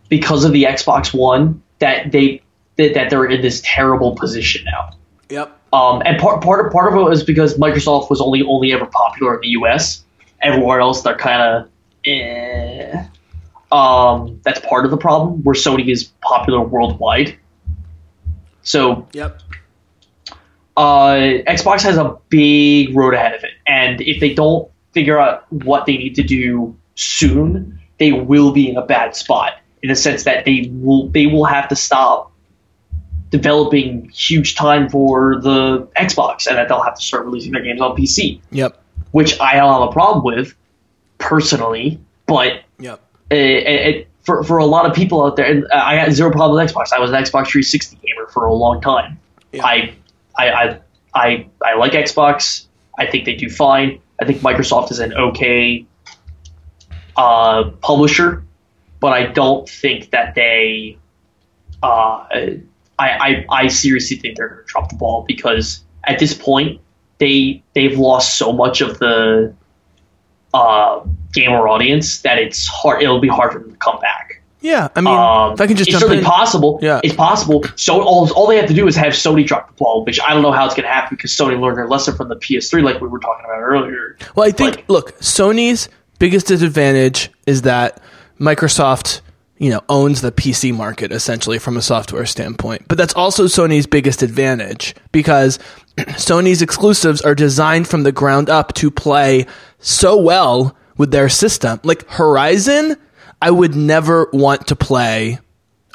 because 0.08 0.44
of 0.44 0.52
the 0.52 0.64
Xbox 0.64 1.12
One 1.12 1.62
that 1.80 2.10
they 2.12 2.40
that 2.76 3.10
they're 3.10 3.26
in 3.26 3.42
this 3.42 3.60
terrible 3.62 4.16
position 4.16 4.64
now. 4.64 4.92
Yep. 5.28 5.54
Um, 5.74 6.00
and 6.06 6.18
part 6.18 6.42
part 6.42 6.64
of 6.64 6.72
part 6.72 6.90
of 6.90 6.98
it 6.98 7.02
was 7.02 7.22
because 7.22 7.58
Microsoft 7.58 8.08
was 8.08 8.22
only 8.22 8.42
only 8.42 8.72
ever 8.72 8.86
popular 8.86 9.34
in 9.34 9.40
the 9.42 9.48
U.S 9.48 10.04
everywhere 10.42 10.80
else 10.80 11.02
they're 11.02 11.16
kind 11.16 11.42
of 11.42 11.70
eh. 12.04 13.04
Um, 13.70 14.40
that's 14.44 14.60
part 14.60 14.84
of 14.84 14.90
the 14.90 14.96
problem 14.96 15.42
where 15.42 15.54
Sony 15.54 15.88
is 15.88 16.04
popular 16.22 16.60
worldwide. 16.60 17.38
So, 18.62 19.06
yep. 19.12 19.40
Uh, 20.76 21.42
Xbox 21.46 21.82
has 21.82 21.96
a 21.98 22.16
big 22.28 22.96
road 22.96 23.14
ahead 23.14 23.34
of 23.34 23.44
it, 23.44 23.50
and 23.66 24.00
if 24.00 24.20
they 24.20 24.32
don't 24.32 24.70
figure 24.92 25.18
out 25.18 25.50
what 25.52 25.86
they 25.86 25.98
need 25.98 26.14
to 26.14 26.22
do 26.22 26.76
soon, 26.94 27.78
they 27.98 28.12
will 28.12 28.52
be 28.52 28.70
in 28.70 28.76
a 28.76 28.86
bad 28.86 29.16
spot. 29.16 29.54
In 29.82 29.90
the 29.90 29.96
sense 29.96 30.24
that 30.24 30.44
they 30.44 30.70
will 30.72 31.08
they 31.08 31.26
will 31.26 31.44
have 31.44 31.68
to 31.68 31.76
stop 31.76 32.32
developing 33.30 34.08
huge 34.08 34.54
time 34.56 34.88
for 34.88 35.40
the 35.40 35.88
Xbox, 35.96 36.46
and 36.46 36.56
that 36.56 36.68
they'll 36.68 36.82
have 36.82 36.96
to 36.96 37.02
start 37.02 37.26
releasing 37.26 37.52
their 37.52 37.62
games 37.62 37.80
on 37.80 37.96
PC. 37.96 38.40
Yep 38.50 38.82
which 39.10 39.40
I 39.40 39.54
don't 39.56 39.72
have 39.72 39.88
a 39.88 39.92
problem 39.92 40.24
with 40.24 40.54
personally, 41.18 42.00
but 42.26 42.62
yep. 42.78 43.00
it, 43.30 43.36
it, 43.36 44.08
for 44.22 44.44
for 44.44 44.58
a 44.58 44.66
lot 44.66 44.86
of 44.86 44.94
people 44.94 45.24
out 45.24 45.36
there, 45.36 45.46
and 45.46 45.66
I 45.72 45.96
had 45.96 46.12
zero 46.12 46.30
problem 46.30 46.62
with 46.62 46.72
Xbox. 46.72 46.92
I 46.92 46.98
was 46.98 47.10
an 47.10 47.16
Xbox 47.16 47.48
360 47.48 47.96
gamer 47.96 48.26
for 48.28 48.44
a 48.44 48.52
long 48.52 48.80
time. 48.80 49.18
Yep. 49.52 49.64
I, 49.64 49.94
I 50.36 50.50
I 50.50 50.78
I 51.14 51.46
I 51.64 51.74
like 51.76 51.92
Xbox. 51.92 52.66
I 52.98 53.06
think 53.06 53.24
they 53.24 53.34
do 53.34 53.48
fine. 53.48 54.00
I 54.20 54.24
think 54.24 54.40
Microsoft 54.40 54.90
is 54.90 54.98
an 54.98 55.14
okay 55.14 55.86
uh, 57.16 57.70
publisher, 57.80 58.44
but 59.00 59.12
I 59.12 59.26
don't 59.26 59.68
think 59.68 60.10
that 60.10 60.34
they. 60.34 60.98
Uh, 61.82 62.26
I, 62.30 62.64
I 62.98 63.46
I 63.48 63.68
seriously 63.68 64.16
think 64.16 64.36
they're 64.36 64.48
going 64.48 64.60
to 64.60 64.66
drop 64.66 64.90
the 64.90 64.96
ball 64.96 65.24
because 65.26 65.84
at 66.04 66.18
this 66.18 66.34
point 66.34 66.80
they 67.18 67.62
they've 67.74 67.98
lost 67.98 68.36
so 68.36 68.52
much 68.52 68.80
of 68.80 68.98
the 68.98 69.54
uh, 70.54 71.00
gamer 71.32 71.68
audience 71.68 72.22
that 72.22 72.38
it's 72.38 72.66
hard. 72.66 73.02
It'll 73.02 73.20
be 73.20 73.28
hard 73.28 73.52
for 73.52 73.58
them 73.58 73.72
to 73.72 73.76
come 73.78 74.00
back. 74.00 74.42
Yeah, 74.60 74.88
I 74.96 75.00
mean, 75.00 75.14
um, 75.14 75.54
I 75.60 75.66
can 75.68 75.76
just 75.76 75.88
it's 75.88 75.98
certainly 75.98 76.18
in. 76.18 76.24
possible. 76.24 76.80
Yeah, 76.82 77.00
it's 77.04 77.14
possible. 77.14 77.64
So 77.76 78.02
all, 78.02 78.32
all 78.32 78.48
they 78.48 78.56
have 78.56 78.66
to 78.68 78.74
do 78.74 78.88
is 78.88 78.96
have 78.96 79.12
Sony 79.12 79.46
drop 79.46 79.68
the 79.68 79.74
ball, 79.74 80.04
which 80.04 80.20
I 80.20 80.30
don't 80.30 80.42
know 80.42 80.50
how 80.50 80.66
it's 80.66 80.74
going 80.74 80.86
to 80.86 80.92
happen 80.92 81.16
because 81.16 81.32
Sony 81.32 81.60
learned 81.60 81.78
their 81.78 81.86
lesson 81.86 82.16
from 82.16 82.28
the 82.28 82.36
PS3, 82.36 82.82
like 82.82 83.00
we 83.00 83.06
were 83.06 83.20
talking 83.20 83.44
about 83.44 83.60
earlier. 83.60 84.16
Well, 84.34 84.48
I 84.48 84.50
think 84.50 84.76
like, 84.76 84.88
look, 84.88 85.18
Sony's 85.20 85.88
biggest 86.18 86.48
disadvantage 86.48 87.30
is 87.46 87.62
that 87.62 88.02
Microsoft 88.40 89.20
you 89.58 89.70
know, 89.70 89.82
owns 89.88 90.20
the 90.20 90.32
PC 90.32 90.74
market 90.74 91.12
essentially 91.12 91.58
from 91.58 91.76
a 91.76 91.82
software 91.82 92.26
standpoint. 92.26 92.86
But 92.88 92.96
that's 92.96 93.14
also 93.14 93.44
Sony's 93.44 93.86
biggest 93.86 94.22
advantage 94.22 94.94
because 95.12 95.58
Sony's 96.16 96.62
exclusives 96.62 97.20
are 97.22 97.34
designed 97.34 97.88
from 97.88 98.02
the 98.02 98.12
ground 98.12 98.48
up 98.50 98.72
to 98.74 98.90
play 98.90 99.46
so 99.78 100.16
well 100.16 100.76
with 100.96 101.10
their 101.10 101.28
system. 101.28 101.80
Like 101.82 102.08
Horizon, 102.08 102.96
I 103.40 103.50
would 103.50 103.74
never 103.74 104.28
want 104.32 104.68
to 104.68 104.76
play 104.76 105.38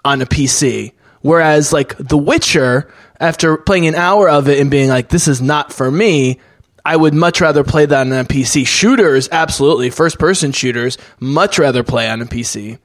on 0.05 0.21
a 0.21 0.25
PC. 0.25 0.93
Whereas 1.21 1.71
like 1.71 1.95
The 1.97 2.17
Witcher, 2.17 2.91
after 3.19 3.57
playing 3.57 3.87
an 3.87 3.95
hour 3.95 4.29
of 4.29 4.47
it 4.49 4.59
and 4.59 4.69
being 4.69 4.89
like, 4.89 5.09
this 5.09 5.27
is 5.27 5.41
not 5.41 5.71
for 5.71 5.89
me, 5.89 6.39
I 6.85 6.97
would 6.97 7.13
much 7.13 7.39
rather 7.39 7.63
play 7.63 7.85
that 7.85 8.01
on 8.07 8.11
a 8.11 8.25
PC. 8.25 8.67
Shooters, 8.67 9.29
absolutely. 9.31 9.89
First 9.89 10.19
person 10.19 10.51
shooters, 10.51 10.97
much 11.19 11.57
rather 11.57 11.83
play 11.83 12.09
on 12.09 12.21
a 12.21 12.25
PC. 12.25 12.77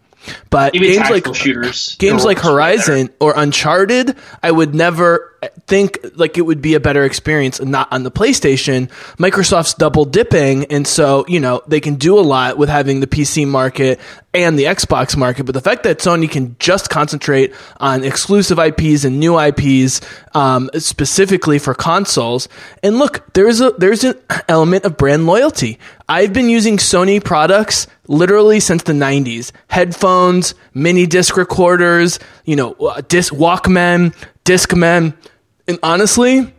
But 0.51 0.75
Even 0.75 0.93
games 0.93 1.11
like 1.11 1.35
shooters. 1.35 1.97
games 1.99 2.25
like. 2.25 2.39
Horizon 2.39 3.11
or 3.21 3.33
Uncharted, 3.37 4.17
I 4.43 4.51
would 4.51 4.75
never 4.75 5.35
think 5.67 5.99
like 6.15 6.37
it 6.37 6.43
would 6.43 6.61
be 6.61 6.75
a 6.75 6.81
better 6.81 7.05
experience 7.05 7.61
not 7.61 7.93
on 7.93 8.03
the 8.03 8.11
PlayStation. 8.11 8.89
Microsoft's 9.17 9.75
double 9.75 10.05
dipping, 10.05 10.65
and 10.67 10.87
so 10.87 11.25
you 11.29 11.41
know 11.41 11.63
they 11.67 11.81
can 11.81 11.95
do 11.97 12.19
a 12.19 12.23
lot 12.23 12.59
with 12.59 12.69
having 12.69 13.01
the 13.01 13.07
PC 13.07 13.47
market 13.47 14.01
and 14.35 14.59
the 14.59 14.65
Xbox 14.65 15.17
market. 15.17 15.45
But 15.45 15.53
the 15.53 15.61
fact 15.61 15.85
that 15.85 15.99
Sony 15.99 16.31
can 16.31 16.57
just 16.59 16.91
concentrate 16.91 17.55
on 17.79 18.05
exclusive 18.05 18.59
IPs 18.59 19.05
and 19.05 19.21
new 19.21 19.39
IPs 19.39 20.01
um, 20.35 20.71
specifically 20.79 21.59
for 21.59 21.75
consoles, 21.75 22.49
and 22.83 22.99
look, 22.99 23.33
there's 23.35 23.61
a 23.61 23.71
there's 23.73 24.05
an 24.05 24.15
element 24.49 24.85
of 24.85 24.97
brand 24.97 25.27
loyalty. 25.27 25.79
I've 26.09 26.33
been 26.33 26.49
using 26.49 26.79
Sony 26.79 27.23
products 27.23 27.87
literally 28.07 28.61
since 28.61 28.83
the 28.85 28.95
90s. 28.95 29.53
Headphones, 29.69 30.55
mini 30.73 31.07
disc 31.07 31.37
recorders, 31.37 32.19
you 32.45 32.57
know, 32.57 32.73
uh, 32.73 33.03
disc 33.03 33.35
Walkman, 33.35 34.15
Discman. 34.49 35.15
And 35.67 35.79
honestly, 35.83 36.55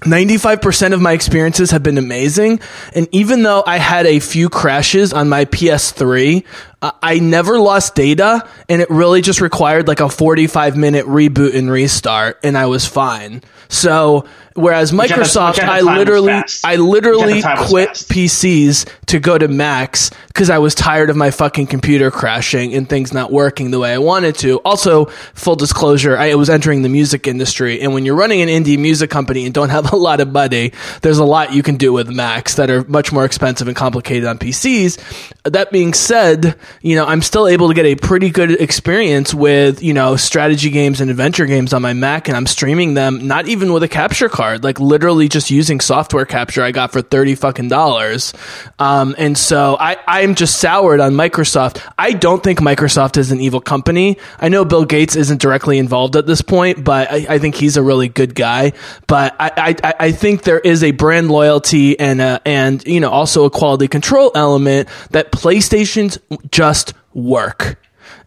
95% 0.00 0.94
of 0.94 1.02
my 1.02 1.12
experiences 1.12 1.72
have 1.72 1.82
been 1.82 1.98
amazing. 1.98 2.60
And 2.94 3.06
even 3.12 3.42
though 3.42 3.62
I 3.66 3.76
had 3.76 4.06
a 4.06 4.18
few 4.18 4.48
crashes 4.48 5.12
on 5.12 5.28
my 5.28 5.44
PS3, 5.44 6.42
uh, 6.80 6.92
I 7.02 7.18
never 7.18 7.58
lost 7.58 7.94
data 7.94 8.48
and 8.70 8.80
it 8.80 8.88
really 8.88 9.20
just 9.20 9.42
required 9.42 9.88
like 9.88 10.00
a 10.00 10.08
45 10.08 10.76
minute 10.78 11.04
reboot 11.04 11.54
and 11.54 11.70
restart 11.70 12.38
and 12.42 12.56
I 12.56 12.66
was 12.66 12.86
fine. 12.86 13.42
So, 13.68 14.24
whereas 14.54 14.92
at 14.92 14.98
Microsoft, 14.98 15.50
which 15.50 15.58
at 15.60 15.66
the 15.66 15.72
I 15.72 15.78
time 15.80 15.86
was 15.86 15.98
literally. 15.98 16.32
I 16.32 16.40
Which 16.40 16.64
at 16.64 16.80
literally 16.80 17.42
time 17.42 17.58
was 17.58 17.68
quit 17.68 17.88
fast. 17.88 18.08
PCs 18.08 18.88
to 19.06 19.20
go 19.20 19.36
to 19.38 19.48
Macs 19.48 20.10
because 20.28 20.50
I 20.50 20.58
was 20.58 20.74
tired 20.74 21.10
of 21.10 21.16
my 21.16 21.30
fucking 21.30 21.66
computer 21.66 22.10
crashing 22.10 22.74
and 22.74 22.88
things 22.88 23.12
not 23.12 23.32
working 23.32 23.70
the 23.70 23.78
way 23.78 23.92
I 23.92 23.98
wanted 23.98 24.36
to. 24.36 24.58
Also, 24.60 25.06
full 25.34 25.56
disclosure, 25.56 26.16
I 26.16 26.34
was 26.34 26.48
entering 26.48 26.82
the 26.82 26.88
music 26.88 27.26
industry, 27.26 27.80
and 27.80 27.92
when 27.92 28.04
you're 28.04 28.14
running 28.14 28.40
an 28.40 28.48
indie 28.48 28.78
music 28.78 29.10
company 29.10 29.44
and 29.44 29.52
don't 29.52 29.68
have 29.78 29.92
a 29.92 29.96
lot 29.96 30.20
of 30.20 30.30
money, 30.30 30.72
there's 31.02 31.18
a 31.18 31.24
lot 31.24 31.52
you 31.52 31.62
can 31.62 31.76
do 31.76 31.92
with 31.92 32.08
Macs 32.08 32.54
that 32.54 32.70
are 32.70 32.84
much 32.84 33.12
more 33.12 33.24
expensive 33.24 33.66
and 33.68 33.76
complicated 33.76 34.26
on 34.26 34.38
PCs. 34.38 34.98
That 35.42 35.72
being 35.72 35.92
said, 35.92 36.56
you 36.82 36.94
know, 36.94 37.04
I'm 37.04 37.22
still 37.22 37.48
able 37.48 37.68
to 37.68 37.74
get 37.74 37.86
a 37.86 37.96
pretty 37.96 38.30
good 38.30 38.52
experience 38.52 39.34
with, 39.34 39.82
you 39.82 39.92
know, 39.92 40.16
strategy 40.16 40.70
games 40.70 41.00
and 41.00 41.10
adventure 41.10 41.46
games 41.46 41.72
on 41.72 41.82
my 41.82 41.94
Mac, 41.94 42.28
and 42.28 42.36
I'm 42.36 42.46
streaming 42.46 42.94
them 42.94 43.26
not 43.26 43.48
even 43.48 43.57
with 43.72 43.82
a 43.82 43.88
capture 43.88 44.28
card, 44.28 44.64
like 44.64 44.80
literally 44.80 45.28
just 45.28 45.50
using 45.50 45.80
software 45.80 46.24
capture 46.24 46.62
I 46.62 46.70
got 46.70 46.92
for 46.92 47.02
30 47.02 47.34
fucking 47.34 47.68
dollars. 47.68 48.32
Um, 48.78 49.14
and 49.18 49.36
so 49.36 49.76
I, 49.78 49.96
I'm 50.06 50.34
just 50.34 50.60
soured 50.60 51.00
on 51.00 51.14
Microsoft. 51.14 51.84
I 51.98 52.12
don't 52.12 52.42
think 52.42 52.60
Microsoft 52.60 53.16
is 53.16 53.32
an 53.32 53.40
evil 53.40 53.60
company. 53.60 54.18
I 54.38 54.48
know 54.48 54.64
Bill 54.64 54.84
Gates 54.84 55.16
isn't 55.16 55.40
directly 55.40 55.78
involved 55.78 56.16
at 56.16 56.26
this 56.26 56.42
point, 56.42 56.84
but 56.84 57.10
I, 57.10 57.26
I 57.28 57.38
think 57.38 57.56
he's 57.56 57.76
a 57.76 57.82
really 57.82 58.08
good 58.08 58.34
guy. 58.34 58.72
But 59.06 59.34
I, 59.40 59.76
I, 59.82 59.94
I 59.98 60.12
think 60.12 60.42
there 60.42 60.60
is 60.60 60.82
a 60.82 60.92
brand 60.92 61.30
loyalty 61.30 61.98
and 61.98 62.20
a, 62.20 62.40
and 62.44 62.86
you 62.86 63.00
know 63.00 63.10
also 63.10 63.44
a 63.44 63.50
quality 63.50 63.88
control 63.88 64.30
element 64.34 64.88
that 65.10 65.32
PlayStations 65.32 66.18
just 66.50 66.94
work. 67.14 67.78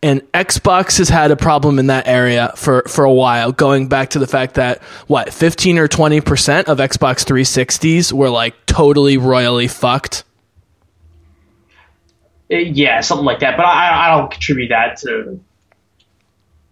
And 0.03 0.21
Xbox 0.31 0.97
has 0.97 1.09
had 1.09 1.29
a 1.29 1.35
problem 1.35 1.77
in 1.77 1.87
that 1.87 2.07
area 2.07 2.53
for, 2.55 2.81
for 2.87 3.03
a 3.05 3.13
while, 3.13 3.51
going 3.51 3.87
back 3.87 4.09
to 4.11 4.19
the 4.19 4.25
fact 4.25 4.55
that, 4.55 4.81
what, 5.05 5.31
15 5.31 5.77
or 5.77 5.87
20% 5.87 6.63
of 6.63 6.79
Xbox 6.79 7.23
360s 7.23 8.11
were 8.11 8.29
like 8.29 8.55
totally 8.65 9.17
royally 9.17 9.67
fucked. 9.67 10.23
Uh, 12.51 12.55
yeah, 12.57 13.01
something 13.01 13.25
like 13.25 13.39
that. 13.39 13.57
But 13.57 13.65
I, 13.65 14.07
I 14.07 14.17
don't 14.17 14.31
contribute 14.31 14.69
that 14.69 14.97
to 15.01 15.39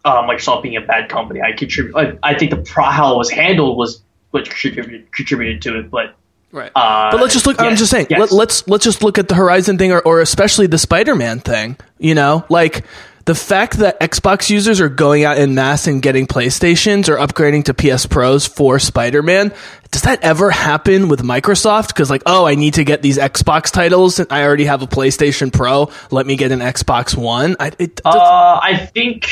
uh, 0.03 0.23
Microsoft 0.27 0.63
being 0.63 0.75
a 0.77 0.81
bad 0.81 1.09
company. 1.09 1.41
I 1.41 1.51
contribute. 1.53 1.95
I, 1.95 2.17
I 2.23 2.33
think 2.37 2.51
the 2.51 2.57
pro, 2.57 2.85
how 2.85 3.13
it 3.13 3.17
was 3.17 3.29
handled 3.29 3.77
was 3.77 4.01
what 4.31 4.45
contributed 4.45 5.11
contributed 5.11 5.61
to 5.63 5.79
it. 5.79 5.91
But 5.91 6.15
Right. 6.51 6.71
uh, 6.75 7.11
But 7.11 7.21
let's 7.21 7.33
just 7.33 7.45
look. 7.45 7.61
I'm 7.61 7.75
just 7.75 7.91
saying. 7.91 8.07
yes. 8.09 8.19
Let, 8.19 8.31
let's 8.31 8.67
let's 8.67 8.83
just 8.83 9.03
look 9.03 9.19
at 9.19 9.27
the 9.27 9.35
Horizon 9.35 9.77
thing, 9.77 9.91
or, 9.91 10.01
or 10.01 10.19
especially 10.19 10.65
the 10.67 10.79
Spider-Man 10.79 11.41
thing. 11.41 11.77
You 11.99 12.15
know, 12.15 12.43
like 12.49 12.85
the 13.29 13.35
fact 13.35 13.77
that 13.77 13.99
Xbox 13.99 14.49
users 14.49 14.81
are 14.81 14.89
going 14.89 15.23
out 15.23 15.37
in 15.37 15.53
mass 15.53 15.85
and 15.85 16.01
getting 16.01 16.25
PlayStations 16.25 17.07
or 17.09 17.15
upgrading 17.17 17.65
to 17.65 17.75
PS 17.75 18.07
Pros 18.07 18.47
for 18.47 18.79
Spider-Man. 18.79 19.53
Does 19.91 20.01
that 20.01 20.23
ever 20.23 20.49
happen 20.49 21.09
with 21.09 21.21
Microsoft? 21.21 21.89
Because 21.89 22.09
like, 22.09 22.23
oh, 22.25 22.47
I 22.47 22.55
need 22.55 22.73
to 22.73 22.83
get 22.83 23.03
these 23.03 23.19
Xbox 23.19 23.71
titles, 23.71 24.17
and 24.17 24.27
I 24.31 24.45
already 24.45 24.65
have 24.65 24.81
a 24.81 24.87
PlayStation 24.87 25.53
Pro. 25.53 25.91
Let 26.09 26.25
me 26.25 26.37
get 26.37 26.51
an 26.51 26.57
Xbox 26.57 27.15
One. 27.15 27.55
I, 27.59 27.71
it, 27.77 28.01
Uh, 28.03 28.59
I 28.63 28.89
think. 28.91 29.27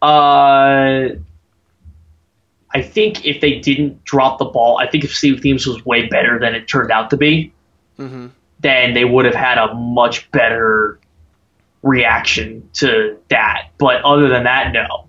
Uh, 0.00 1.16
I 2.72 2.82
think 2.82 3.26
if 3.26 3.40
they 3.40 3.58
didn't 3.58 4.04
drop 4.04 4.38
the 4.38 4.44
ball, 4.44 4.78
I 4.78 4.86
think 4.88 5.02
if 5.02 5.12
Sea 5.16 5.32
of 5.34 5.40
Thieves 5.40 5.66
was 5.66 5.84
way 5.84 6.06
better 6.06 6.38
than 6.38 6.54
it 6.54 6.68
turned 6.68 6.92
out 6.92 7.10
to 7.10 7.16
be, 7.16 7.52
Mm-hmm. 7.98 8.28
then 8.60 8.94
they 8.94 9.04
would 9.04 9.24
have 9.24 9.34
had 9.34 9.58
a 9.58 9.74
much 9.74 10.30
better 10.30 11.00
reaction 11.86 12.68
to 12.74 13.16
that. 13.28 13.68
But 13.78 14.02
other 14.02 14.28
than 14.28 14.44
that, 14.44 14.72
no. 14.72 15.06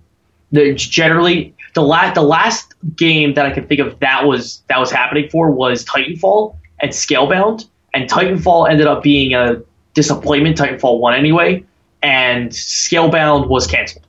Generally, 0.76 1.54
the 1.74 1.82
last 1.82 2.14
the 2.14 2.22
last 2.22 2.74
game 2.96 3.34
that 3.34 3.44
I 3.44 3.50
can 3.50 3.66
think 3.66 3.80
of 3.80 3.98
that 4.00 4.24
was 4.24 4.62
that 4.68 4.78
was 4.78 4.90
happening 4.90 5.28
for 5.28 5.50
was 5.50 5.84
Titanfall 5.84 6.56
and 6.80 6.90
Scalebound, 6.90 7.68
and 7.92 8.08
Titanfall 8.08 8.70
ended 8.70 8.86
up 8.86 9.02
being 9.02 9.34
a 9.34 9.62
disappointment. 9.92 10.56
Titanfall 10.56 11.00
one 11.00 11.14
anyway, 11.14 11.64
and 12.02 12.50
Scalebound 12.50 13.48
was 13.48 13.66
canceled. 13.66 14.06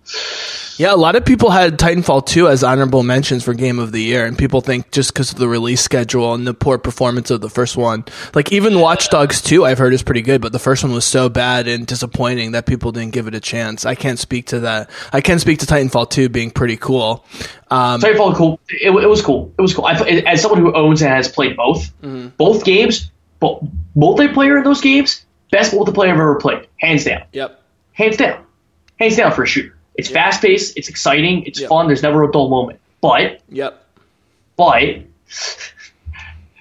Yeah, 0.80 0.94
a 0.94 0.96
lot 0.96 1.18
of 1.18 1.26
people 1.26 1.50
had 1.50 1.78
Titanfall 1.78 2.26
2 2.26 2.48
as 2.48 2.64
honorable 2.64 3.04
mentions 3.04 3.44
for 3.44 3.54
Game 3.54 3.80
of 3.80 3.92
the 3.92 4.02
Year, 4.02 4.26
and 4.26 4.38
people 4.38 4.62
think 4.62 4.92
just 4.92 5.14
because 5.14 5.30
of 5.30 5.38
the 5.38 5.50
release 5.50 5.82
schedule 5.82 6.34
and 6.34 6.48
the 6.48 6.54
poor 6.54 6.78
performance 6.78 7.30
of 7.32 7.42
the 7.42 7.50
first 7.50 7.76
one. 7.76 8.06
Like, 8.34 8.54
even 8.54 8.80
Watch 8.80 9.10
Dogs 9.10 9.42
2, 9.42 9.66
I've 9.66 9.78
heard 9.78 9.94
is 9.94 10.04
pretty 10.04 10.22
good, 10.22 10.40
but 10.42 10.54
the 10.54 10.58
first 10.58 10.82
one 10.82 10.94
was 10.94 11.04
so 11.04 11.28
bad 11.28 11.68
and 11.68 11.86
disappointing 11.86 12.54
that 12.54 12.66
people 12.66 12.94
didn't 12.94 13.12
give 13.12 13.28
it 13.28 13.36
a 13.36 13.42
chance. 13.42 13.86
I 13.86 13.94
can't 13.94 14.18
speak 14.18 14.46
to 14.48 14.62
that. 14.62 14.90
I 15.12 15.20
can 15.20 15.40
speak 15.40 15.60
to 15.60 15.66
Titanfall 15.66 16.12
2 16.12 16.30
being 16.30 16.50
pretty 16.50 16.78
cool. 16.78 17.26
Um, 17.70 18.00
Titanfall 18.00 18.38
cool. 18.38 18.62
It, 18.70 18.92
it 18.92 19.08
was 19.08 19.22
cool. 19.22 19.54
It 19.60 19.62
was 19.62 19.74
cool. 19.74 19.84
I, 19.84 19.96
as 19.96 20.42
someone 20.42 20.62
who 20.62 20.74
owns 20.74 21.02
and 21.02 21.12
has 21.12 21.28
played 21.28 21.58
both, 21.58 21.92
both 22.38 22.64
games, 22.64 23.12
but 23.42 23.60
multiplayer 23.98 24.58
in 24.58 24.64
those 24.64 24.80
games, 24.80 25.26
best 25.52 25.74
multiplayer 25.74 26.06
I've 26.06 26.22
ever 26.22 26.36
played, 26.36 26.70
hands 26.78 27.04
down. 27.04 27.24
yep. 27.34 27.62
hands 27.92 28.16
down, 28.16 28.46
hands 28.98 29.18
down 29.18 29.34
for 29.34 29.44
a 29.44 29.46
shooter. 29.46 29.76
It's 30.00 30.10
fast 30.10 30.42
paced, 30.42 30.78
it's 30.78 30.88
exciting, 30.88 31.44
it's 31.46 31.60
Yeah. 31.60 31.68
fun. 31.68 31.88
There's 31.88 32.02
never 32.02 32.24
a 32.24 32.32
dull 32.32 32.50
moment. 32.50 32.80
But 33.02 33.42
Yep. 33.50 33.84
but 34.56 34.96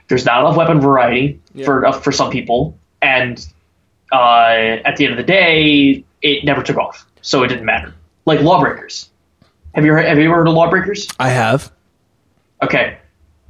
there's 0.08 0.24
not 0.24 0.40
enough 0.40 0.56
weapon 0.56 0.80
variety 0.80 1.40
Yeah. 1.54 1.64
for 1.66 1.86
uh, 1.86 1.92
for 1.92 2.12
some 2.12 2.30
people, 2.30 2.76
and 3.02 3.44
uh, 4.12 4.78
at 4.84 4.96
the 4.96 5.04
end 5.04 5.12
of 5.12 5.18
the 5.18 5.22
day, 5.32 6.04
it 6.22 6.44
never 6.44 6.62
took 6.62 6.76
off, 6.78 7.06
so 7.22 7.42
it 7.44 7.48
didn't 7.48 7.64
matter. 7.66 7.94
Like 8.24 8.40
Lawbreakers. 8.40 9.08
Have 9.74 9.84
you 9.84 9.92
heard, 9.92 10.04
have 10.06 10.18
you 10.18 10.24
ever 10.24 10.34
heard 10.36 10.48
of 10.48 10.54
Lawbreakers? 10.54 11.06
I 11.20 11.28
have. 11.28 11.70
Okay. 12.62 12.96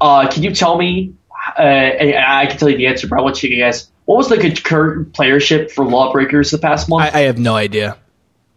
Uh, 0.01 0.29
can 0.29 0.43
you 0.43 0.55
tell 0.55 0.77
me? 0.77 1.15
Uh, 1.59 1.63
and 1.63 2.15
I 2.17 2.47
can 2.47 2.59
tell 2.59 2.69
you 2.69 2.77
the 2.77 2.87
answer, 2.89 3.07
but 3.09 3.19
I 3.19 3.23
want 3.23 3.43
you 3.43 3.49
to 3.49 3.57
guess. 3.57 3.89
What 4.05 4.17
was 4.19 4.29
the 4.29 4.37
good 4.37 4.63
current 4.65 5.13
playership 5.13 5.71
for 5.71 5.85
Lawbreakers 5.85 6.51
the 6.51 6.59
past 6.59 6.89
month? 6.89 7.15
I, 7.15 7.21
I 7.21 7.23
have 7.23 7.39
no 7.39 7.57
idea. 7.57 7.97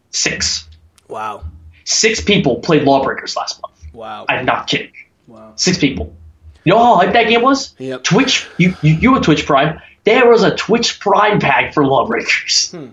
Six. 0.09 0.67
Wow. 1.11 1.43
Six 1.83 2.21
people 2.21 2.59
played 2.59 2.83
Lawbreakers 2.83 3.35
last 3.35 3.61
month. 3.61 3.75
Wow. 3.93 4.25
I'm 4.29 4.45
not 4.45 4.67
kidding. 4.67 4.93
wow. 5.27 5.53
Six 5.55 5.77
people. 5.77 6.15
You 6.63 6.73
know 6.73 6.79
how 6.79 6.95
hype 6.95 7.13
that 7.13 7.27
game 7.27 7.41
was? 7.41 7.75
Yep. 7.79 8.03
Twitch, 8.03 8.47
you, 8.57 8.75
you, 8.81 8.93
you 8.95 9.11
were 9.11 9.19
Twitch 9.19 9.45
Prime. 9.45 9.79
There 10.03 10.27
was 10.29 10.43
a 10.43 10.55
Twitch 10.55 10.99
Prime 10.99 11.39
pack 11.39 11.73
for 11.73 11.85
Lawbreakers. 11.85 12.71
Hmm. 12.71 12.87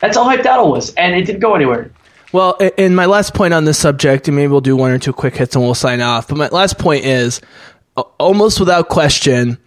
That's 0.00 0.16
how 0.16 0.24
hyped 0.24 0.44
that 0.44 0.58
was, 0.66 0.94
and 0.94 1.14
it 1.14 1.26
didn't 1.26 1.40
go 1.40 1.54
anywhere. 1.54 1.90
Well, 2.32 2.56
and 2.78 2.96
my 2.96 3.06
last 3.06 3.34
point 3.34 3.52
on 3.52 3.64
this 3.64 3.78
subject, 3.78 4.28
and 4.28 4.36
maybe 4.36 4.48
we'll 4.48 4.60
do 4.60 4.76
one 4.76 4.90
or 4.90 4.98
two 4.98 5.12
quick 5.12 5.36
hits 5.36 5.54
and 5.54 5.64
we'll 5.64 5.74
sign 5.74 6.00
off. 6.00 6.28
But 6.28 6.38
my 6.38 6.48
last 6.48 6.78
point 6.78 7.04
is 7.04 7.40
almost 8.18 8.60
without 8.60 8.88
question, 8.88 9.58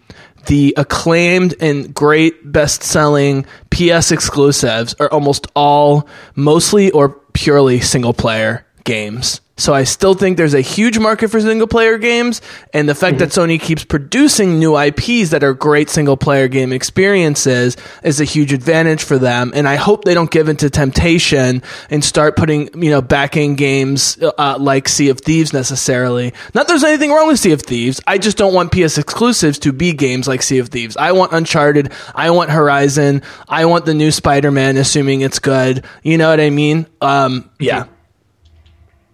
the 0.46 0.74
acclaimed 0.76 1.54
and 1.60 1.94
great 1.94 2.50
best 2.50 2.82
selling 2.82 3.46
PS 3.70 4.12
exclusives 4.12 4.94
are 5.00 5.10
almost 5.12 5.46
all 5.54 6.08
mostly 6.34 6.90
or 6.90 7.10
purely 7.32 7.80
single 7.80 8.14
player 8.14 8.66
games. 8.84 9.40
So 9.56 9.72
I 9.72 9.84
still 9.84 10.14
think 10.14 10.36
there's 10.36 10.54
a 10.54 10.60
huge 10.60 10.98
market 10.98 11.28
for 11.28 11.40
single 11.40 11.68
player 11.68 11.96
games, 11.96 12.42
and 12.72 12.88
the 12.88 12.94
fact 12.94 13.18
that 13.18 13.28
Sony 13.28 13.60
keeps 13.60 13.84
producing 13.84 14.58
new 14.58 14.76
IPs 14.76 15.30
that 15.30 15.44
are 15.44 15.54
great 15.54 15.88
single 15.88 16.16
player 16.16 16.48
game 16.48 16.72
experiences 16.72 17.76
is 18.02 18.20
a 18.20 18.24
huge 18.24 18.52
advantage 18.52 19.04
for 19.04 19.16
them. 19.16 19.52
And 19.54 19.68
I 19.68 19.76
hope 19.76 20.04
they 20.04 20.14
don't 20.14 20.30
give 20.30 20.48
into 20.48 20.70
temptation 20.70 21.62
and 21.88 22.04
start 22.04 22.36
putting, 22.36 22.82
you 22.82 22.90
know, 22.90 23.00
backing 23.00 23.54
games 23.54 24.18
uh, 24.20 24.56
like 24.58 24.88
Sea 24.88 25.10
of 25.10 25.20
Thieves 25.20 25.52
necessarily. 25.52 26.32
Not 26.52 26.66
that 26.66 26.68
there's 26.68 26.84
anything 26.84 27.12
wrong 27.12 27.28
with 27.28 27.38
Sea 27.38 27.52
of 27.52 27.62
Thieves. 27.62 28.00
I 28.08 28.18
just 28.18 28.36
don't 28.36 28.54
want 28.54 28.72
PS 28.72 28.98
exclusives 28.98 29.60
to 29.60 29.72
be 29.72 29.92
games 29.92 30.26
like 30.26 30.42
Sea 30.42 30.58
of 30.58 30.68
Thieves. 30.68 30.96
I 30.96 31.12
want 31.12 31.32
Uncharted. 31.32 31.92
I 32.14 32.30
want 32.30 32.50
Horizon. 32.50 33.22
I 33.48 33.66
want 33.66 33.86
the 33.86 33.94
new 33.94 34.10
Spider 34.10 34.50
Man, 34.50 34.76
assuming 34.76 35.20
it's 35.20 35.38
good. 35.38 35.84
You 36.02 36.18
know 36.18 36.28
what 36.28 36.40
I 36.40 36.50
mean? 36.50 36.86
Um, 37.00 37.50
yeah. 37.60 37.84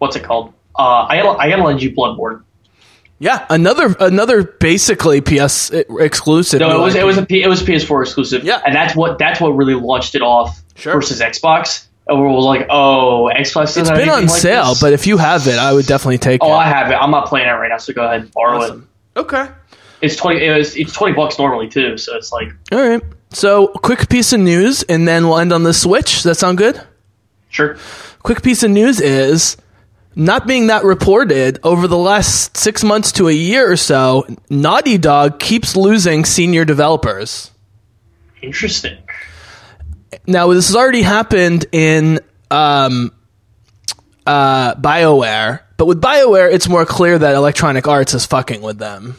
What's 0.00 0.16
it 0.16 0.24
called? 0.24 0.52
Uh, 0.76 0.82
I 1.08 1.20
I 1.38 1.48
gotta 1.48 1.62
lend 1.62 1.82
you 1.82 1.92
Bloodborne. 1.92 2.42
Yeah, 3.18 3.44
another 3.50 3.94
another 4.00 4.42
basically 4.44 5.20
PS 5.20 5.70
exclusive. 5.70 6.60
No, 6.60 6.80
it 6.80 6.84
was 6.84 6.94
it 6.94 7.04
was 7.04 7.18
a 7.18 7.26
P, 7.26 7.42
it 7.42 7.48
was 7.48 7.62
PS4 7.62 8.02
exclusive. 8.02 8.44
Yeah. 8.44 8.62
and 8.64 8.74
that's 8.74 8.96
what 8.96 9.18
that's 9.18 9.40
what 9.40 9.50
really 9.50 9.74
launched 9.74 10.14
it 10.14 10.22
off 10.22 10.58
Sure. 10.74 10.94
versus 10.94 11.20
Xbox. 11.20 11.86
And 12.08 12.18
we 12.18 12.26
was 12.26 12.46
like, 12.46 12.66
oh, 12.70 13.30
Xbox. 13.36 13.76
It's 13.76 13.90
been 13.90 14.08
on 14.08 14.22
like 14.22 14.30
sale, 14.30 14.70
this. 14.70 14.80
but 14.80 14.94
if 14.94 15.06
you 15.06 15.18
have 15.18 15.46
it, 15.46 15.58
I 15.58 15.72
would 15.74 15.86
definitely 15.86 16.16
take 16.18 16.36
it. 16.36 16.40
oh, 16.44 16.48
it. 16.52 16.56
I 16.56 16.66
have 16.66 16.90
it. 16.90 16.94
I'm 16.94 17.10
not 17.10 17.26
playing 17.26 17.46
it 17.46 17.52
right 17.52 17.68
now, 17.68 17.76
so 17.76 17.92
go 17.92 18.04
ahead 18.04 18.22
and 18.22 18.32
borrow 18.32 18.58
Awesome. 18.62 18.88
it. 19.14 19.20
Okay. 19.20 19.48
It's 20.00 20.16
twenty. 20.16 20.44
It 20.46 20.56
was, 20.56 20.74
it's 20.76 20.94
twenty 20.94 21.14
bucks 21.14 21.38
normally 21.38 21.68
too, 21.68 21.98
so 21.98 22.16
it's 22.16 22.32
like 22.32 22.48
All 22.72 22.80
right. 22.80 23.02
So, 23.32 23.68
quick 23.68 24.08
piece 24.08 24.32
of 24.32 24.40
news, 24.40 24.82
and 24.84 25.06
then 25.06 25.28
we'll 25.28 25.38
end 25.38 25.52
on 25.52 25.62
the 25.62 25.74
Switch. 25.74 26.14
Does 26.14 26.22
that 26.24 26.36
sound 26.36 26.56
good? 26.58 26.80
sure. 27.50 27.76
Quick 28.22 28.42
piece 28.42 28.62
of 28.62 28.70
news 28.70 29.00
is 29.00 29.56
not 30.14 30.46
being 30.46 30.68
that 30.68 30.84
reported 30.84 31.58
over 31.62 31.86
the 31.86 31.96
last 31.96 32.56
six 32.56 32.82
months 32.82 33.12
to 33.12 33.28
a 33.28 33.32
year 33.32 33.70
or 33.70 33.76
so. 33.76 34.26
Naughty 34.48 34.98
Dog 34.98 35.38
keeps 35.38 35.76
losing 35.76 36.24
senior 36.24 36.64
developers. 36.64 37.50
Interesting. 38.42 38.98
Now, 40.26 40.52
this 40.52 40.68
has 40.68 40.76
already 40.76 41.02
happened 41.02 41.66
in 41.72 42.20
um, 42.50 43.12
uh, 44.26 44.74
BioWare, 44.74 45.60
but 45.76 45.86
with 45.86 46.00
BioWare, 46.00 46.52
it's 46.52 46.68
more 46.68 46.84
clear 46.84 47.18
that 47.18 47.34
Electronic 47.34 47.86
Arts 47.86 48.14
is 48.14 48.26
fucking 48.26 48.62
with 48.62 48.78
them. 48.78 49.16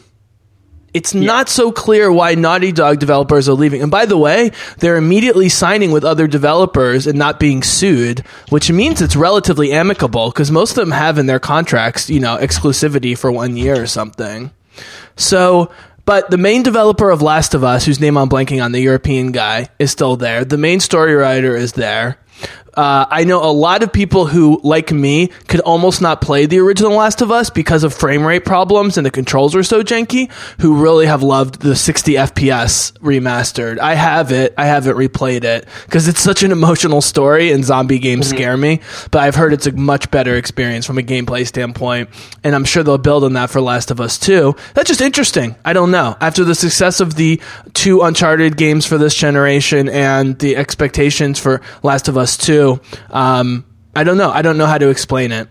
It's 0.94 1.14
not 1.14 1.48
so 1.48 1.72
clear 1.72 2.12
why 2.12 2.34
Naughty 2.34 2.70
Dog 2.70 2.98
developers 2.98 3.48
are 3.48 3.54
leaving. 3.54 3.80
And 3.80 3.90
by 3.90 4.04
the 4.04 4.18
way, 4.18 4.52
they're 4.78 4.96
immediately 4.96 5.48
signing 5.48 5.90
with 5.90 6.04
other 6.04 6.26
developers 6.26 7.06
and 7.06 7.18
not 7.18 7.40
being 7.40 7.62
sued, 7.62 8.20
which 8.50 8.70
means 8.70 9.00
it's 9.00 9.16
relatively 9.16 9.72
amicable 9.72 10.30
because 10.30 10.50
most 10.50 10.70
of 10.72 10.76
them 10.76 10.90
have 10.90 11.16
in 11.16 11.26
their 11.26 11.40
contracts, 11.40 12.10
you 12.10 12.20
know, 12.20 12.36
exclusivity 12.36 13.16
for 13.16 13.32
one 13.32 13.56
year 13.56 13.80
or 13.80 13.86
something. 13.86 14.50
So, 15.16 15.70
but 16.04 16.30
the 16.30 16.38
main 16.38 16.62
developer 16.62 17.10
of 17.10 17.22
Last 17.22 17.54
of 17.54 17.64
Us, 17.64 17.86
whose 17.86 18.00
name 18.00 18.18
I'm 18.18 18.28
blanking 18.28 18.62
on, 18.62 18.72
the 18.72 18.80
European 18.80 19.32
guy, 19.32 19.68
is 19.78 19.90
still 19.90 20.16
there. 20.16 20.44
The 20.44 20.58
main 20.58 20.80
story 20.80 21.14
writer 21.14 21.56
is 21.56 21.72
there. 21.72 22.18
Uh, 22.74 23.04
I 23.10 23.24
know 23.24 23.42
a 23.44 23.52
lot 23.52 23.82
of 23.82 23.92
people 23.92 24.26
who, 24.26 24.60
like 24.62 24.92
me, 24.92 25.28
could 25.48 25.60
almost 25.60 26.00
not 26.00 26.20
play 26.22 26.46
the 26.46 26.58
original 26.58 26.92
Last 26.92 27.20
of 27.20 27.30
Us 27.30 27.50
because 27.50 27.84
of 27.84 27.92
frame 27.92 28.24
rate 28.24 28.44
problems 28.44 28.96
and 28.96 29.04
the 29.04 29.10
controls 29.10 29.54
were 29.54 29.62
so 29.62 29.82
janky, 29.82 30.30
who 30.60 30.82
really 30.82 31.06
have 31.06 31.22
loved 31.22 31.60
the 31.60 31.76
60 31.76 32.14
FPS 32.14 32.92
remastered. 32.98 33.78
I 33.78 33.94
have 33.94 34.32
it. 34.32 34.54
I 34.56 34.64
haven't 34.66 34.96
replayed 34.96 35.44
it 35.44 35.68
because 35.84 36.08
it's 36.08 36.20
such 36.20 36.42
an 36.42 36.52
emotional 36.52 37.02
story 37.02 37.52
and 37.52 37.64
zombie 37.64 37.98
games 37.98 38.28
scare 38.28 38.56
me, 38.56 38.80
but 39.10 39.20
I've 39.20 39.34
heard 39.34 39.52
it's 39.52 39.66
a 39.66 39.72
much 39.72 40.10
better 40.10 40.36
experience 40.36 40.86
from 40.86 40.98
a 40.98 41.02
gameplay 41.02 41.46
standpoint, 41.46 42.08
and 42.42 42.54
I'm 42.54 42.64
sure 42.64 42.82
they'll 42.82 42.96
build 42.98 43.24
on 43.24 43.34
that 43.34 43.50
for 43.50 43.60
Last 43.60 43.90
of 43.90 44.00
Us 44.00 44.18
2. 44.18 44.54
That's 44.74 44.88
just 44.88 45.00
interesting. 45.00 45.56
I 45.64 45.74
don't 45.74 45.90
know. 45.90 46.16
After 46.20 46.44
the 46.44 46.54
success 46.54 47.00
of 47.00 47.16
the 47.16 47.40
two 47.74 48.00
Uncharted 48.00 48.56
games 48.56 48.86
for 48.86 48.96
this 48.96 49.14
generation 49.14 49.88
and 49.88 50.38
the 50.38 50.56
expectations 50.56 51.38
for 51.38 51.60
Last 51.82 52.08
of 52.08 52.16
Us 52.16 52.36
2, 52.36 52.61
um, 53.10 53.64
I 53.94 54.04
don't 54.04 54.16
know. 54.18 54.30
I 54.30 54.42
don't 54.42 54.58
know 54.58 54.66
how 54.66 54.78
to 54.78 54.88
explain 54.88 55.32
it. 55.32 55.48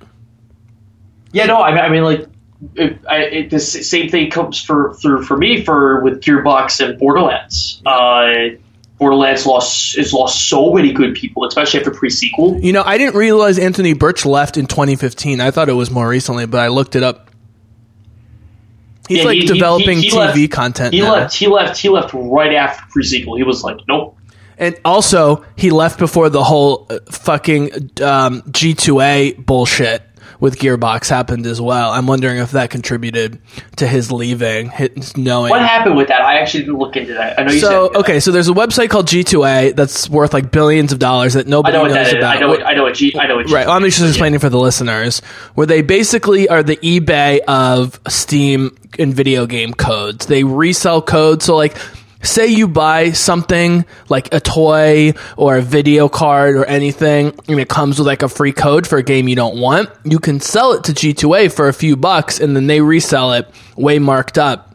Yeah, 1.34 1.46
no, 1.46 1.62
I 1.62 1.72
mean, 1.72 1.80
I 1.80 1.90
mean 1.90 2.04
like, 2.04 2.28
it, 2.76 3.00
I, 3.10 3.18
it, 3.24 3.50
the 3.50 3.60
same 3.60 4.10
thing 4.10 4.30
comes 4.30 4.62
for 4.62 4.94
through 4.96 5.24
for 5.24 5.38
me 5.38 5.64
for 5.64 6.02
with 6.04 6.22
Gearbox 6.22 6.86
and 6.86 7.00
Borderlands. 7.00 7.82
Uh, 7.86 8.56
Borderlands 8.98 9.46
lost 9.48 9.96
has 9.96 10.14
lost 10.14 10.48
so 10.50 10.74
many 10.74 10.92
good 10.94 11.16
people, 11.16 11.46
especially 11.46 11.80
after 11.80 11.92
pre 11.92 12.10
sequel. 12.10 12.60
You 12.60 12.74
know, 12.74 12.84
I 12.86 12.98
didn't 12.98 13.16
realize 13.16 13.58
Anthony 13.58 13.94
Burch 13.94 14.26
left 14.26 14.58
in 14.58 14.68
2015. 14.68 15.40
I 15.42 15.50
thought 15.52 15.70
it 15.70 15.74
was 15.74 15.90
more 15.90 16.08
recently, 16.08 16.46
but 16.46 16.60
I 16.60 16.68
looked 16.68 16.96
it 16.96 17.02
up. 17.04 17.30
He's 19.08 19.20
Yeah, 19.20 19.24
like 19.26 19.40
he- 19.40 19.46
developing 19.46 19.98
he- 19.98 20.10
he 20.10 20.10
TV 20.12 20.16
left- 20.42 20.52
content 20.52 20.94
He 20.94 21.02
now. 21.02 21.14
left. 21.14 21.36
He 21.36 21.48
left. 21.48 21.78
He 21.80 21.90
left 21.90 22.12
right 22.14 22.54
after 22.54 22.84
pre 22.92 23.04
sequel. 23.04 23.36
He 23.38 23.44
was 23.44 23.64
like, 23.64 23.78
nope. 23.88 24.18
And 24.58 24.80
also, 24.86 25.46
he 25.56 25.72
left 25.72 26.00
before 26.00 26.30
the 26.30 26.44
whole 26.44 26.88
uh, 26.90 27.00
fucking 27.10 27.72
um, 28.02 28.42
G2A 28.44 29.46
bullshit 29.46 30.04
with 30.40 30.58
Gearbox 30.58 31.08
happened 31.08 31.46
as 31.46 31.62
well. 31.62 31.92
I'm 31.92 32.08
wondering 32.08 32.40
if 32.40 32.52
that 32.52 32.72
contributed 32.72 33.40
to 33.76 33.88
his 33.88 34.12
leaving, 34.12 34.70
his 34.72 35.16
knowing. 35.16 35.52
What 35.52 35.62
happened 35.62 35.96
with 35.96 36.08
that? 36.08 36.22
I 36.22 36.40
actually 36.40 36.62
didn't 36.64 36.80
look 36.80 36.96
into 36.98 37.14
that. 37.14 37.40
I 37.40 37.44
know 37.44 37.52
you 37.52 37.60
So 37.60 37.90
said. 37.92 38.00
okay, 38.00 38.20
so 38.20 38.32
there's 38.32 38.50
a 38.50 38.54
website 38.54 38.90
called 38.90 39.06
G2A 39.08 39.76
that's 39.76 40.10
worth 40.10 40.34
like 40.34 40.52
billions 40.52 40.94
of 40.94 41.00
dollars 41.00 41.36
that 41.36 41.46
nobody 41.48 41.78
know 41.78 41.86
knows 41.86 41.94
that 41.94 42.18
about. 42.18 42.38
I 42.38 42.40
know. 42.40 42.48
What, 42.50 42.66
I 42.66 42.74
know 42.74 42.84
what. 42.84 42.96
G, 42.96 43.16
I 43.20 43.28
know 43.28 43.36
what. 43.36 43.46
G, 43.48 43.54
Right. 43.54 43.68
Well, 43.68 43.76
I'm 43.76 43.84
just 43.84 44.02
explaining 44.02 44.40
for 44.40 44.50
the 44.50 44.58
listeners 44.60 45.20
where 45.54 45.68
they 45.68 45.84
basically 45.84 46.50
are 46.50 46.64
the 46.64 46.78
eBay 46.78 47.40
of 47.48 48.00
Steam 48.08 48.76
and 48.98 49.14
video 49.14 49.46
game 49.46 49.74
codes. 49.76 50.26
They 50.26 50.44
resell 50.44 51.04
codes. 51.04 51.46
So, 51.46 51.56
like, 51.56 51.78
say 52.22 52.48
you 52.48 52.68
buy 52.68 53.12
something 53.12 53.86
like 54.10 54.34
a 54.34 54.40
toy 54.40 55.14
or 55.38 55.58
a 55.58 55.62
video 55.62 56.10
card 56.10 56.56
or 56.56 56.66
anything, 56.66 57.34
and 57.48 57.60
it 57.60 57.70
comes 57.70 57.98
with 57.98 58.08
like 58.08 58.24
a 58.24 58.30
free 58.30 58.54
code 58.54 58.88
for 58.88 58.98
a 58.98 59.04
game 59.04 59.28
you 59.28 59.36
don't 59.36 59.60
want. 59.60 59.90
You 60.04 60.20
can 60.20 60.40
sell 60.40 60.74
it 60.74 60.86
to 60.86 60.94
G2A 60.94 61.54
for 61.54 61.68
a 61.68 61.74
few 61.74 61.96
bucks, 61.96 62.40
and 62.40 62.56
then 62.56 62.68
they 62.68 62.82
resell 62.82 63.34
it 63.34 63.48
way 63.76 64.00
marked 64.00 64.38
up 64.38 64.72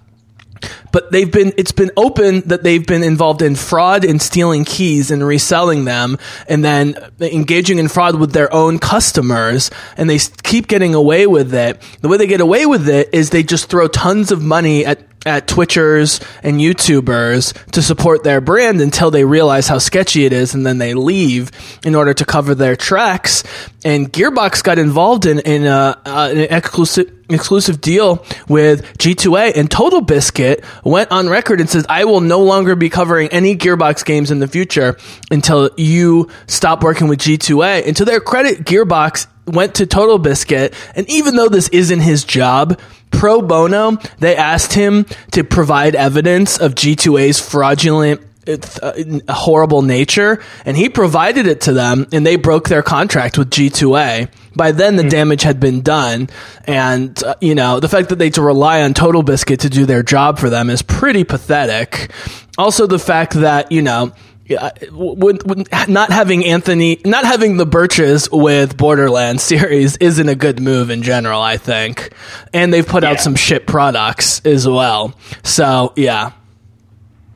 but 0.92 1.12
they've 1.12 1.30
been 1.30 1.52
it's 1.56 1.72
been 1.72 1.90
open 1.96 2.40
that 2.48 2.62
they've 2.62 2.86
been 2.86 3.02
involved 3.02 3.42
in 3.42 3.54
fraud 3.54 4.04
and 4.04 4.20
stealing 4.20 4.64
keys 4.64 5.10
and 5.10 5.26
reselling 5.26 5.84
them 5.84 6.16
and 6.48 6.64
then 6.64 6.94
engaging 7.20 7.78
in 7.78 7.88
fraud 7.88 8.16
with 8.18 8.32
their 8.32 8.52
own 8.52 8.78
customers 8.78 9.70
and 9.96 10.08
they 10.08 10.18
keep 10.42 10.68
getting 10.68 10.94
away 10.94 11.26
with 11.26 11.52
it 11.54 11.80
the 12.00 12.08
way 12.08 12.16
they 12.16 12.26
get 12.26 12.40
away 12.40 12.66
with 12.66 12.88
it 12.88 13.08
is 13.12 13.30
they 13.30 13.42
just 13.42 13.68
throw 13.68 13.88
tons 13.88 14.32
of 14.32 14.42
money 14.42 14.84
at 14.86 15.15
at 15.26 15.46
Twitchers 15.46 16.24
and 16.42 16.60
YouTubers 16.60 17.52
to 17.72 17.82
support 17.82 18.24
their 18.24 18.40
brand 18.40 18.80
until 18.80 19.10
they 19.10 19.24
realize 19.24 19.68
how 19.68 19.78
sketchy 19.78 20.24
it 20.24 20.32
is 20.32 20.54
and 20.54 20.64
then 20.64 20.78
they 20.78 20.94
leave 20.94 21.50
in 21.84 21.94
order 21.94 22.14
to 22.14 22.24
cover 22.24 22.54
their 22.54 22.76
tracks. 22.76 23.42
And 23.84 24.12
Gearbox 24.12 24.62
got 24.62 24.78
involved 24.78 25.26
in, 25.26 25.40
in 25.40 25.66
a, 25.66 26.00
uh, 26.06 26.30
an 26.32 26.38
exclusive, 26.38 27.12
exclusive 27.28 27.80
deal 27.80 28.24
with 28.48 28.84
G2A 28.98 29.56
and 29.56 29.70
Total 29.70 30.00
Biscuit 30.00 30.64
went 30.84 31.10
on 31.10 31.28
record 31.28 31.60
and 31.60 31.68
says, 31.68 31.84
I 31.88 32.04
will 32.04 32.20
no 32.20 32.42
longer 32.42 32.76
be 32.76 32.88
covering 32.88 33.28
any 33.28 33.56
Gearbox 33.56 34.04
games 34.04 34.30
in 34.30 34.38
the 34.38 34.48
future 34.48 34.96
until 35.30 35.70
you 35.76 36.30
stop 36.46 36.82
working 36.82 37.08
with 37.08 37.18
G2A. 37.18 37.86
And 37.86 37.96
to 37.96 38.04
their 38.04 38.20
credit, 38.20 38.64
Gearbox 38.64 39.26
went 39.46 39.76
to 39.76 39.86
Total 39.86 40.18
Biscuit, 40.18 40.74
and 40.94 41.08
even 41.08 41.36
though 41.36 41.48
this 41.48 41.68
isn't 41.68 42.00
his 42.00 42.24
job, 42.24 42.80
pro 43.10 43.42
bono, 43.42 43.96
they 44.18 44.36
asked 44.36 44.72
him 44.72 45.06
to 45.32 45.44
provide 45.44 45.94
evidence 45.94 46.58
of 46.58 46.74
G2A's 46.74 47.40
fraudulent 47.40 48.20
uh, 48.48 48.92
horrible 49.28 49.82
nature 49.82 50.40
and 50.64 50.76
he 50.76 50.88
provided 50.88 51.48
it 51.48 51.62
to 51.62 51.72
them 51.72 52.06
and 52.12 52.24
they 52.24 52.36
broke 52.36 52.68
their 52.68 52.82
contract 52.82 53.38
with 53.38 53.50
G2A 53.50 54.30
by 54.54 54.70
then 54.70 54.94
the 54.94 55.02
damage 55.02 55.42
had 55.42 55.58
been 55.58 55.80
done 55.80 56.28
and 56.64 57.20
uh, 57.24 57.34
you 57.40 57.56
know 57.56 57.80
the 57.80 57.88
fact 57.88 58.10
that 58.10 58.20
they 58.20 58.26
had 58.26 58.34
to 58.34 58.42
rely 58.42 58.82
on 58.82 58.94
Total 58.94 59.24
Biscuit 59.24 59.60
to 59.60 59.68
do 59.68 59.84
their 59.84 60.04
job 60.04 60.38
for 60.38 60.48
them 60.48 60.70
is 60.70 60.80
pretty 60.80 61.24
pathetic. 61.24 62.12
Also 62.56 62.86
the 62.86 63.00
fact 63.00 63.32
that 63.32 63.72
you 63.72 63.82
know 63.82 64.12
yeah, 64.48 64.70
when, 64.92 65.36
when 65.44 65.64
not 65.88 66.10
having 66.10 66.44
Anthony, 66.44 67.00
not 67.04 67.24
having 67.24 67.56
the 67.56 67.66
Burches 67.66 68.30
with 68.30 68.76
Borderlands 68.76 69.42
series 69.42 69.96
isn't 69.96 70.28
a 70.28 70.36
good 70.36 70.60
move 70.60 70.90
in 70.90 71.02
general, 71.02 71.40
I 71.40 71.56
think. 71.56 72.12
And 72.52 72.72
they've 72.72 72.86
put 72.86 73.02
out 73.02 73.20
some 73.20 73.34
shit 73.34 73.66
products 73.66 74.40
as 74.44 74.66
well. 74.66 75.14
So, 75.42 75.92
yeah. 75.96 76.32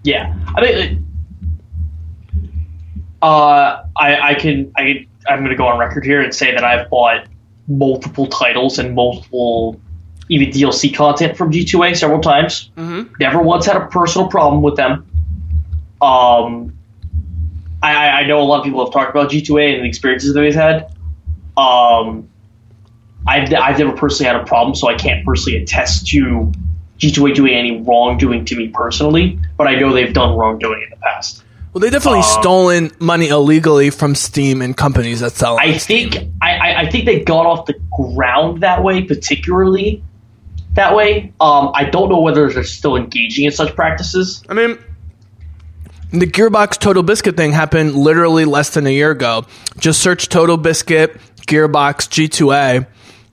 Yeah, 0.02 0.34
I 0.56 0.60
mean, 0.62 1.06
uh, 3.20 3.82
I, 3.96 4.30
I 4.30 4.34
can 4.34 4.72
I 4.76 5.06
I'm 5.28 5.40
going 5.40 5.50
to 5.50 5.56
go 5.56 5.66
on 5.66 5.78
record 5.78 6.04
here 6.04 6.22
and 6.22 6.34
say 6.34 6.54
that 6.54 6.64
I've 6.64 6.88
bought 6.88 7.26
multiple 7.68 8.26
titles 8.26 8.78
and 8.78 8.94
multiple 8.94 9.80
even 10.28 10.48
DLC 10.50 10.94
content 10.94 11.36
from 11.36 11.52
G2A 11.52 11.96
several 11.96 12.20
times. 12.20 12.70
Mm-hmm. 12.76 13.12
Never 13.20 13.40
once 13.40 13.66
had 13.66 13.76
a 13.76 13.88
personal 13.88 14.28
problem 14.28 14.62
with 14.62 14.76
them. 14.76 15.06
Um, 16.00 16.78
I, 17.82 17.94
I 17.94 18.20
I 18.20 18.26
know 18.26 18.40
a 18.40 18.44
lot 18.44 18.58
of 18.58 18.64
people 18.64 18.84
have 18.84 18.92
talked 18.92 19.10
about 19.10 19.30
G2A 19.30 19.74
and 19.74 19.84
the 19.84 19.88
experiences 19.88 20.34
that 20.34 20.40
they've 20.40 20.54
had. 20.54 20.94
Um, 21.56 22.28
I, 23.26 23.40
I've 23.40 23.54
I've 23.54 23.78
never 23.78 23.92
personally 23.92 24.32
had 24.32 24.40
a 24.40 24.44
problem, 24.44 24.74
so 24.74 24.88
I 24.88 24.94
can't 24.94 25.24
personally 25.24 25.62
attest 25.62 26.06
to 26.08 26.52
G2A 26.98 27.34
doing 27.34 27.54
any 27.54 27.80
wrongdoing 27.80 28.44
to 28.46 28.56
me 28.56 28.68
personally. 28.68 29.38
But 29.56 29.68
I 29.68 29.76
know 29.76 29.92
they've 29.92 30.12
done 30.12 30.36
wrongdoing 30.36 30.82
in 30.82 30.90
the 30.90 30.96
past. 30.96 31.44
Well, 31.72 31.80
they 31.80 31.90
definitely 31.90 32.18
Um, 32.20 32.42
stolen 32.42 32.90
money 32.98 33.28
illegally 33.28 33.90
from 33.90 34.16
Steam 34.16 34.60
and 34.60 34.76
companies 34.76 35.20
that 35.20 35.32
sell. 35.32 35.56
I 35.60 35.78
think 35.78 36.16
I, 36.42 36.56
I, 36.56 36.80
I 36.80 36.90
think 36.90 37.04
they 37.04 37.20
got 37.20 37.46
off 37.46 37.66
the 37.66 37.74
ground 37.96 38.62
that 38.62 38.82
way, 38.82 39.02
particularly 39.04 40.02
that 40.74 40.94
way. 40.96 41.32
Um, 41.40 41.70
I 41.74 41.84
don't 41.84 42.08
know 42.08 42.20
whether 42.20 42.50
they're 42.50 42.64
still 42.64 42.96
engaging 42.96 43.44
in 43.44 43.52
such 43.52 43.74
practices. 43.76 44.42
I 44.48 44.54
mean, 44.54 44.78
the 46.10 46.26
Gearbox 46.26 46.78
Total 46.78 47.02
Biscuit 47.02 47.36
thing 47.36 47.52
happened 47.52 47.94
literally 47.94 48.44
less 48.44 48.70
than 48.70 48.86
a 48.86 48.90
year 48.90 49.10
ago. 49.10 49.46
Just 49.78 50.00
search 50.00 50.28
Total 50.28 50.56
Biscuit 50.56 51.16
Gearbox 51.46 52.08
G2A 52.08 52.86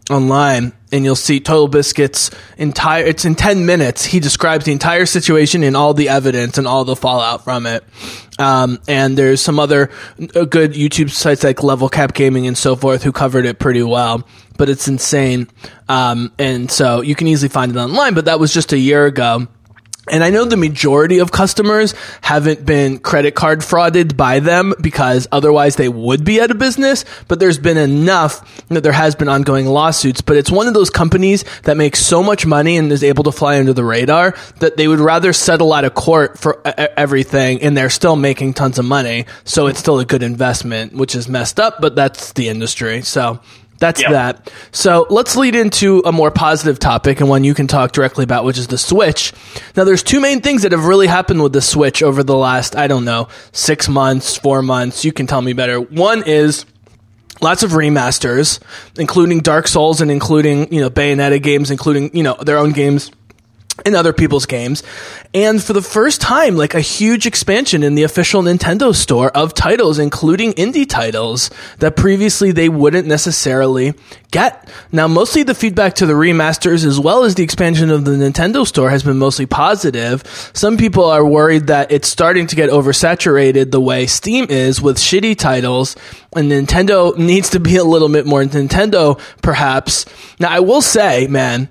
online 0.10 0.74
and 0.92 1.04
you'll 1.04 1.16
see 1.16 1.40
Total 1.40 1.68
Biscuit's 1.68 2.32
entire 2.58 3.04
it's 3.04 3.26
in 3.26 3.36
10 3.36 3.66
minutes. 3.66 4.06
He 4.06 4.20
describes 4.20 4.66
the 4.66 4.72
entire 4.72 5.06
situation 5.06 5.64
and 5.64 5.76
all 5.76 5.94
the 5.94 6.10
evidence 6.10 6.58
and 6.58 6.68
all 6.68 6.86
the 6.86 6.96
fallout 6.96 7.44
from 7.44 7.66
it. 7.66 7.84
Um, 8.40 8.80
and 8.88 9.18
there's 9.18 9.42
some 9.42 9.60
other 9.60 9.90
uh, 10.36 10.46
good 10.46 10.74
YouTube 10.74 11.10
sites 11.10 11.44
like 11.44 11.64
Level 11.64 11.90
Cap 11.90 12.14
Gaming 12.14 12.48
and 12.48 12.58
so 12.58 12.76
forth 12.76 13.04
who 13.04 13.12
covered 13.12 13.46
it 13.46 13.60
pretty 13.60 13.84
well. 13.84 14.26
But 14.58 14.70
it's 14.70 14.88
insane. 14.88 15.48
Um, 15.90 16.32
and 16.40 16.72
so 16.72 17.02
you 17.02 17.16
can 17.16 17.28
easily 17.28 17.50
find 17.50 17.72
it 17.72 17.78
online, 17.78 18.14
but 18.14 18.26
that 18.26 18.40
was 18.40 18.54
just 18.54 18.74
a 18.74 18.78
year 18.78 19.06
ago. 19.06 19.48
And 20.10 20.24
I 20.24 20.30
know 20.30 20.46
the 20.46 20.58
majority 20.58 21.20
of 21.20 21.32
customers 21.32 21.94
haven't 22.22 22.66
been 22.66 23.00
credit 23.00 23.36
card 23.36 23.60
frauded 23.62 24.18
by 24.18 24.40
them 24.40 24.74
because 24.82 25.28
otherwise 25.32 25.76
they 25.76 25.90
would 25.90 26.24
be 26.24 26.42
out 26.42 26.52
of 26.52 26.58
business. 26.58 27.06
But 27.28 27.40
there's 27.40 27.58
been 27.58 27.78
enough 27.78 28.66
that 28.68 28.84
there 28.84 28.92
has 28.92 29.16
been 29.16 29.30
ongoing 29.30 29.66
lawsuits. 29.66 30.22
But 30.22 30.38
it's 30.38 30.52
one 30.52 30.68
of 30.68 30.74
those 30.74 30.90
companies 30.90 31.44
that 31.64 31.78
makes 31.78 32.00
so 32.00 32.24
much 32.24 32.46
money 32.46 32.78
and 32.78 32.92
is 32.92 33.04
able 33.04 33.24
to 33.26 33.32
fly 33.32 33.60
under 33.60 33.74
the 33.74 33.84
radar 33.84 34.36
that 34.60 34.78
they 34.78 34.88
would 34.88 35.00
rather 35.00 35.34
settle 35.34 35.74
out 35.74 35.86
of 35.86 35.94
court 35.94 36.40
for 36.40 36.62
everything 36.66 37.62
and 37.62 37.76
they're 37.76 37.90
still 37.90 38.16
making 38.16 38.54
tons 38.54 38.80
of 38.80 38.86
money. 38.86 39.26
So 39.44 39.68
it's 39.68 39.80
still 39.80 40.00
a 40.00 40.06
good 40.06 40.24
investment, 40.24 40.94
which 40.94 41.16
is 41.16 41.28
messed 41.28 41.60
up, 41.60 41.82
but 41.82 41.96
that's 41.96 42.34
the 42.34 42.50
industry. 42.50 43.02
So 43.02 43.40
that's 43.80 44.02
Yep. 44.02 44.12
that. 44.12 44.52
So 44.72 45.06
let's 45.10 45.36
lead 45.36 45.56
into 45.56 46.02
a 46.06 46.12
more 46.12 46.32
positive 46.32 46.80
topic 46.80 47.20
and 47.20 47.30
one 47.30 47.44
you 47.44 47.54
can 47.54 47.68
talk 47.68 47.92
directly 47.92 48.24
about, 48.24 48.44
which 48.44 48.58
is 48.58 48.68
the 48.68 48.78
Switch. 48.78 49.34
Now, 49.76 49.84
there's 49.84 50.04
two 50.04 50.20
main 50.20 50.42
things 50.42 50.64
that 50.64 50.72
have 50.72 50.86
really 50.86 51.08
happened 51.08 51.44
with 51.44 51.54
the 51.54 51.62
Switch 51.62 52.02
over 52.02 52.24
the 52.24 52.36
last, 52.36 52.76
I 52.76 52.88
don't 52.88 53.06
know, 53.06 53.28
six 53.52 53.88
months, 53.88 54.36
four 54.38 54.62
months. 54.62 55.06
You 55.06 55.12
can 55.12 55.28
tell 55.28 55.42
me 55.42 55.54
better. 55.54 55.80
One 55.80 56.24
is 56.26 56.66
lots 57.42 57.62
of 57.64 57.72
remasters, 57.72 58.60
including 58.98 59.42
Dark 59.42 59.68
Souls 59.68 60.02
and 60.02 60.10
including, 60.10 60.74
you 60.74 60.82
know, 60.82 60.90
Bayonetta 60.90 61.42
games, 61.42 61.70
including, 61.70 62.10
you 62.16 62.24
know, 62.24 62.36
their 62.36 62.58
own 62.58 62.72
games 62.72 63.12
in 63.86 63.96
other 63.96 64.14
people's 64.14 64.46
games. 64.46 64.84
And 65.34 65.64
for 65.64 65.74
the 65.74 65.82
first 65.82 66.22
time, 66.22 66.56
like 66.56 66.74
a 66.74 66.82
huge 66.82 67.26
expansion 67.26 67.84
in 67.84 67.96
the 67.96 68.04
official 68.04 68.42
Nintendo 68.42 68.94
store 68.94 69.30
of 69.30 69.54
titles, 69.54 70.00
including 70.00 70.54
indie 70.54 70.88
titles 70.88 71.50
that 71.80 71.96
previously 71.96 72.52
they 72.52 72.70
wouldn't 72.70 73.08
necessarily 73.08 73.94
get. 74.32 74.70
Now, 74.92 75.08
mostly 75.08 75.44
the 75.44 75.56
feedback 75.56 75.96
to 75.96 76.06
the 76.06 76.14
remasters 76.14 76.86
as 76.86 77.00
well 77.00 77.24
as 77.24 77.36
the 77.36 77.44
expansion 77.44 77.90
of 77.90 78.06
the 78.06 78.12
Nintendo 78.12 78.66
store 78.66 78.90
has 78.90 79.04
been 79.04 79.18
mostly 79.18 79.46
positive. 79.46 80.24
Some 80.54 80.78
people 80.78 81.06
are 81.06 81.26
worried 81.26 81.68
that 81.68 81.92
it's 81.92 82.08
starting 82.08 82.48
to 82.48 82.56
get 82.56 82.70
oversaturated 82.70 83.72
the 83.72 83.82
way 83.82 84.08
Steam 84.08 84.48
is 84.50 84.82
with 84.82 84.98
shitty 84.98 85.38
titles 85.38 85.96
and 86.36 86.52
Nintendo 86.52 87.18
needs 87.18 87.52
to 87.52 87.60
be 87.60 87.78
a 87.78 87.84
little 87.84 88.10
bit 88.10 88.26
more 88.26 88.44
Nintendo 88.44 89.20
perhaps. 89.42 90.06
Now, 90.40 90.50
I 90.50 90.60
will 90.60 90.82
say, 90.82 91.28
man, 91.28 91.70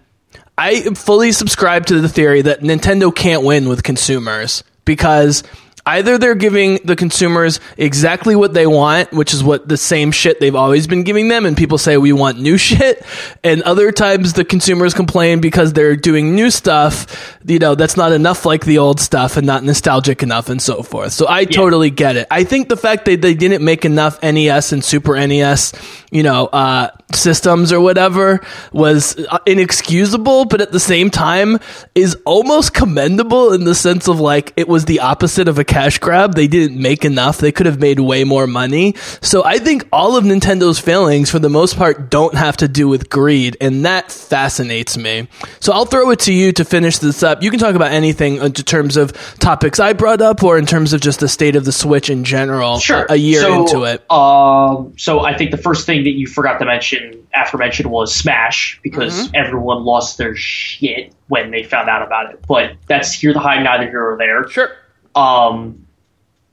I 0.58 0.94
fully 0.94 1.32
subscribe 1.32 1.86
to 1.86 2.00
the 2.00 2.08
theory 2.08 2.42
that 2.42 2.60
Nintendo 2.60 3.14
can't 3.14 3.42
win 3.42 3.68
with 3.68 3.82
consumers 3.82 4.64
because 4.84 5.42
either 5.86 6.18
they're 6.18 6.34
giving 6.34 6.80
the 6.84 6.96
consumers 6.96 7.60
exactly 7.76 8.36
what 8.36 8.52
they 8.52 8.66
want, 8.66 9.12
which 9.12 9.32
is 9.32 9.42
what 9.42 9.66
the 9.68 9.76
same 9.76 10.10
shit 10.10 10.40
they've 10.40 10.54
always 10.54 10.86
been 10.86 11.04
giving 11.04 11.28
them, 11.28 11.46
and 11.46 11.56
people 11.56 11.78
say 11.78 11.96
we 11.96 12.12
want 12.12 12.38
new 12.38 12.58
shit, 12.58 13.04
and 13.44 13.62
other 13.62 13.92
times 13.92 14.32
the 14.32 14.44
consumers 14.44 14.92
complain 14.92 15.40
because 15.40 15.72
they're 15.72 15.96
doing 15.96 16.34
new 16.34 16.50
stuff, 16.50 17.38
you 17.46 17.58
know, 17.58 17.74
that's 17.74 17.96
not 17.96 18.12
enough 18.12 18.44
like 18.44 18.64
the 18.64 18.78
old 18.78 19.00
stuff 19.00 19.36
and 19.36 19.46
not 19.46 19.62
nostalgic 19.62 20.22
enough 20.22 20.48
and 20.48 20.60
so 20.60 20.82
forth. 20.82 21.12
So 21.12 21.26
I 21.28 21.44
totally 21.44 21.90
get 21.90 22.16
it. 22.16 22.26
I 22.30 22.44
think 22.44 22.68
the 22.68 22.76
fact 22.76 23.04
that 23.04 23.22
they 23.22 23.34
didn't 23.34 23.64
make 23.64 23.84
enough 23.84 24.20
NES 24.22 24.72
and 24.72 24.84
Super 24.84 25.14
NES, 25.14 25.72
you 26.10 26.22
know, 26.22 26.46
uh, 26.46 26.90
systems 27.12 27.72
or 27.72 27.80
whatever 27.80 28.40
was 28.72 29.16
uh, 29.16 29.38
inexcusable, 29.46 30.46
but 30.46 30.60
at 30.60 30.72
the 30.72 30.80
same 30.80 31.10
time 31.10 31.58
is 31.94 32.16
almost 32.24 32.74
commendable 32.74 33.52
in 33.52 33.64
the 33.64 33.74
sense 33.74 34.08
of 34.08 34.18
like 34.18 34.52
it 34.56 34.68
was 34.68 34.86
the 34.86 35.00
opposite 35.00 35.48
of 35.48 35.58
a 35.58 35.64
cash 35.77 35.98
grab. 35.98 36.35
They 36.35 36.47
didn't 36.47 36.81
make 36.81 37.05
enough. 37.05 37.36
They 37.36 37.53
could 37.53 37.66
have 37.66 37.78
made 37.78 38.01
way 38.01 38.24
more 38.24 38.47
money. 38.47 38.94
So 39.20 39.44
I 39.44 39.59
think 39.59 39.86
all 39.93 40.16
of 40.16 40.24
Nintendo's 40.24 40.78
failings 40.78 41.31
for 41.31 41.39
the 41.39 41.51
most 41.51 41.77
part 41.77 42.09
don't 42.11 42.35
have 42.35 42.57
to 42.59 42.69
do 42.69 42.89
with 42.89 43.11
greed 43.11 43.59
and 43.61 43.85
that 43.85 44.11
fascinates 44.11 44.97
me. 44.97 45.28
So 45.61 45.74
I'll 45.74 45.85
throw 45.85 46.09
it 46.12 46.20
to 46.20 46.32
you 46.32 46.53
to 46.53 46.65
finish 46.65 46.97
this 46.97 47.23
up. 47.23 47.43
You 47.43 47.51
can 47.51 47.61
talk 47.61 47.74
about 47.74 47.93
anything 47.93 48.36
in 48.36 48.53
terms 48.55 48.97
of 48.97 49.12
topics 49.39 49.78
I 49.78 49.93
brought 49.93 50.23
up 50.23 50.43
or 50.43 50.57
in 50.57 50.65
terms 50.65 50.94
of 50.94 51.03
just 51.03 51.20
the 51.20 51.28
state 51.28 51.57
of 51.57 51.66
the 51.66 51.73
Switch 51.73 52.09
in 52.09 52.24
general 52.24 52.78
Sure. 52.78 53.05
a 53.11 53.16
year 53.16 53.43
So, 53.43 53.61
into 53.61 53.82
it. 53.85 54.11
Um, 54.11 54.94
so 54.97 55.20
I 55.20 55.36
think 55.36 55.51
the 55.51 55.59
first 55.59 55.85
thing 55.85 56.05
that 56.05 56.12
you 56.15 56.27
forgot 56.27 56.59
to 56.61 56.65
mention, 56.65 57.27
aforementioned, 57.35 57.90
was 57.90 58.15
Smash 58.15 58.81
because 58.82 59.15
Mm-hmm. 59.27 59.35
everyone 59.35 59.85
lost 59.85 60.16
their 60.16 60.35
shit 60.35 61.12
when 61.28 61.51
they 61.51 61.62
found 61.65 61.90
out 61.90 62.01
about 62.03 62.32
it. 62.32 62.43
But 62.48 62.77
that's 62.86 63.12
here 63.12 63.35
the 63.35 63.40
high, 63.40 63.62
neither 63.62 63.89
here 63.90 64.12
or 64.12 64.16
there. 64.16 64.48
Sure. 64.48 64.70
Um, 65.16 65.86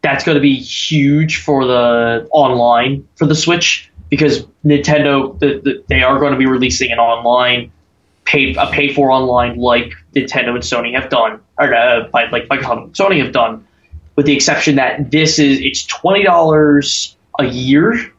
that's 0.01 0.23
going 0.23 0.35
to 0.35 0.41
be 0.41 0.55
huge 0.55 1.41
for 1.41 1.65
the 1.65 2.27
online 2.31 3.07
for 3.15 3.25
the 3.25 3.35
Switch 3.35 3.91
because 4.09 4.45
Nintendo 4.65 5.37
the, 5.39 5.61
the, 5.63 5.83
they 5.87 6.03
are 6.03 6.19
going 6.19 6.33
to 6.33 6.37
be 6.37 6.45
releasing 6.45 6.91
an 6.91 6.99
online 6.99 7.71
pay 8.25 8.55
a 8.55 8.67
pay 8.67 8.93
for 8.93 9.11
online 9.11 9.57
like 9.57 9.93
Nintendo 10.15 10.49
and 10.49 10.63
Sony 10.63 10.93
have 10.99 11.09
done 11.09 11.41
or 11.57 11.73
uh, 11.73 12.07
by, 12.09 12.25
like 12.29 12.47
and 12.49 12.93
Sony 12.93 13.23
have 13.23 13.31
done, 13.31 13.67
with 14.15 14.25
the 14.25 14.35
exception 14.35 14.75
that 14.75 15.11
this 15.11 15.39
is 15.39 15.59
it's 15.59 15.85
twenty 15.85 16.23
dollars 16.23 17.15
a 17.39 17.45
year. 17.45 18.11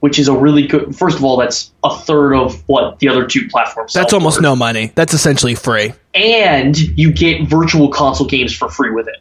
Which 0.00 0.18
is 0.18 0.28
a 0.28 0.36
really 0.36 0.66
good. 0.66 0.94
First 0.94 1.16
of 1.16 1.24
all, 1.24 1.38
that's 1.38 1.72
a 1.82 1.96
third 1.96 2.34
of 2.34 2.62
what 2.68 2.98
the 2.98 3.08
other 3.08 3.26
two 3.26 3.48
platforms. 3.48 3.94
That's 3.94 4.12
almost 4.12 4.36
for. 4.36 4.42
no 4.42 4.54
money. 4.54 4.92
That's 4.94 5.14
essentially 5.14 5.54
free. 5.54 5.94
And 6.12 6.76
you 6.76 7.10
get 7.10 7.48
virtual 7.48 7.88
console 7.88 8.26
games 8.26 8.54
for 8.54 8.68
free 8.68 8.90
with 8.90 9.08
it. 9.08 9.16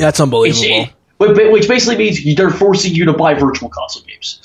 That's 0.00 0.18
unbelievable. 0.20 0.64
it- 0.64 0.90
but- 1.18 1.34
but- 1.36 1.52
which 1.52 1.68
basically 1.68 1.96
means 1.98 2.18
they're 2.36 2.50
forcing 2.50 2.94
you 2.94 3.04
to 3.04 3.12
buy 3.12 3.34
virtual 3.34 3.68
console 3.68 4.02
games. 4.02 4.40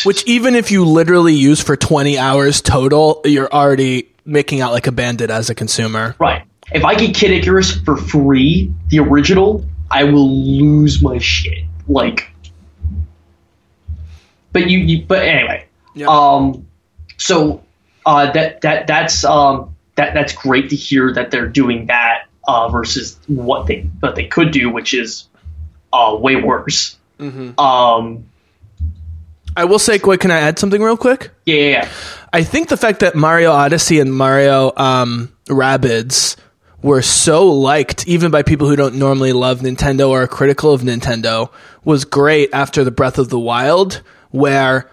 Which 0.04 0.24
even 0.26 0.54
if 0.54 0.70
you 0.70 0.84
literally 0.84 1.34
use 1.34 1.60
for 1.60 1.76
20 1.76 2.16
hours 2.18 2.60
total, 2.62 3.20
you're 3.24 3.52
already 3.52 4.08
making 4.24 4.60
out 4.62 4.72
like 4.72 4.86
a 4.86 4.92
bandit 4.92 5.28
as 5.30 5.50
a 5.50 5.54
consumer. 5.54 6.16
right. 6.18 6.42
If 6.72 6.84
I 6.84 6.94
get 6.94 7.14
Kid 7.14 7.30
Icarus 7.30 7.74
for 7.80 7.96
free, 7.96 8.72
the 8.88 8.98
original, 9.00 9.64
I 9.90 10.04
will 10.04 10.28
lose 10.28 11.00
my 11.02 11.16
shit. 11.18 11.64
Like, 11.88 12.30
but 14.52 14.68
you, 14.68 14.78
you 14.78 15.04
but 15.06 15.22
anyway, 15.22 15.66
Yeah. 15.94 16.06
um, 16.08 16.66
so 17.16 17.62
uh, 18.06 18.30
that 18.32 18.60
that 18.62 18.86
that's 18.86 19.24
um 19.24 19.74
that 19.96 20.14
that's 20.14 20.32
great 20.34 20.70
to 20.70 20.76
hear 20.76 21.12
that 21.14 21.30
they're 21.30 21.48
doing 21.48 21.86
that 21.86 22.27
uh, 22.48 22.68
versus 22.68 23.18
what 23.28 23.66
they 23.66 23.82
what 24.00 24.16
they 24.16 24.26
could 24.26 24.50
do, 24.50 24.70
which 24.70 24.94
is 24.94 25.28
uh 25.92 26.16
way 26.18 26.34
worse. 26.34 26.96
Um, 27.20 28.24
I 29.56 29.64
will 29.64 29.78
say, 29.78 29.98
wait, 30.02 30.20
can 30.20 30.30
I 30.30 30.38
add 30.38 30.58
something 30.58 30.80
real 30.82 30.96
quick? 30.96 31.30
yeah, 31.44 31.56
yeah, 31.56 31.68
yeah. 31.70 31.88
I 32.32 32.42
think 32.44 32.68
the 32.68 32.76
fact 32.76 33.00
that 33.00 33.14
Mario 33.14 33.50
Odyssey 33.52 34.00
and 34.00 34.14
Mario 34.14 34.72
um, 34.76 35.32
Rabbids 35.46 36.36
were 36.82 37.02
so 37.02 37.46
liked, 37.46 38.06
even 38.06 38.30
by 38.30 38.42
people 38.42 38.68
who 38.68 38.76
don't 38.76 38.94
normally 38.96 39.32
love 39.32 39.60
Nintendo 39.60 40.10
or 40.10 40.22
are 40.22 40.28
critical 40.28 40.72
of 40.72 40.82
Nintendo, 40.82 41.50
was 41.84 42.04
great 42.04 42.50
after 42.52 42.84
the 42.84 42.90
Breath 42.90 43.18
of 43.18 43.30
the 43.30 43.38
Wild, 43.38 44.02
where 44.30 44.90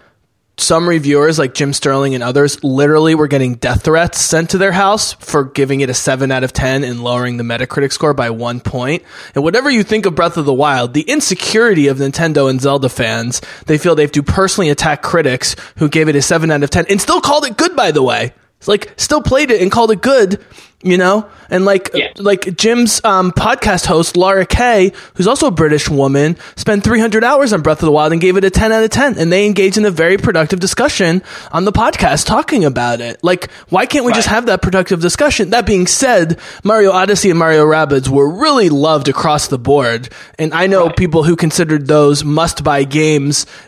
some 0.58 0.88
reviewers 0.88 1.38
like 1.38 1.52
Jim 1.54 1.72
Sterling 1.72 2.14
and 2.14 2.24
others 2.24 2.62
literally 2.64 3.14
were 3.14 3.28
getting 3.28 3.56
death 3.56 3.84
threats 3.84 4.20
sent 4.20 4.50
to 4.50 4.58
their 4.58 4.72
house 4.72 5.12
for 5.12 5.44
giving 5.44 5.80
it 5.80 5.90
a 5.90 5.94
7 5.94 6.32
out 6.32 6.44
of 6.44 6.52
10 6.52 6.82
and 6.82 7.04
lowering 7.04 7.36
the 7.36 7.44
Metacritic 7.44 7.92
score 7.92 8.14
by 8.14 8.30
one 8.30 8.60
point. 8.60 9.02
And 9.34 9.44
whatever 9.44 9.68
you 9.68 9.82
think 9.82 10.06
of 10.06 10.14
Breath 10.14 10.38
of 10.38 10.46
the 10.46 10.54
Wild, 10.54 10.94
the 10.94 11.02
insecurity 11.02 11.88
of 11.88 11.98
Nintendo 11.98 12.48
and 12.48 12.60
Zelda 12.60 12.88
fans, 12.88 13.42
they 13.66 13.76
feel 13.76 13.94
they 13.94 14.02
have 14.02 14.12
to 14.12 14.22
personally 14.22 14.70
attack 14.70 15.02
critics 15.02 15.56
who 15.76 15.88
gave 15.88 16.08
it 16.08 16.16
a 16.16 16.22
7 16.22 16.50
out 16.50 16.62
of 16.62 16.70
10 16.70 16.86
and 16.88 17.00
still 17.00 17.20
called 17.20 17.44
it 17.44 17.56
good, 17.56 17.76
by 17.76 17.90
the 17.90 18.02
way. 18.02 18.32
Like 18.66 18.92
still 18.96 19.22
played 19.22 19.50
it 19.50 19.60
and 19.62 19.70
called 19.70 19.90
it 19.90 20.00
good, 20.02 20.44
you 20.82 20.96
know? 20.98 21.28
And 21.48 21.64
like 21.64 21.90
Yeah. 21.94 22.08
like 22.16 22.56
Jim's 22.56 23.00
um, 23.04 23.30
podcast 23.30 23.86
host 23.86 24.16
Laura 24.16 24.44
Kay, 24.44 24.90
who's 25.14 25.28
also 25.28 25.46
a 25.46 25.50
British 25.52 25.88
woman, 25.88 26.36
spent 26.56 26.82
300 26.82 27.22
hours 27.22 27.52
on 27.52 27.60
Breath 27.62 27.78
of 27.80 27.86
the 27.86 27.92
Wild 27.92 28.10
and 28.10 28.20
gave 28.20 28.36
it 28.36 28.42
a 28.44 28.50
10 28.50 28.72
out 28.72 28.82
of 28.82 28.90
10 28.90 29.16
and 29.18 29.30
they 29.30 29.46
engaged 29.46 29.76
in 29.78 29.84
a 29.84 29.90
very 29.92 30.16
productive 30.16 30.58
discussion 30.58 31.22
on 31.52 31.64
the 31.64 31.70
podcast 31.70 32.26
talking 32.26 32.64
about 32.64 33.00
it. 33.00 33.22
Like 33.22 33.48
why 33.68 33.86
can't 33.86 34.04
we 34.04 34.12
just 34.12 34.26
have 34.26 34.46
that 34.46 34.60
productive 34.62 35.00
discussion? 35.00 35.50
That 35.50 35.66
being 35.66 35.86
said, 35.86 36.40
Mario 36.64 36.90
Odyssey 36.90 37.30
and 37.30 37.38
Mario 37.38 37.64
Rabbids 37.64 38.08
were 38.08 38.28
really 38.28 38.68
loved 38.68 39.08
across 39.08 39.46
the 39.46 39.58
board, 39.58 40.08
and 40.40 40.52
I 40.52 40.66
know 40.66 40.86
Right. 40.86 40.96
people 40.96 41.22
who 41.22 41.36
considered 41.36 41.86
those 41.86 42.24
must-buy 42.24 42.84
games 42.84 43.46
e- 43.46 43.48
uh, 43.48 43.65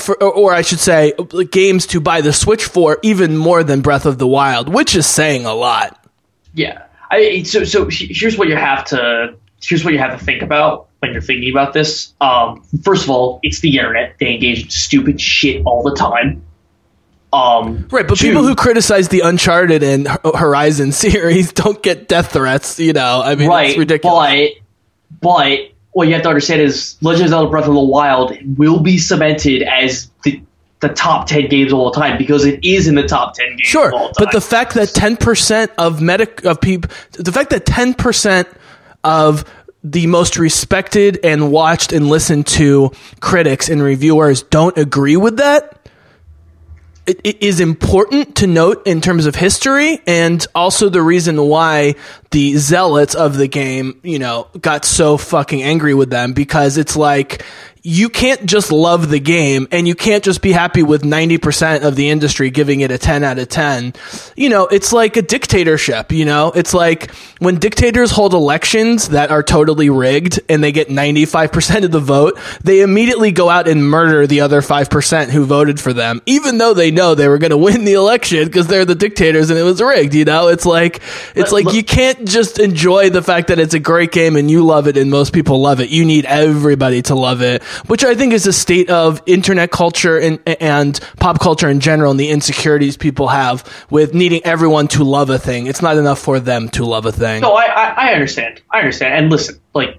for, 0.00 0.22
or, 0.22 0.52
I 0.52 0.62
should 0.62 0.80
say, 0.80 1.12
uh, 1.18 1.22
games 1.50 1.86
to 1.88 2.00
buy 2.00 2.20
the 2.20 2.32
Switch 2.32 2.64
for 2.64 2.98
even 3.02 3.36
more 3.36 3.62
than 3.64 3.80
Breath 3.80 4.06
of 4.06 4.18
the 4.18 4.26
Wild, 4.26 4.68
which 4.68 4.94
is 4.96 5.06
saying 5.06 5.44
a 5.46 5.54
lot. 5.54 6.04
Yeah. 6.54 6.82
I 7.10 7.42
so 7.42 7.64
so 7.64 7.88
here's 7.90 8.36
what 8.38 8.48
you 8.48 8.56
have 8.56 8.84
to 8.86 9.34
here's 9.62 9.84
what 9.84 9.92
you 9.92 9.98
have 10.00 10.18
to 10.18 10.24
think 10.24 10.42
about 10.42 10.88
when 11.00 11.12
you're 11.12 11.20
thinking 11.22 11.50
about 11.50 11.72
this. 11.72 12.12
Um, 12.20 12.62
first 12.82 13.04
of 13.04 13.10
all, 13.10 13.40
it's 13.42 13.60
the 13.60 13.76
internet. 13.76 14.16
They 14.18 14.32
engage 14.34 14.64
in 14.64 14.70
stupid 14.70 15.20
shit 15.20 15.62
all 15.66 15.82
the 15.82 15.94
time. 15.94 16.42
Um, 17.32 17.88
Right, 17.90 18.06
but 18.06 18.18
two- 18.18 18.28
people 18.28 18.44
who 18.44 18.54
criticize 18.54 19.08
the 19.08 19.20
Uncharted 19.20 19.82
and 19.82 20.06
Horizon 20.08 20.92
series 21.04 21.52
don't 21.52 21.82
get 21.82 22.08
death 22.08 22.32
threats. 22.32 22.78
You 22.78 22.92
know, 22.92 23.22
I 23.24 23.34
mean, 23.34 23.48
right, 23.48 23.70
it's 23.70 23.78
ridiculous. 23.78 24.50
but 25.20 25.20
but 25.20 25.58
what 25.94 26.08
you 26.08 26.14
have 26.14 26.22
to 26.24 26.28
understand 26.28 26.60
is 26.60 26.96
Legend 27.00 27.24
of 27.24 27.30
Zelda: 27.30 27.50
Breath 27.50 27.66
of 27.66 27.74
the 27.74 27.80
Wild 27.80 28.36
will 28.58 28.80
be 28.80 28.98
cemented 28.98 29.62
as 29.62 30.10
the 30.24 30.42
the 30.80 30.88
top 30.90 31.26
ten 31.26 31.48
games 31.48 31.72
of 31.72 31.78
all 31.78 31.90
time 31.92 32.18
because 32.18 32.44
it 32.44 32.62
is 32.62 32.86
in 32.88 32.94
the 32.94 33.06
top 33.06 33.34
ten 33.34 33.48
games 33.50 33.62
Sure, 33.62 33.88
of 33.88 33.94
all 33.94 34.10
time. 34.10 34.26
but 34.26 34.32
the 34.32 34.40
fact 34.40 34.74
that 34.74 34.88
ten 34.90 35.16
percent 35.16 35.70
of 35.78 36.02
medic 36.02 36.44
of 36.44 36.60
people, 36.60 36.90
the 37.12 37.32
fact 37.32 37.50
that 37.50 37.64
ten 37.64 37.94
percent 37.94 38.48
of 39.02 39.44
the 39.82 40.06
most 40.06 40.36
respected 40.38 41.20
and 41.24 41.52
watched 41.52 41.92
and 41.92 42.08
listened 42.08 42.46
to 42.46 42.90
critics 43.20 43.68
and 43.68 43.82
reviewers 43.82 44.42
don't 44.42 44.76
agree 44.78 45.16
with 45.16 45.36
that 45.36 45.73
it, 47.06 47.20
it 47.24 47.42
is 47.42 47.60
important 47.60 48.36
to 48.36 48.46
note 48.46 48.86
in 48.86 49.00
terms 49.00 49.26
of 49.26 49.34
history 49.34 50.00
and 50.06 50.46
also 50.54 50.88
the 50.88 51.02
reason 51.02 51.40
why 51.40 51.94
the 52.30 52.56
zealots 52.56 53.14
of 53.14 53.36
the 53.36 53.46
game, 53.46 54.00
you 54.02 54.18
know, 54.18 54.48
got 54.60 54.84
so 54.84 55.16
fucking 55.16 55.62
angry 55.62 55.94
with 55.94 56.10
them 56.10 56.32
because 56.32 56.78
it's 56.78 56.96
like 56.96 57.44
you 57.86 58.08
can't 58.08 58.46
just 58.46 58.72
love 58.72 59.10
the 59.10 59.20
game 59.20 59.68
and 59.70 59.86
you 59.86 59.94
can't 59.94 60.24
just 60.24 60.40
be 60.40 60.52
happy 60.52 60.82
with 60.82 61.02
90% 61.02 61.84
of 61.84 61.96
the 61.96 62.08
industry 62.08 62.48
giving 62.48 62.80
it 62.80 62.90
a 62.90 62.96
10 62.96 63.22
out 63.22 63.38
of 63.38 63.46
10. 63.50 63.92
You 64.36 64.48
know, 64.48 64.66
it's 64.66 64.90
like 64.90 65.18
a 65.18 65.22
dictatorship, 65.22 66.10
you 66.10 66.24
know? 66.24 66.50
It's 66.54 66.72
like 66.72 67.10
when 67.40 67.58
dictators 67.58 68.10
hold 68.10 68.32
elections 68.32 69.10
that 69.10 69.30
are 69.30 69.42
totally 69.42 69.90
rigged 69.90 70.40
and 70.48 70.64
they 70.64 70.72
get 70.72 70.88
95% 70.88 71.84
of 71.84 71.90
the 71.90 72.00
vote, 72.00 72.38
they 72.62 72.80
immediately 72.80 73.32
go 73.32 73.50
out 73.50 73.68
and 73.68 73.86
murder 73.86 74.26
the 74.26 74.40
other 74.40 74.62
5% 74.62 75.28
who 75.28 75.44
voted 75.44 75.78
for 75.78 75.92
them, 75.92 76.22
even 76.24 76.56
though 76.56 76.72
they 76.72 76.90
know 76.90 77.14
they 77.14 77.28
were 77.28 77.36
going 77.36 77.50
to 77.50 77.58
win 77.58 77.84
the 77.84 77.92
election 77.92 78.46
because 78.46 78.66
they're 78.66 78.86
the 78.86 78.94
dictators 78.94 79.50
and 79.50 79.58
it 79.58 79.62
was 79.62 79.82
rigged, 79.82 80.14
you 80.14 80.24
know? 80.24 80.48
It's 80.48 80.64
like, 80.64 81.02
it's 81.34 81.52
like 81.52 81.74
you 81.74 81.84
can't 81.84 82.26
just 82.26 82.58
enjoy 82.58 83.10
the 83.10 83.22
fact 83.22 83.48
that 83.48 83.58
it's 83.58 83.74
a 83.74 83.78
great 83.78 84.10
game 84.10 84.36
and 84.36 84.50
you 84.50 84.64
love 84.64 84.88
it 84.88 84.96
and 84.96 85.10
most 85.10 85.34
people 85.34 85.60
love 85.60 85.80
it. 85.80 85.90
You 85.90 86.06
need 86.06 86.24
everybody 86.24 87.02
to 87.02 87.14
love 87.14 87.42
it, 87.42 87.62
which 87.86 88.04
I 88.04 88.14
think 88.14 88.32
is 88.32 88.46
a 88.46 88.52
state 88.52 88.90
of 88.90 89.22
internet 89.26 89.70
culture 89.70 90.18
and, 90.18 90.40
and 90.60 90.98
pop 91.18 91.40
culture 91.40 91.68
in 91.68 91.80
general 91.80 92.10
and 92.10 92.20
the 92.20 92.30
insecurities 92.30 92.96
people 92.96 93.28
have 93.28 93.86
with 93.90 94.14
needing 94.14 94.44
everyone 94.44 94.88
to 94.88 95.04
love 95.04 95.30
a 95.30 95.38
thing. 95.38 95.66
It's 95.66 95.82
not 95.82 95.96
enough 95.96 96.18
for 96.18 96.40
them 96.40 96.68
to 96.70 96.84
love 96.84 97.06
a 97.06 97.12
thing. 97.12 97.42
No, 97.42 97.52
I, 97.52 97.64
I, 97.64 98.08
I 98.08 98.12
understand. 98.12 98.62
I 98.70 98.78
understand. 98.78 99.14
And 99.14 99.30
listen, 99.30 99.60
like, 99.74 99.98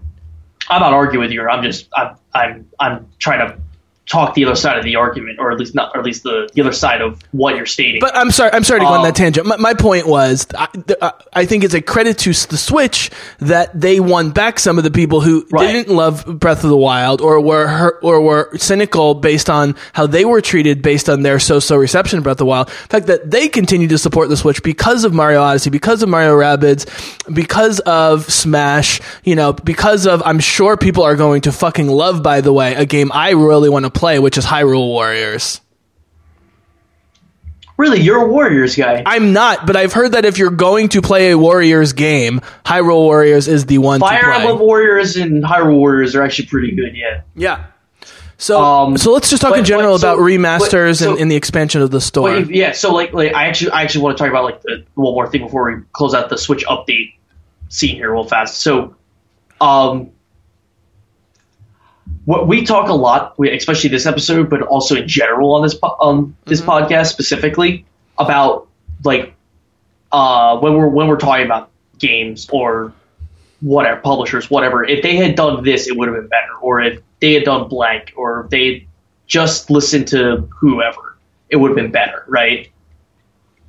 I'm 0.70 0.82
not 0.82 0.94
arguing 0.94 1.22
with 1.22 1.32
you. 1.32 1.48
I'm 1.48 1.64
just, 1.64 1.88
I'm, 1.94 2.16
I'm, 2.34 2.68
I'm 2.80 3.08
trying 3.20 3.48
to 3.48 3.60
talk 4.08 4.36
the 4.36 4.46
other 4.46 4.56
side 4.56 4.78
of 4.78 4.84
the 4.84 4.96
argument, 4.98 5.40
or 5.40 5.52
at 5.52 5.58
least 5.60 5.74
not, 5.74 5.92
or 5.96 6.00
at 6.00 6.06
least 6.06 6.22
the, 6.24 6.48
the 6.54 6.62
other 6.62 6.72
side 6.72 7.02
of 7.02 7.22
what 7.32 7.56
you're 7.56 7.66
stating. 7.66 8.00
But 8.00 8.16
I'm 8.16 8.30
sorry. 8.32 8.52
I'm 8.54 8.64
sorry 8.64 8.82
to 8.82 8.86
go 8.86 8.92
on 8.92 9.00
Um, 9.00 9.06
that 9.06 9.16
tangent. 9.16 9.48
My, 9.48 9.58
my 9.58 9.74
point 9.74 10.06
was, 10.08 10.46
I, 10.58 10.68
th- 10.68 11.00
uh, 11.02 11.12
I 11.34 11.46
think 11.46 11.64
it's 11.64 11.74
a 11.74 11.82
credit 11.82 12.20
to 12.20 12.30
the 12.30 12.58
Switch 12.58 13.10
that 13.40 13.80
they 13.80 14.00
won 14.00 14.30
back 14.30 14.60
some 14.60 14.78
of 14.78 14.84
the 14.84 14.92
people 14.92 15.22
who 15.22 15.46
Right. 15.52 15.66
didn't 15.72 15.96
love 15.96 16.24
Breath 16.40 16.64
of 16.64 16.70
the 16.70 16.78
Wild 16.78 17.20
or 17.22 17.42
were 17.42 17.68
hurt, 17.68 18.00
or 18.04 18.22
were 18.22 18.56
cynical 18.58 19.16
based 19.16 19.50
on 19.50 19.76
how 19.94 20.06
they 20.06 20.24
were 20.24 20.40
treated 20.42 20.82
based 20.84 21.10
on 21.10 21.24
their 21.24 21.40
so-so 21.40 21.76
reception 21.76 22.20
of 22.20 22.24
Breath 22.24 22.34
of 22.36 22.38
the 22.40 22.46
Wild. 22.46 22.68
The 22.68 22.74
fact 22.74 23.08
that 23.08 23.32
they 23.32 23.48
continue 23.48 23.88
to 23.88 23.98
support 23.98 24.30
the 24.30 24.38
Switch 24.38 24.62
because 24.62 25.04
of 25.04 25.14
Mario 25.14 25.42
Odyssey, 25.42 25.72
because 25.72 26.04
of 26.04 26.10
Mario 26.10 26.36
Rabbids, 26.38 26.86
because 27.34 27.80
of 27.82 28.32
Smash, 28.32 29.02
you 29.24 29.36
know, 29.36 29.54
because 29.54 30.06
of 30.06 30.22
I'm 30.26 30.40
sure 30.40 30.78
people 30.78 31.04
are 31.04 31.16
going 31.16 31.42
to 31.42 31.52
fucking 31.52 31.88
love. 31.88 32.22
By 32.22 32.42
the 32.42 32.54
way, 32.54 32.76
a 32.76 32.86
game 32.86 33.12
I 33.12 33.32
really 33.32 33.70
want 33.70 33.86
to 33.86 33.95
play, 33.96 34.20
which 34.20 34.38
is 34.38 34.46
Hyrule 34.46 34.88
Warriors. 34.88 35.62
really, 37.78 38.00
you're 38.02 38.24
a 38.24 38.28
Warriors 38.28 38.76
guy. 38.76 39.04
I'm 39.06 39.34
not, 39.34 39.66
but 39.68 39.76
I've 39.76 39.94
heard 39.94 40.14
that 40.14 40.24
if 40.26 40.38
you're 40.38 40.50
going 40.52 40.90
to 40.90 41.02
play 41.02 41.32
a 41.32 41.38
Warriors 41.38 41.94
game, 41.94 42.40
Hyrule 42.66 43.02
Warriors 43.04 43.48
is 43.48 43.66
the 43.66 43.80
one 43.80 44.00
Fire 44.00 44.20
to 44.22 44.26
play. 44.26 44.36
Emblem 44.38 44.60
Warriors 44.60 45.16
and 45.18 45.44
Hyrule 45.44 45.78
Warriors 45.78 46.16
are 46.16 46.22
actually 46.24 46.48
pretty 46.48 46.72
good. 46.76 46.96
Yeah. 46.96 47.22
yeah. 47.36 47.66
So, 48.38 48.62
Um, 48.62 48.98
so 48.98 49.12
let's 49.14 49.30
just 49.30 49.42
talk 49.42 49.52
but- 49.52 49.60
in 49.60 49.66
general 49.66 49.96
but- 49.96 50.02
so- 50.02 50.14
about 50.14 50.24
remasters 50.24 50.88
but- 50.90 50.96
so- 50.98 51.12
and, 51.14 51.22
and 51.22 51.32
the 51.32 51.36
expansion 51.36 51.82
of 51.82 51.92
the 51.92 52.02
store. 52.02 52.38
Yeah. 52.40 52.72
So 52.74 52.94
like, 52.94 53.14
like, 53.14 53.34
I 53.34 53.48
actually, 53.48 53.72
I 53.72 53.82
actually 53.84 54.04
want 54.04 54.18
to 54.18 54.22
talk 54.24 54.30
about 54.30 54.44
like 54.46 54.62
the 54.62 54.86
one 54.96 55.14
more 55.14 55.28
thing 55.28 55.42
before 55.42 55.72
we 55.72 55.82
close 55.94 56.14
out 56.14 56.30
the 56.30 56.38
Switch 56.38 56.66
update 56.66 57.14
scene 57.70 57.96
here 57.96 58.12
real 58.14 58.24
fast. 58.26 58.58
So, 58.62 58.96
um, 59.62 60.12
what 62.26 62.48
we 62.48 62.66
talk 62.66 62.90
a 62.90 62.94
lot, 62.94 63.36
especially 63.40 63.90
this 63.90 64.06
episode, 64.06 64.50
but 64.50 64.62
also 64.64 64.96
in 64.96 65.08
general 65.08 65.56
on 65.56 65.62
this 65.62 65.76
po- 65.76 65.96
on 66.00 66.36
this 66.46 66.62
podcast 66.62 67.08
specifically 67.08 67.86
about 68.18 68.68
like 69.04 69.34
uh, 70.12 70.58
when 70.60 70.74
we're 70.74 70.88
when 70.88 71.08
we're 71.08 71.18
talking 71.18 71.46
about 71.46 71.70
games 72.00 72.50
or 72.52 72.94
whatever 73.62 74.02
publishers, 74.02 74.50
whatever. 74.50 74.84
If 74.84 75.04
they 75.04 75.16
had 75.16 75.36
done 75.36 75.64
this, 75.64 75.88
it 75.88 75.96
would 75.98 76.08
have 76.08 76.18
been 76.18 76.28
better. 76.28 76.54
Or 76.62 76.82
if 76.82 77.02
they 77.20 77.34
had 77.34 77.44
done 77.44 77.68
blank, 77.70 78.14
or 78.16 78.42
if 78.42 78.50
they 78.50 78.88
just 79.28 79.70
listened 79.70 80.08
to 80.10 80.48
whoever, 80.60 81.18
it 81.50 81.58
would 81.58 81.70
have 81.70 81.76
been 81.76 81.92
better, 81.92 82.26
right? 82.28 82.72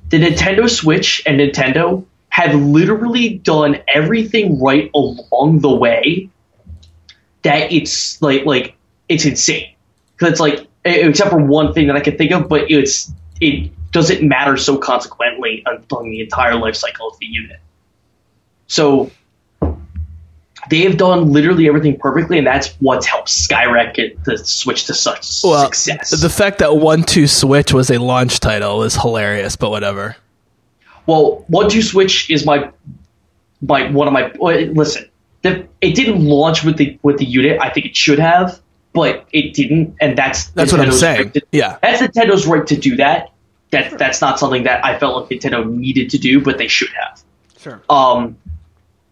The 0.09 0.19
Nintendo 0.19 0.69
Switch 0.69 1.21
and 1.25 1.39
Nintendo 1.39 2.05
have 2.29 2.55
literally 2.55 3.37
done 3.37 3.81
everything 3.87 4.61
right 4.61 4.89
along 4.93 5.59
the 5.59 5.75
way 5.75 6.29
that 7.47 7.71
it's 7.71 8.21
like 8.21 8.45
like 8.45 8.75
it's 9.09 9.25
insane 9.25 9.73
because 10.13 10.33
it's 10.33 10.39
like 10.39 10.67
except 10.85 11.29
for 11.29 11.39
one 11.39 11.73
thing 11.73 11.87
that 11.87 11.95
I 11.95 12.01
can 12.01 12.17
think 12.17 12.31
of, 12.31 12.47
but 12.47 12.69
it's 12.69 13.11
it 13.41 13.71
doesn't 13.91 14.27
matter 14.27 14.57
so 14.57 14.77
consequently 14.77 15.63
along 15.65 16.11
the 16.11 16.21
entire 16.21 16.55
life 16.55 16.75
cycle 16.75 17.07
of 17.07 17.17
the 17.19 17.25
unit. 17.25 17.59
So 18.67 19.09
they 20.69 20.81
have 20.81 20.97
done 20.97 21.31
literally 21.31 21.67
everything 21.67 21.97
perfectly, 21.97 22.37
and 22.37 22.45
that's 22.45 22.73
what's 22.79 23.05
helped 23.05 23.29
skyrocket 23.29 24.21
the 24.25 24.37
Switch 24.37 24.85
to 24.85 24.93
such 24.93 25.43
well, 25.43 25.71
success. 25.71 26.09
the 26.21 26.29
fact 26.29 26.59
that 26.59 26.77
One 26.77 27.03
Two 27.03 27.27
Switch 27.27 27.73
was 27.73 27.89
a 27.89 27.97
launch 27.97 28.39
title 28.41 28.83
is 28.83 28.95
hilarious, 28.95 29.55
but 29.55 29.69
whatever. 29.69 30.17
Well, 31.05 31.45
one 31.47 31.69
two 31.69 31.81
switch 31.81 32.29
is 32.29 32.45
my 32.45 32.69
my 33.61 33.89
one 33.89 34.07
of 34.07 34.13
my. 34.13 34.29
Listen, 34.39 35.09
the, 35.47 35.67
it 35.81 35.95
didn't 35.95 36.23
launch 36.25 36.63
with 36.63 36.77
the 36.77 36.97
with 37.03 37.17
the 37.17 37.25
unit. 37.25 37.59
I 37.61 37.69
think 37.69 37.85
it 37.85 37.95
should 37.95 38.19
have, 38.19 38.59
but 38.93 39.25
it 39.31 39.53
didn't, 39.53 39.95
and 40.01 40.17
that's 40.17 40.47
That's 40.51 40.71
what 40.71 40.81
I'm 40.81 40.91
saying. 40.91 41.17
right 41.23 41.33
to- 41.33 41.41
Yeah. 41.51 41.77
that's 41.81 42.01
Nintendo's 42.01 42.45
right 42.47 42.65
to 42.67 42.75
do 42.75 42.95
that. 42.97 43.31
That 43.71 43.97
that's 43.97 44.21
not 44.21 44.39
something 44.39 44.63
that 44.63 44.83
I 44.85 44.97
felt 44.97 45.29
like 45.29 45.39
Nintendo 45.39 45.69
needed 45.69 46.11
to 46.11 46.17
do, 46.17 46.41
but 46.41 46.57
they 46.57 46.67
should 46.67 46.89
have. 46.89 47.21
Sure. 47.59 47.81
Um, 47.89 48.37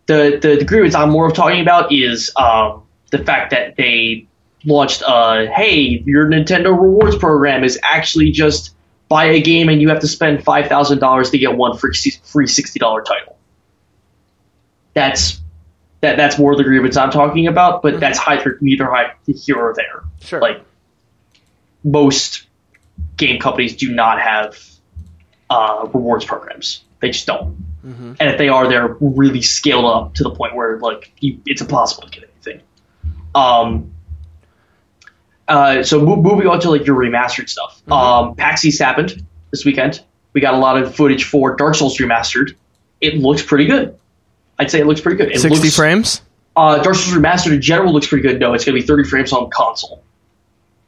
the 0.06 0.40
the, 0.42 0.56
the 0.60 0.66
grievance 0.66 0.96
I'm 0.96 1.10
more 1.10 1.28
of 1.28 1.34
talking 1.34 1.62
about 1.62 1.92
is 1.92 2.32
um, 2.38 2.84
the 3.12 3.18
fact 3.18 3.52
that 3.52 3.76
they 3.76 4.28
launched 4.64 5.04
uh 5.06 5.46
hey 5.54 6.02
your 6.08 6.26
Nintendo 6.28 6.70
rewards 6.72 7.16
program 7.18 7.64
is 7.64 7.78
actually 7.84 8.32
just 8.32 8.74
buy 9.10 9.26
a 9.26 9.40
game 9.42 9.70
and 9.70 9.80
you 9.82 9.90
have 9.90 10.00
to 10.00 10.08
spend 10.08 10.44
five 10.44 10.68
thousand 10.68 10.98
dollars 11.00 11.30
to 11.32 11.38
get 11.38 11.56
one 11.56 11.78
free 11.78 11.94
free 12.24 12.48
sixty 12.48 12.80
dollar 12.80 13.04
title. 13.04 13.38
That's 14.94 15.42
that 16.06 16.18
that's 16.18 16.38
more 16.40 16.52
of 16.52 16.58
the 16.58 16.64
grievance 16.64 16.96
I'm 16.98 17.12
talking 17.12 17.48
about, 17.48 17.82
but 17.82 18.00
that's 18.00 18.20
neither 18.28 18.58
neither 18.62 18.86
hi- 18.86 19.14
here 19.26 19.58
or 19.58 19.74
there. 19.76 20.04
Sure. 20.22 20.40
Like 20.40 20.62
most 21.84 22.48
game 23.18 23.40
companies 23.40 23.76
do 23.76 23.94
not 23.94 24.22
have 24.22 24.58
uh, 25.50 25.88
rewards 25.94 26.26
programs. 26.26 26.84
They 27.02 27.10
just 27.12 27.28
don't. 27.28 27.58
And 28.20 28.30
if 28.32 28.38
they 28.38 28.50
are, 28.50 28.68
they're 28.68 28.96
really 29.00 29.42
scaled 29.44 29.86
up 29.86 30.16
to 30.16 30.24
the 30.24 30.32
point 30.32 30.56
where 30.56 30.80
like 30.80 31.12
you, 31.20 31.40
it's 31.46 31.62
impossible 31.62 32.10
to 32.10 32.20
get 32.20 32.30
anything. 32.44 32.62
Um. 33.36 33.92
Uh, 35.48 35.84
so 35.84 36.02
mo- 36.02 36.16
moving 36.16 36.48
on 36.48 36.60
to 36.62 36.72
like 36.72 36.88
your 36.88 36.96
remastered 36.96 37.48
stuff. 37.50 37.80
Um, 37.92 38.36
PAX 38.36 38.66
East 38.66 38.82
happened 38.82 39.24
this 39.52 39.64
weekend. 39.64 40.02
We 40.34 40.42
got 40.42 40.56
a 40.56 40.58
lot 40.58 40.78
of 40.82 40.96
footage 40.96 41.26
for 41.26 41.56
Dark 41.56 41.76
Souls 41.76 41.98
Remastered. 42.00 42.56
It 43.00 43.16
looks 43.20 43.44
pretty 43.44 43.66
good. 43.68 44.00
I'd 44.60 44.72
say 44.72 44.80
it 44.80 44.88
looks 44.88 45.02
pretty 45.02 45.18
good. 45.18 45.32
It 45.32 45.40
60 45.40 45.60
looks, 45.60 45.76
frames? 45.76 46.22
Uh, 46.56 46.82
Dark 46.82 46.96
Souls 46.96 47.18
Remastered 47.18 47.54
in 47.54 47.62
general 47.62 47.92
looks 47.94 48.08
pretty 48.08 48.22
good. 48.22 48.40
No, 48.40 48.54
it's 48.54 48.64
going 48.64 48.76
to 48.76 48.82
be 48.82 48.88
30 48.88 49.10
frames 49.10 49.34
on 49.34 49.50
console. 49.50 50.04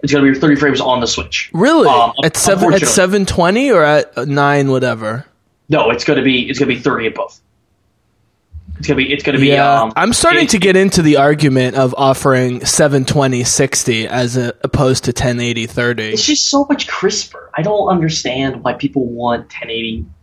It's 0.02 0.14
going 0.14 0.26
to 0.26 0.31
be 0.31 0.39
30 0.39 0.56
frames 0.56 0.80
on 0.80 1.02
the 1.02 1.07
Switch. 1.07 1.49
Really? 1.53 1.89
Um, 1.89 2.14
at 2.23 2.38
seven 2.38 2.73
at 2.73 2.81
720 2.81 3.72
or 3.72 3.84
at 3.84 4.27
9 4.27 4.72
whatever? 4.72 5.26
No, 5.69 5.89
it's 5.89 6.06
going 6.06 6.18
to 6.18 6.23
be 6.23 6.49
it's 6.49 6.60
going 6.60 6.69
to 6.69 6.76
be 6.76 6.81
30 6.81 7.07
at 7.07 7.15
both. 7.15 7.41
It's 8.77 8.88
going 8.88 8.99
to 8.99 9.06
be 9.06 9.11
it's 9.11 9.23
going 9.23 9.35
to 9.35 9.41
be. 9.41 9.48
Yeah, 9.48 9.81
um, 9.81 9.94
I'm 9.95 10.14
starting 10.14 10.44
it- 10.45 10.52
to 10.52 10.60
get 10.60 10.76
into 10.76 11.02
the 11.02 11.18
argument 11.18 11.76
of 11.76 11.95
offering 11.98 12.64
720 12.64 13.44
60 13.44 14.07
as 14.07 14.38
a, 14.38 14.53
opposed 14.64 15.06
to 15.06 15.10
1080 15.10 15.65
30. 15.65 16.03
It's 16.14 16.26
just 16.26 16.48
so 16.48 16.65
much 16.69 16.88
crisper. 16.88 17.49
I 17.56 17.64
don't 17.64 17.89
understand 17.89 18.64
why 18.64 18.73
people 18.73 19.06
want 19.06 19.41
1080 19.41 19.98
whatever. 19.98 20.16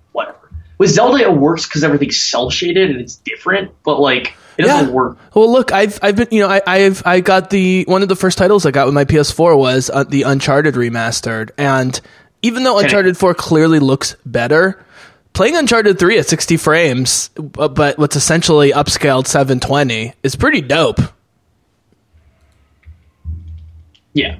With 0.79 0.91
Zelda, 0.91 1.19
it 1.23 1.33
works 1.37 1.67
because 1.67 1.85
everything's 1.85 2.21
cel 2.21 2.51
shaded 2.51 2.91
and 2.91 3.01
it's 3.01 3.17
different, 3.17 3.71
but 3.85 4.01
like 4.01 4.35
it 4.59 4.63
doesn't 4.63 4.89
Yeah. 4.89 4.93
work. 4.93 5.19
Well, 5.35 5.51
look, 5.51 5.73
I've 5.73 5.99
I've 6.03 6.17
been 6.17 6.29
you 6.31 6.41
know 6.41 6.49
I 6.49 6.61
I've 6.67 7.03
I 7.07 7.21
got 7.21 7.51
the 7.51 7.85
one 7.87 8.03
of 8.03 8.09
the 8.09 8.17
first 8.17 8.39
titles 8.39 8.67
I 8.67 8.71
got 8.73 8.87
with 8.87 8.95
my 8.95 9.05
PS4 9.05 9.57
was 9.57 9.91
uh, 9.93 10.05
the 10.05 10.23
Uncharted 10.23 10.75
remastered, 10.75 11.51
and 11.57 12.01
even 12.43 12.65
though 12.65 12.79
Uncharted 12.79 13.17
4 13.17 13.35
clearly 13.35 13.79
looks 13.79 14.17
better, 14.27 14.85
playing 15.33 15.57
Uncharted 15.57 15.99
3 15.99 16.19
at 16.19 16.27
60 16.27 16.57
frames, 16.59 17.31
uh, 17.59 17.69
but 17.69 17.97
what's 17.99 18.17
essentially 18.17 18.71
upscaled 18.73 19.27
720 19.27 20.13
is 20.23 20.37
pretty 20.37 20.61
dope. 20.61 21.01
Yeah. 24.13 24.37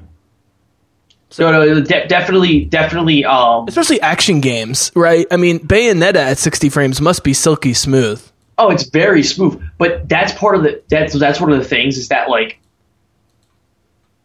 So 1.35 1.51
no, 1.51 1.81
de- 1.81 2.07
definitely, 2.07 2.63
definitely. 2.63 3.25
Um, 3.25 3.67
Especially 3.67 3.99
action 3.99 4.39
games, 4.39 4.89
right? 4.95 5.27
I 5.29 5.35
mean, 5.35 5.59
Bayonetta 5.59 6.15
at 6.15 6.37
60 6.37 6.69
frames 6.69 7.01
must 7.01 7.25
be 7.25 7.33
silky 7.33 7.73
smooth. 7.73 8.25
oh, 8.57 8.69
it's 8.69 8.83
very 8.89 9.21
smooth, 9.21 9.61
but 9.77 10.07
that's 10.07 10.31
part 10.33 10.55
of 10.55 10.63
the 10.63 10.81
that's 10.87 11.13
that's 11.19 11.41
one 11.41 11.51
of 11.51 11.57
the 11.59 11.65
things 11.65 11.97
is 11.97 12.07
that 12.07 12.29
like 12.29 12.57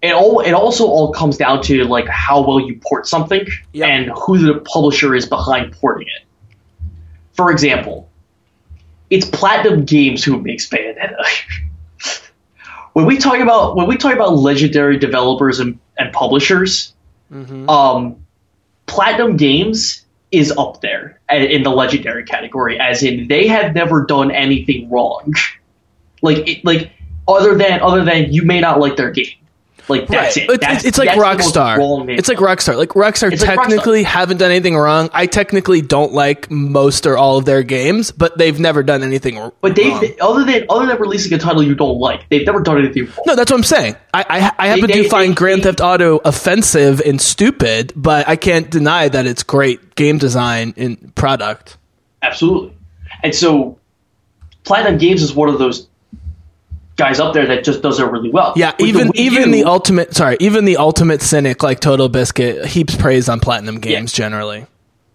it 0.02 0.12
all 0.12 0.38
it 0.38 0.52
also 0.52 0.86
all 0.86 1.12
comes 1.12 1.36
down 1.36 1.62
to 1.64 1.82
like 1.84 2.06
how 2.06 2.46
well 2.46 2.60
you 2.60 2.78
port 2.80 3.08
something 3.08 3.44
Yep. 3.72 3.88
and 3.88 4.10
who 4.16 4.38
the 4.38 4.60
publisher 4.60 5.12
is 5.16 5.26
behind 5.26 5.72
porting 5.72 6.06
it. 6.06 6.26
For 7.32 7.50
example, 7.50 8.08
it's 9.10 9.26
Platinum 9.28 9.84
Games 9.84 10.22
who 10.22 10.40
makes 10.40 10.68
Bayonetta. 10.68 11.24
when 12.92 13.04
we 13.04 13.18
talk 13.18 13.40
about 13.40 13.74
when 13.74 13.88
we 13.88 13.96
talk 13.96 14.14
about 14.14 14.34
legendary 14.36 14.96
developers 14.96 15.58
and, 15.58 15.80
and 15.98 16.12
publishers, 16.12 16.94
um, 17.68 18.26
Platinum 18.86 19.36
Games 19.36 20.04
is 20.32 20.52
up 20.56 20.80
there 20.80 21.20
in 21.30 21.62
the 21.62 21.70
legendary 21.70 22.24
category, 22.24 22.78
as 22.78 23.02
in 23.02 23.28
they 23.28 23.46
have 23.46 23.74
never 23.74 24.04
done 24.04 24.30
anything 24.30 24.88
wrong. 24.90 25.32
like, 26.22 26.48
it, 26.48 26.64
like 26.64 26.92
other 27.28 27.56
than 27.56 27.80
other 27.80 28.04
than 28.04 28.32
you 28.32 28.42
may 28.42 28.60
not 28.60 28.80
like 28.80 28.96
their 28.96 29.10
game. 29.10 29.26
Like 29.90 30.06
that's 30.08 30.36
Right. 30.36 30.44
it. 30.48 30.50
It's, 30.52 30.60
That's- 30.60 30.84
it's 30.84 30.98
like 30.98 31.08
that's 31.08 31.20
Rockstar. 31.20 32.08
It's 32.18 32.28
like. 32.28 32.38
Rockstar. 32.38 32.76
Like 32.76 32.90
Rockstar 32.90 33.32
It's 33.32 33.42
like 33.44 33.58
technically 33.58 34.02
haven't 34.02 34.38
done 34.38 34.50
anything 34.50 34.76
wrong. 34.76 35.10
I 35.12 35.26
technically 35.26 35.82
don't 35.82 36.12
like 36.12 36.50
most 36.50 37.06
or 37.06 37.18
all 37.18 37.36
of 37.38 37.44
their 37.44 37.62
games, 37.62 38.12
but 38.12 38.38
they've 38.38 38.58
never 38.58 38.82
done 38.82 39.02
anything 39.02 39.36
wrong. 39.36 39.52
But 39.60 39.76
they've 39.76 39.92
other 40.20 40.44
than 40.44 40.64
other 40.70 40.86
than 40.86 40.98
releasing 40.98 41.34
a 41.34 41.38
title 41.38 41.62
you 41.62 41.74
don't 41.74 41.98
like, 41.98 42.28
they've 42.30 42.46
never 42.46 42.60
done 42.60 42.78
anything 42.78 43.04
wrong. 43.06 43.24
No, 43.26 43.36
that's 43.36 43.50
what 43.50 43.58
I'm 43.58 43.64
saying. 43.64 43.96
I 44.14 44.24
I, 44.28 44.52
I 44.58 44.66
happen 44.68 44.86
they- 44.86 45.02
to 45.02 45.08
find 45.08 45.32
they- 45.32 45.34
Grand 45.34 45.60
they- 45.60 45.64
Theft 45.64 45.80
Auto 45.80 46.18
offensive 46.24 47.00
and 47.04 47.20
stupid, 47.20 47.92
but 47.96 48.28
I 48.28 48.36
can't 48.36 48.70
deny 48.70 49.08
that 49.08 49.26
it's 49.26 49.42
great 49.42 49.94
game 49.96 50.18
design 50.18 50.72
and 50.76 51.14
product. 51.14 51.76
Absolutely. 52.22 52.72
And 53.22 53.34
so 53.34 53.78
Platinum 54.64 54.98
Games 54.98 55.22
is 55.22 55.34
one 55.34 55.48
of 55.48 55.58
those 55.58 55.88
guys 57.00 57.18
up 57.18 57.32
there 57.32 57.46
that 57.46 57.64
just 57.64 57.80
does 57.82 57.98
it 57.98 58.04
really 58.04 58.30
well. 58.30 58.52
Yeah, 58.56 58.72
With 58.78 58.88
even 58.88 59.08
Wii 59.08 59.16
even 59.16 59.48
U- 59.48 59.52
the 59.52 59.64
ultimate 59.64 60.14
sorry, 60.14 60.36
even 60.38 60.66
the 60.66 60.76
ultimate 60.76 61.22
cynic 61.22 61.62
like 61.62 61.80
Total 61.80 62.08
Biscuit 62.10 62.66
heaps 62.66 62.94
praise 62.94 63.28
on 63.28 63.40
Platinum 63.40 63.80
Games 63.80 64.12
generally. 64.12 64.66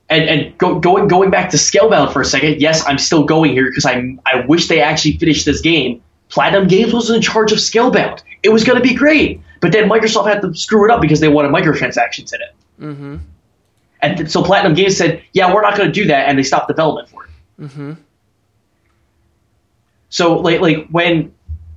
and 0.09 0.23
and 0.27 0.57
go, 0.57 0.79
going 0.79 1.07
going 1.07 1.29
back 1.29 1.51
to 1.51 1.57
Scalebound 1.57 2.11
for 2.11 2.21
a 2.21 2.25
second. 2.25 2.59
Yes, 2.59 2.83
I'm 2.87 2.97
still 2.97 3.23
going 3.23 3.51
here 3.51 3.69
because 3.69 3.85
I 3.85 4.17
I 4.25 4.45
wish 4.47 4.67
they 4.67 4.81
actually 4.81 5.17
finished 5.17 5.45
this 5.45 5.61
game. 5.61 6.01
Platinum 6.29 6.67
Games 6.67 6.91
was 6.91 7.09
in 7.11 7.21
charge 7.21 7.51
of 7.51 7.59
Scalebound. 7.59 8.21
It 8.41 8.49
was 8.49 8.63
going 8.63 8.81
to 8.81 8.83
be 8.83 8.95
great, 8.95 9.41
but 9.61 9.71
then 9.71 9.87
Microsoft 9.87 10.27
had 10.27 10.41
to 10.41 10.55
screw 10.55 10.85
it 10.85 10.91
up 10.91 10.99
because 11.01 11.19
they 11.19 11.27
wanted 11.29 11.51
microtransactions 11.51 12.33
in 12.33 12.41
it. 12.41 12.53
Mm-hmm. 12.81 13.15
And 14.01 14.17
th- 14.17 14.29
so 14.29 14.43
Platinum 14.43 14.73
Games 14.73 14.97
said, 14.97 15.21
"Yeah, 15.33 15.53
we're 15.53 15.61
not 15.61 15.77
going 15.77 15.87
to 15.87 15.93
do 15.93 16.07
that," 16.07 16.27
and 16.27 16.37
they 16.37 16.43
stopped 16.43 16.67
development 16.67 17.09
for 17.09 17.25
it. 17.25 17.31
Mm-hmm. 17.61 17.93
So 20.09 20.37
like 20.39 20.61
like 20.61 20.87
when 20.89 21.33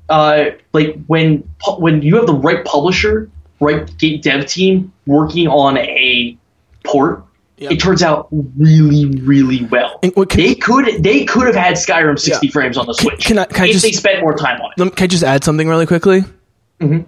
uh 0.08 0.44
like 0.72 0.98
when 1.06 1.48
when 1.78 2.02
you 2.02 2.16
have 2.16 2.26
the 2.26 2.34
right 2.34 2.64
publisher, 2.64 3.30
right 3.60 3.96
game 3.98 4.20
dev 4.20 4.46
team 4.46 4.92
working 5.06 5.48
on 5.48 5.76
a 5.78 6.36
port, 6.84 7.24
Yep. 7.58 7.72
it 7.72 7.76
turns 7.80 8.02
out 8.02 8.28
really 8.56 9.06
really 9.06 9.64
well. 9.66 9.98
And 10.02 10.14
can- 10.14 10.26
they 10.40 10.54
could 10.54 11.02
they 11.02 11.24
could 11.24 11.46
have 11.46 11.56
had 11.56 11.74
Skyrim 11.74 12.18
60 12.18 12.46
Yeah. 12.46 12.52
frames 12.52 12.76
on 12.78 12.86
the 12.86 12.94
Can- 12.94 13.02
Switch 13.10 13.24
can 13.26 13.38
I- 13.38 13.44
can 13.46 13.64
I 13.64 13.66
if 13.66 13.72
just- 13.72 13.84
they 13.84 13.92
spent 13.92 14.20
more 14.20 14.36
time 14.36 14.60
on 14.60 14.70
it. 14.76 14.96
Can 14.96 15.04
I 15.04 15.06
just 15.08 15.24
add 15.24 15.42
something 15.44 15.68
really 15.68 15.86
quickly? 15.86 16.24
Mm-hmm. 16.80 17.00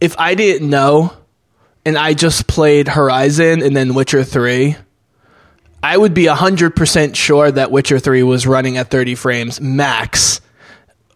If 0.00 0.16
I 0.18 0.34
didn't 0.34 0.68
know, 0.68 1.12
and 1.86 1.96
I 1.96 2.14
just 2.14 2.46
played 2.46 2.88
Horizon 2.88 3.62
and 3.62 3.74
then 3.76 3.94
Witcher 3.94 4.24
Three, 4.24 4.76
I 5.82 5.96
would 5.96 6.12
be 6.14 6.26
hundred 6.26 6.76
percent 6.76 7.16
sure 7.16 7.50
that 7.50 7.70
Witcher 7.70 7.98
Three 7.98 8.22
was 8.22 8.46
running 8.46 8.76
at 8.76 8.90
thirty 8.90 9.14
frames 9.14 9.60
max. 9.60 10.40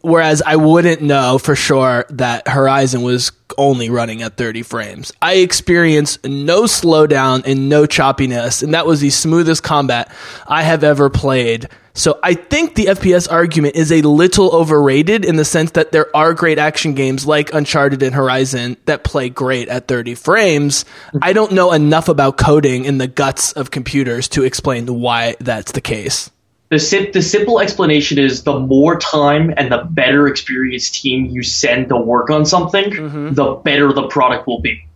Whereas 0.00 0.42
I 0.42 0.56
wouldn't 0.56 1.02
know 1.02 1.38
for 1.38 1.56
sure 1.56 2.06
that 2.10 2.46
Horizon 2.46 3.02
was 3.02 3.32
only 3.56 3.90
running 3.90 4.22
at 4.22 4.36
30 4.36 4.62
frames. 4.62 5.12
I 5.20 5.36
experienced 5.36 6.24
no 6.24 6.62
slowdown 6.62 7.42
and 7.44 7.68
no 7.68 7.84
choppiness, 7.84 8.62
and 8.62 8.74
that 8.74 8.86
was 8.86 9.00
the 9.00 9.10
smoothest 9.10 9.62
combat 9.62 10.12
I 10.46 10.62
have 10.62 10.84
ever 10.84 11.10
played. 11.10 11.68
So 11.94 12.20
I 12.22 12.34
think 12.34 12.76
the 12.76 12.86
FPS 12.86 13.30
argument 13.30 13.74
is 13.74 13.90
a 13.90 14.02
little 14.02 14.54
overrated 14.54 15.24
in 15.24 15.34
the 15.34 15.44
sense 15.44 15.72
that 15.72 15.90
there 15.90 16.14
are 16.16 16.32
great 16.32 16.56
action 16.56 16.94
games 16.94 17.26
like 17.26 17.52
Uncharted 17.52 18.04
and 18.04 18.14
Horizon 18.14 18.76
that 18.84 19.02
play 19.02 19.28
great 19.30 19.68
at 19.68 19.88
30 19.88 20.14
frames. 20.14 20.84
I 21.20 21.32
don't 21.32 21.50
know 21.50 21.72
enough 21.72 22.08
about 22.08 22.38
coding 22.38 22.84
in 22.84 22.98
the 22.98 23.08
guts 23.08 23.50
of 23.52 23.72
computers 23.72 24.28
to 24.28 24.44
explain 24.44 24.86
why 24.86 25.34
that's 25.40 25.72
the 25.72 25.80
case. 25.80 26.30
The, 26.70 26.78
sim- 26.78 27.12
the 27.12 27.22
simple 27.22 27.60
explanation 27.60 28.18
is 28.18 28.42
the 28.42 28.58
more 28.58 28.98
time 28.98 29.54
and 29.56 29.72
the 29.72 29.78
better 29.90 30.26
experienced 30.28 30.96
team 30.96 31.26
you 31.26 31.42
send 31.42 31.88
to 31.88 31.96
work 31.96 32.28
on 32.30 32.44
something, 32.44 32.84
Mm-hmm. 32.90 33.32
the 33.34 33.54
better 33.54 33.92
the 33.92 34.06
product 34.08 34.46
will 34.46 34.60
be. 34.60 34.86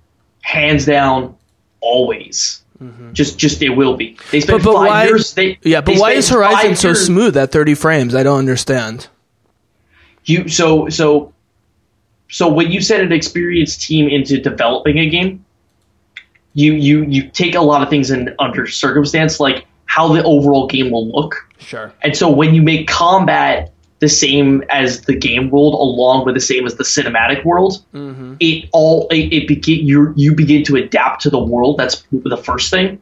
Hands 0.43 0.85
down, 0.85 1.35
always. 1.81 2.59
Just, 3.13 3.39
just 3.39 3.63
it 3.63 3.69
will 3.71 3.97
be. 3.97 4.17
They 4.33 4.41
spent 4.41 4.61
Mm-hmm. 4.63 4.67
But- 4.67 4.73
but 4.73 4.79
five 4.81 4.89
why- 4.89 5.05
years. 5.07 5.35
They, 5.35 5.59
Yeah, 5.63 5.81
but 5.83 5.95
they 5.95 6.01
why 6.01 6.13
is 6.13 6.29
Horizon 6.29 6.75
so 6.77 6.93
smooth 6.95 7.37
at 7.37 7.53
30 7.53 7.75
frames? 7.75 8.15
I 8.15 8.23
don't 8.25 8.39
understand. 8.41 9.07
You 10.25 10.49
so 10.49 10.89
so 10.89 11.33
so 12.29 12.49
when 12.53 12.71
you 12.71 12.81
send 12.81 13.03
an 13.03 13.13
experienced 13.13 13.83
team 13.83 14.09
into 14.09 14.41
developing 14.41 14.99
a 14.99 15.09
game, 15.09 15.45
you 16.55 16.73
you 16.75 17.03
you 17.05 17.29
take 17.31 17.55
a 17.55 17.61
lot 17.61 17.83
of 17.83 17.89
things 17.89 18.11
in 18.11 18.35
under 18.39 18.67
circumstance, 18.67 19.41
like 19.41 19.67
how 19.87 20.13
the 20.13 20.23
overall 20.25 20.67
game 20.67 20.91
will 20.91 21.09
look. 21.09 21.35
Sure. 21.63 21.93
And 22.03 22.17
so 22.17 22.31
when 22.31 22.55
you 22.55 22.63
make 22.63 22.89
combat 22.89 23.73
the 24.01 24.09
same 24.09 24.65
as 24.69 25.03
the 25.03 25.15
game 25.15 25.49
world, 25.51 25.75
along 25.75 26.27
with 26.27 26.35
the 26.35 26.41
same 26.41 26.67
as 26.67 26.75
the 26.75 26.85
cinematic 26.85 27.45
world, 27.45 27.85
it 28.41 28.69
all 28.73 29.07
it, 29.11 29.33
it 29.33 29.47
begin 29.49 29.87
you 29.87 30.13
you 30.17 30.35
begin 30.35 30.65
to 30.65 30.77
adapt 30.77 31.23
to 31.23 31.31
the 31.31 31.39
world. 31.39 31.79
That's 31.79 32.05
the 32.11 32.37
first 32.37 32.71
thing. 32.71 33.01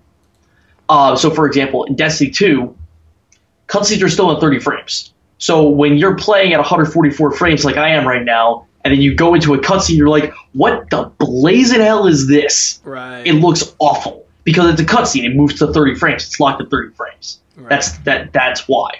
Uh, 0.88 1.16
so 1.16 1.30
for 1.30 1.46
example, 1.46 1.84
in 1.84 1.96
Destiny 1.96 2.30
Two, 2.30 2.76
cutscenes 3.66 4.02
are 4.02 4.10
still 4.10 4.30
in 4.34 4.40
30 4.40 4.58
frames. 4.58 5.12
So 5.38 5.66
when 5.68 5.96
you're 5.96 6.16
playing 6.16 6.52
at 6.52 6.58
144 6.58 7.32
frames, 7.32 7.64
like 7.64 7.78
I 7.78 7.88
am 7.90 8.06
right 8.06 8.24
now, 8.24 8.66
and 8.84 8.92
then 8.92 9.00
you 9.00 9.14
go 9.14 9.32
into 9.34 9.54
a 9.54 9.58
cutscene, 9.58 9.96
you're 9.96 10.08
like, 10.08 10.34
"What 10.52 10.90
the 10.90 11.04
blazing 11.18 11.80
hell 11.80 12.06
is 12.06 12.28
this?" 12.28 12.80
Right. 12.84 13.26
it 13.26 13.34
looks 13.34 13.74
awful 13.78 14.26
because 14.44 14.72
it's 14.72 14.80
a 14.82 14.84
cutscene. 14.84 15.24
It 15.24 15.34
moves 15.34 15.54
to 15.60 15.72
30 15.72 15.94
frames. 15.94 16.26
It's 16.26 16.38
locked 16.40 16.60
at 16.60 16.70
30 16.70 16.94
frames. 16.94 17.38
That's 17.68 17.98
that. 17.98 18.32
That's 18.32 18.66
why. 18.68 18.90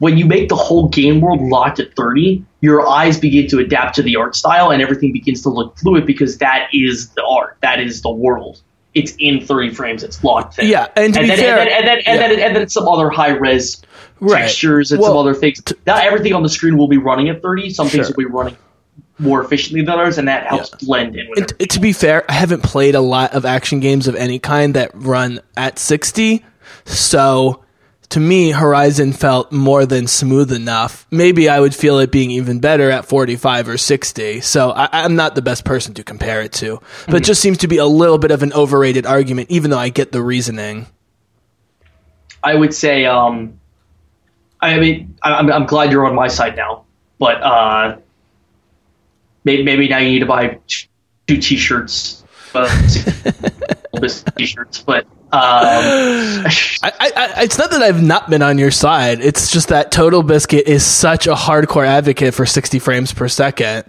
When 0.00 0.18
you 0.18 0.26
make 0.26 0.48
the 0.48 0.56
whole 0.56 0.88
game 0.88 1.20
world 1.20 1.40
locked 1.40 1.78
at 1.78 1.94
30, 1.94 2.44
your 2.62 2.88
eyes 2.88 3.16
begin 3.20 3.46
to 3.50 3.60
adapt 3.60 3.94
to 3.94 4.02
the 4.02 4.16
art 4.16 4.34
style, 4.34 4.72
and 4.72 4.82
everything 4.82 5.12
begins 5.12 5.42
to 5.42 5.50
look 5.50 5.78
fluid 5.78 6.04
because 6.04 6.38
that 6.38 6.68
is 6.72 7.10
the 7.10 7.24
art. 7.24 7.58
That 7.62 7.78
is 7.78 8.02
the 8.02 8.10
world. 8.10 8.60
It's 8.94 9.14
in 9.20 9.40
30 9.46 9.72
frames. 9.74 10.02
It's 10.02 10.24
locked 10.24 10.56
there. 10.56 10.66
Yeah, 10.66 10.88
and 10.96 11.14
to 11.14 11.20
be 11.20 11.26
then, 11.28 11.38
fair- 11.38 11.58
and 11.60 11.68
then 11.68 11.76
and 11.78 11.86
then 11.86 11.98
and, 11.98 12.04
yeah. 12.06 12.28
then, 12.28 12.40
and 12.40 12.56
then 12.56 12.68
some 12.68 12.88
other 12.88 13.08
high 13.08 13.28
res 13.30 13.80
Right. 14.18 14.40
textures 14.40 14.90
and 14.90 15.00
Well, 15.00 15.10
some 15.10 15.16
other 15.18 15.34
things. 15.34 15.62
Not 15.86 16.02
everything 16.02 16.32
on 16.32 16.42
the 16.42 16.48
screen 16.48 16.76
will 16.76 16.88
be 16.88 16.98
running 16.98 17.28
at 17.28 17.40
30. 17.40 17.70
Some 17.70 17.86
things 17.88 18.08
will 18.08 18.16
be 18.16 18.24
running 18.24 18.56
more 19.20 19.44
efficiently 19.44 19.82
than 19.82 19.90
others, 19.90 20.18
and 20.18 20.26
that 20.26 20.44
helps 20.48 20.70
Yeah. 20.72 20.86
blend 20.88 21.14
in 21.16 21.28
with 21.30 21.52
And 21.60 21.70
to 21.70 21.78
be 21.78 21.92
fair, 21.92 22.24
I 22.28 22.32
haven't 22.32 22.64
played 22.64 22.96
a 22.96 23.00
lot 23.00 23.32
of 23.34 23.44
action 23.44 23.78
games 23.78 24.08
of 24.08 24.16
any 24.16 24.40
kind 24.40 24.74
that 24.74 24.90
run 24.94 25.38
at 25.56 25.78
60. 25.78 26.44
So 26.84 27.60
to 28.10 28.20
me, 28.20 28.50
Horizon 28.52 29.12
felt 29.12 29.52
more 29.52 29.84
than 29.84 30.06
smooth 30.06 30.50
enough. 30.52 31.06
Maybe 31.10 31.48
I 31.48 31.60
would 31.60 31.74
feel 31.74 31.98
it 31.98 32.10
being 32.10 32.30
even 32.30 32.58
better 32.58 32.90
at 32.90 33.04
45 33.06 33.68
or 33.68 33.76
60. 33.76 34.40
So 34.40 34.70
I, 34.70 34.88
I'm 35.04 35.14
not 35.14 35.34
the 35.34 35.42
best 35.42 35.64
person 35.64 35.92
to 35.94 36.04
compare 36.04 36.40
it 36.42 36.52
to, 36.54 36.80
but 37.06 37.16
it 37.16 37.24
just 37.24 37.40
seems 37.42 37.58
to 37.58 37.68
be 37.68 37.76
a 37.76 37.84
little 37.86 38.16
bit 38.18 38.30
of 38.30 38.42
an 38.42 38.52
overrated 38.54 39.04
argument, 39.04 39.50
even 39.50 39.70
though 39.70 39.78
I 39.78 39.90
get 39.90 40.10
the 40.12 40.22
reasoning. 40.22 40.86
I 42.42 42.54
would 42.54 42.72
say, 42.72 43.04
um, 43.04 43.58
I 44.60 44.78
mean, 44.78 45.16
I- 45.22 45.34
I'm, 45.34 45.52
I'm 45.52 45.66
glad 45.66 45.92
you're 45.92 46.06
on 46.06 46.14
my 46.14 46.28
side 46.28 46.56
now, 46.56 46.84
but 47.18 47.42
uh, 47.42 47.96
maybe, 49.44 49.62
maybe 49.64 49.88
now 49.88 49.98
you 49.98 50.10
need 50.12 50.20
to 50.20 50.26
buy 50.26 50.58
two 51.26 51.36
T-shirts, 51.36 52.24
uh, 52.54 52.66
T-shirts, 54.36 54.82
but 54.82 55.04
um, 55.04 55.10
I, 55.32 56.92
I, 57.00 57.42
it's 57.42 57.58
not 57.58 57.70
that 57.70 57.82
I've 57.82 58.02
not 58.02 58.30
been 58.30 58.42
on 58.42 58.58
your 58.58 58.70
side. 58.70 59.20
It's 59.20 59.50
just 59.50 59.68
that 59.68 59.90
Total 59.92 60.22
Biscuit 60.22 60.66
is 60.66 60.84
such 60.84 61.26
a 61.26 61.34
hardcore 61.34 61.86
advocate 61.86 62.34
for 62.34 62.46
60 62.46 62.78
frames 62.78 63.12
per 63.12 63.28
second. 63.28 63.84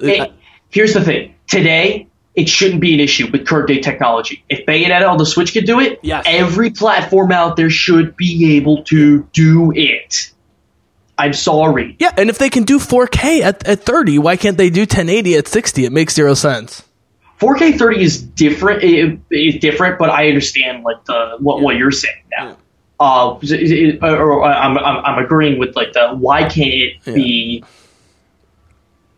Hey, 0.00 0.32
here's 0.70 0.94
the 0.94 1.02
thing. 1.02 1.34
Today, 1.46 2.06
it 2.34 2.48
shouldn't 2.48 2.80
be 2.80 2.94
an 2.94 3.00
issue 3.00 3.28
with 3.30 3.46
current 3.46 3.68
day 3.68 3.80
technology. 3.80 4.44
If 4.48 4.66
Bayonetta 4.66 5.08
on 5.08 5.18
the 5.18 5.26
Switch 5.26 5.52
could 5.52 5.66
do 5.66 5.80
it, 5.80 5.98
Yes. 6.02 6.24
every 6.26 6.70
platform 6.70 7.32
out 7.32 7.56
there 7.56 7.70
should 7.70 8.16
be 8.16 8.56
able 8.56 8.82
to 8.84 9.22
do 9.32 9.72
it. 9.74 10.30
I'm 11.16 11.32
sorry. 11.32 11.96
Yeah, 12.00 12.10
and 12.16 12.28
if 12.28 12.38
they 12.38 12.50
can 12.50 12.64
do 12.64 12.80
4K 12.80 13.40
at, 13.40 13.66
at 13.68 13.80
30, 13.82 14.18
why 14.18 14.36
can't 14.36 14.56
they 14.58 14.68
do 14.68 14.80
1080 14.80 15.36
at 15.36 15.46
60? 15.46 15.84
It 15.84 15.92
makes 15.92 16.14
zero 16.14 16.34
sense. 16.34 16.82
4K 17.44 17.78
30 17.78 18.02
is 18.02 18.22
different. 18.22 18.82
It, 18.82 19.18
it's 19.30 19.58
different, 19.58 19.98
but 19.98 20.10
I 20.10 20.28
understand 20.28 20.82
like 20.84 21.04
the 21.04 21.36
what, 21.38 21.60
what 21.60 21.76
you're 21.76 21.90
saying 21.90 22.22
now. 22.36 22.56
Uh, 23.00 23.38
it- 23.42 24.02
or, 24.02 24.44
I'm, 24.44 24.78
I'm 24.78 25.04
I'm 25.04 25.24
agreeing 25.24 25.58
with 25.58 25.76
like 25.76 25.92
the 25.92 26.14
why 26.14 26.48
can't 26.48 26.72
it 26.72 27.04
be? 27.04 27.64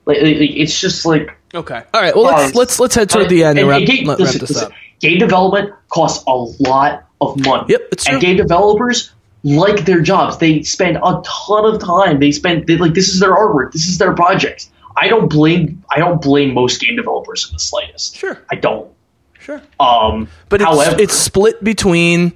Like, 0.06 0.18
it's 0.20 0.80
just 0.80 1.04
like 1.04 1.36
Okay. 1.54 1.82
All 1.94 2.00
right. 2.00 2.14
Well, 2.14 2.24
let's 2.24 2.54
Uh, 2.54 2.58
let's 2.58 2.80
let's 2.80 2.94
head 2.94 3.08
toward 3.10 3.28
the 3.28 3.44
end 3.44 3.58
and, 3.58 3.68
wrap, 3.68 3.82
game, 3.84 4.06
listen, 4.06 4.24
wrap 4.24 4.34
this 4.34 4.50
listen, 4.50 4.64
up. 4.66 4.72
game 5.00 5.18
development 5.18 5.72
costs 5.88 6.24
a 6.26 6.34
lot 6.62 7.04
of 7.20 7.38
money. 7.44 7.66
Yep, 7.68 7.88
it's 7.92 8.04
true. 8.04 8.14
And 8.14 8.22
game 8.22 8.36
developers 8.36 9.12
like 9.42 9.84
their 9.84 10.00
jobs. 10.00 10.38
They 10.38 10.62
spend 10.62 10.96
a 10.98 11.22
ton 11.24 11.64
of 11.64 11.80
time. 11.80 12.20
They 12.20 12.32
spend 12.32 12.66
they, 12.66 12.76
like 12.76 12.94
this 12.94 13.08
is 13.08 13.20
their 13.20 13.34
artwork. 13.34 13.72
This 13.72 13.86
is 13.88 13.98
their 13.98 14.12
projects. 14.12 14.70
I 14.96 15.08
don't 15.08 15.28
blame 15.28 15.84
I 15.90 15.98
don't 15.98 16.20
blame 16.22 16.54
most 16.54 16.80
game 16.80 16.96
developers 16.96 17.46
in 17.48 17.54
the 17.54 17.60
slightest. 17.60 18.16
Sure. 18.16 18.38
I 18.50 18.56
don't. 18.56 18.90
Sure. 19.38 19.62
Um, 19.78 20.28
But 20.48 20.60
it's, 20.60 20.68
however, 20.70 20.96
it's 21.00 21.14
split 21.14 21.62
between, 21.62 22.32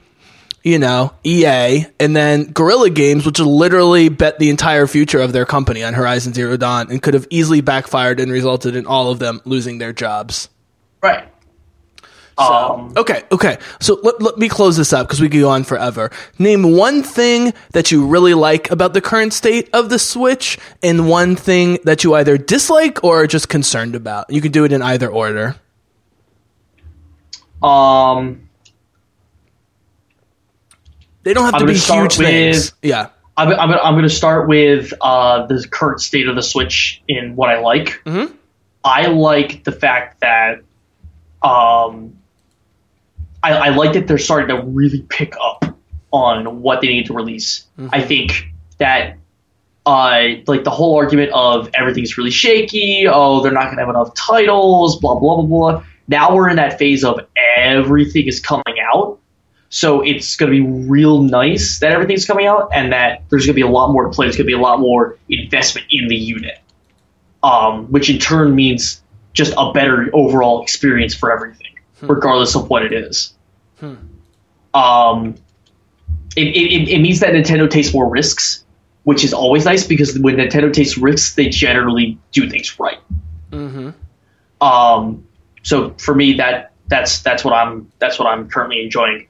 you 0.63 0.79
know, 0.79 1.13
EA 1.25 1.87
and 1.99 2.15
then 2.15 2.53
Guerrilla 2.53 2.91
Games, 2.91 3.27
which 3.27 3.41
literally 3.41 4.09
bet 4.11 4.39
the 4.39 4.51
entire 4.51 4.87
future 4.87 5.21
of 5.21 5.33
their 5.33 5.45
company 5.47 5.83
on 5.83 5.95
Horizon 5.95 6.35
Zero 6.35 6.57
Dawn 6.57 6.91
and 6.91 7.03
could 7.03 7.15
have 7.15 7.27
easily 7.31 7.63
backfired 7.63 8.21
and 8.21 8.31
resulted 8.31 8.77
in 8.77 8.87
all 8.87 9.11
of 9.11 9.19
them 9.19 9.41
losing 9.45 9.79
their 9.79 9.93
jobs. 9.93 10.49
right. 11.03 11.27
Um, 12.39 12.95
Okay, 12.97 13.23
okay. 13.33 13.59
So 13.81 13.99
let, 14.03 14.23
let 14.23 14.39
me 14.39 14.49
close 14.49 14.77
this 14.77 14.93
up 14.93 15.07
because 15.07 15.21
we 15.21 15.29
could 15.29 15.41
go 15.41 15.51
on 15.51 15.63
forever. 15.65 16.11
Name 16.39 16.63
one 16.77 17.03
thing 17.03 17.53
that 17.73 17.91
you 17.91 18.07
really 18.07 18.33
like 18.35 18.71
about 18.71 18.95
the 18.95 19.01
current 19.03 19.33
state 19.35 19.69
of 19.75 19.91
the 19.91 19.99
Switch 19.99 20.59
and 20.83 21.09
one 21.09 21.37
thing 21.37 21.79
that 21.85 22.03
you 22.05 22.15
either 22.15 22.39
dislike 22.39 23.05
or 23.05 23.23
are 23.23 23.27
just 23.27 23.49
concerned 23.51 23.95
about. 23.95 24.31
You 24.31 24.41
can 24.41 24.53
do 24.53 24.65
it 24.65 24.73
in 24.73 24.81
either 24.81 25.09
order. 25.09 25.57
um, 27.63 28.49
They 31.23 31.35
don't 31.35 31.45
have 31.45 31.55
I'm 31.55 31.61
to 31.61 31.67
be 31.67 31.79
huge 31.79 32.17
things. 32.17 32.73
Yeah. 32.83 33.09
I'm, 33.37 33.49
I'm, 33.49 33.71
I'm 33.71 33.95
going 33.95 34.03
to 34.05 34.09
start 34.11 34.49
with 34.49 34.93
uh, 35.01 35.47
the 35.47 35.67
current 35.71 36.01
state 36.01 36.29
of 36.29 36.37
the 36.37 36.43
Switch 36.43 37.03
in 37.09 37.37
what 37.37 37.51
I 37.51 37.61
like. 37.61 38.01
Mhm. 38.05 38.35
I 38.83 39.07
like 39.09 39.65
the 39.65 39.73
fact 39.73 40.21
that 40.23 40.63
um, 41.43 42.19
I, 43.43 43.53
I 43.53 43.69
like 43.71 43.95
that 43.95 44.07
they're 44.07 44.19
starting 44.19 44.55
to 44.55 44.63
really 44.63 45.03
pick 45.09 45.35
up 45.41 45.65
on 46.13 46.63
what 46.63 46.81
they 46.81 46.89
need 46.89 47.07
to 47.07 47.15
release. 47.15 47.67
I 47.93 48.03
think 48.03 48.47
that 48.79 49.17
uh, 49.87 50.23
like 50.47 50.65
the 50.65 50.71
whole 50.71 50.97
argument 50.97 51.33
of 51.33 51.71
everything's 51.75 52.19
really 52.19 52.31
shaky. 52.31 53.07
Oh, 53.09 53.43
they're 53.43 53.53
not 53.53 53.65
going 53.65 53.77
to 53.77 53.83
have 53.83 53.89
enough 53.89 54.15
titles. 54.15 54.99
Blah 55.01 55.19
blah 55.19 55.37
blah 55.37 55.47
blah. 55.47 55.85
Now 56.09 56.35
we're 56.35 56.49
in 56.49 56.57
that 56.57 56.79
phase 56.79 57.05
of 57.05 57.21
everything 57.57 58.27
is 58.27 58.41
coming 58.41 58.77
out. 58.93 59.19
So 59.69 60.01
it's 60.01 60.35
going 60.35 60.53
to 60.53 60.65
be 60.65 60.69
real 60.89 61.23
nice 61.23 61.79
that 61.79 61.93
everything's 61.93 62.27
coming 62.27 62.47
out 62.47 62.71
and 62.75 62.93
that 62.93 63.23
there's 63.31 63.47
going 63.47 63.55
to 63.55 63.55
be 63.55 63.63
a 63.63 63.69
lot 63.69 63.93
more 63.93 64.05
to 64.05 64.11
play. 64.11 64.27
There's 64.27 64.37
going 64.37 64.47
to 64.47 64.51
be 64.51 64.53
a 64.53 64.59
lot 64.59 64.81
more 64.81 65.17
investment 65.29 65.87
in 65.91 66.09
the 66.09 66.17
unit, 66.17 66.59
um, 67.45 67.87
which 67.87 68.11
in 68.11 68.19
turn 68.19 68.57
means 68.57 69.01
just 69.33 69.55
a 69.57 69.73
better 69.73 70.11
overall 70.13 70.63
experience 70.63 71.15
for 71.15 71.31
everything, 71.33 71.70
regardless 72.03 72.55
of 72.55 72.69
what 72.71 72.85
it 72.85 72.93
is. 72.93 73.35
Um, 74.75 75.35
it, 76.37 76.47
it, 76.49 76.89
it 76.89 76.99
means 77.01 77.21
that 77.21 77.33
Nintendo 77.33 77.69
takes 77.69 77.93
more 77.93 78.09
risks, 78.09 78.65
which 79.05 79.25
is 79.25 79.33
always 79.33 79.65
nice 79.65 79.87
because 79.87 80.19
when 80.19 80.37
Nintendo 80.37 80.73
takes 80.73 80.97
risks, 80.97 81.35
they 81.35 81.49
generally 81.49 82.19
do 82.33 82.49
things 82.49 82.79
right. 82.79 82.99
Mm-hmm. 83.51 83.91
Um, 84.65 85.27
so 85.63 85.95
for 85.99 86.15
me, 86.15 86.35
that 86.35 86.73
that's 86.89 87.21
that's 87.23 87.45
what 87.45 87.55
I'm 87.55 87.91
that's 87.99 88.19
what 88.19 88.29
I'm 88.29 88.49
currently 88.49 88.83
enjoying. 88.83 89.27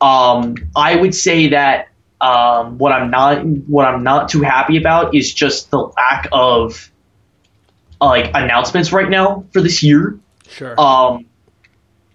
Um, 0.00 0.56
I 0.74 0.96
would 0.96 1.14
say 1.14 1.48
that 1.48 1.88
um, 2.20 2.78
what 2.78 2.92
I'm 2.92 3.10
not 3.10 3.44
what 3.44 3.86
I'm 3.86 4.02
not 4.02 4.28
too 4.28 4.42
happy 4.42 4.76
about 4.76 5.14
is 5.14 5.32
just 5.32 5.70
the 5.70 5.78
lack 5.78 6.28
of 6.32 6.90
uh, 8.00 8.06
like 8.06 8.30
announcements 8.34 8.92
right 8.92 9.08
now 9.08 9.44
for 9.52 9.60
this 9.60 9.82
year. 9.82 10.18
Sure. 10.48 10.78
Um, 10.80 11.26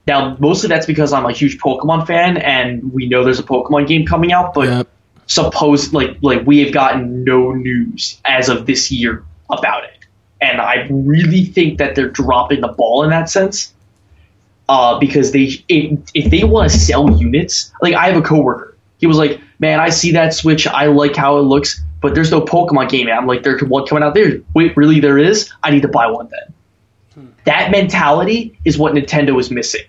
now 0.07 0.37
mostly 0.39 0.69
that's 0.69 0.85
because 0.85 1.11
I'm 1.13 1.25
a 1.25 1.33
huge 1.33 1.59
Pokemon 1.59 2.07
fan 2.07 2.37
and 2.37 2.93
we 2.93 3.07
know 3.07 3.23
there's 3.23 3.39
a 3.39 3.43
Pokemon 3.43 3.87
game 3.87 4.05
coming 4.05 4.31
out, 4.31 4.53
but 4.53 4.67
Yep. 4.67 4.87
suppose 5.27 5.93
like 5.93 6.17
like 6.21 6.45
we 6.45 6.63
have 6.63 6.73
gotten 6.73 7.25
no 7.25 7.51
news 7.51 8.19
as 8.25 8.47
of 8.47 8.65
this 8.65 8.89
year 8.91 9.23
about 9.49 9.83
it. 9.83 9.91
And 10.39 10.61
i 10.61 10.87
really 10.89 11.45
think 11.45 11.79
that 11.79 11.95
they're 11.95 12.09
dropping 12.09 12.61
the 12.61 12.67
ball 12.69 13.03
in 13.03 13.09
that 13.09 13.29
sense 13.29 13.73
uh, 14.69 14.99
because 14.99 15.31
they 15.31 15.63
if, 15.67 15.99
if 16.13 16.29
they 16.31 16.43
want 16.43 16.71
to 16.71 16.77
sell 16.77 17.09
units 17.19 17.71
like 17.81 17.93
i 17.93 18.07
have 18.07 18.17
a 18.17 18.21
coworker. 18.21 18.77
He 18.99 19.07
was 19.07 19.17
like 19.17 19.41
man 19.59 19.79
i 19.79 19.89
see 19.89 20.11
that 20.13 20.33
switch. 20.33 20.67
I 20.67 20.85
like 20.85 21.15
how 21.15 21.37
it 21.37 21.41
looks 21.41 21.81
but 21.99 22.13
there's 22.13 22.31
no 22.31 22.41
pokemon 22.41 22.89
game. 22.89 23.09
I'm 23.09 23.25
like 23.27 23.43
there's 23.43 23.61
one 23.63 23.85
coming 23.87 24.03
out 24.03 24.13
there. 24.13 24.39
Wait 24.53 24.77
really 24.77 24.99
there 24.99 25.17
is? 25.17 25.51
I 25.63 25.71
need 25.71 25.81
to 25.81 25.87
buy 25.89 26.07
one 26.07 26.29
then. 26.29 27.33
That 27.45 27.71
mentality 27.71 28.57
is 28.63 28.77
what 28.77 28.93
nintendo 28.93 29.39
is 29.39 29.49
missing 29.51 29.81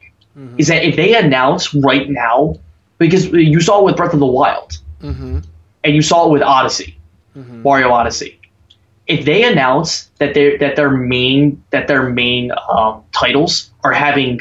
is 0.59 0.69
that 0.69 0.85
if 0.85 0.97
they 0.97 1.15
announce 1.17 1.75
right 1.75 2.09
now 2.09 2.55
because 2.99 3.27
you 3.33 3.61
saw 3.61 3.81
it 3.81 3.85
with 3.85 3.97
breath 3.97 4.13
of 4.13 4.21
the 4.21 4.27
wild 4.27 4.79
Mm-hmm. 5.03 5.39
and 5.85 5.95
you 5.95 6.03
saw 6.03 6.27
it 6.27 6.33
with 6.33 6.43
Odyssey, 6.43 6.99
Mario 7.63 7.91
Odyssey. 7.93 8.41
If 9.07 9.25
they 9.25 9.45
announce 9.45 10.11
that 10.19 10.35
their 10.35 10.59
that 10.59 10.75
their 10.75 10.91
main 10.91 11.63
that 11.71 11.87
their 11.87 12.09
main 12.11 12.51
um, 12.69 13.05
titles 13.13 13.71
are 13.85 13.93
having, 13.93 14.41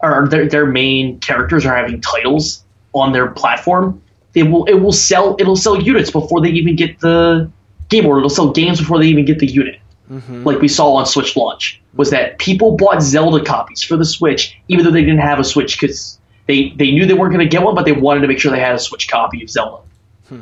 or 0.00 0.28
their 0.28 0.46
their 0.48 0.66
main 0.66 1.18
characters 1.20 1.64
are 1.64 1.74
having 1.74 2.02
titles 2.02 2.62
on 2.92 3.12
their 3.12 3.28
platform, 3.28 4.02
it 4.34 4.44
will 4.44 4.66
it 4.66 4.74
will 4.74 4.92
sell 4.92 5.34
it'll 5.38 5.56
sell 5.56 5.80
units 5.80 6.10
before 6.10 6.42
they 6.42 6.50
even 6.50 6.76
get 6.76 7.00
the 7.00 7.50
game, 7.88 8.04
or 8.04 8.18
it'll 8.18 8.28
sell 8.28 8.50
games 8.52 8.78
before 8.78 8.98
they 8.98 9.06
even 9.06 9.24
get 9.24 9.38
the 9.38 9.46
unit. 9.46 9.80
Mm-hmm. 10.10 10.44
Like 10.44 10.60
we 10.60 10.68
saw 10.68 10.94
on 10.94 11.06
Switch 11.06 11.36
launch, 11.36 11.80
was 11.94 12.10
that 12.10 12.38
people 12.38 12.76
bought 12.76 13.02
Zelda 13.02 13.44
copies 13.44 13.82
for 13.82 13.96
the 13.96 14.04
Switch 14.04 14.56
even 14.68 14.84
though 14.84 14.90
they 14.90 15.00
didn't 15.00 15.18
have 15.18 15.38
a 15.38 15.44
Switch 15.44 15.80
because 15.80 16.18
they 16.46 16.70
they 16.70 16.92
knew 16.92 17.06
they 17.06 17.14
weren't 17.14 17.32
going 17.32 17.44
to 17.44 17.50
get 17.50 17.62
one, 17.62 17.74
but 17.74 17.84
they 17.84 17.92
wanted 17.92 18.20
to 18.20 18.28
make 18.28 18.38
sure 18.38 18.52
they 18.52 18.60
had 18.60 18.74
a 18.74 18.78
Switch 18.78 19.08
copy 19.08 19.42
of 19.42 19.50
Zelda. 19.50 19.82
Hmm. 20.28 20.40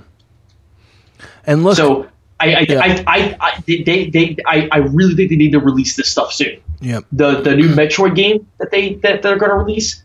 And 1.47 1.65
look, 1.65 1.77
So 1.77 2.09
I 2.41 2.55
I, 2.55 2.61
Yeah. 2.69 2.81
I, 2.81 3.05
I, 3.07 3.37
I 3.41 3.63
they, 3.67 4.11
they 4.11 4.37
I, 4.47 4.69
I 4.71 4.79
really 4.79 5.15
think 5.15 5.31
they 5.31 5.37
need 5.37 5.53
to 5.53 5.61
release 5.61 5.97
this 5.97 6.11
stuff 6.11 6.33
soon. 6.33 6.61
yep. 6.81 7.05
The 7.13 7.41
the 7.41 7.57
new 7.57 7.69
Metroid 7.69 8.15
game 8.15 8.47
that 8.59 8.71
they 8.71 8.95
that 8.97 9.23
they're 9.23 9.39
gonna 9.39 9.55
release, 9.57 10.03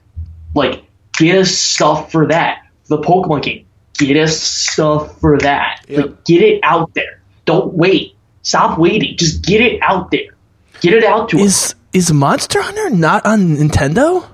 like 0.56 0.84
get 1.18 1.38
us 1.38 1.52
stuff 1.52 2.12
for 2.12 2.28
that. 2.28 2.66
The 2.86 2.98
Pokemon 2.98 3.44
game, 3.44 3.66
get 3.96 4.16
us 4.18 4.40
stuff 4.40 5.20
for 5.20 5.38
that. 5.40 5.86
Yep. 5.88 6.00
Like 6.00 6.24
get 6.24 6.42
it 6.42 6.60
out 6.64 6.94
there. 6.94 7.22
Don't 7.46 7.74
wait. 7.74 8.16
Stop 8.50 8.80
waiting. 8.80 9.16
Just 9.16 9.44
get 9.46 9.62
it 9.62 9.80
out 9.84 10.10
there. 10.10 10.32
Get 10.82 10.94
it 10.96 11.04
out 11.04 11.30
to 11.30 11.38
us. 11.38 11.44
Is 11.44 11.76
is 11.94 12.12
Monster 12.12 12.60
Hunter 12.64 12.90
not 12.90 13.24
on 13.24 13.58
Nintendo? 13.58 14.28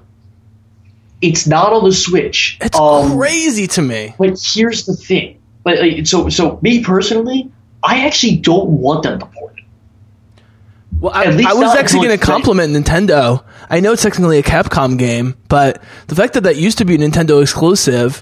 It's 1.21 1.45
not 1.45 1.73
on 1.73 1.83
the 1.83 1.91
Switch. 1.91 2.57
It's 2.61 2.79
Um, 2.79 3.17
crazy 3.17 3.67
to 3.67 3.81
me. 3.81 4.15
But 4.17 4.39
here's 4.41 4.85
the 4.85 4.95
thing. 4.95 5.39
Like, 5.65 5.79
like, 5.79 6.07
so 6.07 6.29
so 6.29 6.59
me 6.61 6.81
personally, 6.81 7.51
I 7.83 8.05
actually 8.05 8.37
don't 8.37 8.69
want 8.69 9.03
them 9.03 9.19
to 9.19 9.25
port 9.25 9.55
it. 9.57 9.63
Well, 11.01 11.11
I, 11.13 11.25
At 11.25 11.33
least 11.35 11.49
I 11.49 11.53
was 11.53 11.75
actually 11.75 12.07
going 12.07 12.17
to 12.17 12.25
compliment 12.25 12.73
Nintendo. 12.73 13.43
I 13.69 13.81
know 13.81 13.91
it's 13.91 14.03
technically 14.03 14.39
a 14.39 14.43
Capcom 14.43 14.97
game, 14.97 15.35
but 15.49 15.81
the 16.07 16.15
fact 16.15 16.35
that 16.35 16.43
that 16.43 16.55
used 16.55 16.77
to 16.77 16.85
be 16.85 16.97
Nintendo 16.97 17.41
exclusive, 17.41 18.21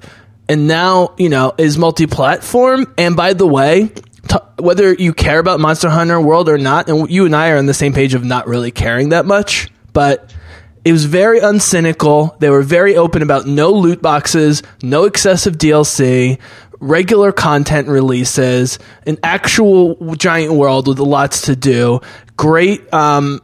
and 0.49 0.67
now 0.67 1.13
you 1.19 1.29
know 1.29 1.53
is 1.59 1.77
multi-platform. 1.77 2.91
And 2.97 3.15
by 3.15 3.33
the 3.33 3.45
way, 3.45 3.91
t- 4.27 4.37
whether 4.59 4.93
you 4.93 5.13
care 5.13 5.39
about 5.39 5.59
Monster 5.59 5.89
Hunter 5.89 6.19
World 6.19 6.49
or 6.49 6.57
not, 6.57 6.89
and 6.89 7.09
you 7.09 7.25
and 7.25 7.35
I 7.35 7.49
are 7.51 7.57
on 7.57 7.65
the 7.65 7.73
same 7.73 7.93
page 7.93 8.13
of 8.13 8.23
not 8.23 8.47
really 8.47 8.71
caring 8.71 9.09
that 9.09 9.25
much, 9.25 9.69
but 9.93 10.33
it 10.85 10.91
was 10.91 11.05
very 11.05 11.39
uncynical. 11.39 12.37
They 12.39 12.49
were 12.49 12.63
very 12.63 12.95
open 12.97 13.21
about 13.21 13.45
no 13.47 13.71
loot 13.71 14.01
boxes, 14.01 14.63
no 14.81 15.05
excessive 15.05 15.57
DLC, 15.57 16.39
regular 16.79 17.31
content 17.31 17.87
releases, 17.87 18.79
an 19.07 19.17
actual 19.23 20.15
giant 20.15 20.53
world 20.53 20.87
with 20.87 20.99
lots 20.99 21.43
to 21.43 21.55
do, 21.55 22.01
great, 22.35 22.93
um, 22.93 23.39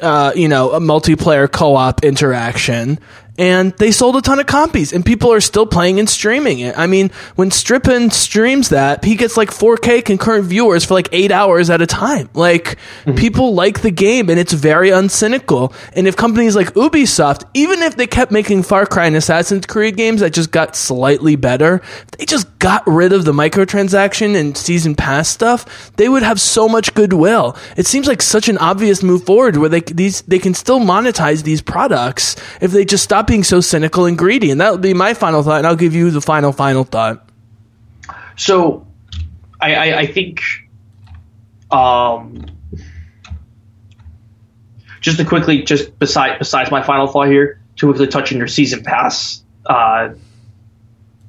uh, 0.00 0.32
you 0.34 0.48
know, 0.48 0.70
a 0.72 0.80
multiplayer 0.80 1.50
co-op 1.50 2.02
interaction, 2.02 2.98
and 3.38 3.72
they 3.74 3.92
sold 3.92 4.16
a 4.16 4.20
ton 4.20 4.40
of 4.40 4.46
copies, 4.46 4.92
and 4.92 5.06
people 5.06 5.32
are 5.32 5.40
still 5.40 5.64
playing 5.64 6.00
and 6.00 6.10
streaming 6.10 6.58
it. 6.58 6.76
I 6.76 6.88
mean, 6.88 7.10
when 7.36 7.52
Strippin 7.52 8.10
streams 8.10 8.70
that, 8.70 9.04
he 9.04 9.14
gets 9.14 9.36
like 9.36 9.50
4K 9.50 10.04
concurrent 10.04 10.46
viewers 10.46 10.84
for 10.84 10.94
like 10.94 11.08
eight 11.12 11.30
hours 11.30 11.70
at 11.70 11.80
a 11.80 11.86
time. 11.86 12.28
Like, 12.34 12.76
mm-hmm. 13.04 13.14
people 13.14 13.54
like 13.54 13.82
the 13.82 13.92
game, 13.92 14.28
and 14.28 14.40
it's 14.40 14.52
very 14.52 14.90
uncynical. 14.90 15.72
And 15.94 16.08
if 16.08 16.16
companies 16.16 16.56
like 16.56 16.74
Ubisoft, 16.74 17.44
even 17.54 17.80
if 17.82 17.94
they 17.96 18.08
kept 18.08 18.32
making 18.32 18.64
Far 18.64 18.86
Cry 18.86 19.06
and 19.06 19.14
Assassin's 19.14 19.66
Creed 19.66 19.96
games 19.96 20.20
that 20.20 20.32
just 20.32 20.50
got 20.50 20.74
slightly 20.74 21.36
better, 21.36 21.80
they 22.18 22.26
just 22.26 22.58
got 22.58 22.84
rid 22.88 23.12
of 23.12 23.24
the 23.24 23.32
microtransaction 23.32 24.34
and 24.34 24.56
season 24.56 24.96
pass 24.96 25.28
stuff, 25.28 25.92
they 25.92 26.08
would 26.08 26.24
have 26.24 26.40
so 26.40 26.68
much 26.68 26.92
goodwill. 26.94 27.56
It 27.76 27.86
seems 27.86 28.08
like 28.08 28.20
such 28.20 28.48
an 28.48 28.58
obvious 28.58 29.02
move 29.02 29.24
forward 29.24 29.56
where 29.56 29.68
they 29.68 29.80
these 29.80 30.22
they 30.22 30.40
can 30.40 30.54
still 30.54 30.80
monetize 30.80 31.44
these 31.44 31.62
products 31.62 32.34
if 32.60 32.72
they 32.72 32.84
just 32.84 33.04
stop 33.04 33.27
being 33.28 33.44
so 33.44 33.60
cynical 33.60 34.06
and 34.06 34.18
greedy. 34.18 34.50
And 34.50 34.60
that 34.60 34.72
would 34.72 34.80
be 34.80 34.94
my 34.94 35.14
final 35.14 35.42
thought, 35.42 35.58
and 35.58 35.66
I'll 35.66 35.76
give 35.76 35.94
you 35.94 36.10
the 36.10 36.20
final 36.20 36.52
final 36.52 36.84
thought. 36.84 37.28
So, 38.36 38.86
I, 39.60 39.74
I, 39.74 39.98
I 39.98 40.06
think, 40.06 40.42
um, 41.70 42.46
just 45.00 45.18
to 45.18 45.24
quickly, 45.24 45.62
just 45.62 45.98
beside 45.98 46.38
besides 46.38 46.70
my 46.70 46.82
final 46.82 47.06
thought 47.06 47.28
here, 47.28 47.60
to 47.76 47.86
quickly 47.86 48.06
touch 48.06 48.32
on 48.32 48.38
your 48.38 48.48
season 48.48 48.82
pass, 48.82 49.42
uh, 49.66 50.10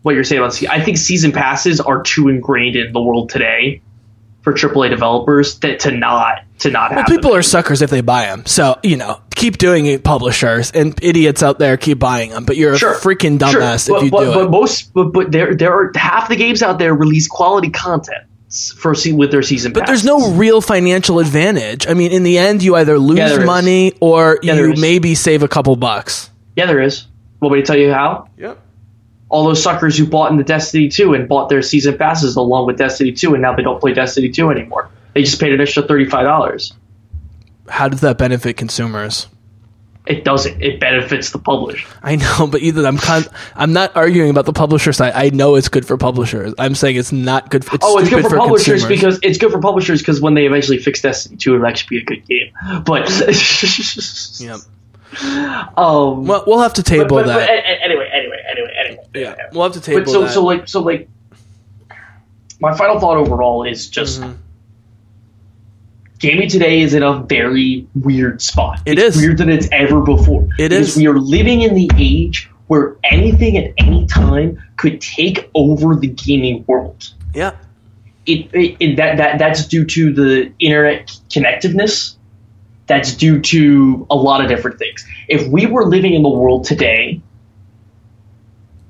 what 0.02 0.16
you're 0.16 0.24
saying 0.24 0.42
about, 0.42 0.64
I 0.70 0.82
think 0.82 0.98
season 0.98 1.32
passes 1.32 1.80
are 1.80 2.02
too 2.02 2.30
ingrained 2.30 2.76
in 2.76 2.94
the 2.94 3.02
world 3.02 3.30
today 3.30 3.82
for 4.58 4.70
AAA 4.70 4.90
developers 4.90 5.60
that 5.60 5.80
to 5.82 5.92
not 5.92 6.44
to 6.60 6.70
not 6.72 6.90
Well, 6.92 7.00
have 7.00 7.08
people 7.08 7.32
them. 7.32 7.40
are 7.40 7.44
suckers 7.44 7.82
if 7.82 7.90
they 7.90 8.02
buy 8.02 8.26
them. 8.26 8.46
So, 8.46 8.78
you 8.84 8.98
know, 8.98 9.22
keep 9.36 9.58
doing 9.58 9.86
it, 9.86 10.04
publishers, 10.04 10.72
and 10.72 10.98
idiots 11.02 11.42
out 11.44 11.58
there 11.60 11.78
keep 11.78 12.00
buying 12.00 12.32
them. 12.32 12.44
But 12.46 12.58
you're 12.58 12.78
Sure. 12.78 12.94
a 12.94 12.98
freaking 12.98 13.40
Sure. 13.40 13.62
dumbass 13.62 13.88
but, 13.90 13.98
if 13.98 14.04
you 14.06 14.12
but, 14.12 14.26
do 14.26 14.34
but 14.34 14.46
it. 14.46 14.50
most, 14.52 14.94
but, 14.94 15.14
but 15.14 15.32
there, 15.32 15.56
there 15.56 15.72
are 15.74 15.92
half 15.96 16.28
the 16.30 16.36
games 16.36 16.62
out 16.62 16.78
there 16.80 16.94
release 16.94 17.28
quality 17.28 17.70
content 17.70 18.24
for 18.76 18.94
se- 18.96 19.14
with 19.14 19.32
their 19.32 19.42
season. 19.44 19.72
But 19.72 19.86
there's 19.86 20.04
no 20.04 20.32
real 20.32 20.60
financial 20.60 21.20
advantage. 21.20 21.88
I 21.88 21.94
mean, 21.94 22.12
in 22.12 22.24
the 22.24 22.38
end, 22.38 22.62
you 22.64 22.76
either 22.76 22.98
lose 23.00 23.18
there 23.20 23.40
is. 23.42 23.46
money 23.46 23.94
or 24.02 24.40
Yeah, 24.42 24.56
you 24.56 24.74
maybe 24.78 25.16
save 25.16 25.44
a 25.44 25.48
couple 25.48 25.76
bucks. 25.76 26.30
Yeah, 26.58 26.66
there 26.66 26.82
is. 26.82 27.06
Want 27.40 27.54
me 27.54 27.62
to 27.62 27.66
tell 27.66 27.78
you 27.78 27.94
how? 27.94 28.28
Yep. 28.38 28.60
All 29.30 29.44
those 29.46 29.62
suckers 29.62 29.98
who 29.98 30.06
bought 30.08 30.32
into 30.32 30.44
Destiny 30.44 30.90
2 30.90 31.14
and 31.14 31.28
bought 31.30 31.50
their 31.50 31.62
season 31.62 31.98
passes 31.98 32.36
along 32.36 32.66
with 32.68 32.78
Destiny 32.78 33.12
2, 33.12 33.34
and 33.34 33.42
now 33.42 33.56
they 33.56 33.62
don't 33.64 33.80
play 33.80 33.94
Destiny 33.94 34.30
2 34.30 34.50
anymore. 34.50 34.90
They 35.14 35.24
just 35.24 35.40
paid 35.40 35.54
an 35.54 35.62
extra 35.62 35.84
thirty-five 35.84 36.24
dollars. 36.24 36.74
How 37.68 37.90
does 37.90 38.02
that 38.02 38.18
benefit 38.18 38.58
consumers? 38.58 39.28
It 40.08 40.24
doesn't. 40.24 40.60
It 40.64 40.80
benefits 40.80 41.30
the 41.32 41.38
publisher. 41.38 41.88
I 42.02 42.16
know, 42.16 42.48
but 42.48 42.62
either 42.62 42.84
I'm 42.88 42.98
con- 42.98 43.26
I'm 43.56 43.74
not 43.74 43.96
arguing 43.96 44.32
about 44.32 44.46
the 44.46 44.54
publisher 44.54 44.92
side. 44.92 45.14
I 45.14 45.30
know 45.30 45.54
it's 45.56 45.70
good 45.70 45.86
for 45.86 45.98
publishers. 45.98 46.54
I'm 46.58 46.74
saying 46.74 46.96
it's 46.96 47.12
not 47.12 47.52
good. 47.52 47.64
For, 47.66 47.76
it's 47.76 47.86
Oh, 47.86 48.00
it's 48.00 48.10
good 48.10 48.20
stupid 48.22 48.30
for, 48.32 48.38
publishers 48.38 48.82
consumers. 48.86 49.00
because 49.00 49.20
it's 49.22 49.38
good 49.38 49.52
for 49.52 49.60
publishers 49.60 50.00
because 50.02 50.20
when 50.20 50.34
they 50.34 50.46
eventually 50.48 50.80
fix 50.80 51.02
Destiny 51.02 51.38
2, 51.38 51.56
it'll 51.56 51.68
actually 51.68 51.98
be 51.98 52.02
a 52.02 52.06
good 52.06 52.26
game. 52.28 52.52
But 52.86 53.08
Yep. 54.40 54.60
um, 55.78 56.26
Well, 56.26 56.44
we'll 56.48 56.60
have 56.60 56.74
to 56.76 56.84
table 56.84 57.06
but, 57.18 57.26
but 57.26 57.28
that. 57.28 57.50
a- 57.50 57.54
a- 57.54 57.54
anyway, 57.54 57.58
anyway, 57.58 57.69
yeah, 59.14 59.36
we'll 59.54 59.64
have 59.64 59.74
to 59.74 59.82
table 59.82 60.02
But 60.02 60.10
so, 60.12 60.22
that. 60.22 60.34
so 60.34 60.44
like, 60.44 60.68
so 60.68 60.82
like, 60.82 61.10
my 62.60 62.76
final 62.78 63.00
thought 63.00 63.18
overall 63.18 63.64
is 63.64 63.88
just 63.90 64.22
Mm-hmm. 64.22 64.34
gaming 66.20 66.50
today 66.50 66.82
is 66.82 66.94
in 66.94 67.04
a 67.04 67.24
very 67.24 67.88
weird 67.96 68.42
spot. 68.42 68.82
It 68.86 69.00
it's 69.00 69.16
is. 69.16 69.22
weirder 69.22 69.38
than 69.38 69.50
it's 69.50 69.70
ever 69.72 70.02
before. 70.02 70.44
It 70.58 70.70
Because 70.70 70.90
is. 70.90 70.98
We 70.98 71.08
are 71.08 71.18
living 71.18 71.62
in 71.62 71.76
the 71.76 71.90
age 71.98 72.50
where 72.68 72.98
anything 73.06 73.58
at 73.58 73.74
any 73.78 74.06
time 74.06 74.62
could 74.78 75.02
take 75.02 75.50
over 75.56 75.96
the 75.96 76.08
gaming 76.08 76.64
world. 76.68 77.12
yeah, 77.34 77.56
It, 78.26 78.54
it, 78.54 78.78
it 78.80 78.96
that 78.98 79.18
that 79.18 79.40
that's 79.40 79.66
due 79.68 79.86
to 79.86 80.14
the 80.14 80.52
internet 80.60 81.08
connectiveness. 81.30 82.16
That's 82.88 83.14
due 83.16 83.40
to 83.40 84.08
a 84.10 84.16
lot 84.16 84.42
of 84.42 84.50
different 84.50 84.80
things. 84.80 85.06
If 85.28 85.48
we 85.48 85.68
were 85.68 85.86
living 85.86 86.14
in 86.16 86.24
the 86.24 86.30
world 86.30 86.66
today, 86.66 87.22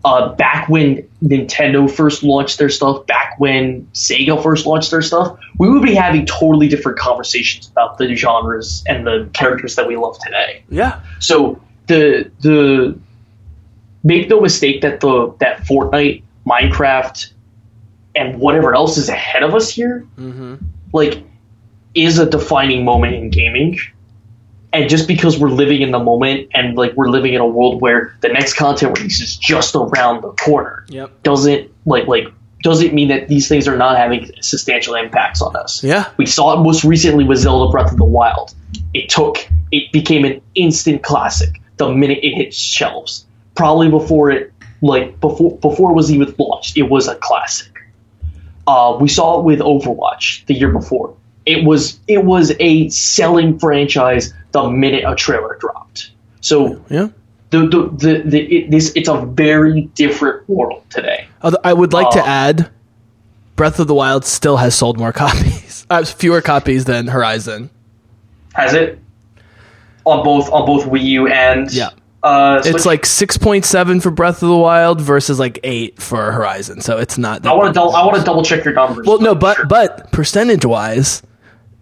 uh, 0.06 0.34
back 0.36 0.70
when 0.70 1.08
Nintendo 1.22 1.90
first 1.90 2.24
launched 2.24 2.58
their 2.58 2.70
stuff, 2.70 3.06
back 3.06 3.36
when 3.38 3.86
Sega 3.94 4.42
first 4.42 4.66
launched 4.66 4.92
their 4.92 5.02
stuff, 5.02 5.38
we 5.58 5.70
would 5.70 5.84
be 5.84 5.94
having 5.94 6.26
totally 6.26 6.68
different 6.70 6.98
conversations 6.98 7.68
about 7.68 7.98
the 7.98 8.16
genres 8.16 8.84
and 8.88 9.06
the 9.06 9.30
characters 9.34 9.76
that 9.76 9.88
we 9.88 9.98
love 9.98 10.18
today. 10.20 10.64
yeah, 10.70 11.02
So 11.20 11.62
the 11.88 12.32
the 12.40 12.98
make 14.04 14.30
no 14.30 14.40
mistake 14.40 14.82
that 14.82 15.02
the 15.02 15.34
that 15.40 15.62
Fortnite, 15.62 16.24
Minecraft, 16.48 17.32
and 18.16 18.40
whatever 18.40 18.74
else 18.74 18.98
is 18.98 19.10
ahead 19.10 19.44
of 19.44 19.54
us 19.54 19.70
here, 19.70 20.08
like, 20.94 21.24
is 21.94 22.20
a 22.20 22.30
defining 22.30 22.86
moment 22.86 23.16
in 23.16 23.30
gaming. 23.30 23.78
And 24.72 24.88
just 24.90 25.08
because 25.08 25.40
we're 25.40 25.50
living 25.50 25.82
in 25.82 25.92
the 25.92 26.00
moment 26.00 26.50
and 26.54 26.78
like 26.78 26.94
we're 26.94 27.10
living 27.10 27.34
in 27.34 27.42
a 27.42 27.48
world 27.48 27.82
where 27.82 28.16
the 28.22 28.30
next 28.30 28.54
content 28.54 28.98
release 28.98 29.20
is 29.20 29.36
just 29.36 29.76
around 29.76 30.22
the 30.22 30.32
corner, 30.34 30.86
Yep. 30.90 31.24
doesn't 31.24 31.72
like 31.86 32.08
like 32.08 32.28
doesn't 32.62 32.94
mean 32.94 33.08
that 33.08 33.30
these 33.30 33.48
things 33.48 33.68
are 33.68 33.78
not 33.78 33.98
having 33.98 34.30
substantial 34.42 34.94
impacts 34.96 35.42
on 35.42 35.56
us. 35.56 35.84
Yeah. 35.84 36.06
We 36.18 36.26
saw 36.26 36.60
it 36.60 36.64
most 36.64 36.84
recently 36.84 37.24
with 37.24 37.40
Zelda 37.40 37.72
Breath 37.72 37.92
of 37.92 37.98
the 37.98 38.04
Wild. 38.06 38.54
It 38.94 39.10
took 39.10 39.38
it 39.72 39.92
became 39.92 40.24
an 40.26 40.42
instant 40.56 41.02
classic 41.04 41.62
the 41.78 41.90
minute 41.92 42.20
it 42.22 42.36
hit 42.36 42.54
shelves. 42.54 43.26
Probably 43.56 43.90
before 43.90 44.30
it 44.30 44.54
like 44.82 45.20
before 45.20 45.58
before 45.58 45.92
it 45.92 45.94
was 45.96 46.12
even 46.12 46.34
launched, 46.38 46.78
it 46.78 46.84
was 46.84 47.08
a 47.08 47.16
classic. 47.16 47.72
Uh, 48.68 48.98
we 49.02 49.08
saw 49.08 49.40
it 49.40 49.46
with 49.46 49.60
Overwatch 49.60 50.46
the 50.46 50.54
year 50.54 50.72
before. 50.72 51.16
It 51.46 51.64
was 51.66 52.00
it 52.08 52.24
was 52.24 52.54
a 52.60 52.90
selling 52.90 53.58
franchise 53.58 54.32
the 54.52 54.70
minute 54.70 55.04
a 55.06 55.16
trailer 55.16 55.58
dropped. 55.60 56.12
So 56.42 56.84
yeah. 56.90 57.10
the 57.50 57.68
the, 57.68 57.90
the, 57.98 58.22
the 58.30 58.58
it, 58.58 58.72
this 58.72 58.92
it's 58.96 59.10
a 59.10 59.22
very 59.26 59.84
different 59.96 60.48
world 60.50 60.84
today. 60.90 61.28
I 61.64 61.74
would 61.74 61.94
like 61.94 62.10
to 62.12 62.22
Oh. 62.22 62.26
add, 62.28 62.70
Breath 63.56 63.80
of 63.80 63.88
the 63.88 63.94
Wild 63.94 64.26
still 64.26 64.58
has 64.58 64.76
sold 64.76 64.98
more 64.98 65.12
copies, 65.14 65.86
uh, 65.90 66.04
fewer 66.06 66.42
copies 66.42 66.86
than 66.86 67.08
Horizon. 67.08 67.70
Has 68.54 68.74
it 68.74 69.00
on 70.06 70.24
both 70.24 70.52
on 70.52 70.66
both 70.66 70.86
Wii 70.86 71.02
U 71.04 71.28
and 71.28 71.72
Yeah. 71.72 71.90
Uh, 72.22 72.62
It's 72.66 72.86
like 72.86 73.06
six 73.06 73.38
point 73.38 73.64
seven 73.64 74.02
for 74.02 74.12
Breath 74.12 74.42
of 74.44 74.50
the 74.50 74.58
Wild 74.58 75.00
versus 75.00 75.40
like 75.40 75.58
eight 75.64 76.02
for 76.02 76.32
Horizon. 76.34 76.82
So 76.82 76.98
it's 76.98 77.18
not. 77.18 77.44
That 77.44 77.52
I 77.52 77.56
want 77.56 77.68
to 77.70 77.74
double, 77.74 77.96
I 77.96 78.06
want 78.06 78.18
to 78.18 78.24
double 78.24 78.44
check 78.44 78.66
your 78.66 78.74
numbers. 78.74 79.06
Well, 79.08 79.20
no, 79.20 79.36
but 79.36 79.56
Sure. 79.56 79.66
but 79.68 80.12
percentage 80.12 80.66
wise, 80.66 81.22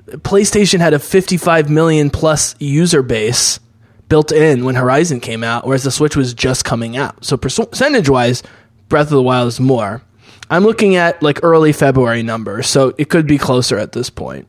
PlayStation 0.08 0.80
had 0.80 0.94
a 0.94 1.00
55 1.00 1.70
million 1.70 2.10
plus 2.10 2.56
user 2.60 3.02
base 3.04 3.60
built 4.10 4.32
in 4.32 4.64
when 4.64 4.76
Horizon 4.76 5.20
came 5.20 5.44
out, 5.44 5.66
whereas 5.68 5.84
the 5.84 5.92
Switch 5.92 6.16
was 6.16 6.34
just 6.34 6.64
coming 6.64 6.96
out. 6.96 7.26
So 7.26 7.36
percentage 7.38 8.10
wise, 8.10 8.42
Breath 8.88 9.08
of 9.08 9.12
the 9.12 9.22
Wild 9.24 9.50
is 9.50 9.60
more. 9.60 10.02
I'm 10.50 10.64
looking 10.64 10.96
at 10.96 11.22
like 11.22 11.42
early 11.44 11.74
February 11.74 12.24
numbers, 12.24 12.68
so 12.68 12.94
it 12.98 13.10
could 13.10 13.28
be 13.28 13.38
closer 13.38 13.78
at 13.78 13.92
this 13.92 14.10
point. 14.10 14.48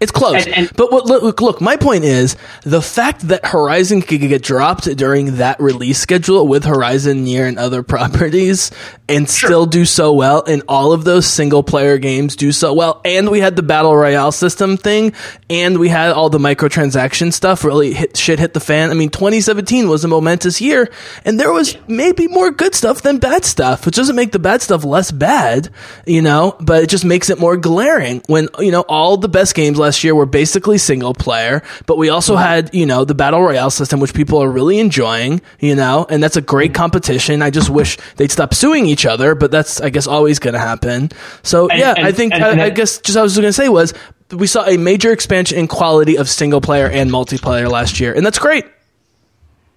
It's 0.00 0.10
close, 0.10 0.44
And- 0.46 0.54
and- 0.54 0.76
but 0.76 0.90
what, 0.92 1.06
look, 1.06 1.22
look, 1.22 1.40
look, 1.40 1.60
my 1.60 1.76
point 1.76 2.04
is 2.04 2.36
the 2.62 2.82
fact 2.82 3.28
that 3.28 3.46
Horizon 3.46 4.02
could 4.02 4.20
get 4.20 4.42
dropped 4.42 4.84
during 4.96 5.36
that 5.36 5.58
release 5.60 5.98
schedule 5.98 6.46
with 6.48 6.64
Horizon 6.64 7.24
NieR 7.24 7.46
and 7.46 7.58
other 7.58 7.82
properties 7.94 8.70
and 9.08 9.28
still 9.28 9.66
do 9.66 9.84
so 9.84 10.12
well, 10.14 10.42
and 10.46 10.62
all 10.68 10.92
of 10.92 11.04
those 11.04 11.26
single 11.26 11.62
player 11.62 11.98
games 11.98 12.36
do 12.36 12.52
so 12.52 12.72
well, 12.72 13.02
and 13.04 13.30
we 13.30 13.38
had 13.38 13.54
the 13.54 13.62
battle 13.62 13.94
royale 13.94 14.32
system 14.32 14.76
thing, 14.78 15.12
and 15.50 15.78
we 15.78 15.88
had 15.88 16.12
all 16.12 16.30
the 16.30 16.38
microtransaction 16.38 17.32
stuff 17.32 17.64
really 17.64 17.92
hit 17.92 18.16
shit 18.16 18.38
hit 18.38 18.54
the 18.54 18.60
fan. 18.60 18.90
I 18.90 18.94
mean, 18.94 19.10
2017 19.10 19.88
was 19.88 20.04
a 20.04 20.08
momentous 20.08 20.60
year, 20.60 20.88
and 21.24 21.38
there 21.38 21.52
was 21.52 21.76
maybe 21.86 22.28
more 22.28 22.50
good 22.50 22.74
stuff 22.74 23.02
than 23.02 23.18
bad 23.18 23.44
stuff, 23.44 23.84
which 23.84 23.96
doesn't 23.96 24.16
make 24.16 24.32
the 24.32 24.38
bad 24.38 24.62
stuff 24.62 24.84
less 24.84 25.10
bad, 25.10 25.68
you 26.06 26.22
know, 26.22 26.56
but 26.60 26.82
it 26.82 26.88
just 26.88 27.04
makes 27.04 27.28
it 27.28 27.38
more 27.38 27.58
glaring 27.58 28.22
when 28.26 28.48
you 28.58 28.70
know 28.70 28.84
all 28.88 29.18
the 29.18 29.28
best 29.28 29.54
games 29.54 29.78
last 29.78 30.02
year 30.02 30.14
were 30.14 30.26
basically 30.26 30.78
single 30.78 31.12
player, 31.12 31.62
but 31.86 31.98
we 31.98 32.08
also 32.08 32.34
mm-hmm. 32.34 32.42
had, 32.42 32.74
you 32.74 32.86
know, 32.86 33.04
the 33.04 33.14
battle 33.14 33.42
royale 33.42 33.70
system, 33.70 34.00
which 34.00 34.14
people 34.14 34.42
are 34.42 34.50
really 34.50 34.78
enjoying, 34.78 35.42
you 35.60 35.74
know, 35.74 36.06
and 36.08 36.22
that's 36.22 36.36
a 36.36 36.40
great 36.42 36.72
mm-hmm. 36.72 36.82
competition. 36.82 37.42
I 37.42 37.50
just 37.50 37.68
wish 37.68 37.98
they'd 38.16 38.30
stop 38.30 38.54
suing 38.54 38.86
each 38.86 38.93
other, 39.04 39.34
but 39.34 39.50
that's 39.50 39.80
I 39.80 39.90
guess 39.90 40.06
always 40.06 40.38
going 40.38 40.54
to 40.54 40.60
happen. 40.60 41.10
So 41.42 41.68
And- 41.68 41.80
yeah, 41.80 41.94
and- 41.96 42.06
I 42.06 42.12
think 42.12 42.32
and- 42.32 42.44
I, 42.44 42.66
I 42.66 42.70
guess 42.70 42.98
just 42.98 43.18
I 43.18 43.22
was 43.22 43.34
going 43.34 43.48
to 43.48 43.52
say 43.52 43.68
was 43.68 43.92
we 44.30 44.46
saw 44.46 44.64
a 44.66 44.76
major 44.76 45.10
expansion 45.12 45.58
in 45.58 45.66
quality 45.68 46.16
of 46.16 46.28
single 46.28 46.60
player 46.60 46.86
and 46.88 47.10
multiplayer 47.10 47.70
last 47.70 47.98
year, 48.00 48.12
and 48.14 48.24
that's 48.24 48.38
great. 48.38 48.64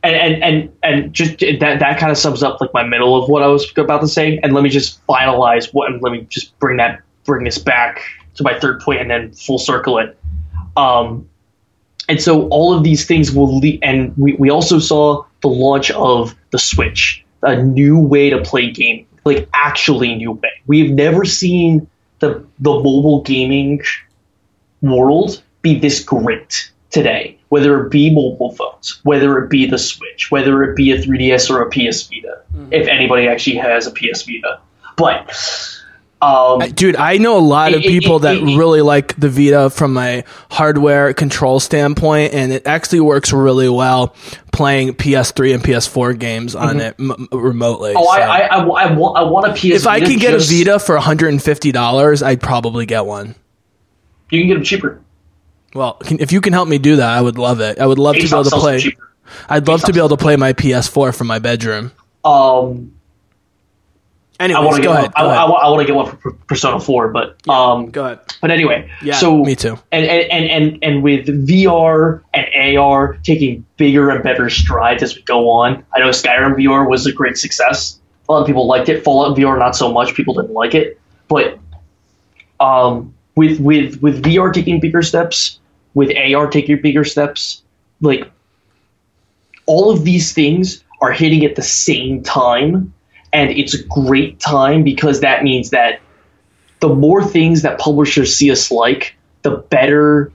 and 0.03 0.15
and 0.15 0.43
and, 0.43 0.69
and 0.83 1.13
just 1.13 1.39
that 1.39 1.79
that 1.79 1.99
kind 1.99 2.11
of 2.11 2.17
sums 2.17 2.43
up 2.43 2.61
like 2.61 2.73
my 2.73 2.83
middle 2.83 3.21
of 3.21 3.29
what 3.29 3.41
I 3.41 3.47
was 3.47 3.71
about 3.75 4.01
to 4.01 4.07
say. 4.07 4.39
And 4.43 4.53
let 4.53 4.63
me 4.63 4.69
just 4.69 5.05
finalize 5.07 5.73
what, 5.73 5.91
and 5.91 6.01
let 6.01 6.11
me 6.11 6.25
just 6.29 6.57
bring 6.59 6.77
that 6.77 7.01
bring 7.25 7.43
this 7.43 7.57
back 7.57 8.01
to 8.35 8.43
my 8.43 8.57
third 8.59 8.79
point, 8.81 9.01
and 9.01 9.09
then 9.09 9.31
full 9.33 9.57
circle 9.57 9.97
it. 9.97 10.17
Um, 10.77 11.27
and 12.07 12.21
so 12.21 12.47
all 12.49 12.73
of 12.77 12.83
these 12.83 13.05
things 13.05 13.31
will 13.33 13.57
lead, 13.57 13.79
and 13.81 14.15
we, 14.15 14.33
we 14.35 14.49
also 14.51 14.77
saw 14.79 15.25
the 15.41 15.49
launch 15.49 15.89
of 15.91 16.35
the 16.51 16.59
Switch, 16.59 17.25
a 17.41 17.61
new 17.61 17.99
way 17.99 18.29
to 18.29 18.41
play 18.43 18.69
game, 18.71 19.06
like 19.27 19.49
actually 19.53 20.15
new 20.15 20.33
way. 20.33 20.51
We've 20.65 20.91
never 20.91 21.25
seen 21.25 21.87
the 22.19 22.45
the 22.59 22.71
mobile 22.71 23.21
gaming 23.21 23.81
world 24.81 25.41
be 25.61 25.79
this 25.79 26.03
great 26.03 26.71
today, 26.89 27.37
whether 27.49 27.85
it 27.85 27.89
be 27.89 28.13
mobile 28.13 28.53
phones, 28.55 28.99
whether 29.03 29.37
it 29.43 29.49
be 29.49 29.65
the 29.65 29.77
Switch, 29.77 30.31
whether 30.31 30.63
it 30.63 30.75
be 30.75 30.91
a 30.91 30.97
3DS 30.97 31.49
or 31.49 31.61
a 31.61 31.69
PS 31.69 32.03
Vita, 32.03 32.41
mm-hmm. 32.53 32.73
if 32.73 32.87
anybody 32.87 33.27
actually 33.27 33.57
has 33.57 33.87
a 33.87 33.91
PS 33.91 34.23
Vita. 34.23 34.59
But 34.95 35.31
um, 36.21 36.59
Dude, 36.71 36.95
I 36.95 37.17
know 37.17 37.37
a 37.37 37.39
lot 37.39 37.73
of 37.73 37.81
people 37.81 38.19
that 38.19 38.41
really 38.41 38.81
like 38.81 39.15
the 39.19 39.29
Vita 39.29 39.69
from 39.69 39.97
a 39.97 40.23
hardware 40.49 41.13
control 41.13 41.59
standpoint, 41.59 42.33
and 42.33 42.51
it 42.51 42.65
actually 42.65 43.01
works 43.01 43.31
really 43.31 43.69
well 43.69 44.15
playing 44.51 44.93
PS3 44.95 45.53
and 45.53 45.63
PS4 45.63 46.17
games 46.17 46.55
on 46.55 46.79
it 46.79 46.95
m- 46.99 47.27
remotely. 47.31 47.93
oh, 47.95 48.03
so. 48.03 48.09
I, 48.09 48.39
I, 48.39 48.47
I, 48.47 48.57
I 48.57 48.93
want 48.93 49.17
I 49.17 49.23
want 49.23 49.47
a 49.47 49.53
PS. 49.53 49.65
if 49.65 49.87
I 49.87 49.99
Vita 49.99 50.11
could 50.11 50.19
get 50.19 50.33
a 50.33 50.39
Vita 50.39 50.79
for 50.79 50.97
$150, 50.97 52.23
I'd 52.23 52.41
probably 52.41 52.85
get 52.87 53.05
one. 53.05 53.35
you 54.31 54.41
can 54.41 54.47
get 54.47 54.53
them 54.55 54.63
cheaper. 54.63 55.01
Well, 55.75 55.93
can, 55.95 56.19
if 56.19 56.31
you 56.31 56.41
can 56.41 56.53
help 56.53 56.67
me 56.67 56.79
do 56.79 56.95
that, 56.95 57.09
I 57.09 57.21
would 57.21 57.37
love 57.37 57.59
it. 57.59 57.77
I 57.77 57.85
would 57.85 57.99
love 57.99 58.15
to 58.15 58.21
be 58.21 58.27
able 58.27 58.43
to 58.45 58.49
play. 58.57 58.95
I'd 59.49 59.67
love 59.67 59.83
to 59.83 59.93
be 59.93 59.99
able 59.99 60.09
to 60.09 60.17
play 60.17 60.35
my 60.35 60.53
PS4 60.53 61.15
from 61.15 61.27
my 61.27 61.37
bedroom. 61.37 61.91
Um, 62.25 62.93
Anyways, 64.39 64.61
I 64.61 64.65
want 64.65 64.75
to 64.77 64.81
go 64.83 64.93
get 64.93 64.99
ahead. 64.99 65.11
one, 65.15 65.25
I, 65.25 65.33
ahead. 65.33 65.55
I, 65.63 65.69
want 65.69 65.79
to 65.81 65.85
get 65.85 65.95
one 65.95 66.17
for 66.17 66.31
Persona 66.31 66.79
Four, 66.79 67.09
but 67.09 67.49
um, 67.49 67.89
Go 67.89 68.05
ahead. 68.05 68.19
But 68.39 68.51
anyway, 68.51 68.89
Yeah, 69.01 69.15
so 69.15 69.43
me 69.43 69.55
too. 69.55 69.79
And 69.91 70.05
and, 70.05 70.31
and 70.31 70.45
and 70.45 70.83
and 70.83 71.03
with 71.03 71.27
VR 71.47 72.21
and 72.33 72.77
AR 72.77 73.13
taking 73.23 73.65
bigger 73.77 74.09
and 74.11 74.23
better 74.23 74.49
strides 74.49 75.01
as 75.01 75.15
we 75.15 75.23
go 75.23 75.49
on. 75.49 75.83
I 75.93 75.99
know 75.99 76.09
Skyrim 76.09 76.55
VR 76.55 76.87
was 76.87 77.07
a 77.07 77.11
great 77.11 77.37
success. 77.37 77.99
A 78.27 78.31
lot 78.31 78.41
of 78.41 78.47
people 78.47 78.67
liked 78.67 78.89
it. 78.89 79.03
Fallout 79.03 79.37
VR 79.37 79.57
not 79.57 79.75
so 79.75 79.91
much. 79.91 80.13
People 80.13 80.35
didn't 80.35 80.53
like 80.53 80.75
it. 80.75 80.99
But 81.27 81.59
um, 82.59 83.13
with 83.35 83.59
with 83.59 84.01
with 84.01 84.23
VR 84.23 84.53
taking 84.53 84.79
bigger 84.79 85.01
steps, 85.01 85.59
with 85.93 86.11
AR 86.15 86.47
taking 86.47 86.79
bigger 86.81 87.03
steps, 87.03 87.63
like 88.01 88.29
all 89.65 89.89
of 89.89 90.03
these 90.03 90.33
things 90.33 90.83
are 91.01 91.11
hitting 91.11 91.45
at 91.45 91.55
the 91.55 91.61
same 91.61 92.23
time, 92.23 92.93
and 93.37 93.51
it's 93.51 93.75
a 93.75 93.83
great 93.83 94.39
time 94.39 94.83
because 94.83 95.19
that 95.19 95.43
means 95.43 95.69
that 95.69 96.01
the 96.79 96.89
more 96.89 97.23
things 97.23 97.61
that 97.61 97.77
publishers 97.77 98.35
see 98.35 98.49
us 98.49 98.71
like, 98.71 99.15
the 99.43 99.51
better, 99.51 100.31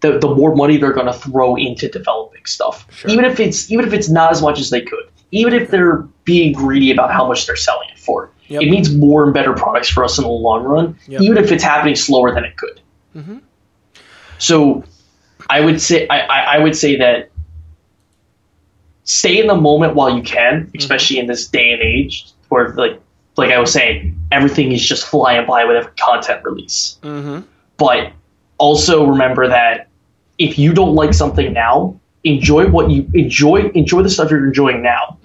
the, 0.00 0.18
the 0.18 0.34
more 0.34 0.56
money 0.56 0.78
they're 0.78 0.94
going 0.94 1.06
to 1.06 1.12
throw 1.12 1.56
into 1.56 1.90
developing 1.90 2.46
stuff. 2.46 2.86
Even 3.06 3.26
if 3.26 3.38
it's 3.38 3.70
even 3.70 3.86
if 3.86 3.92
it's 3.92 4.08
not 4.08 4.32
as 4.32 4.40
much 4.40 4.58
as 4.58 4.70
they 4.70 4.80
could, 4.80 5.04
even 5.30 5.52
if 5.52 5.70
they're 5.70 5.98
being 6.24 6.54
greedy 6.54 6.90
about 6.90 7.12
how 7.12 7.28
much 7.28 7.46
they're 7.46 7.54
selling 7.56 7.90
it 7.90 7.98
for, 7.98 8.30
Yep. 8.46 8.62
it 8.62 8.70
means 8.70 8.94
more 8.94 9.24
and 9.24 9.34
better 9.34 9.52
products 9.52 9.90
for 9.90 10.02
us 10.02 10.16
in 10.16 10.24
the 10.24 10.30
long 10.30 10.64
run. 10.64 10.96
Yep. 11.06 11.20
Even 11.20 11.36
if 11.36 11.52
it's 11.52 11.62
happening 11.62 11.96
slower 11.96 12.34
than 12.34 12.46
it 12.46 12.56
could. 12.56 12.80
Mm-hmm. 13.14 13.38
So, 14.38 14.84
I 15.50 15.60
would 15.60 15.82
say 15.82 16.08
I, 16.08 16.20
I, 16.20 16.38
I 16.54 16.58
would 16.60 16.74
say 16.74 16.96
that 16.96 17.30
stay 19.04 19.38
in 19.38 19.48
the 19.48 19.54
moment 19.54 19.94
while 19.94 20.16
you 20.16 20.22
can, 20.22 20.70
especially 20.78 21.16
mm-hmm. 21.16 21.24
in 21.24 21.26
this 21.26 21.46
day 21.46 21.72
and 21.72 21.82
age 21.82 22.32
where 22.48 22.68
like 22.70 23.00
like 23.36 23.50
I 23.52 23.58
was 23.58 23.72
saying, 23.72 24.18
everything 24.32 24.72
is 24.72 24.86
just 24.86 25.06
flying 25.06 25.46
by 25.46 25.64
with 25.64 25.76
every 25.76 25.92
content 25.92 26.44
release. 26.44 26.98
Mm-hmm. 27.02 27.40
But 27.76 28.12
also 28.58 29.06
remember 29.06 29.46
that 29.48 29.88
if 30.38 30.58
you 30.58 30.72
don't 30.74 30.94
like 30.96 31.14
something 31.14 31.52
now, 31.52 31.98
enjoy 32.24 32.66
what 32.68 32.90
you 32.90 33.08
enjoy. 33.14 33.68
Enjoy 33.74 34.02
the 34.02 34.10
stuff 34.10 34.30
you're 34.30 34.46
enjoying 34.46 34.82
now. 34.82 35.18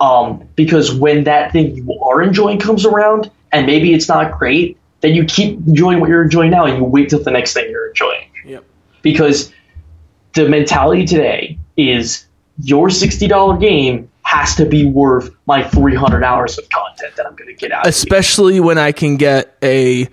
Um, 0.00 0.46
because 0.56 0.92
when 0.92 1.24
that 1.24 1.52
thing 1.52 1.76
you 1.76 2.00
are 2.02 2.20
enjoying 2.20 2.58
comes 2.58 2.84
around, 2.84 3.30
and 3.52 3.64
maybe 3.66 3.94
it's 3.94 4.08
not 4.08 4.36
great, 4.38 4.76
then 5.00 5.14
you 5.14 5.24
keep 5.24 5.58
enjoying 5.66 6.00
what 6.00 6.08
you're 6.10 6.24
enjoying 6.24 6.50
now, 6.50 6.66
and 6.66 6.76
you 6.76 6.84
wait 6.84 7.08
till 7.10 7.22
the 7.22 7.30
next 7.30 7.54
thing 7.54 7.70
you're 7.70 7.88
enjoying 7.88 8.28
Yep. 8.44 8.64
because 9.02 9.52
the 10.34 10.48
mentality 10.48 11.06
today 11.06 11.58
is 11.76 12.26
your 12.62 12.88
$60 12.88 13.60
game 13.60 14.10
has 14.26 14.56
to 14.56 14.66
be 14.66 14.84
worth 14.84 15.30
my 15.46 15.62
300 15.62 16.24
hours 16.24 16.58
of 16.58 16.68
content 16.68 17.14
that 17.14 17.26
I'm 17.26 17.36
going 17.36 17.46
to 17.46 17.54
get 17.54 17.70
out 17.70 17.86
of. 17.86 17.88
Especially 17.88 18.58
when 18.58 18.76
I 18.76 18.90
can 18.90 19.18
get 19.18 19.56
a 19.62 20.08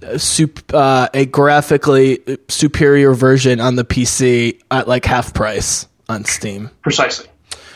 a, 0.00 0.18
sup, 0.18 0.60
uh, 0.72 1.08
a 1.12 1.26
graphically 1.26 2.20
superior 2.48 3.12
version 3.12 3.60
on 3.60 3.76
the 3.76 3.84
PC 3.84 4.60
at 4.70 4.88
like 4.88 5.04
half 5.04 5.34
price 5.34 5.86
on 6.08 6.24
Steam. 6.24 6.70
Precisely. 6.82 7.26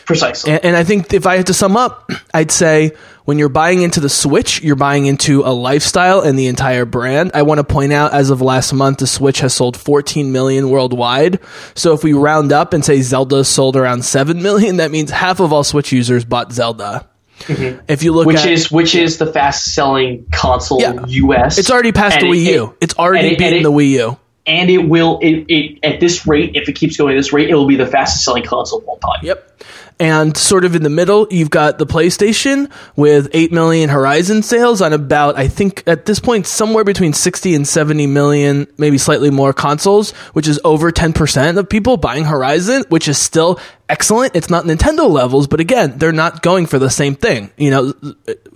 Precisely. 0.09 0.53
And, 0.53 0.65
and 0.65 0.77
I 0.77 0.83
think 0.85 1.13
if 1.13 1.27
I 1.27 1.37
had 1.37 1.47
to 1.49 1.55
sum 1.55 1.77
up, 1.77 2.11
I'd 2.35 2.51
say 2.51 2.93
when 3.27 3.39
you're 3.39 3.51
buying 3.51 3.83
into 3.83 4.01
the 4.01 4.09
Switch, 4.09 4.63
you're 4.63 4.75
buying 4.75 5.05
into 5.05 5.43
a 5.43 5.53
lifestyle 5.53 6.23
and 6.23 6.39
the 6.39 6.47
entire 6.47 6.87
brand. 6.87 7.33
I 7.35 7.43
want 7.43 7.59
to 7.59 7.65
point 7.65 7.93
out, 7.93 8.15
as 8.15 8.31
of 8.31 8.41
last 8.41 8.73
month, 8.73 8.99
the 8.99 9.07
Switch 9.07 9.41
has 9.41 9.53
sold 9.53 9.77
14 9.77 10.33
million 10.33 10.71
worldwide. 10.71 11.39
So 11.75 11.93
if 11.93 12.03
we 12.03 12.15
round 12.15 12.53
up 12.53 12.73
and 12.73 12.83
say 12.85 13.03
Zelda 13.03 13.45
sold 13.45 13.77
around 13.77 14.05
7 14.05 14.43
million, 14.43 14.79
that 14.79 14.91
means 14.91 15.11
half 15.11 15.41
of 15.41 15.53
all 15.53 15.63
Switch 15.63 15.93
users 15.93 16.25
bought 16.25 16.53
Zelda. 16.53 17.07
Mm-hmm. 17.41 17.85
If 17.87 18.03
you 18.03 18.13
look 18.13 18.27
which 18.27 18.39
at 18.39 18.47
is 18.51 18.69
which 18.71 18.95
is 18.97 19.19
the 19.19 19.31
fastest 19.33 19.75
selling 19.75 20.27
console 20.33 20.81
Yeah. 20.81 21.05
US. 21.07 21.59
it's 21.59 21.71
already 21.71 21.93
past 21.93 22.19
the 22.19 22.27
it- 22.27 22.31
Wii 22.33 22.45
U. 22.55 22.65
it- 22.65 22.77
it's 22.81 22.95
already 22.99 23.29
it- 23.35 23.39
beaten 23.39 23.63
the 23.63 23.71
Wii 23.71 23.91
U. 23.91 24.17
and 24.47 24.69
it 24.71 24.79
will 24.89 25.19
it, 25.21 25.45
it 25.49 25.79
at 25.85 26.01
this 26.01 26.27
rate, 26.27 26.53
if 26.57 26.69
it 26.69 26.73
keeps 26.73 26.97
going 26.97 27.15
at 27.15 27.19
this 27.19 27.33
rate, 27.33 27.49
it 27.51 27.55
will 27.55 27.67
be 27.69 27.77
the 27.77 27.87
fastest 27.87 28.25
selling 28.25 28.43
console 28.43 28.79
of 28.81 28.87
all 28.89 28.97
time. 28.97 29.21
Yep. 29.23 29.63
And 30.01 30.37
sort 30.37 30.65
of 30.65 30.77
in 30.77 30.85
the 30.85 30.91
middle, 30.91 31.27
you've 31.29 31.51
got 31.51 31.79
the 31.79 31.87
PlayStation 31.87 32.71
with 32.95 33.29
8 33.33 33.51
million 33.51 33.89
Horizon 33.89 34.45
sales 34.45 34.81
on 34.81 34.93
about, 34.93 35.37
I 35.37 35.49
think 35.49 35.83
at 35.89 36.07
this 36.07 36.21
point, 36.21 36.47
somewhere 36.47 36.85
between 36.85 37.13
60 37.13 37.55
and 37.55 37.67
70 37.67 38.07
million, 38.07 38.69
maybe 38.79 38.97
slightly 38.97 39.31
more 39.31 39.53
consoles, 39.53 40.13
which 40.35 40.47
is 40.47 40.61
over 40.65 40.93
10% 40.93 41.59
of 41.59 41.69
people 41.69 41.97
buying 41.97 42.25
Horizon, 42.25 42.85
which 42.91 43.09
is 43.09 43.19
still 43.19 43.59
excellent. 43.89 44.37
It's 44.37 44.51
not 44.51 44.67
Nintendo 44.67 45.11
levels, 45.11 45.49
but 45.49 45.59
again, 45.59 45.99
they're 45.99 46.13
not 46.13 46.43
going 46.43 46.67
for 46.67 46.79
the 46.79 46.91
same 46.91 47.17
thing. 47.17 47.51
You 47.57 47.71
know, 47.71 47.93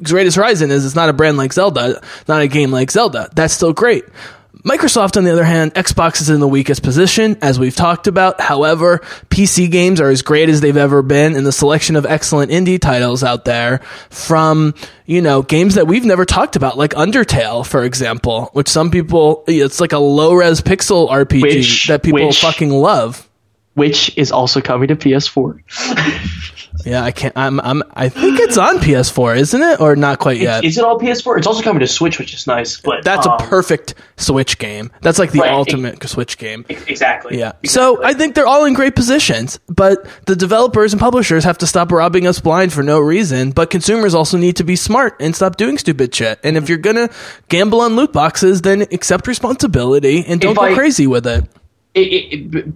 Greatest 0.00 0.36
Horizon 0.36 0.70
is, 0.70 0.86
it's 0.86 0.94
not 0.94 1.08
a 1.08 1.12
brand 1.12 1.38
like 1.38 1.52
Zelda, 1.52 2.00
not 2.28 2.42
a 2.42 2.46
game 2.46 2.70
like 2.70 2.92
Zelda. 2.92 3.30
That's 3.34 3.52
still 3.52 3.72
great. 3.72 4.04
Microsoft, 4.64 5.16
on 5.16 5.24
the 5.24 5.32
other 5.32 5.42
hand, 5.44 5.74
Xbox 5.74 6.20
is 6.20 6.30
in 6.30 6.38
the 6.38 6.46
weakest 6.46 6.84
position, 6.84 7.36
as 7.42 7.58
we've 7.58 7.74
talked 7.74 8.06
about. 8.06 8.40
However, 8.40 8.98
PC 9.28 9.68
games 9.68 10.00
are 10.00 10.08
as 10.08 10.22
great 10.22 10.48
as 10.48 10.60
they've 10.60 10.76
ever 10.76 11.02
been, 11.02 11.34
and 11.34 11.44
the 11.44 11.50
selection 11.50 11.96
of 11.96 12.06
excellent 12.06 12.52
indie 12.52 12.80
titles 12.80 13.24
out 13.24 13.44
there 13.44 13.78
from, 14.08 14.74
you 15.04 15.20
know, 15.20 15.42
games 15.42 15.74
that 15.74 15.88
we've 15.88 16.04
never 16.04 16.24
talked 16.24 16.54
about, 16.54 16.78
like 16.78 16.92
Undertale, 16.92 17.66
for 17.66 17.82
example, 17.82 18.50
which 18.52 18.68
some 18.68 18.92
people, 18.92 19.42
it's 19.48 19.80
like 19.80 19.92
a 19.92 19.98
low 19.98 20.32
res 20.34 20.60
pixel 20.60 21.10
RPG 21.10 21.42
Which- 21.42 21.86
that 21.88 22.04
people 22.04 22.26
which- 22.28 22.40
fucking 22.40 22.70
love. 22.70 23.28
Which 23.74 24.16
is 24.18 24.30
also 24.30 24.60
coming 24.60 24.88
to 24.88 24.96
PS4. 24.96 25.58
Yeah, 26.84 27.02
I 27.04 27.10
can't, 27.12 27.36
I'm, 27.36 27.60
I'm, 27.60 27.82
I 27.94 28.08
think 28.08 28.38
it's 28.40 28.56
on 28.58 28.78
PS4, 28.78 29.36
isn't 29.38 29.62
it? 29.62 29.80
Or 29.80 29.96
not 29.96 30.18
quite 30.18 30.38
yet. 30.38 30.64
Is 30.64 30.78
it 30.78 30.84
all 30.84 30.98
PS4? 30.98 31.38
It's 31.38 31.46
also 31.46 31.62
coming 31.62 31.80
to 31.80 31.86
Switch, 31.86 32.18
which 32.18 32.34
is 32.34 32.46
nice. 32.46 32.80
But 32.80 33.04
That's 33.04 33.26
um, 33.26 33.34
a 33.34 33.38
perfect 33.44 33.94
Switch 34.16 34.58
game. 34.58 34.90
That's 35.00 35.18
like 35.18 35.32
the 35.32 35.40
Right, 35.40 35.50
ultimate 35.52 36.02
Switch 36.08 36.38
game. 36.38 36.64
exactly. 36.68 37.38
Yeah. 37.38 37.52
Exactly. 37.62 37.68
So 37.68 38.02
I 38.04 38.14
think 38.14 38.34
they're 38.34 38.46
all 38.46 38.64
in 38.64 38.74
great 38.74 38.94
positions, 38.94 39.58
but 39.68 40.06
the 40.26 40.36
developers 40.36 40.92
and 40.92 41.00
publishers 41.00 41.44
have 41.44 41.58
to 41.58 41.66
stop 41.66 41.90
robbing 41.92 42.26
us 42.26 42.40
blind 42.40 42.72
for 42.72 42.82
no 42.82 42.98
reason. 43.00 43.50
But 43.50 43.70
consumers 43.70 44.14
also 44.14 44.36
need 44.36 44.56
to 44.56 44.64
be 44.64 44.76
smart 44.76 45.16
and 45.20 45.34
stop 45.34 45.56
doing 45.56 45.78
stupid 45.78 46.14
shit. 46.14 46.38
And 46.44 46.56
if 46.56 46.68
you're 46.68 46.78
gonna 46.78 47.10
gamble 47.48 47.80
on 47.80 47.96
loot 47.96 48.12
boxes, 48.12 48.62
then 48.62 48.82
accept 48.82 49.26
responsibility 49.26 50.24
and 50.26 50.40
don't 50.40 50.52
If 50.52 50.56
go 50.58 50.62
I- 50.64 50.74
crazy 50.74 51.06
with 51.06 51.26
it. 51.26 51.44
it, 51.94 52.00
it, 52.00 52.54
it- 52.56 52.72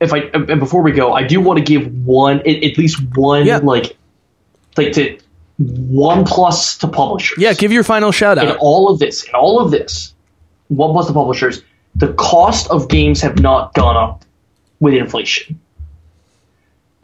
if 0.00 0.12
I 0.12 0.18
and 0.32 0.58
before 0.60 0.82
we 0.82 0.92
go, 0.92 1.12
I 1.12 1.24
do 1.26 1.40
want 1.40 1.58
to 1.58 1.64
give 1.64 1.86
one 2.06 2.38
at, 2.40 2.78
least 2.78 3.00
one 3.14 3.46
Yeah. 3.46 3.58
like 3.58 3.96
like 4.76 4.92
to 4.94 5.18
one 5.58 6.24
plus 6.24 6.78
to 6.78 6.88
publishers. 6.88 7.38
Yeah, 7.38 7.52
give 7.52 7.70
your 7.72 7.84
final 7.84 8.12
shout 8.12 8.38
out. 8.38 8.48
in 8.48 8.56
all 8.60 8.88
of 8.90 8.98
this, 8.98 9.24
in 9.24 9.34
all 9.34 9.60
of 9.60 9.70
this, 9.70 10.14
one 10.68 10.92
plus 10.92 11.06
to 11.08 11.12
publishers, 11.12 11.62
the 11.94 12.12
cost 12.14 12.70
of 12.70 12.88
games 12.88 13.20
have 13.20 13.38
not 13.40 13.74
gone 13.74 13.96
up 13.96 14.24
with 14.80 14.94
inflation. 14.94 15.60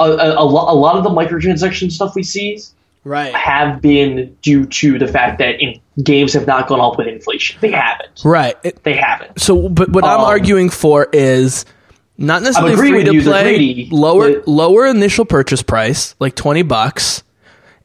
A, 0.00 0.04
a, 0.04 0.42
a, 0.42 0.44
lot, 0.44 0.72
a 0.72 0.76
lot 0.76 0.96
of 0.96 1.04
the 1.04 1.10
microtransaction 1.10 1.90
stuff 1.90 2.14
we 2.14 2.22
see 2.22 2.58
Right. 3.04 3.32
have 3.34 3.80
been 3.80 4.36
due 4.42 4.66
to 4.66 4.98
the 4.98 5.06
fact 5.06 5.38
that 5.38 5.60
in, 5.60 5.80
games 6.02 6.32
have 6.32 6.46
not 6.46 6.66
gone 6.66 6.80
up 6.80 6.98
with 6.98 7.06
inflation. 7.06 7.56
They 7.60 7.70
haven't. 7.70 8.22
Right. 8.24 8.56
It- 8.64 8.82
They 8.82 8.94
haven't. 8.96 9.40
so, 9.40 9.68
but 9.68 9.90
what 9.90 10.02
I'm 10.04 10.20
Um, 10.20 10.26
arguing 10.26 10.70
for 10.70 11.08
is 11.12 11.64
not 12.18 12.42
necessarily 12.42 12.76
free 12.76 13.04
to 13.04 13.22
play, 13.22 13.42
greedy, 13.56 13.88
lower 13.90 14.32
but- 14.34 14.48
lower 14.48 14.86
initial 14.86 15.24
purchase 15.24 15.62
price, 15.62 16.14
like 16.18 16.34
twenty 16.34 16.62
bucks, 16.62 17.22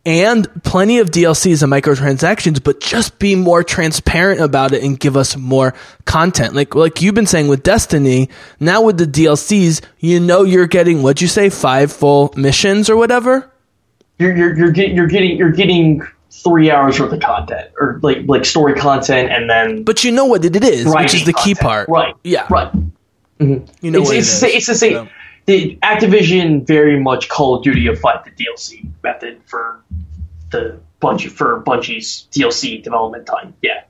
and 0.06 0.48
plenty 0.64 1.00
of 1.00 1.12
DLCs 1.12 1.62
and 1.64 1.72
microtransactions, 1.72 2.64
but 2.64 2.80
just 2.80 3.20
be 3.20 3.36
more 3.36 3.64
transparent 3.64 4.42
about 4.42 4.74
it 4.74 4.84
and 4.84 5.00
give 5.00 5.16
us 5.16 5.38
more 5.38 5.74
content. 6.06 6.56
Like 6.56 6.74
like 6.76 7.02
you've 7.02 7.16
been 7.16 7.28
saying 7.28 7.48
with 7.48 7.64
Destiny, 7.64 8.30
now 8.60 8.82
with 8.82 8.98
the 8.98 9.06
DLCs, 9.06 9.82
you 10.00 10.20
know 10.20 10.44
you're 10.44 10.68
getting 10.68 11.04
what'd 11.04 11.22
you 11.22 11.28
say, 11.28 11.50
five 11.50 11.92
full 11.92 12.34
missions 12.36 12.90
or 12.90 12.96
whatever? 12.96 13.52
You're 14.18 14.36
you're 14.36 14.56
you're 14.58 14.72
getting 14.72 14.96
you're 14.96 15.08
getting 15.08 15.38
you're 15.38 15.52
getting 15.52 16.02
three 16.32 16.72
hours 16.72 17.00
worth 17.00 17.12
of 17.12 17.20
content 17.20 17.70
or 17.80 18.00
like 18.02 18.20
like 18.26 18.46
story 18.46 18.74
content 18.74 19.30
and 19.30 19.50
then 19.50 19.84
But 19.84 20.04
you 20.04 20.12
know 20.12 20.26
what 20.26 20.44
it 20.46 20.56
is, 20.64 20.86
which 20.86 21.14
is 21.14 21.26
the 21.26 21.34
key 21.34 21.54
part. 21.56 21.90
Right. 21.90 22.16
Yeah. 22.24 22.48
Right. 22.50 22.72
Mm-hmm. 23.42 23.86
You 23.86 23.92
know 23.92 24.02
it's, 24.02 24.12
it's, 24.12 24.40
the- 24.42 24.56
it's 24.56 24.68
the 24.68 24.76
same. 24.76 24.94
So- 24.94 25.08
The 25.46 25.78
Activision 25.84 26.66
very 26.68 27.00
much 27.00 27.28
Call 27.30 27.56
of 27.56 27.64
Duty 27.64 27.88
applied 27.88 28.24
the 28.26 28.32
DLC 28.32 28.88
method 29.04 29.42
for 29.46 29.82
the 30.52 30.80
Bungie 31.02 31.32
for 31.32 31.62
Bungie's 31.64 32.28
DLC 32.32 32.82
development 32.84 33.26
time. 33.26 33.56
Yeah, 33.64 33.84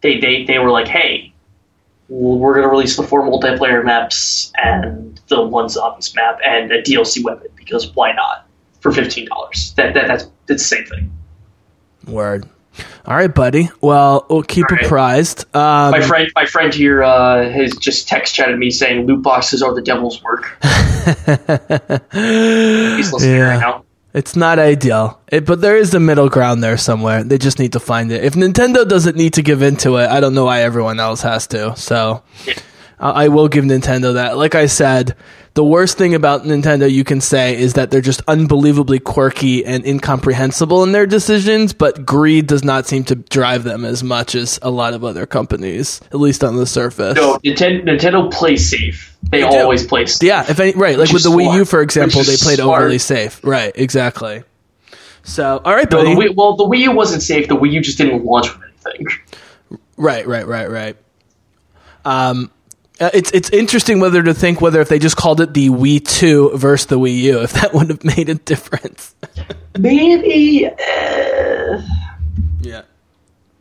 they 0.00 0.18
they 0.18 0.44
they 0.44 0.58
were 0.58 0.70
like, 0.70 0.88
hey, 0.88 1.32
we're 2.08 2.54
gonna 2.54 2.68
release 2.68 2.96
the 2.96 3.02
four 3.02 3.22
multiplayer 3.22 3.84
maps 3.84 4.50
and 4.56 5.20
the 5.28 5.42
one 5.46 5.68
zombies 5.68 6.14
map 6.14 6.38
and 6.44 6.72
a 6.72 6.82
DLC 6.82 7.22
weapon 7.22 7.48
because 7.56 7.94
why 7.94 8.12
not 8.12 8.46
for 8.80 8.92
fifteen 8.92 9.26
dollars? 9.28 9.74
That, 9.76 9.92
that 9.94 10.06
that's 10.08 10.24
it's 10.48 10.62
the 10.70 10.76
same 10.76 10.86
thing. 10.86 11.12
Word. 12.06 12.48
All 13.06 13.16
right, 13.16 13.34
buddy. 13.34 13.70
Well, 13.80 14.26
we'll 14.28 14.42
keep 14.42 14.66
right. 14.70 14.84
apprised. 14.84 15.44
Um, 15.56 15.90
My 15.92 16.00
friend, 16.00 16.28
my 16.34 16.44
friend 16.44 16.72
here 16.74 17.02
uh, 17.02 17.48
has 17.50 17.74
just 17.76 18.08
text 18.08 18.34
chatted 18.34 18.58
me 18.58 18.70
saying 18.70 19.06
loot 19.06 19.22
boxes 19.22 19.62
are 19.62 19.74
the 19.74 19.82
devil's 19.82 20.22
work. 20.22 20.56
He's 22.12 23.12
listening 23.12 23.36
Yeah. 23.36 23.50
right 23.50 23.60
now. 23.60 23.84
It's 24.14 24.34
not 24.34 24.58
ideal, 24.58 25.20
it, 25.30 25.44
but 25.44 25.60
there 25.60 25.76
is 25.76 25.92
a 25.94 26.00
middle 26.00 26.28
ground 26.30 26.64
there 26.64 26.78
somewhere. 26.78 27.22
They 27.22 27.36
just 27.38 27.58
need 27.58 27.72
to 27.74 27.80
find 27.80 28.10
it. 28.10 28.24
If 28.24 28.34
Nintendo 28.34 28.88
doesn't 28.88 29.16
need 29.16 29.34
to 29.34 29.42
give 29.42 29.60
into 29.62 29.96
it, 29.96 30.08
I 30.08 30.20
don't 30.20 30.34
know 30.34 30.46
why 30.46 30.62
everyone 30.62 30.98
else 30.98 31.20
has 31.22 31.46
to. 31.48 31.76
So 31.76 32.22
Yeah. 32.46 32.54
I 33.00 33.24
I 33.24 33.28
will 33.28 33.48
give 33.48 33.64
Nintendo 33.64 34.14
that. 34.14 34.36
Like 34.36 34.54
I 34.54 34.66
said, 34.66 35.14
the 35.54 35.64
worst 35.64 35.98
thing 35.98 36.14
about 36.14 36.44
Nintendo 36.44 36.90
you 36.90 37.04
can 37.04 37.20
say 37.20 37.56
is 37.56 37.74
that 37.74 37.90
they're 37.90 38.00
just 38.00 38.22
unbelievably 38.28 39.00
quirky 39.00 39.64
and 39.64 39.84
incomprehensible 39.86 40.82
in 40.84 40.92
their 40.92 41.06
decisions, 41.06 41.72
but 41.72 42.06
greed 42.06 42.46
does 42.46 42.62
not 42.64 42.86
seem 42.86 43.04
to 43.04 43.14
drive 43.16 43.64
them 43.64 43.84
as 43.84 44.04
much 44.04 44.34
as 44.34 44.58
a 44.62 44.70
lot 44.70 44.94
of 44.94 45.04
other 45.04 45.26
companies, 45.26 46.00
at 46.12 46.20
least 46.20 46.44
on 46.44 46.56
the 46.56 46.66
surface. 46.66 47.16
No, 47.16 47.38
Nintendo, 47.44 47.84
Nintendo 47.84 48.32
plays 48.32 48.68
safe. 48.70 49.16
They, 49.30 49.40
do. 49.40 49.46
always 49.46 49.84
play 49.86 50.06
safe. 50.06 50.26
Yeah, 50.26 50.44
if 50.48 50.58
any, 50.60 50.72
right, 50.72 50.96
like 50.96 51.06
Which 51.06 51.12
with 51.14 51.22
the 51.24 51.30
Wii 51.30 51.54
U, 51.56 51.64
for 51.64 51.82
example, 51.82 52.22
they 52.22 52.36
played 52.36 52.58
smart. 52.58 52.80
overly 52.82 52.98
safe. 52.98 53.40
Right, 53.44 53.72
exactly. 53.74 54.44
So, 55.24 55.60
all 55.64 55.74
right, 55.74 55.90
No, 55.90 55.98
buddy. 56.04 56.14
the 56.14 56.20
Wii, 56.20 56.36
well, 56.36 56.56
the 56.56 56.64
Wii 56.64 56.78
U 56.84 56.92
wasn't 56.92 57.22
safe. 57.22 57.48
The 57.48 57.56
Wii 57.56 57.72
U 57.72 57.80
just 57.80 57.98
didn't 57.98 58.24
launch 58.24 58.48
with 58.56 58.62
anything. 58.86 59.06
Right, 59.96 60.26
right, 60.26 60.46
right, 60.46 60.70
right. 60.70 60.96
Um, 62.04 62.50
uh, 63.00 63.10
it's 63.14 63.30
it's 63.32 63.50
interesting 63.50 64.00
whether 64.00 64.22
to 64.22 64.34
think 64.34 64.60
whether 64.60 64.80
if 64.80 64.88
they 64.88 64.98
just 64.98 65.16
called 65.16 65.40
it 65.40 65.54
the 65.54 65.68
Wii 65.70 66.04
Two 66.04 66.50
versus 66.56 66.86
the 66.86 66.98
Wii 66.98 67.16
U, 67.18 67.40
if 67.42 67.52
that 67.52 67.72
would 67.74 67.90
have 67.90 68.04
made 68.04 68.28
a 68.28 68.34
difference. 68.34 69.14
Maybe 69.78 70.66
uh, 70.66 71.82
Yeah. 72.60 72.82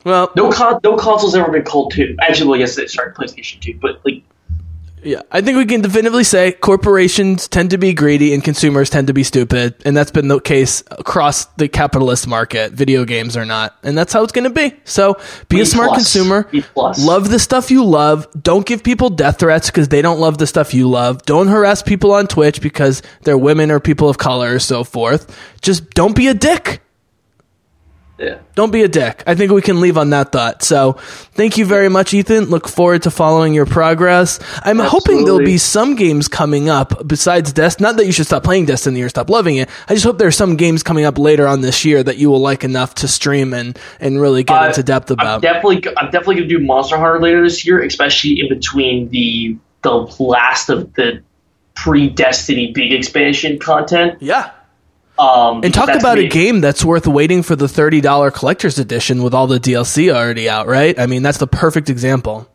Well, 0.04 0.32
no 0.36 0.52
con- 0.52 0.80
no 0.84 0.96
console's 0.98 1.36
ever 1.36 1.52
been 1.52 1.64
called 1.64 1.92
two. 1.92 2.16
Actually, 2.22 2.50
well, 2.50 2.60
yes, 2.60 2.76
sorry, 2.94 3.14
PlayStation 3.14 3.60
Two, 3.60 3.78
but 3.82 4.00
like 4.06 4.24
yeah, 5.04 5.22
I 5.32 5.42
think 5.42 5.58
we 5.58 5.66
can 5.66 5.82
definitively 5.82 6.24
say 6.24 6.52
corporations 6.52 7.48
tend 7.48 7.70
to 7.70 7.78
be 7.78 7.94
greedy 7.94 8.34
and 8.34 8.44
consumers 8.44 8.90
tend 8.90 9.08
to 9.08 9.14
be 9.14 9.24
stupid, 9.24 9.76
and 9.86 9.96
that's 9.96 10.12
been 10.12 10.28
the 10.28 10.40
case 10.40 10.84
across 10.90 11.46
the 11.56 11.68
capitalist 11.68 12.28
market. 12.28 12.74
Video 12.74 13.06
games 13.06 13.38
are 13.38 13.46
not, 13.46 13.78
and 13.84 13.98
that's 13.98 14.12
how 14.12 14.24
it's 14.24 14.32
going 14.32 14.44
to 14.46 14.50
be. 14.50 14.76
So, 14.86 15.14
be 15.50 15.58
B 15.58 15.62
a 15.62 15.66
smart 15.66 15.90
plus. 15.90 16.00
consumer. 16.00 16.50
Love 16.76 17.30
the 17.30 17.40
stuff 17.40 17.70
you 17.70 17.86
love. 17.86 18.28
Don't 18.42 18.66
give 18.66 18.84
people 18.84 19.10
death 19.10 19.40
threats 19.40 19.68
because 19.68 19.88
they 19.88 20.02
don't 20.02 20.20
love 20.20 20.40
the 20.40 20.48
stuff 20.48 20.74
you 20.74 20.90
love. 20.90 21.24
Don't 21.24 21.48
harass 21.48 21.84
people 21.84 22.12
on 22.12 22.28
Twitch 22.28 22.62
because 22.62 23.02
they're 23.22 23.38
women 23.38 23.70
or 23.72 23.80
people 23.80 24.10
of 24.10 24.18
color 24.18 24.56
or 24.56 24.60
so 24.60 24.84
forth. 24.84 25.38
Just 25.62 25.90
don't 25.92 26.16
be 26.16 26.28
a 26.28 26.34
dick. 26.34 26.82
Yeah. 28.20 28.40
Don't 28.56 28.72
be 28.72 28.82
a 28.84 28.88
dick. 28.88 29.24
I 29.28 29.36
think 29.36 29.52
we 29.52 29.62
can 29.62 29.80
leave 29.80 29.98
on 29.98 30.10
that 30.10 30.32
thought. 30.32 30.64
So, 30.64 30.94
thank 31.34 31.58
you 31.58 31.66
very 31.66 31.88
much, 31.90 32.14
Ethan. 32.14 32.46
Look 32.46 32.68
forward 32.68 33.04
to 33.04 33.12
following 33.12 33.54
your 33.54 33.66
progress. 33.68 34.40
I'm 34.64 34.80
hoping 34.80 35.24
there'll 35.26 35.40
be 35.40 35.58
some 35.60 35.96
games 35.96 36.28
coming 36.28 36.68
up 36.70 37.08
besides 37.08 37.54
Destiny. 37.54 37.86
Not 37.88 37.98
that 37.98 38.06
you 38.08 38.12
should 38.12 38.26
stop 38.26 38.44
playing 38.44 38.66
Destiny 38.66 39.02
or 39.02 39.10
stop 39.10 39.30
loving 39.30 39.58
it. 39.58 39.70
I 39.88 39.94
just 39.94 40.06
hope 40.06 40.18
there's 40.18 40.36
some 40.36 40.56
games 40.56 40.82
coming 40.84 41.06
up 41.06 41.18
later 41.20 41.48
on 41.48 41.62
this 41.62 41.86
year 41.86 42.02
that 42.02 42.18
you 42.18 42.30
will 42.32 42.42
like 42.42 42.64
enough 42.64 42.96
to 42.96 43.08
stream 43.08 43.54
and 43.54 43.78
and 44.00 44.20
really 44.20 44.44
get 44.44 44.62
Uh, 44.64 44.68
into 44.68 44.82
depth 44.84 45.12
I'm 45.12 45.20
about. 45.20 45.42
definitely 45.44 45.84
I'm 45.98 46.06
definitely 46.12 46.36
gonna 46.36 46.48
do 46.48 46.60
Monster 46.60 46.98
Hunter 46.98 47.20
later 47.20 47.44
this 47.44 47.66
year, 47.66 47.84
especially 47.84 48.40
in 48.40 48.50
between 48.50 49.10
the 49.10 49.58
the 49.84 49.94
last 50.20 50.70
of 50.70 50.92
the 50.96 51.22
pre 51.76 52.10
Destiny 52.10 52.72
big 52.74 52.92
expansion 52.92 53.60
content. 53.60 54.16
yeah. 54.20 54.50
Um, 55.20 55.62
And 55.64 55.74
talk 55.74 55.90
about 55.90 56.18
a 56.20 56.28
game 56.28 56.62
that's 56.62 56.86
worth 56.86 57.08
waiting 57.08 57.42
for 57.44 57.56
the 57.56 57.68
thirty 57.68 58.02
dollar 58.02 58.30
collector's 58.32 58.78
edition 58.80 59.24
with 59.24 59.34
all 59.34 59.48
the 59.48 59.60
DLC 59.60 60.14
already 60.14 60.48
out, 60.50 60.68
right? 60.68 60.98
I 61.00 61.06
mean, 61.08 61.24
that's 61.24 61.40
the 61.40 61.48
perfect 61.48 61.90
example. 61.90 62.48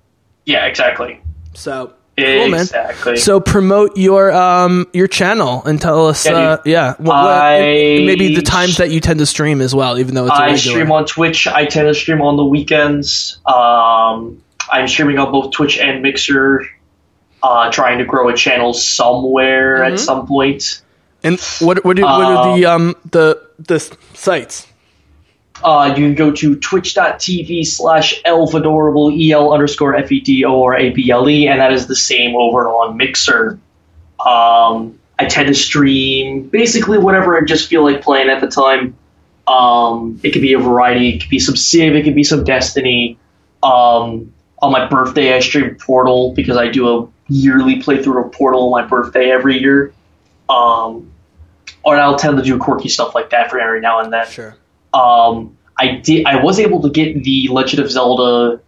Yeah, 0.45 0.67
exactly. 0.67 1.21
So 1.55 1.93
cool. 2.19 2.55
Exactly. 2.55 3.17
So 3.17 3.41
promote 3.41 3.97
your 3.97 4.31
um 4.33 4.87
your 4.93 5.09
channel 5.09 5.63
and 5.65 5.81
tell 5.81 6.07
us, 6.09 6.25
Yeah, 6.27 6.33
uh, 6.35 6.57
yeah, 6.65 6.95
what, 6.99 7.15
I- 7.17 7.61
maybe 8.05 8.35
the 8.35 8.43
times 8.43 8.77
that 8.77 8.91
you 8.91 9.01
tend 9.01 9.19
to 9.21 9.27
stream 9.27 9.61
as 9.61 9.75
well, 9.75 9.99
even 9.99 10.15
though 10.15 10.27
it's 10.27 10.33
I 10.39 10.55
stream 10.57 10.93
on 10.93 11.05
Twitch. 11.07 11.47
I 11.49 11.65
tend 11.65 11.89
to 11.89 11.95
stream 11.95 12.21
on 12.21 12.37
the 12.37 12.45
weekends. 12.45 13.39
Um, 13.47 14.43
I'm 14.71 14.87
streaming 14.89 15.19
on 15.19 15.33
both 15.33 15.53
Twitch 15.53 15.79
and 15.79 16.03
Mixer. 16.03 16.67
Uh, 17.43 17.73
trying 17.73 17.99
to 17.99 18.05
grow 18.05 18.29
a 18.29 18.37
channel 18.37 18.73
somewhere 18.73 19.79
Mm-hmm. 19.79 19.95
at 19.95 19.99
some 19.99 20.27
point. 20.29 20.82
And 21.25 21.41
what 21.61 21.85
what 21.85 21.99
are, 21.99 22.03
what 22.03 22.25
are 22.25 22.57
the 22.57 22.67
um 22.67 22.97
the 23.11 23.41
the 23.59 23.79
sites? 24.15 24.67
Uh, 25.63 25.95
you 25.97 26.05
can 26.05 26.15
go 26.15 26.33
to 26.33 26.57
twitch.tv 26.57 27.65
slash 27.67 28.21
elfedorable, 28.25 29.13
E-L 29.13 29.53
underscore 29.53 29.95
F-E-D-O-R-A-B-L-E, 29.95 31.47
and 31.49 31.61
that 31.61 31.73
is 31.73 31.87
the 31.87 31.95
same 31.95 32.35
over 32.35 32.67
on 32.67 32.97
Mixer. 32.97 33.61
Um, 34.19 34.99
I 35.21 35.27
tend 35.29 35.47
to 35.49 35.55
stream 35.55 36.49
basically 36.49 36.99
whatever 36.99 37.41
I 37.41 37.45
just 37.45 37.69
feel 37.69 37.85
like 37.85 38.03
playing 38.03 38.29
at 38.29 38.41
the 38.41 38.49
time. 38.49 38.97
Um, 39.47 40.19
it 40.25 40.33
could 40.33 40.43
be 40.43 40.53
a 40.55 40.59
variety. 40.59 41.11
It 41.11 41.21
could 41.21 41.31
be 41.31 41.39
some 41.39 41.55
Civ. 41.55 41.95
It 41.95 42.03
could 42.03 42.17
be 42.17 42.25
some 42.25 42.43
Destiny. 42.43 43.19
Um, 43.63 44.33
on 44.61 44.73
my 44.73 44.89
birthday, 44.89 45.35
I 45.35 45.41
stream 45.41 45.77
Portal 45.77 46.33
because 46.35 46.57
I 46.57 46.69
do 46.69 46.89
a 46.89 47.09
yearly 47.29 47.77
playthrough 47.77 48.27
of 48.27 48.33
Portal 48.33 48.73
on 48.75 48.83
my 48.83 48.89
birthday 48.89 49.31
every 49.31 49.61
year. 49.61 49.93
Um, 50.49 51.12
or 51.85 51.97
I'll 51.97 52.17
tend 52.17 52.37
to 52.39 52.43
do 52.43 52.59
quirky 52.59 52.89
stuff 52.89 53.15
like 53.15 53.31
that 53.31 53.51
for 53.51 53.59
every 53.59 53.81
now 53.81 54.01
and 54.01 54.13
then. 54.13 54.27
Sure. 54.27 54.57
Um, 54.93 55.57
I 55.79 55.97
did. 55.97 56.27
I 56.27 56.43
was 56.43 56.61
able 56.61 56.83
to 56.83 56.91
get 56.91 57.23
the 57.25 57.49
Legend 57.49 57.83
of 57.83 57.91
Zelda 57.91 58.61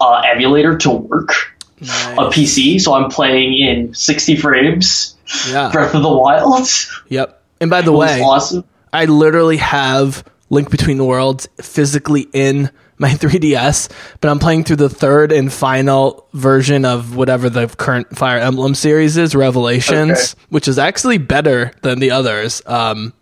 uh, 0.00 0.22
emulator 0.24 0.76
to 0.78 0.90
work 0.90 1.52
a 1.82 2.30
PC, 2.30 2.80
so 2.80 2.94
I'm 2.94 3.10
playing 3.10 3.58
in 3.58 3.94
60 3.94 4.36
frames. 4.36 5.16
Yeah. 5.48 5.70
Breath 5.72 5.94
of 5.94 6.02
the 6.02 6.08
Wild. 6.08 6.68
Yep. 7.08 7.42
And 7.60 7.70
by 7.70 7.80
the 7.82 7.92
way, 7.92 8.20
awesome. 8.20 8.64
I 8.92 9.06
literally 9.06 9.56
have 9.56 10.24
Link 10.50 10.70
Between 10.70 10.98
the 10.98 11.04
Worlds 11.04 11.48
physically 11.60 12.28
in 12.32 12.70
my 13.02 13.10
3DS, 13.10 13.90
but 14.20 14.30
I'm 14.30 14.38
playing 14.38 14.64
through 14.64 14.76
the 14.76 14.88
third 14.88 15.32
and 15.32 15.52
final 15.52 16.26
version 16.32 16.86
of 16.86 17.14
whatever 17.14 17.50
the 17.50 17.66
current 17.68 18.16
Fire 18.16 18.38
Emblem 18.38 18.74
series 18.74 19.18
is, 19.18 19.34
Revelations, 19.34 20.34
which 20.48 20.68
is 20.68 20.78
actually 20.78 21.18
better 21.18 21.72
than 21.82 21.98
the 21.98 22.12
others. 22.12 22.62
Um, 22.64 23.12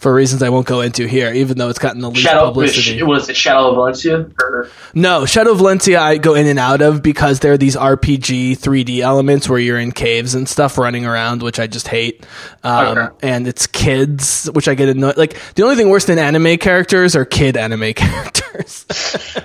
for 0.00 0.12
reasons 0.12 0.42
I 0.42 0.48
won't 0.48 0.66
go 0.66 0.80
into 0.80 1.06
here, 1.06 1.32
even 1.32 1.58
though 1.58 1.68
it's 1.68 1.78
gotten 1.78 2.00
the 2.00 2.08
least 2.10 2.22
Shadow. 2.22 2.46
publicity. 2.46 3.02
Was 3.02 3.28
it 3.28 3.36
Shadow 3.36 3.68
of 3.70 3.76
Valentia? 3.76 4.32
Or, 4.40 4.68
No, 4.94 5.26
Shadow 5.26 5.52
of 5.52 5.58
Valentia 5.58 5.98
I 5.98 6.16
go 6.16 6.34
in 6.34 6.46
and 6.46 6.58
out 6.58 6.80
of 6.82 7.02
because 7.02 7.40
there 7.40 7.52
are 7.52 7.58
these 7.58 7.76
RPG 7.76 8.52
3D 8.58 9.00
elements 9.00 9.48
where 9.48 9.58
you're 9.58 9.78
in 9.78 9.92
caves 9.92 10.34
and 10.34 10.48
stuff 10.48 10.78
running 10.78 11.04
around, 11.06 11.42
which 11.42 11.60
I 11.60 11.66
just 11.66 11.86
hate. 11.88 12.26
Um, 12.64 12.98
Okay. 12.98 13.14
And 13.28 13.46
it's 13.46 13.66
kids, 13.66 14.46
which 14.52 14.66
I 14.68 14.74
get 14.74 14.88
annoyed. 14.88 15.16
Like 15.16 15.36
the 15.54 15.62
only 15.64 15.76
thing 15.76 15.88
worse 15.90 16.06
than 16.06 16.18
anime 16.18 16.56
characters 16.58 17.14
are 17.14 17.24
kid 17.24 17.56
anime 17.56 17.92
characters. 17.94 18.86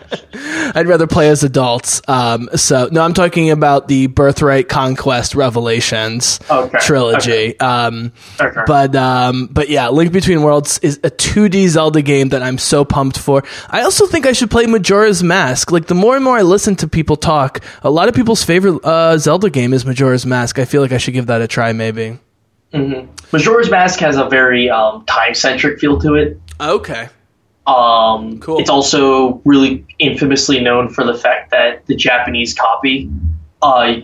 I'd 0.75 0.87
rather 0.87 1.07
play 1.07 1.29
as 1.29 1.43
adults. 1.43 2.01
Um, 2.07 2.49
so 2.55 2.89
no, 2.91 3.01
I'm 3.01 3.13
talking 3.13 3.51
about 3.51 3.87
the 3.87 4.07
Birthright 4.07 4.67
Conquest 4.69 5.35
Revelations 5.35 6.39
Okay, 6.49 6.77
trilogy. 6.79 7.59
Um, 7.59 8.11
Okay. 8.39 8.61
but 8.67 8.95
um, 8.95 9.47
but 9.51 9.69
yeah, 9.69 9.89
Link 9.89 10.11
Between 10.11 10.41
Worlds 10.45 10.77
is 10.83 10.99
a 11.03 11.09
2D 11.09 11.67
Zelda 11.69 12.03
game 12.03 12.29
that 12.29 12.43
I'm 12.43 12.59
so 12.59 12.85
pumped 12.85 13.17
for. 13.17 13.43
I 13.69 13.81
also 13.81 14.05
think 14.05 14.27
I 14.27 14.31
should 14.31 14.51
play 14.51 14.67
Majora's 14.67 15.23
Mask. 15.23 15.71
Like 15.71 15.87
the 15.87 15.95
more 15.95 16.15
and 16.15 16.23
more 16.23 16.37
I 16.37 16.43
listen 16.43 16.75
to 16.77 16.87
people 16.87 17.15
talk, 17.15 17.63
a 17.81 17.89
lot 17.89 18.07
of 18.07 18.13
people's 18.13 18.43
favorite 18.43 18.85
uh, 18.85 19.17
Zelda 19.17 19.49
game 19.49 19.73
is 19.73 19.85
Majora's 19.85 20.25
Mask. 20.25 20.59
I 20.59 20.65
feel 20.65 20.83
like 20.83 20.91
I 20.91 20.99
should 20.99 21.15
give 21.15 21.25
that 21.27 21.41
a 21.41 21.47
try. 21.47 21.73
Maybe. 21.73 22.19
Majora's 23.31 23.71
Mask 23.71 23.99
has 24.01 24.17
a 24.17 24.29
very 24.29 24.69
um, 24.69 25.05
time 25.05 25.33
centric 25.33 25.79
feel 25.79 25.99
to 26.01 26.13
it. 26.15 26.39
Okay. 26.59 27.09
Um, 27.65 28.39
Cool. 28.39 28.59
It's 28.59 28.69
also 28.69 29.41
really 29.45 29.85
infamously 29.97 30.59
known 30.61 30.89
for 30.89 31.03
the 31.03 31.15
fact 31.15 31.51
that 31.51 31.85
the 31.87 31.95
Japanese 31.95 32.53
copy, 32.53 33.09
uh, 33.61 34.01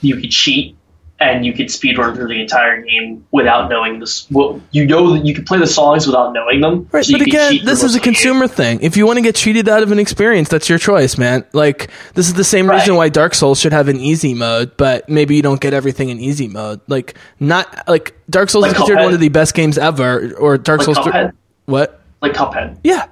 you 0.00 0.16
could 0.16 0.30
cheat 0.30 0.76
and 1.20 1.44
you 1.44 1.52
could 1.52 1.66
speedrun 1.66 2.14
through 2.14 2.28
the 2.28 2.40
entire 2.40 2.80
game 2.82 3.26
without 3.32 3.68
knowing 3.68 3.98
this. 3.98 4.26
Well, 4.30 4.60
you 4.70 4.86
know 4.86 5.14
that 5.14 5.26
you 5.26 5.34
can 5.34 5.44
play 5.44 5.58
the 5.58 5.66
songs 5.66 6.06
without 6.06 6.32
knowing 6.32 6.60
them. 6.60 6.88
Right, 6.92 7.04
so 7.04 7.18
but 7.18 7.26
again, 7.26 7.58
this 7.64 7.82
is 7.82 7.94
a 7.94 7.98
the 7.98 8.04
game. 8.04 8.14
consumer 8.14 8.46
thing. 8.46 8.80
If 8.82 8.96
you 8.96 9.04
want 9.06 9.16
to 9.16 9.22
get 9.22 9.34
cheated 9.34 9.68
out 9.68 9.82
of 9.82 9.90
an 9.90 9.98
experience, 9.98 10.48
that's 10.48 10.68
your 10.68 10.78
choice, 10.78 11.18
man. 11.18 11.44
Like 11.52 11.90
this 12.14 12.28
is 12.28 12.34
the 12.34 12.44
same 12.44 12.70
reason 12.70 12.94
why 12.94 13.08
Dark 13.08 13.34
Souls 13.34 13.58
should 13.60 13.72
have 13.72 13.88
an 13.88 13.98
easy 13.98 14.32
mode, 14.34 14.76
but 14.76 15.08
maybe 15.08 15.34
you 15.34 15.42
don't 15.42 15.60
get 15.60 15.74
everything 15.74 16.08
in 16.10 16.20
easy 16.20 16.46
mode. 16.46 16.80
Like 16.86 17.16
not 17.40 17.88
like 17.88 18.14
Dark 18.30 18.50
Souls 18.50 18.62
Like 18.62 18.72
is 18.72 18.76
considered 18.78 18.98
Cuphead. 19.00 19.04
one 19.04 19.14
of 19.14 19.20
the 19.20 19.28
best 19.28 19.54
games 19.54 19.76
ever, 19.78 20.34
or 20.36 20.56
Dark 20.56 20.86
Like 20.86 20.94
Souls. 20.94 21.32
what? 21.64 22.00
Like 22.22 22.32
Cuphead. 22.34 22.78
Yeah, 22.84 23.06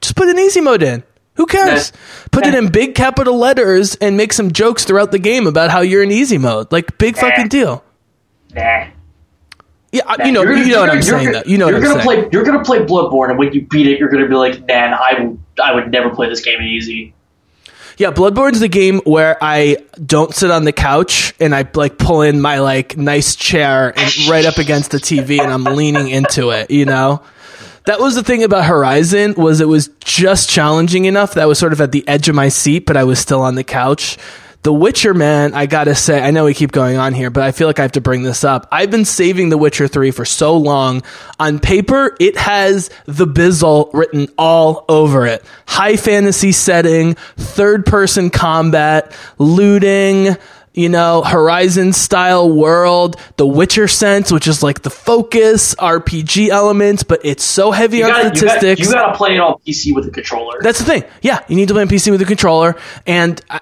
just 0.00 0.14
put 0.14 0.28
an 0.28 0.38
easy 0.38 0.60
mode 0.60 0.82
in. 0.82 1.02
Who 1.38 1.46
cares? 1.46 1.92
Put 2.30 2.46
it 2.46 2.54
in 2.54 2.68
big 2.68 2.94
capital 2.94 3.38
letters 3.38 3.94
and 3.96 4.16
make 4.16 4.32
some 4.34 4.52
jokes 4.52 4.84
throughout 4.84 5.10
the 5.12 5.18
game 5.18 5.46
about 5.46 5.70
how 5.70 5.80
you're 5.80 6.02
in 6.02 6.10
easy 6.12 6.36
mode. 6.36 6.70
Like 6.70 6.98
big 6.98 7.16
fucking 7.16 7.48
deal. 7.48 7.82
Nah. 8.54 8.88
Yeah, 9.90 10.02
I- 10.06 10.26
you 10.26 10.32
know, 10.32 10.42
You're- 10.42 10.68
know 10.68 10.80
what 10.80 10.90
I'm 10.90 11.02
saying. 11.02 11.32
Though. 11.32 11.42
You 11.46 11.56
know 11.56 11.68
you're 11.68 11.76
I'm 11.76 11.82
gonna 11.82 12.02
saying. 12.02 12.20
play. 12.22 12.28
You're 12.32 12.44
gonna 12.44 12.62
play 12.64 12.80
Bloodborne, 12.80 13.30
and 13.30 13.38
when 13.38 13.52
you 13.54 13.62
beat 13.62 13.86
it, 13.86 13.98
you're 13.98 14.10
gonna 14.10 14.28
be 14.28 14.34
like, 14.34 14.66
"Man, 14.66 14.92
I 14.92 15.14
would, 15.18 15.38
I 15.62 15.74
would 15.74 15.90
never 15.90 16.10
play 16.10 16.28
this 16.28 16.40
game 16.42 16.60
in 16.60 16.66
easy." 16.66 17.14
Yeah, 17.96 18.10
Bloodborne's 18.10 18.60
the 18.60 18.68
game 18.68 19.00
where 19.04 19.38
I 19.40 19.78
don't 20.04 20.34
sit 20.34 20.50
on 20.50 20.64
the 20.64 20.72
couch 20.72 21.32
and 21.40 21.54
I 21.54 21.66
like 21.74 21.98
pull 21.98 22.20
in 22.22 22.40
my 22.40 22.58
like 22.60 22.96
nice 22.98 23.34
chair 23.34 23.92
and 23.96 24.28
right 24.28 24.44
up 24.44 24.58
against 24.58 24.90
the 24.90 24.98
TV 24.98 25.40
and 25.40 25.50
I'm 25.52 25.64
leaning 25.64 26.08
into 26.08 26.50
it, 26.50 26.70
you 26.70 26.84
know? 26.84 27.22
That 27.88 28.00
was 28.00 28.14
the 28.14 28.22
thing 28.22 28.44
about 28.44 28.66
Horizon 28.66 29.32
was 29.34 29.62
it 29.62 29.64
was 29.64 29.88
just 30.00 30.50
challenging 30.50 31.06
enough 31.06 31.32
that 31.32 31.42
I 31.42 31.46
was 31.46 31.58
sort 31.58 31.72
of 31.72 31.80
at 31.80 31.90
the 31.90 32.06
edge 32.06 32.28
of 32.28 32.34
my 32.34 32.50
seat, 32.50 32.84
but 32.84 32.98
I 32.98 33.04
was 33.04 33.18
still 33.18 33.40
on 33.40 33.54
the 33.54 33.64
couch. 33.64 34.18
The 34.62 34.74
Witcher, 34.74 35.14
man, 35.14 35.54
I 35.54 35.64
gotta 35.64 35.94
say, 35.94 36.20
I 36.20 36.30
know 36.30 36.44
we 36.44 36.52
keep 36.52 36.70
going 36.70 36.98
on 36.98 37.14
here, 37.14 37.30
but 37.30 37.44
I 37.44 37.50
feel 37.50 37.66
like 37.66 37.78
I 37.78 37.82
have 37.82 37.92
to 37.92 38.02
bring 38.02 38.24
this 38.24 38.44
up. 38.44 38.68
I've 38.70 38.90
been 38.90 39.06
saving 39.06 39.48
The 39.48 39.56
Witcher 39.56 39.88
3 39.88 40.10
for 40.10 40.26
so 40.26 40.58
long. 40.58 41.02
On 41.40 41.58
paper, 41.58 42.14
it 42.20 42.36
has 42.36 42.90
the 43.06 43.26
Bizzle 43.26 43.88
written 43.94 44.28
all 44.36 44.84
over 44.90 45.24
it. 45.24 45.42
High 45.66 45.96
fantasy 45.96 46.52
setting, 46.52 47.14
third 47.38 47.86
person 47.86 48.28
combat, 48.28 49.16
looting, 49.38 50.36
you 50.78 50.88
know, 50.88 51.22
Horizon 51.22 51.92
style 51.92 52.48
world, 52.48 53.16
the 53.36 53.46
Witcher 53.46 53.88
sense, 53.88 54.30
which 54.30 54.46
is 54.46 54.62
like 54.62 54.82
the 54.82 54.90
focus, 54.90 55.74
RPG 55.74 56.48
elements, 56.48 57.02
but 57.02 57.20
it's 57.24 57.42
so 57.42 57.72
heavy 57.72 57.98
You 57.98 58.04
on 58.04 58.10
gotta, 58.10 58.36
statistics. 58.36 58.80
you 58.80 58.92
gotta 58.92 59.16
play 59.16 59.34
it 59.34 59.40
on 59.40 59.54
PC 59.66 59.92
with 59.94 60.06
a 60.06 60.10
controller. 60.10 60.58
That's 60.62 60.78
the 60.78 60.84
thing. 60.84 61.04
Yeah, 61.20 61.40
you 61.48 61.56
need 61.56 61.68
to 61.68 61.74
play 61.74 61.82
on 61.82 61.88
PC 61.88 62.12
with 62.12 62.22
a 62.22 62.24
controller, 62.24 62.76
and 63.06 63.40
I, 63.50 63.60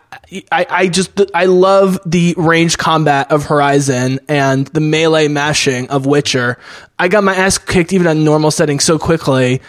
I, 0.53 0.67
I 0.69 0.89
just 0.89 1.19
I 1.35 1.47
love 1.47 1.99
the 2.05 2.35
range 2.37 2.77
combat 2.77 3.33
of 3.33 3.47
Horizon 3.47 4.21
and 4.29 4.67
the 4.69 4.81
melee 4.81 5.29
mashing 5.29 5.89
of 5.89 6.05
Witcher. 6.05 6.59
I 6.99 7.09
got 7.09 7.25
my 7.25 7.35
ass 7.35 7.57
kicked 7.59 7.93
even 7.95 8.07
on 8.07 8.25
normal 8.25 8.51
settings 8.51 8.85
so 8.85 8.99
quickly. 8.99 9.63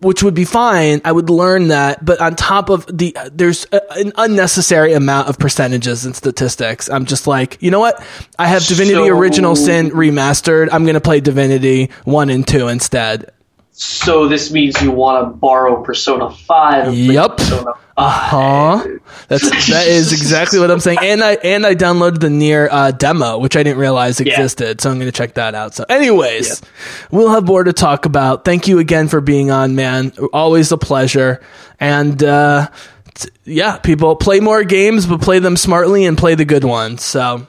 Which 0.00 0.22
would 0.22 0.34
be 0.34 0.46
fine. 0.46 1.02
I 1.04 1.12
would 1.12 1.28
learn 1.28 1.68
that, 1.68 2.02
but 2.02 2.20
on 2.22 2.34
top 2.34 2.70
of 2.70 2.86
the, 2.86 3.14
there's 3.32 3.66
a, 3.70 3.82
an 3.98 4.12
unnecessary 4.16 4.94
amount 4.94 5.28
of 5.28 5.38
percentages 5.38 6.06
and 6.06 6.16
statistics. 6.16 6.88
I'm 6.88 7.04
just 7.04 7.26
like, 7.26 7.58
you 7.60 7.70
know 7.70 7.80
what? 7.80 8.02
I 8.38 8.46
have 8.46 8.64
Divinity 8.64 8.94
So- 8.94 9.08
Original 9.08 9.56
Sin 9.56 9.90
remastered. 9.90 10.70
I'm 10.72 10.86
gonna 10.86 11.02
play 11.02 11.20
Divinity 11.20 11.90
one 12.04 12.30
and 12.30 12.48
two 12.48 12.68
instead. 12.68 13.30
So 13.82 14.28
this 14.28 14.50
means 14.50 14.80
you 14.82 14.90
want 14.90 15.24
to 15.24 15.36
borrow 15.38 15.82
Persona 15.82 16.30
Five. 16.30 16.94
play 17.06 17.16
Persona 17.38 17.72
5. 17.72 17.76
Huh? 17.96 18.86
That's 19.28 19.48
that 19.70 19.86
is 19.86 20.12
exactly 20.12 20.58
what 20.58 20.70
I'm 20.70 20.80
saying. 20.80 20.98
And 21.00 21.24
I 21.24 21.32
and 21.36 21.64
I 21.64 21.74
downloaded 21.74 22.20
the 22.20 22.28
NieR 22.28 22.68
uh, 22.70 22.90
demo, 22.90 23.38
which 23.38 23.56
I 23.56 23.62
didn't 23.62 23.78
realize 23.78 24.20
existed. 24.20 24.82
So 24.82 24.90
I'm 24.90 24.98
going 24.98 25.10
to 25.10 25.16
check 25.16 25.34
that 25.34 25.54
out. 25.54 25.74
So, 25.74 25.86
anyways, 25.88 26.60
we'll 27.10 27.30
have 27.30 27.46
more 27.46 27.64
to 27.64 27.72
talk 27.72 28.04
about. 28.04 28.44
Thank 28.44 28.68
you 28.68 28.80
again 28.80 29.08
for 29.08 29.22
being 29.22 29.50
on, 29.50 29.76
man. 29.76 30.12
Always 30.30 30.72
a 30.72 30.78
pleasure. 30.78 31.40
And 31.78 32.22
uh, 32.22 32.68
t- 33.14 33.30
yeah, 33.44 33.78
people 33.78 34.14
play 34.16 34.40
more 34.40 34.62
games, 34.62 35.06
but 35.06 35.22
play 35.22 35.38
them 35.38 35.56
smartly 35.56 36.04
and 36.04 36.18
play 36.18 36.34
the 36.34 36.44
good 36.44 36.64
ones. 36.64 37.02
So. 37.02 37.46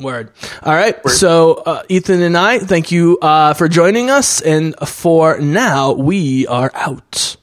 Word. 0.00 0.32
All 0.62 0.74
right. 0.74 0.96
So, 1.10 1.54
uh, 1.54 1.82
Ethan 1.88 2.22
and 2.22 2.36
I, 2.36 2.58
thank 2.58 2.90
you 2.90 3.18
uh, 3.20 3.54
for 3.54 3.68
joining 3.68 4.10
us. 4.10 4.40
And 4.40 4.74
for 4.86 5.38
now, 5.38 5.92
we 5.92 6.46
are 6.46 6.70
out. 6.74 7.36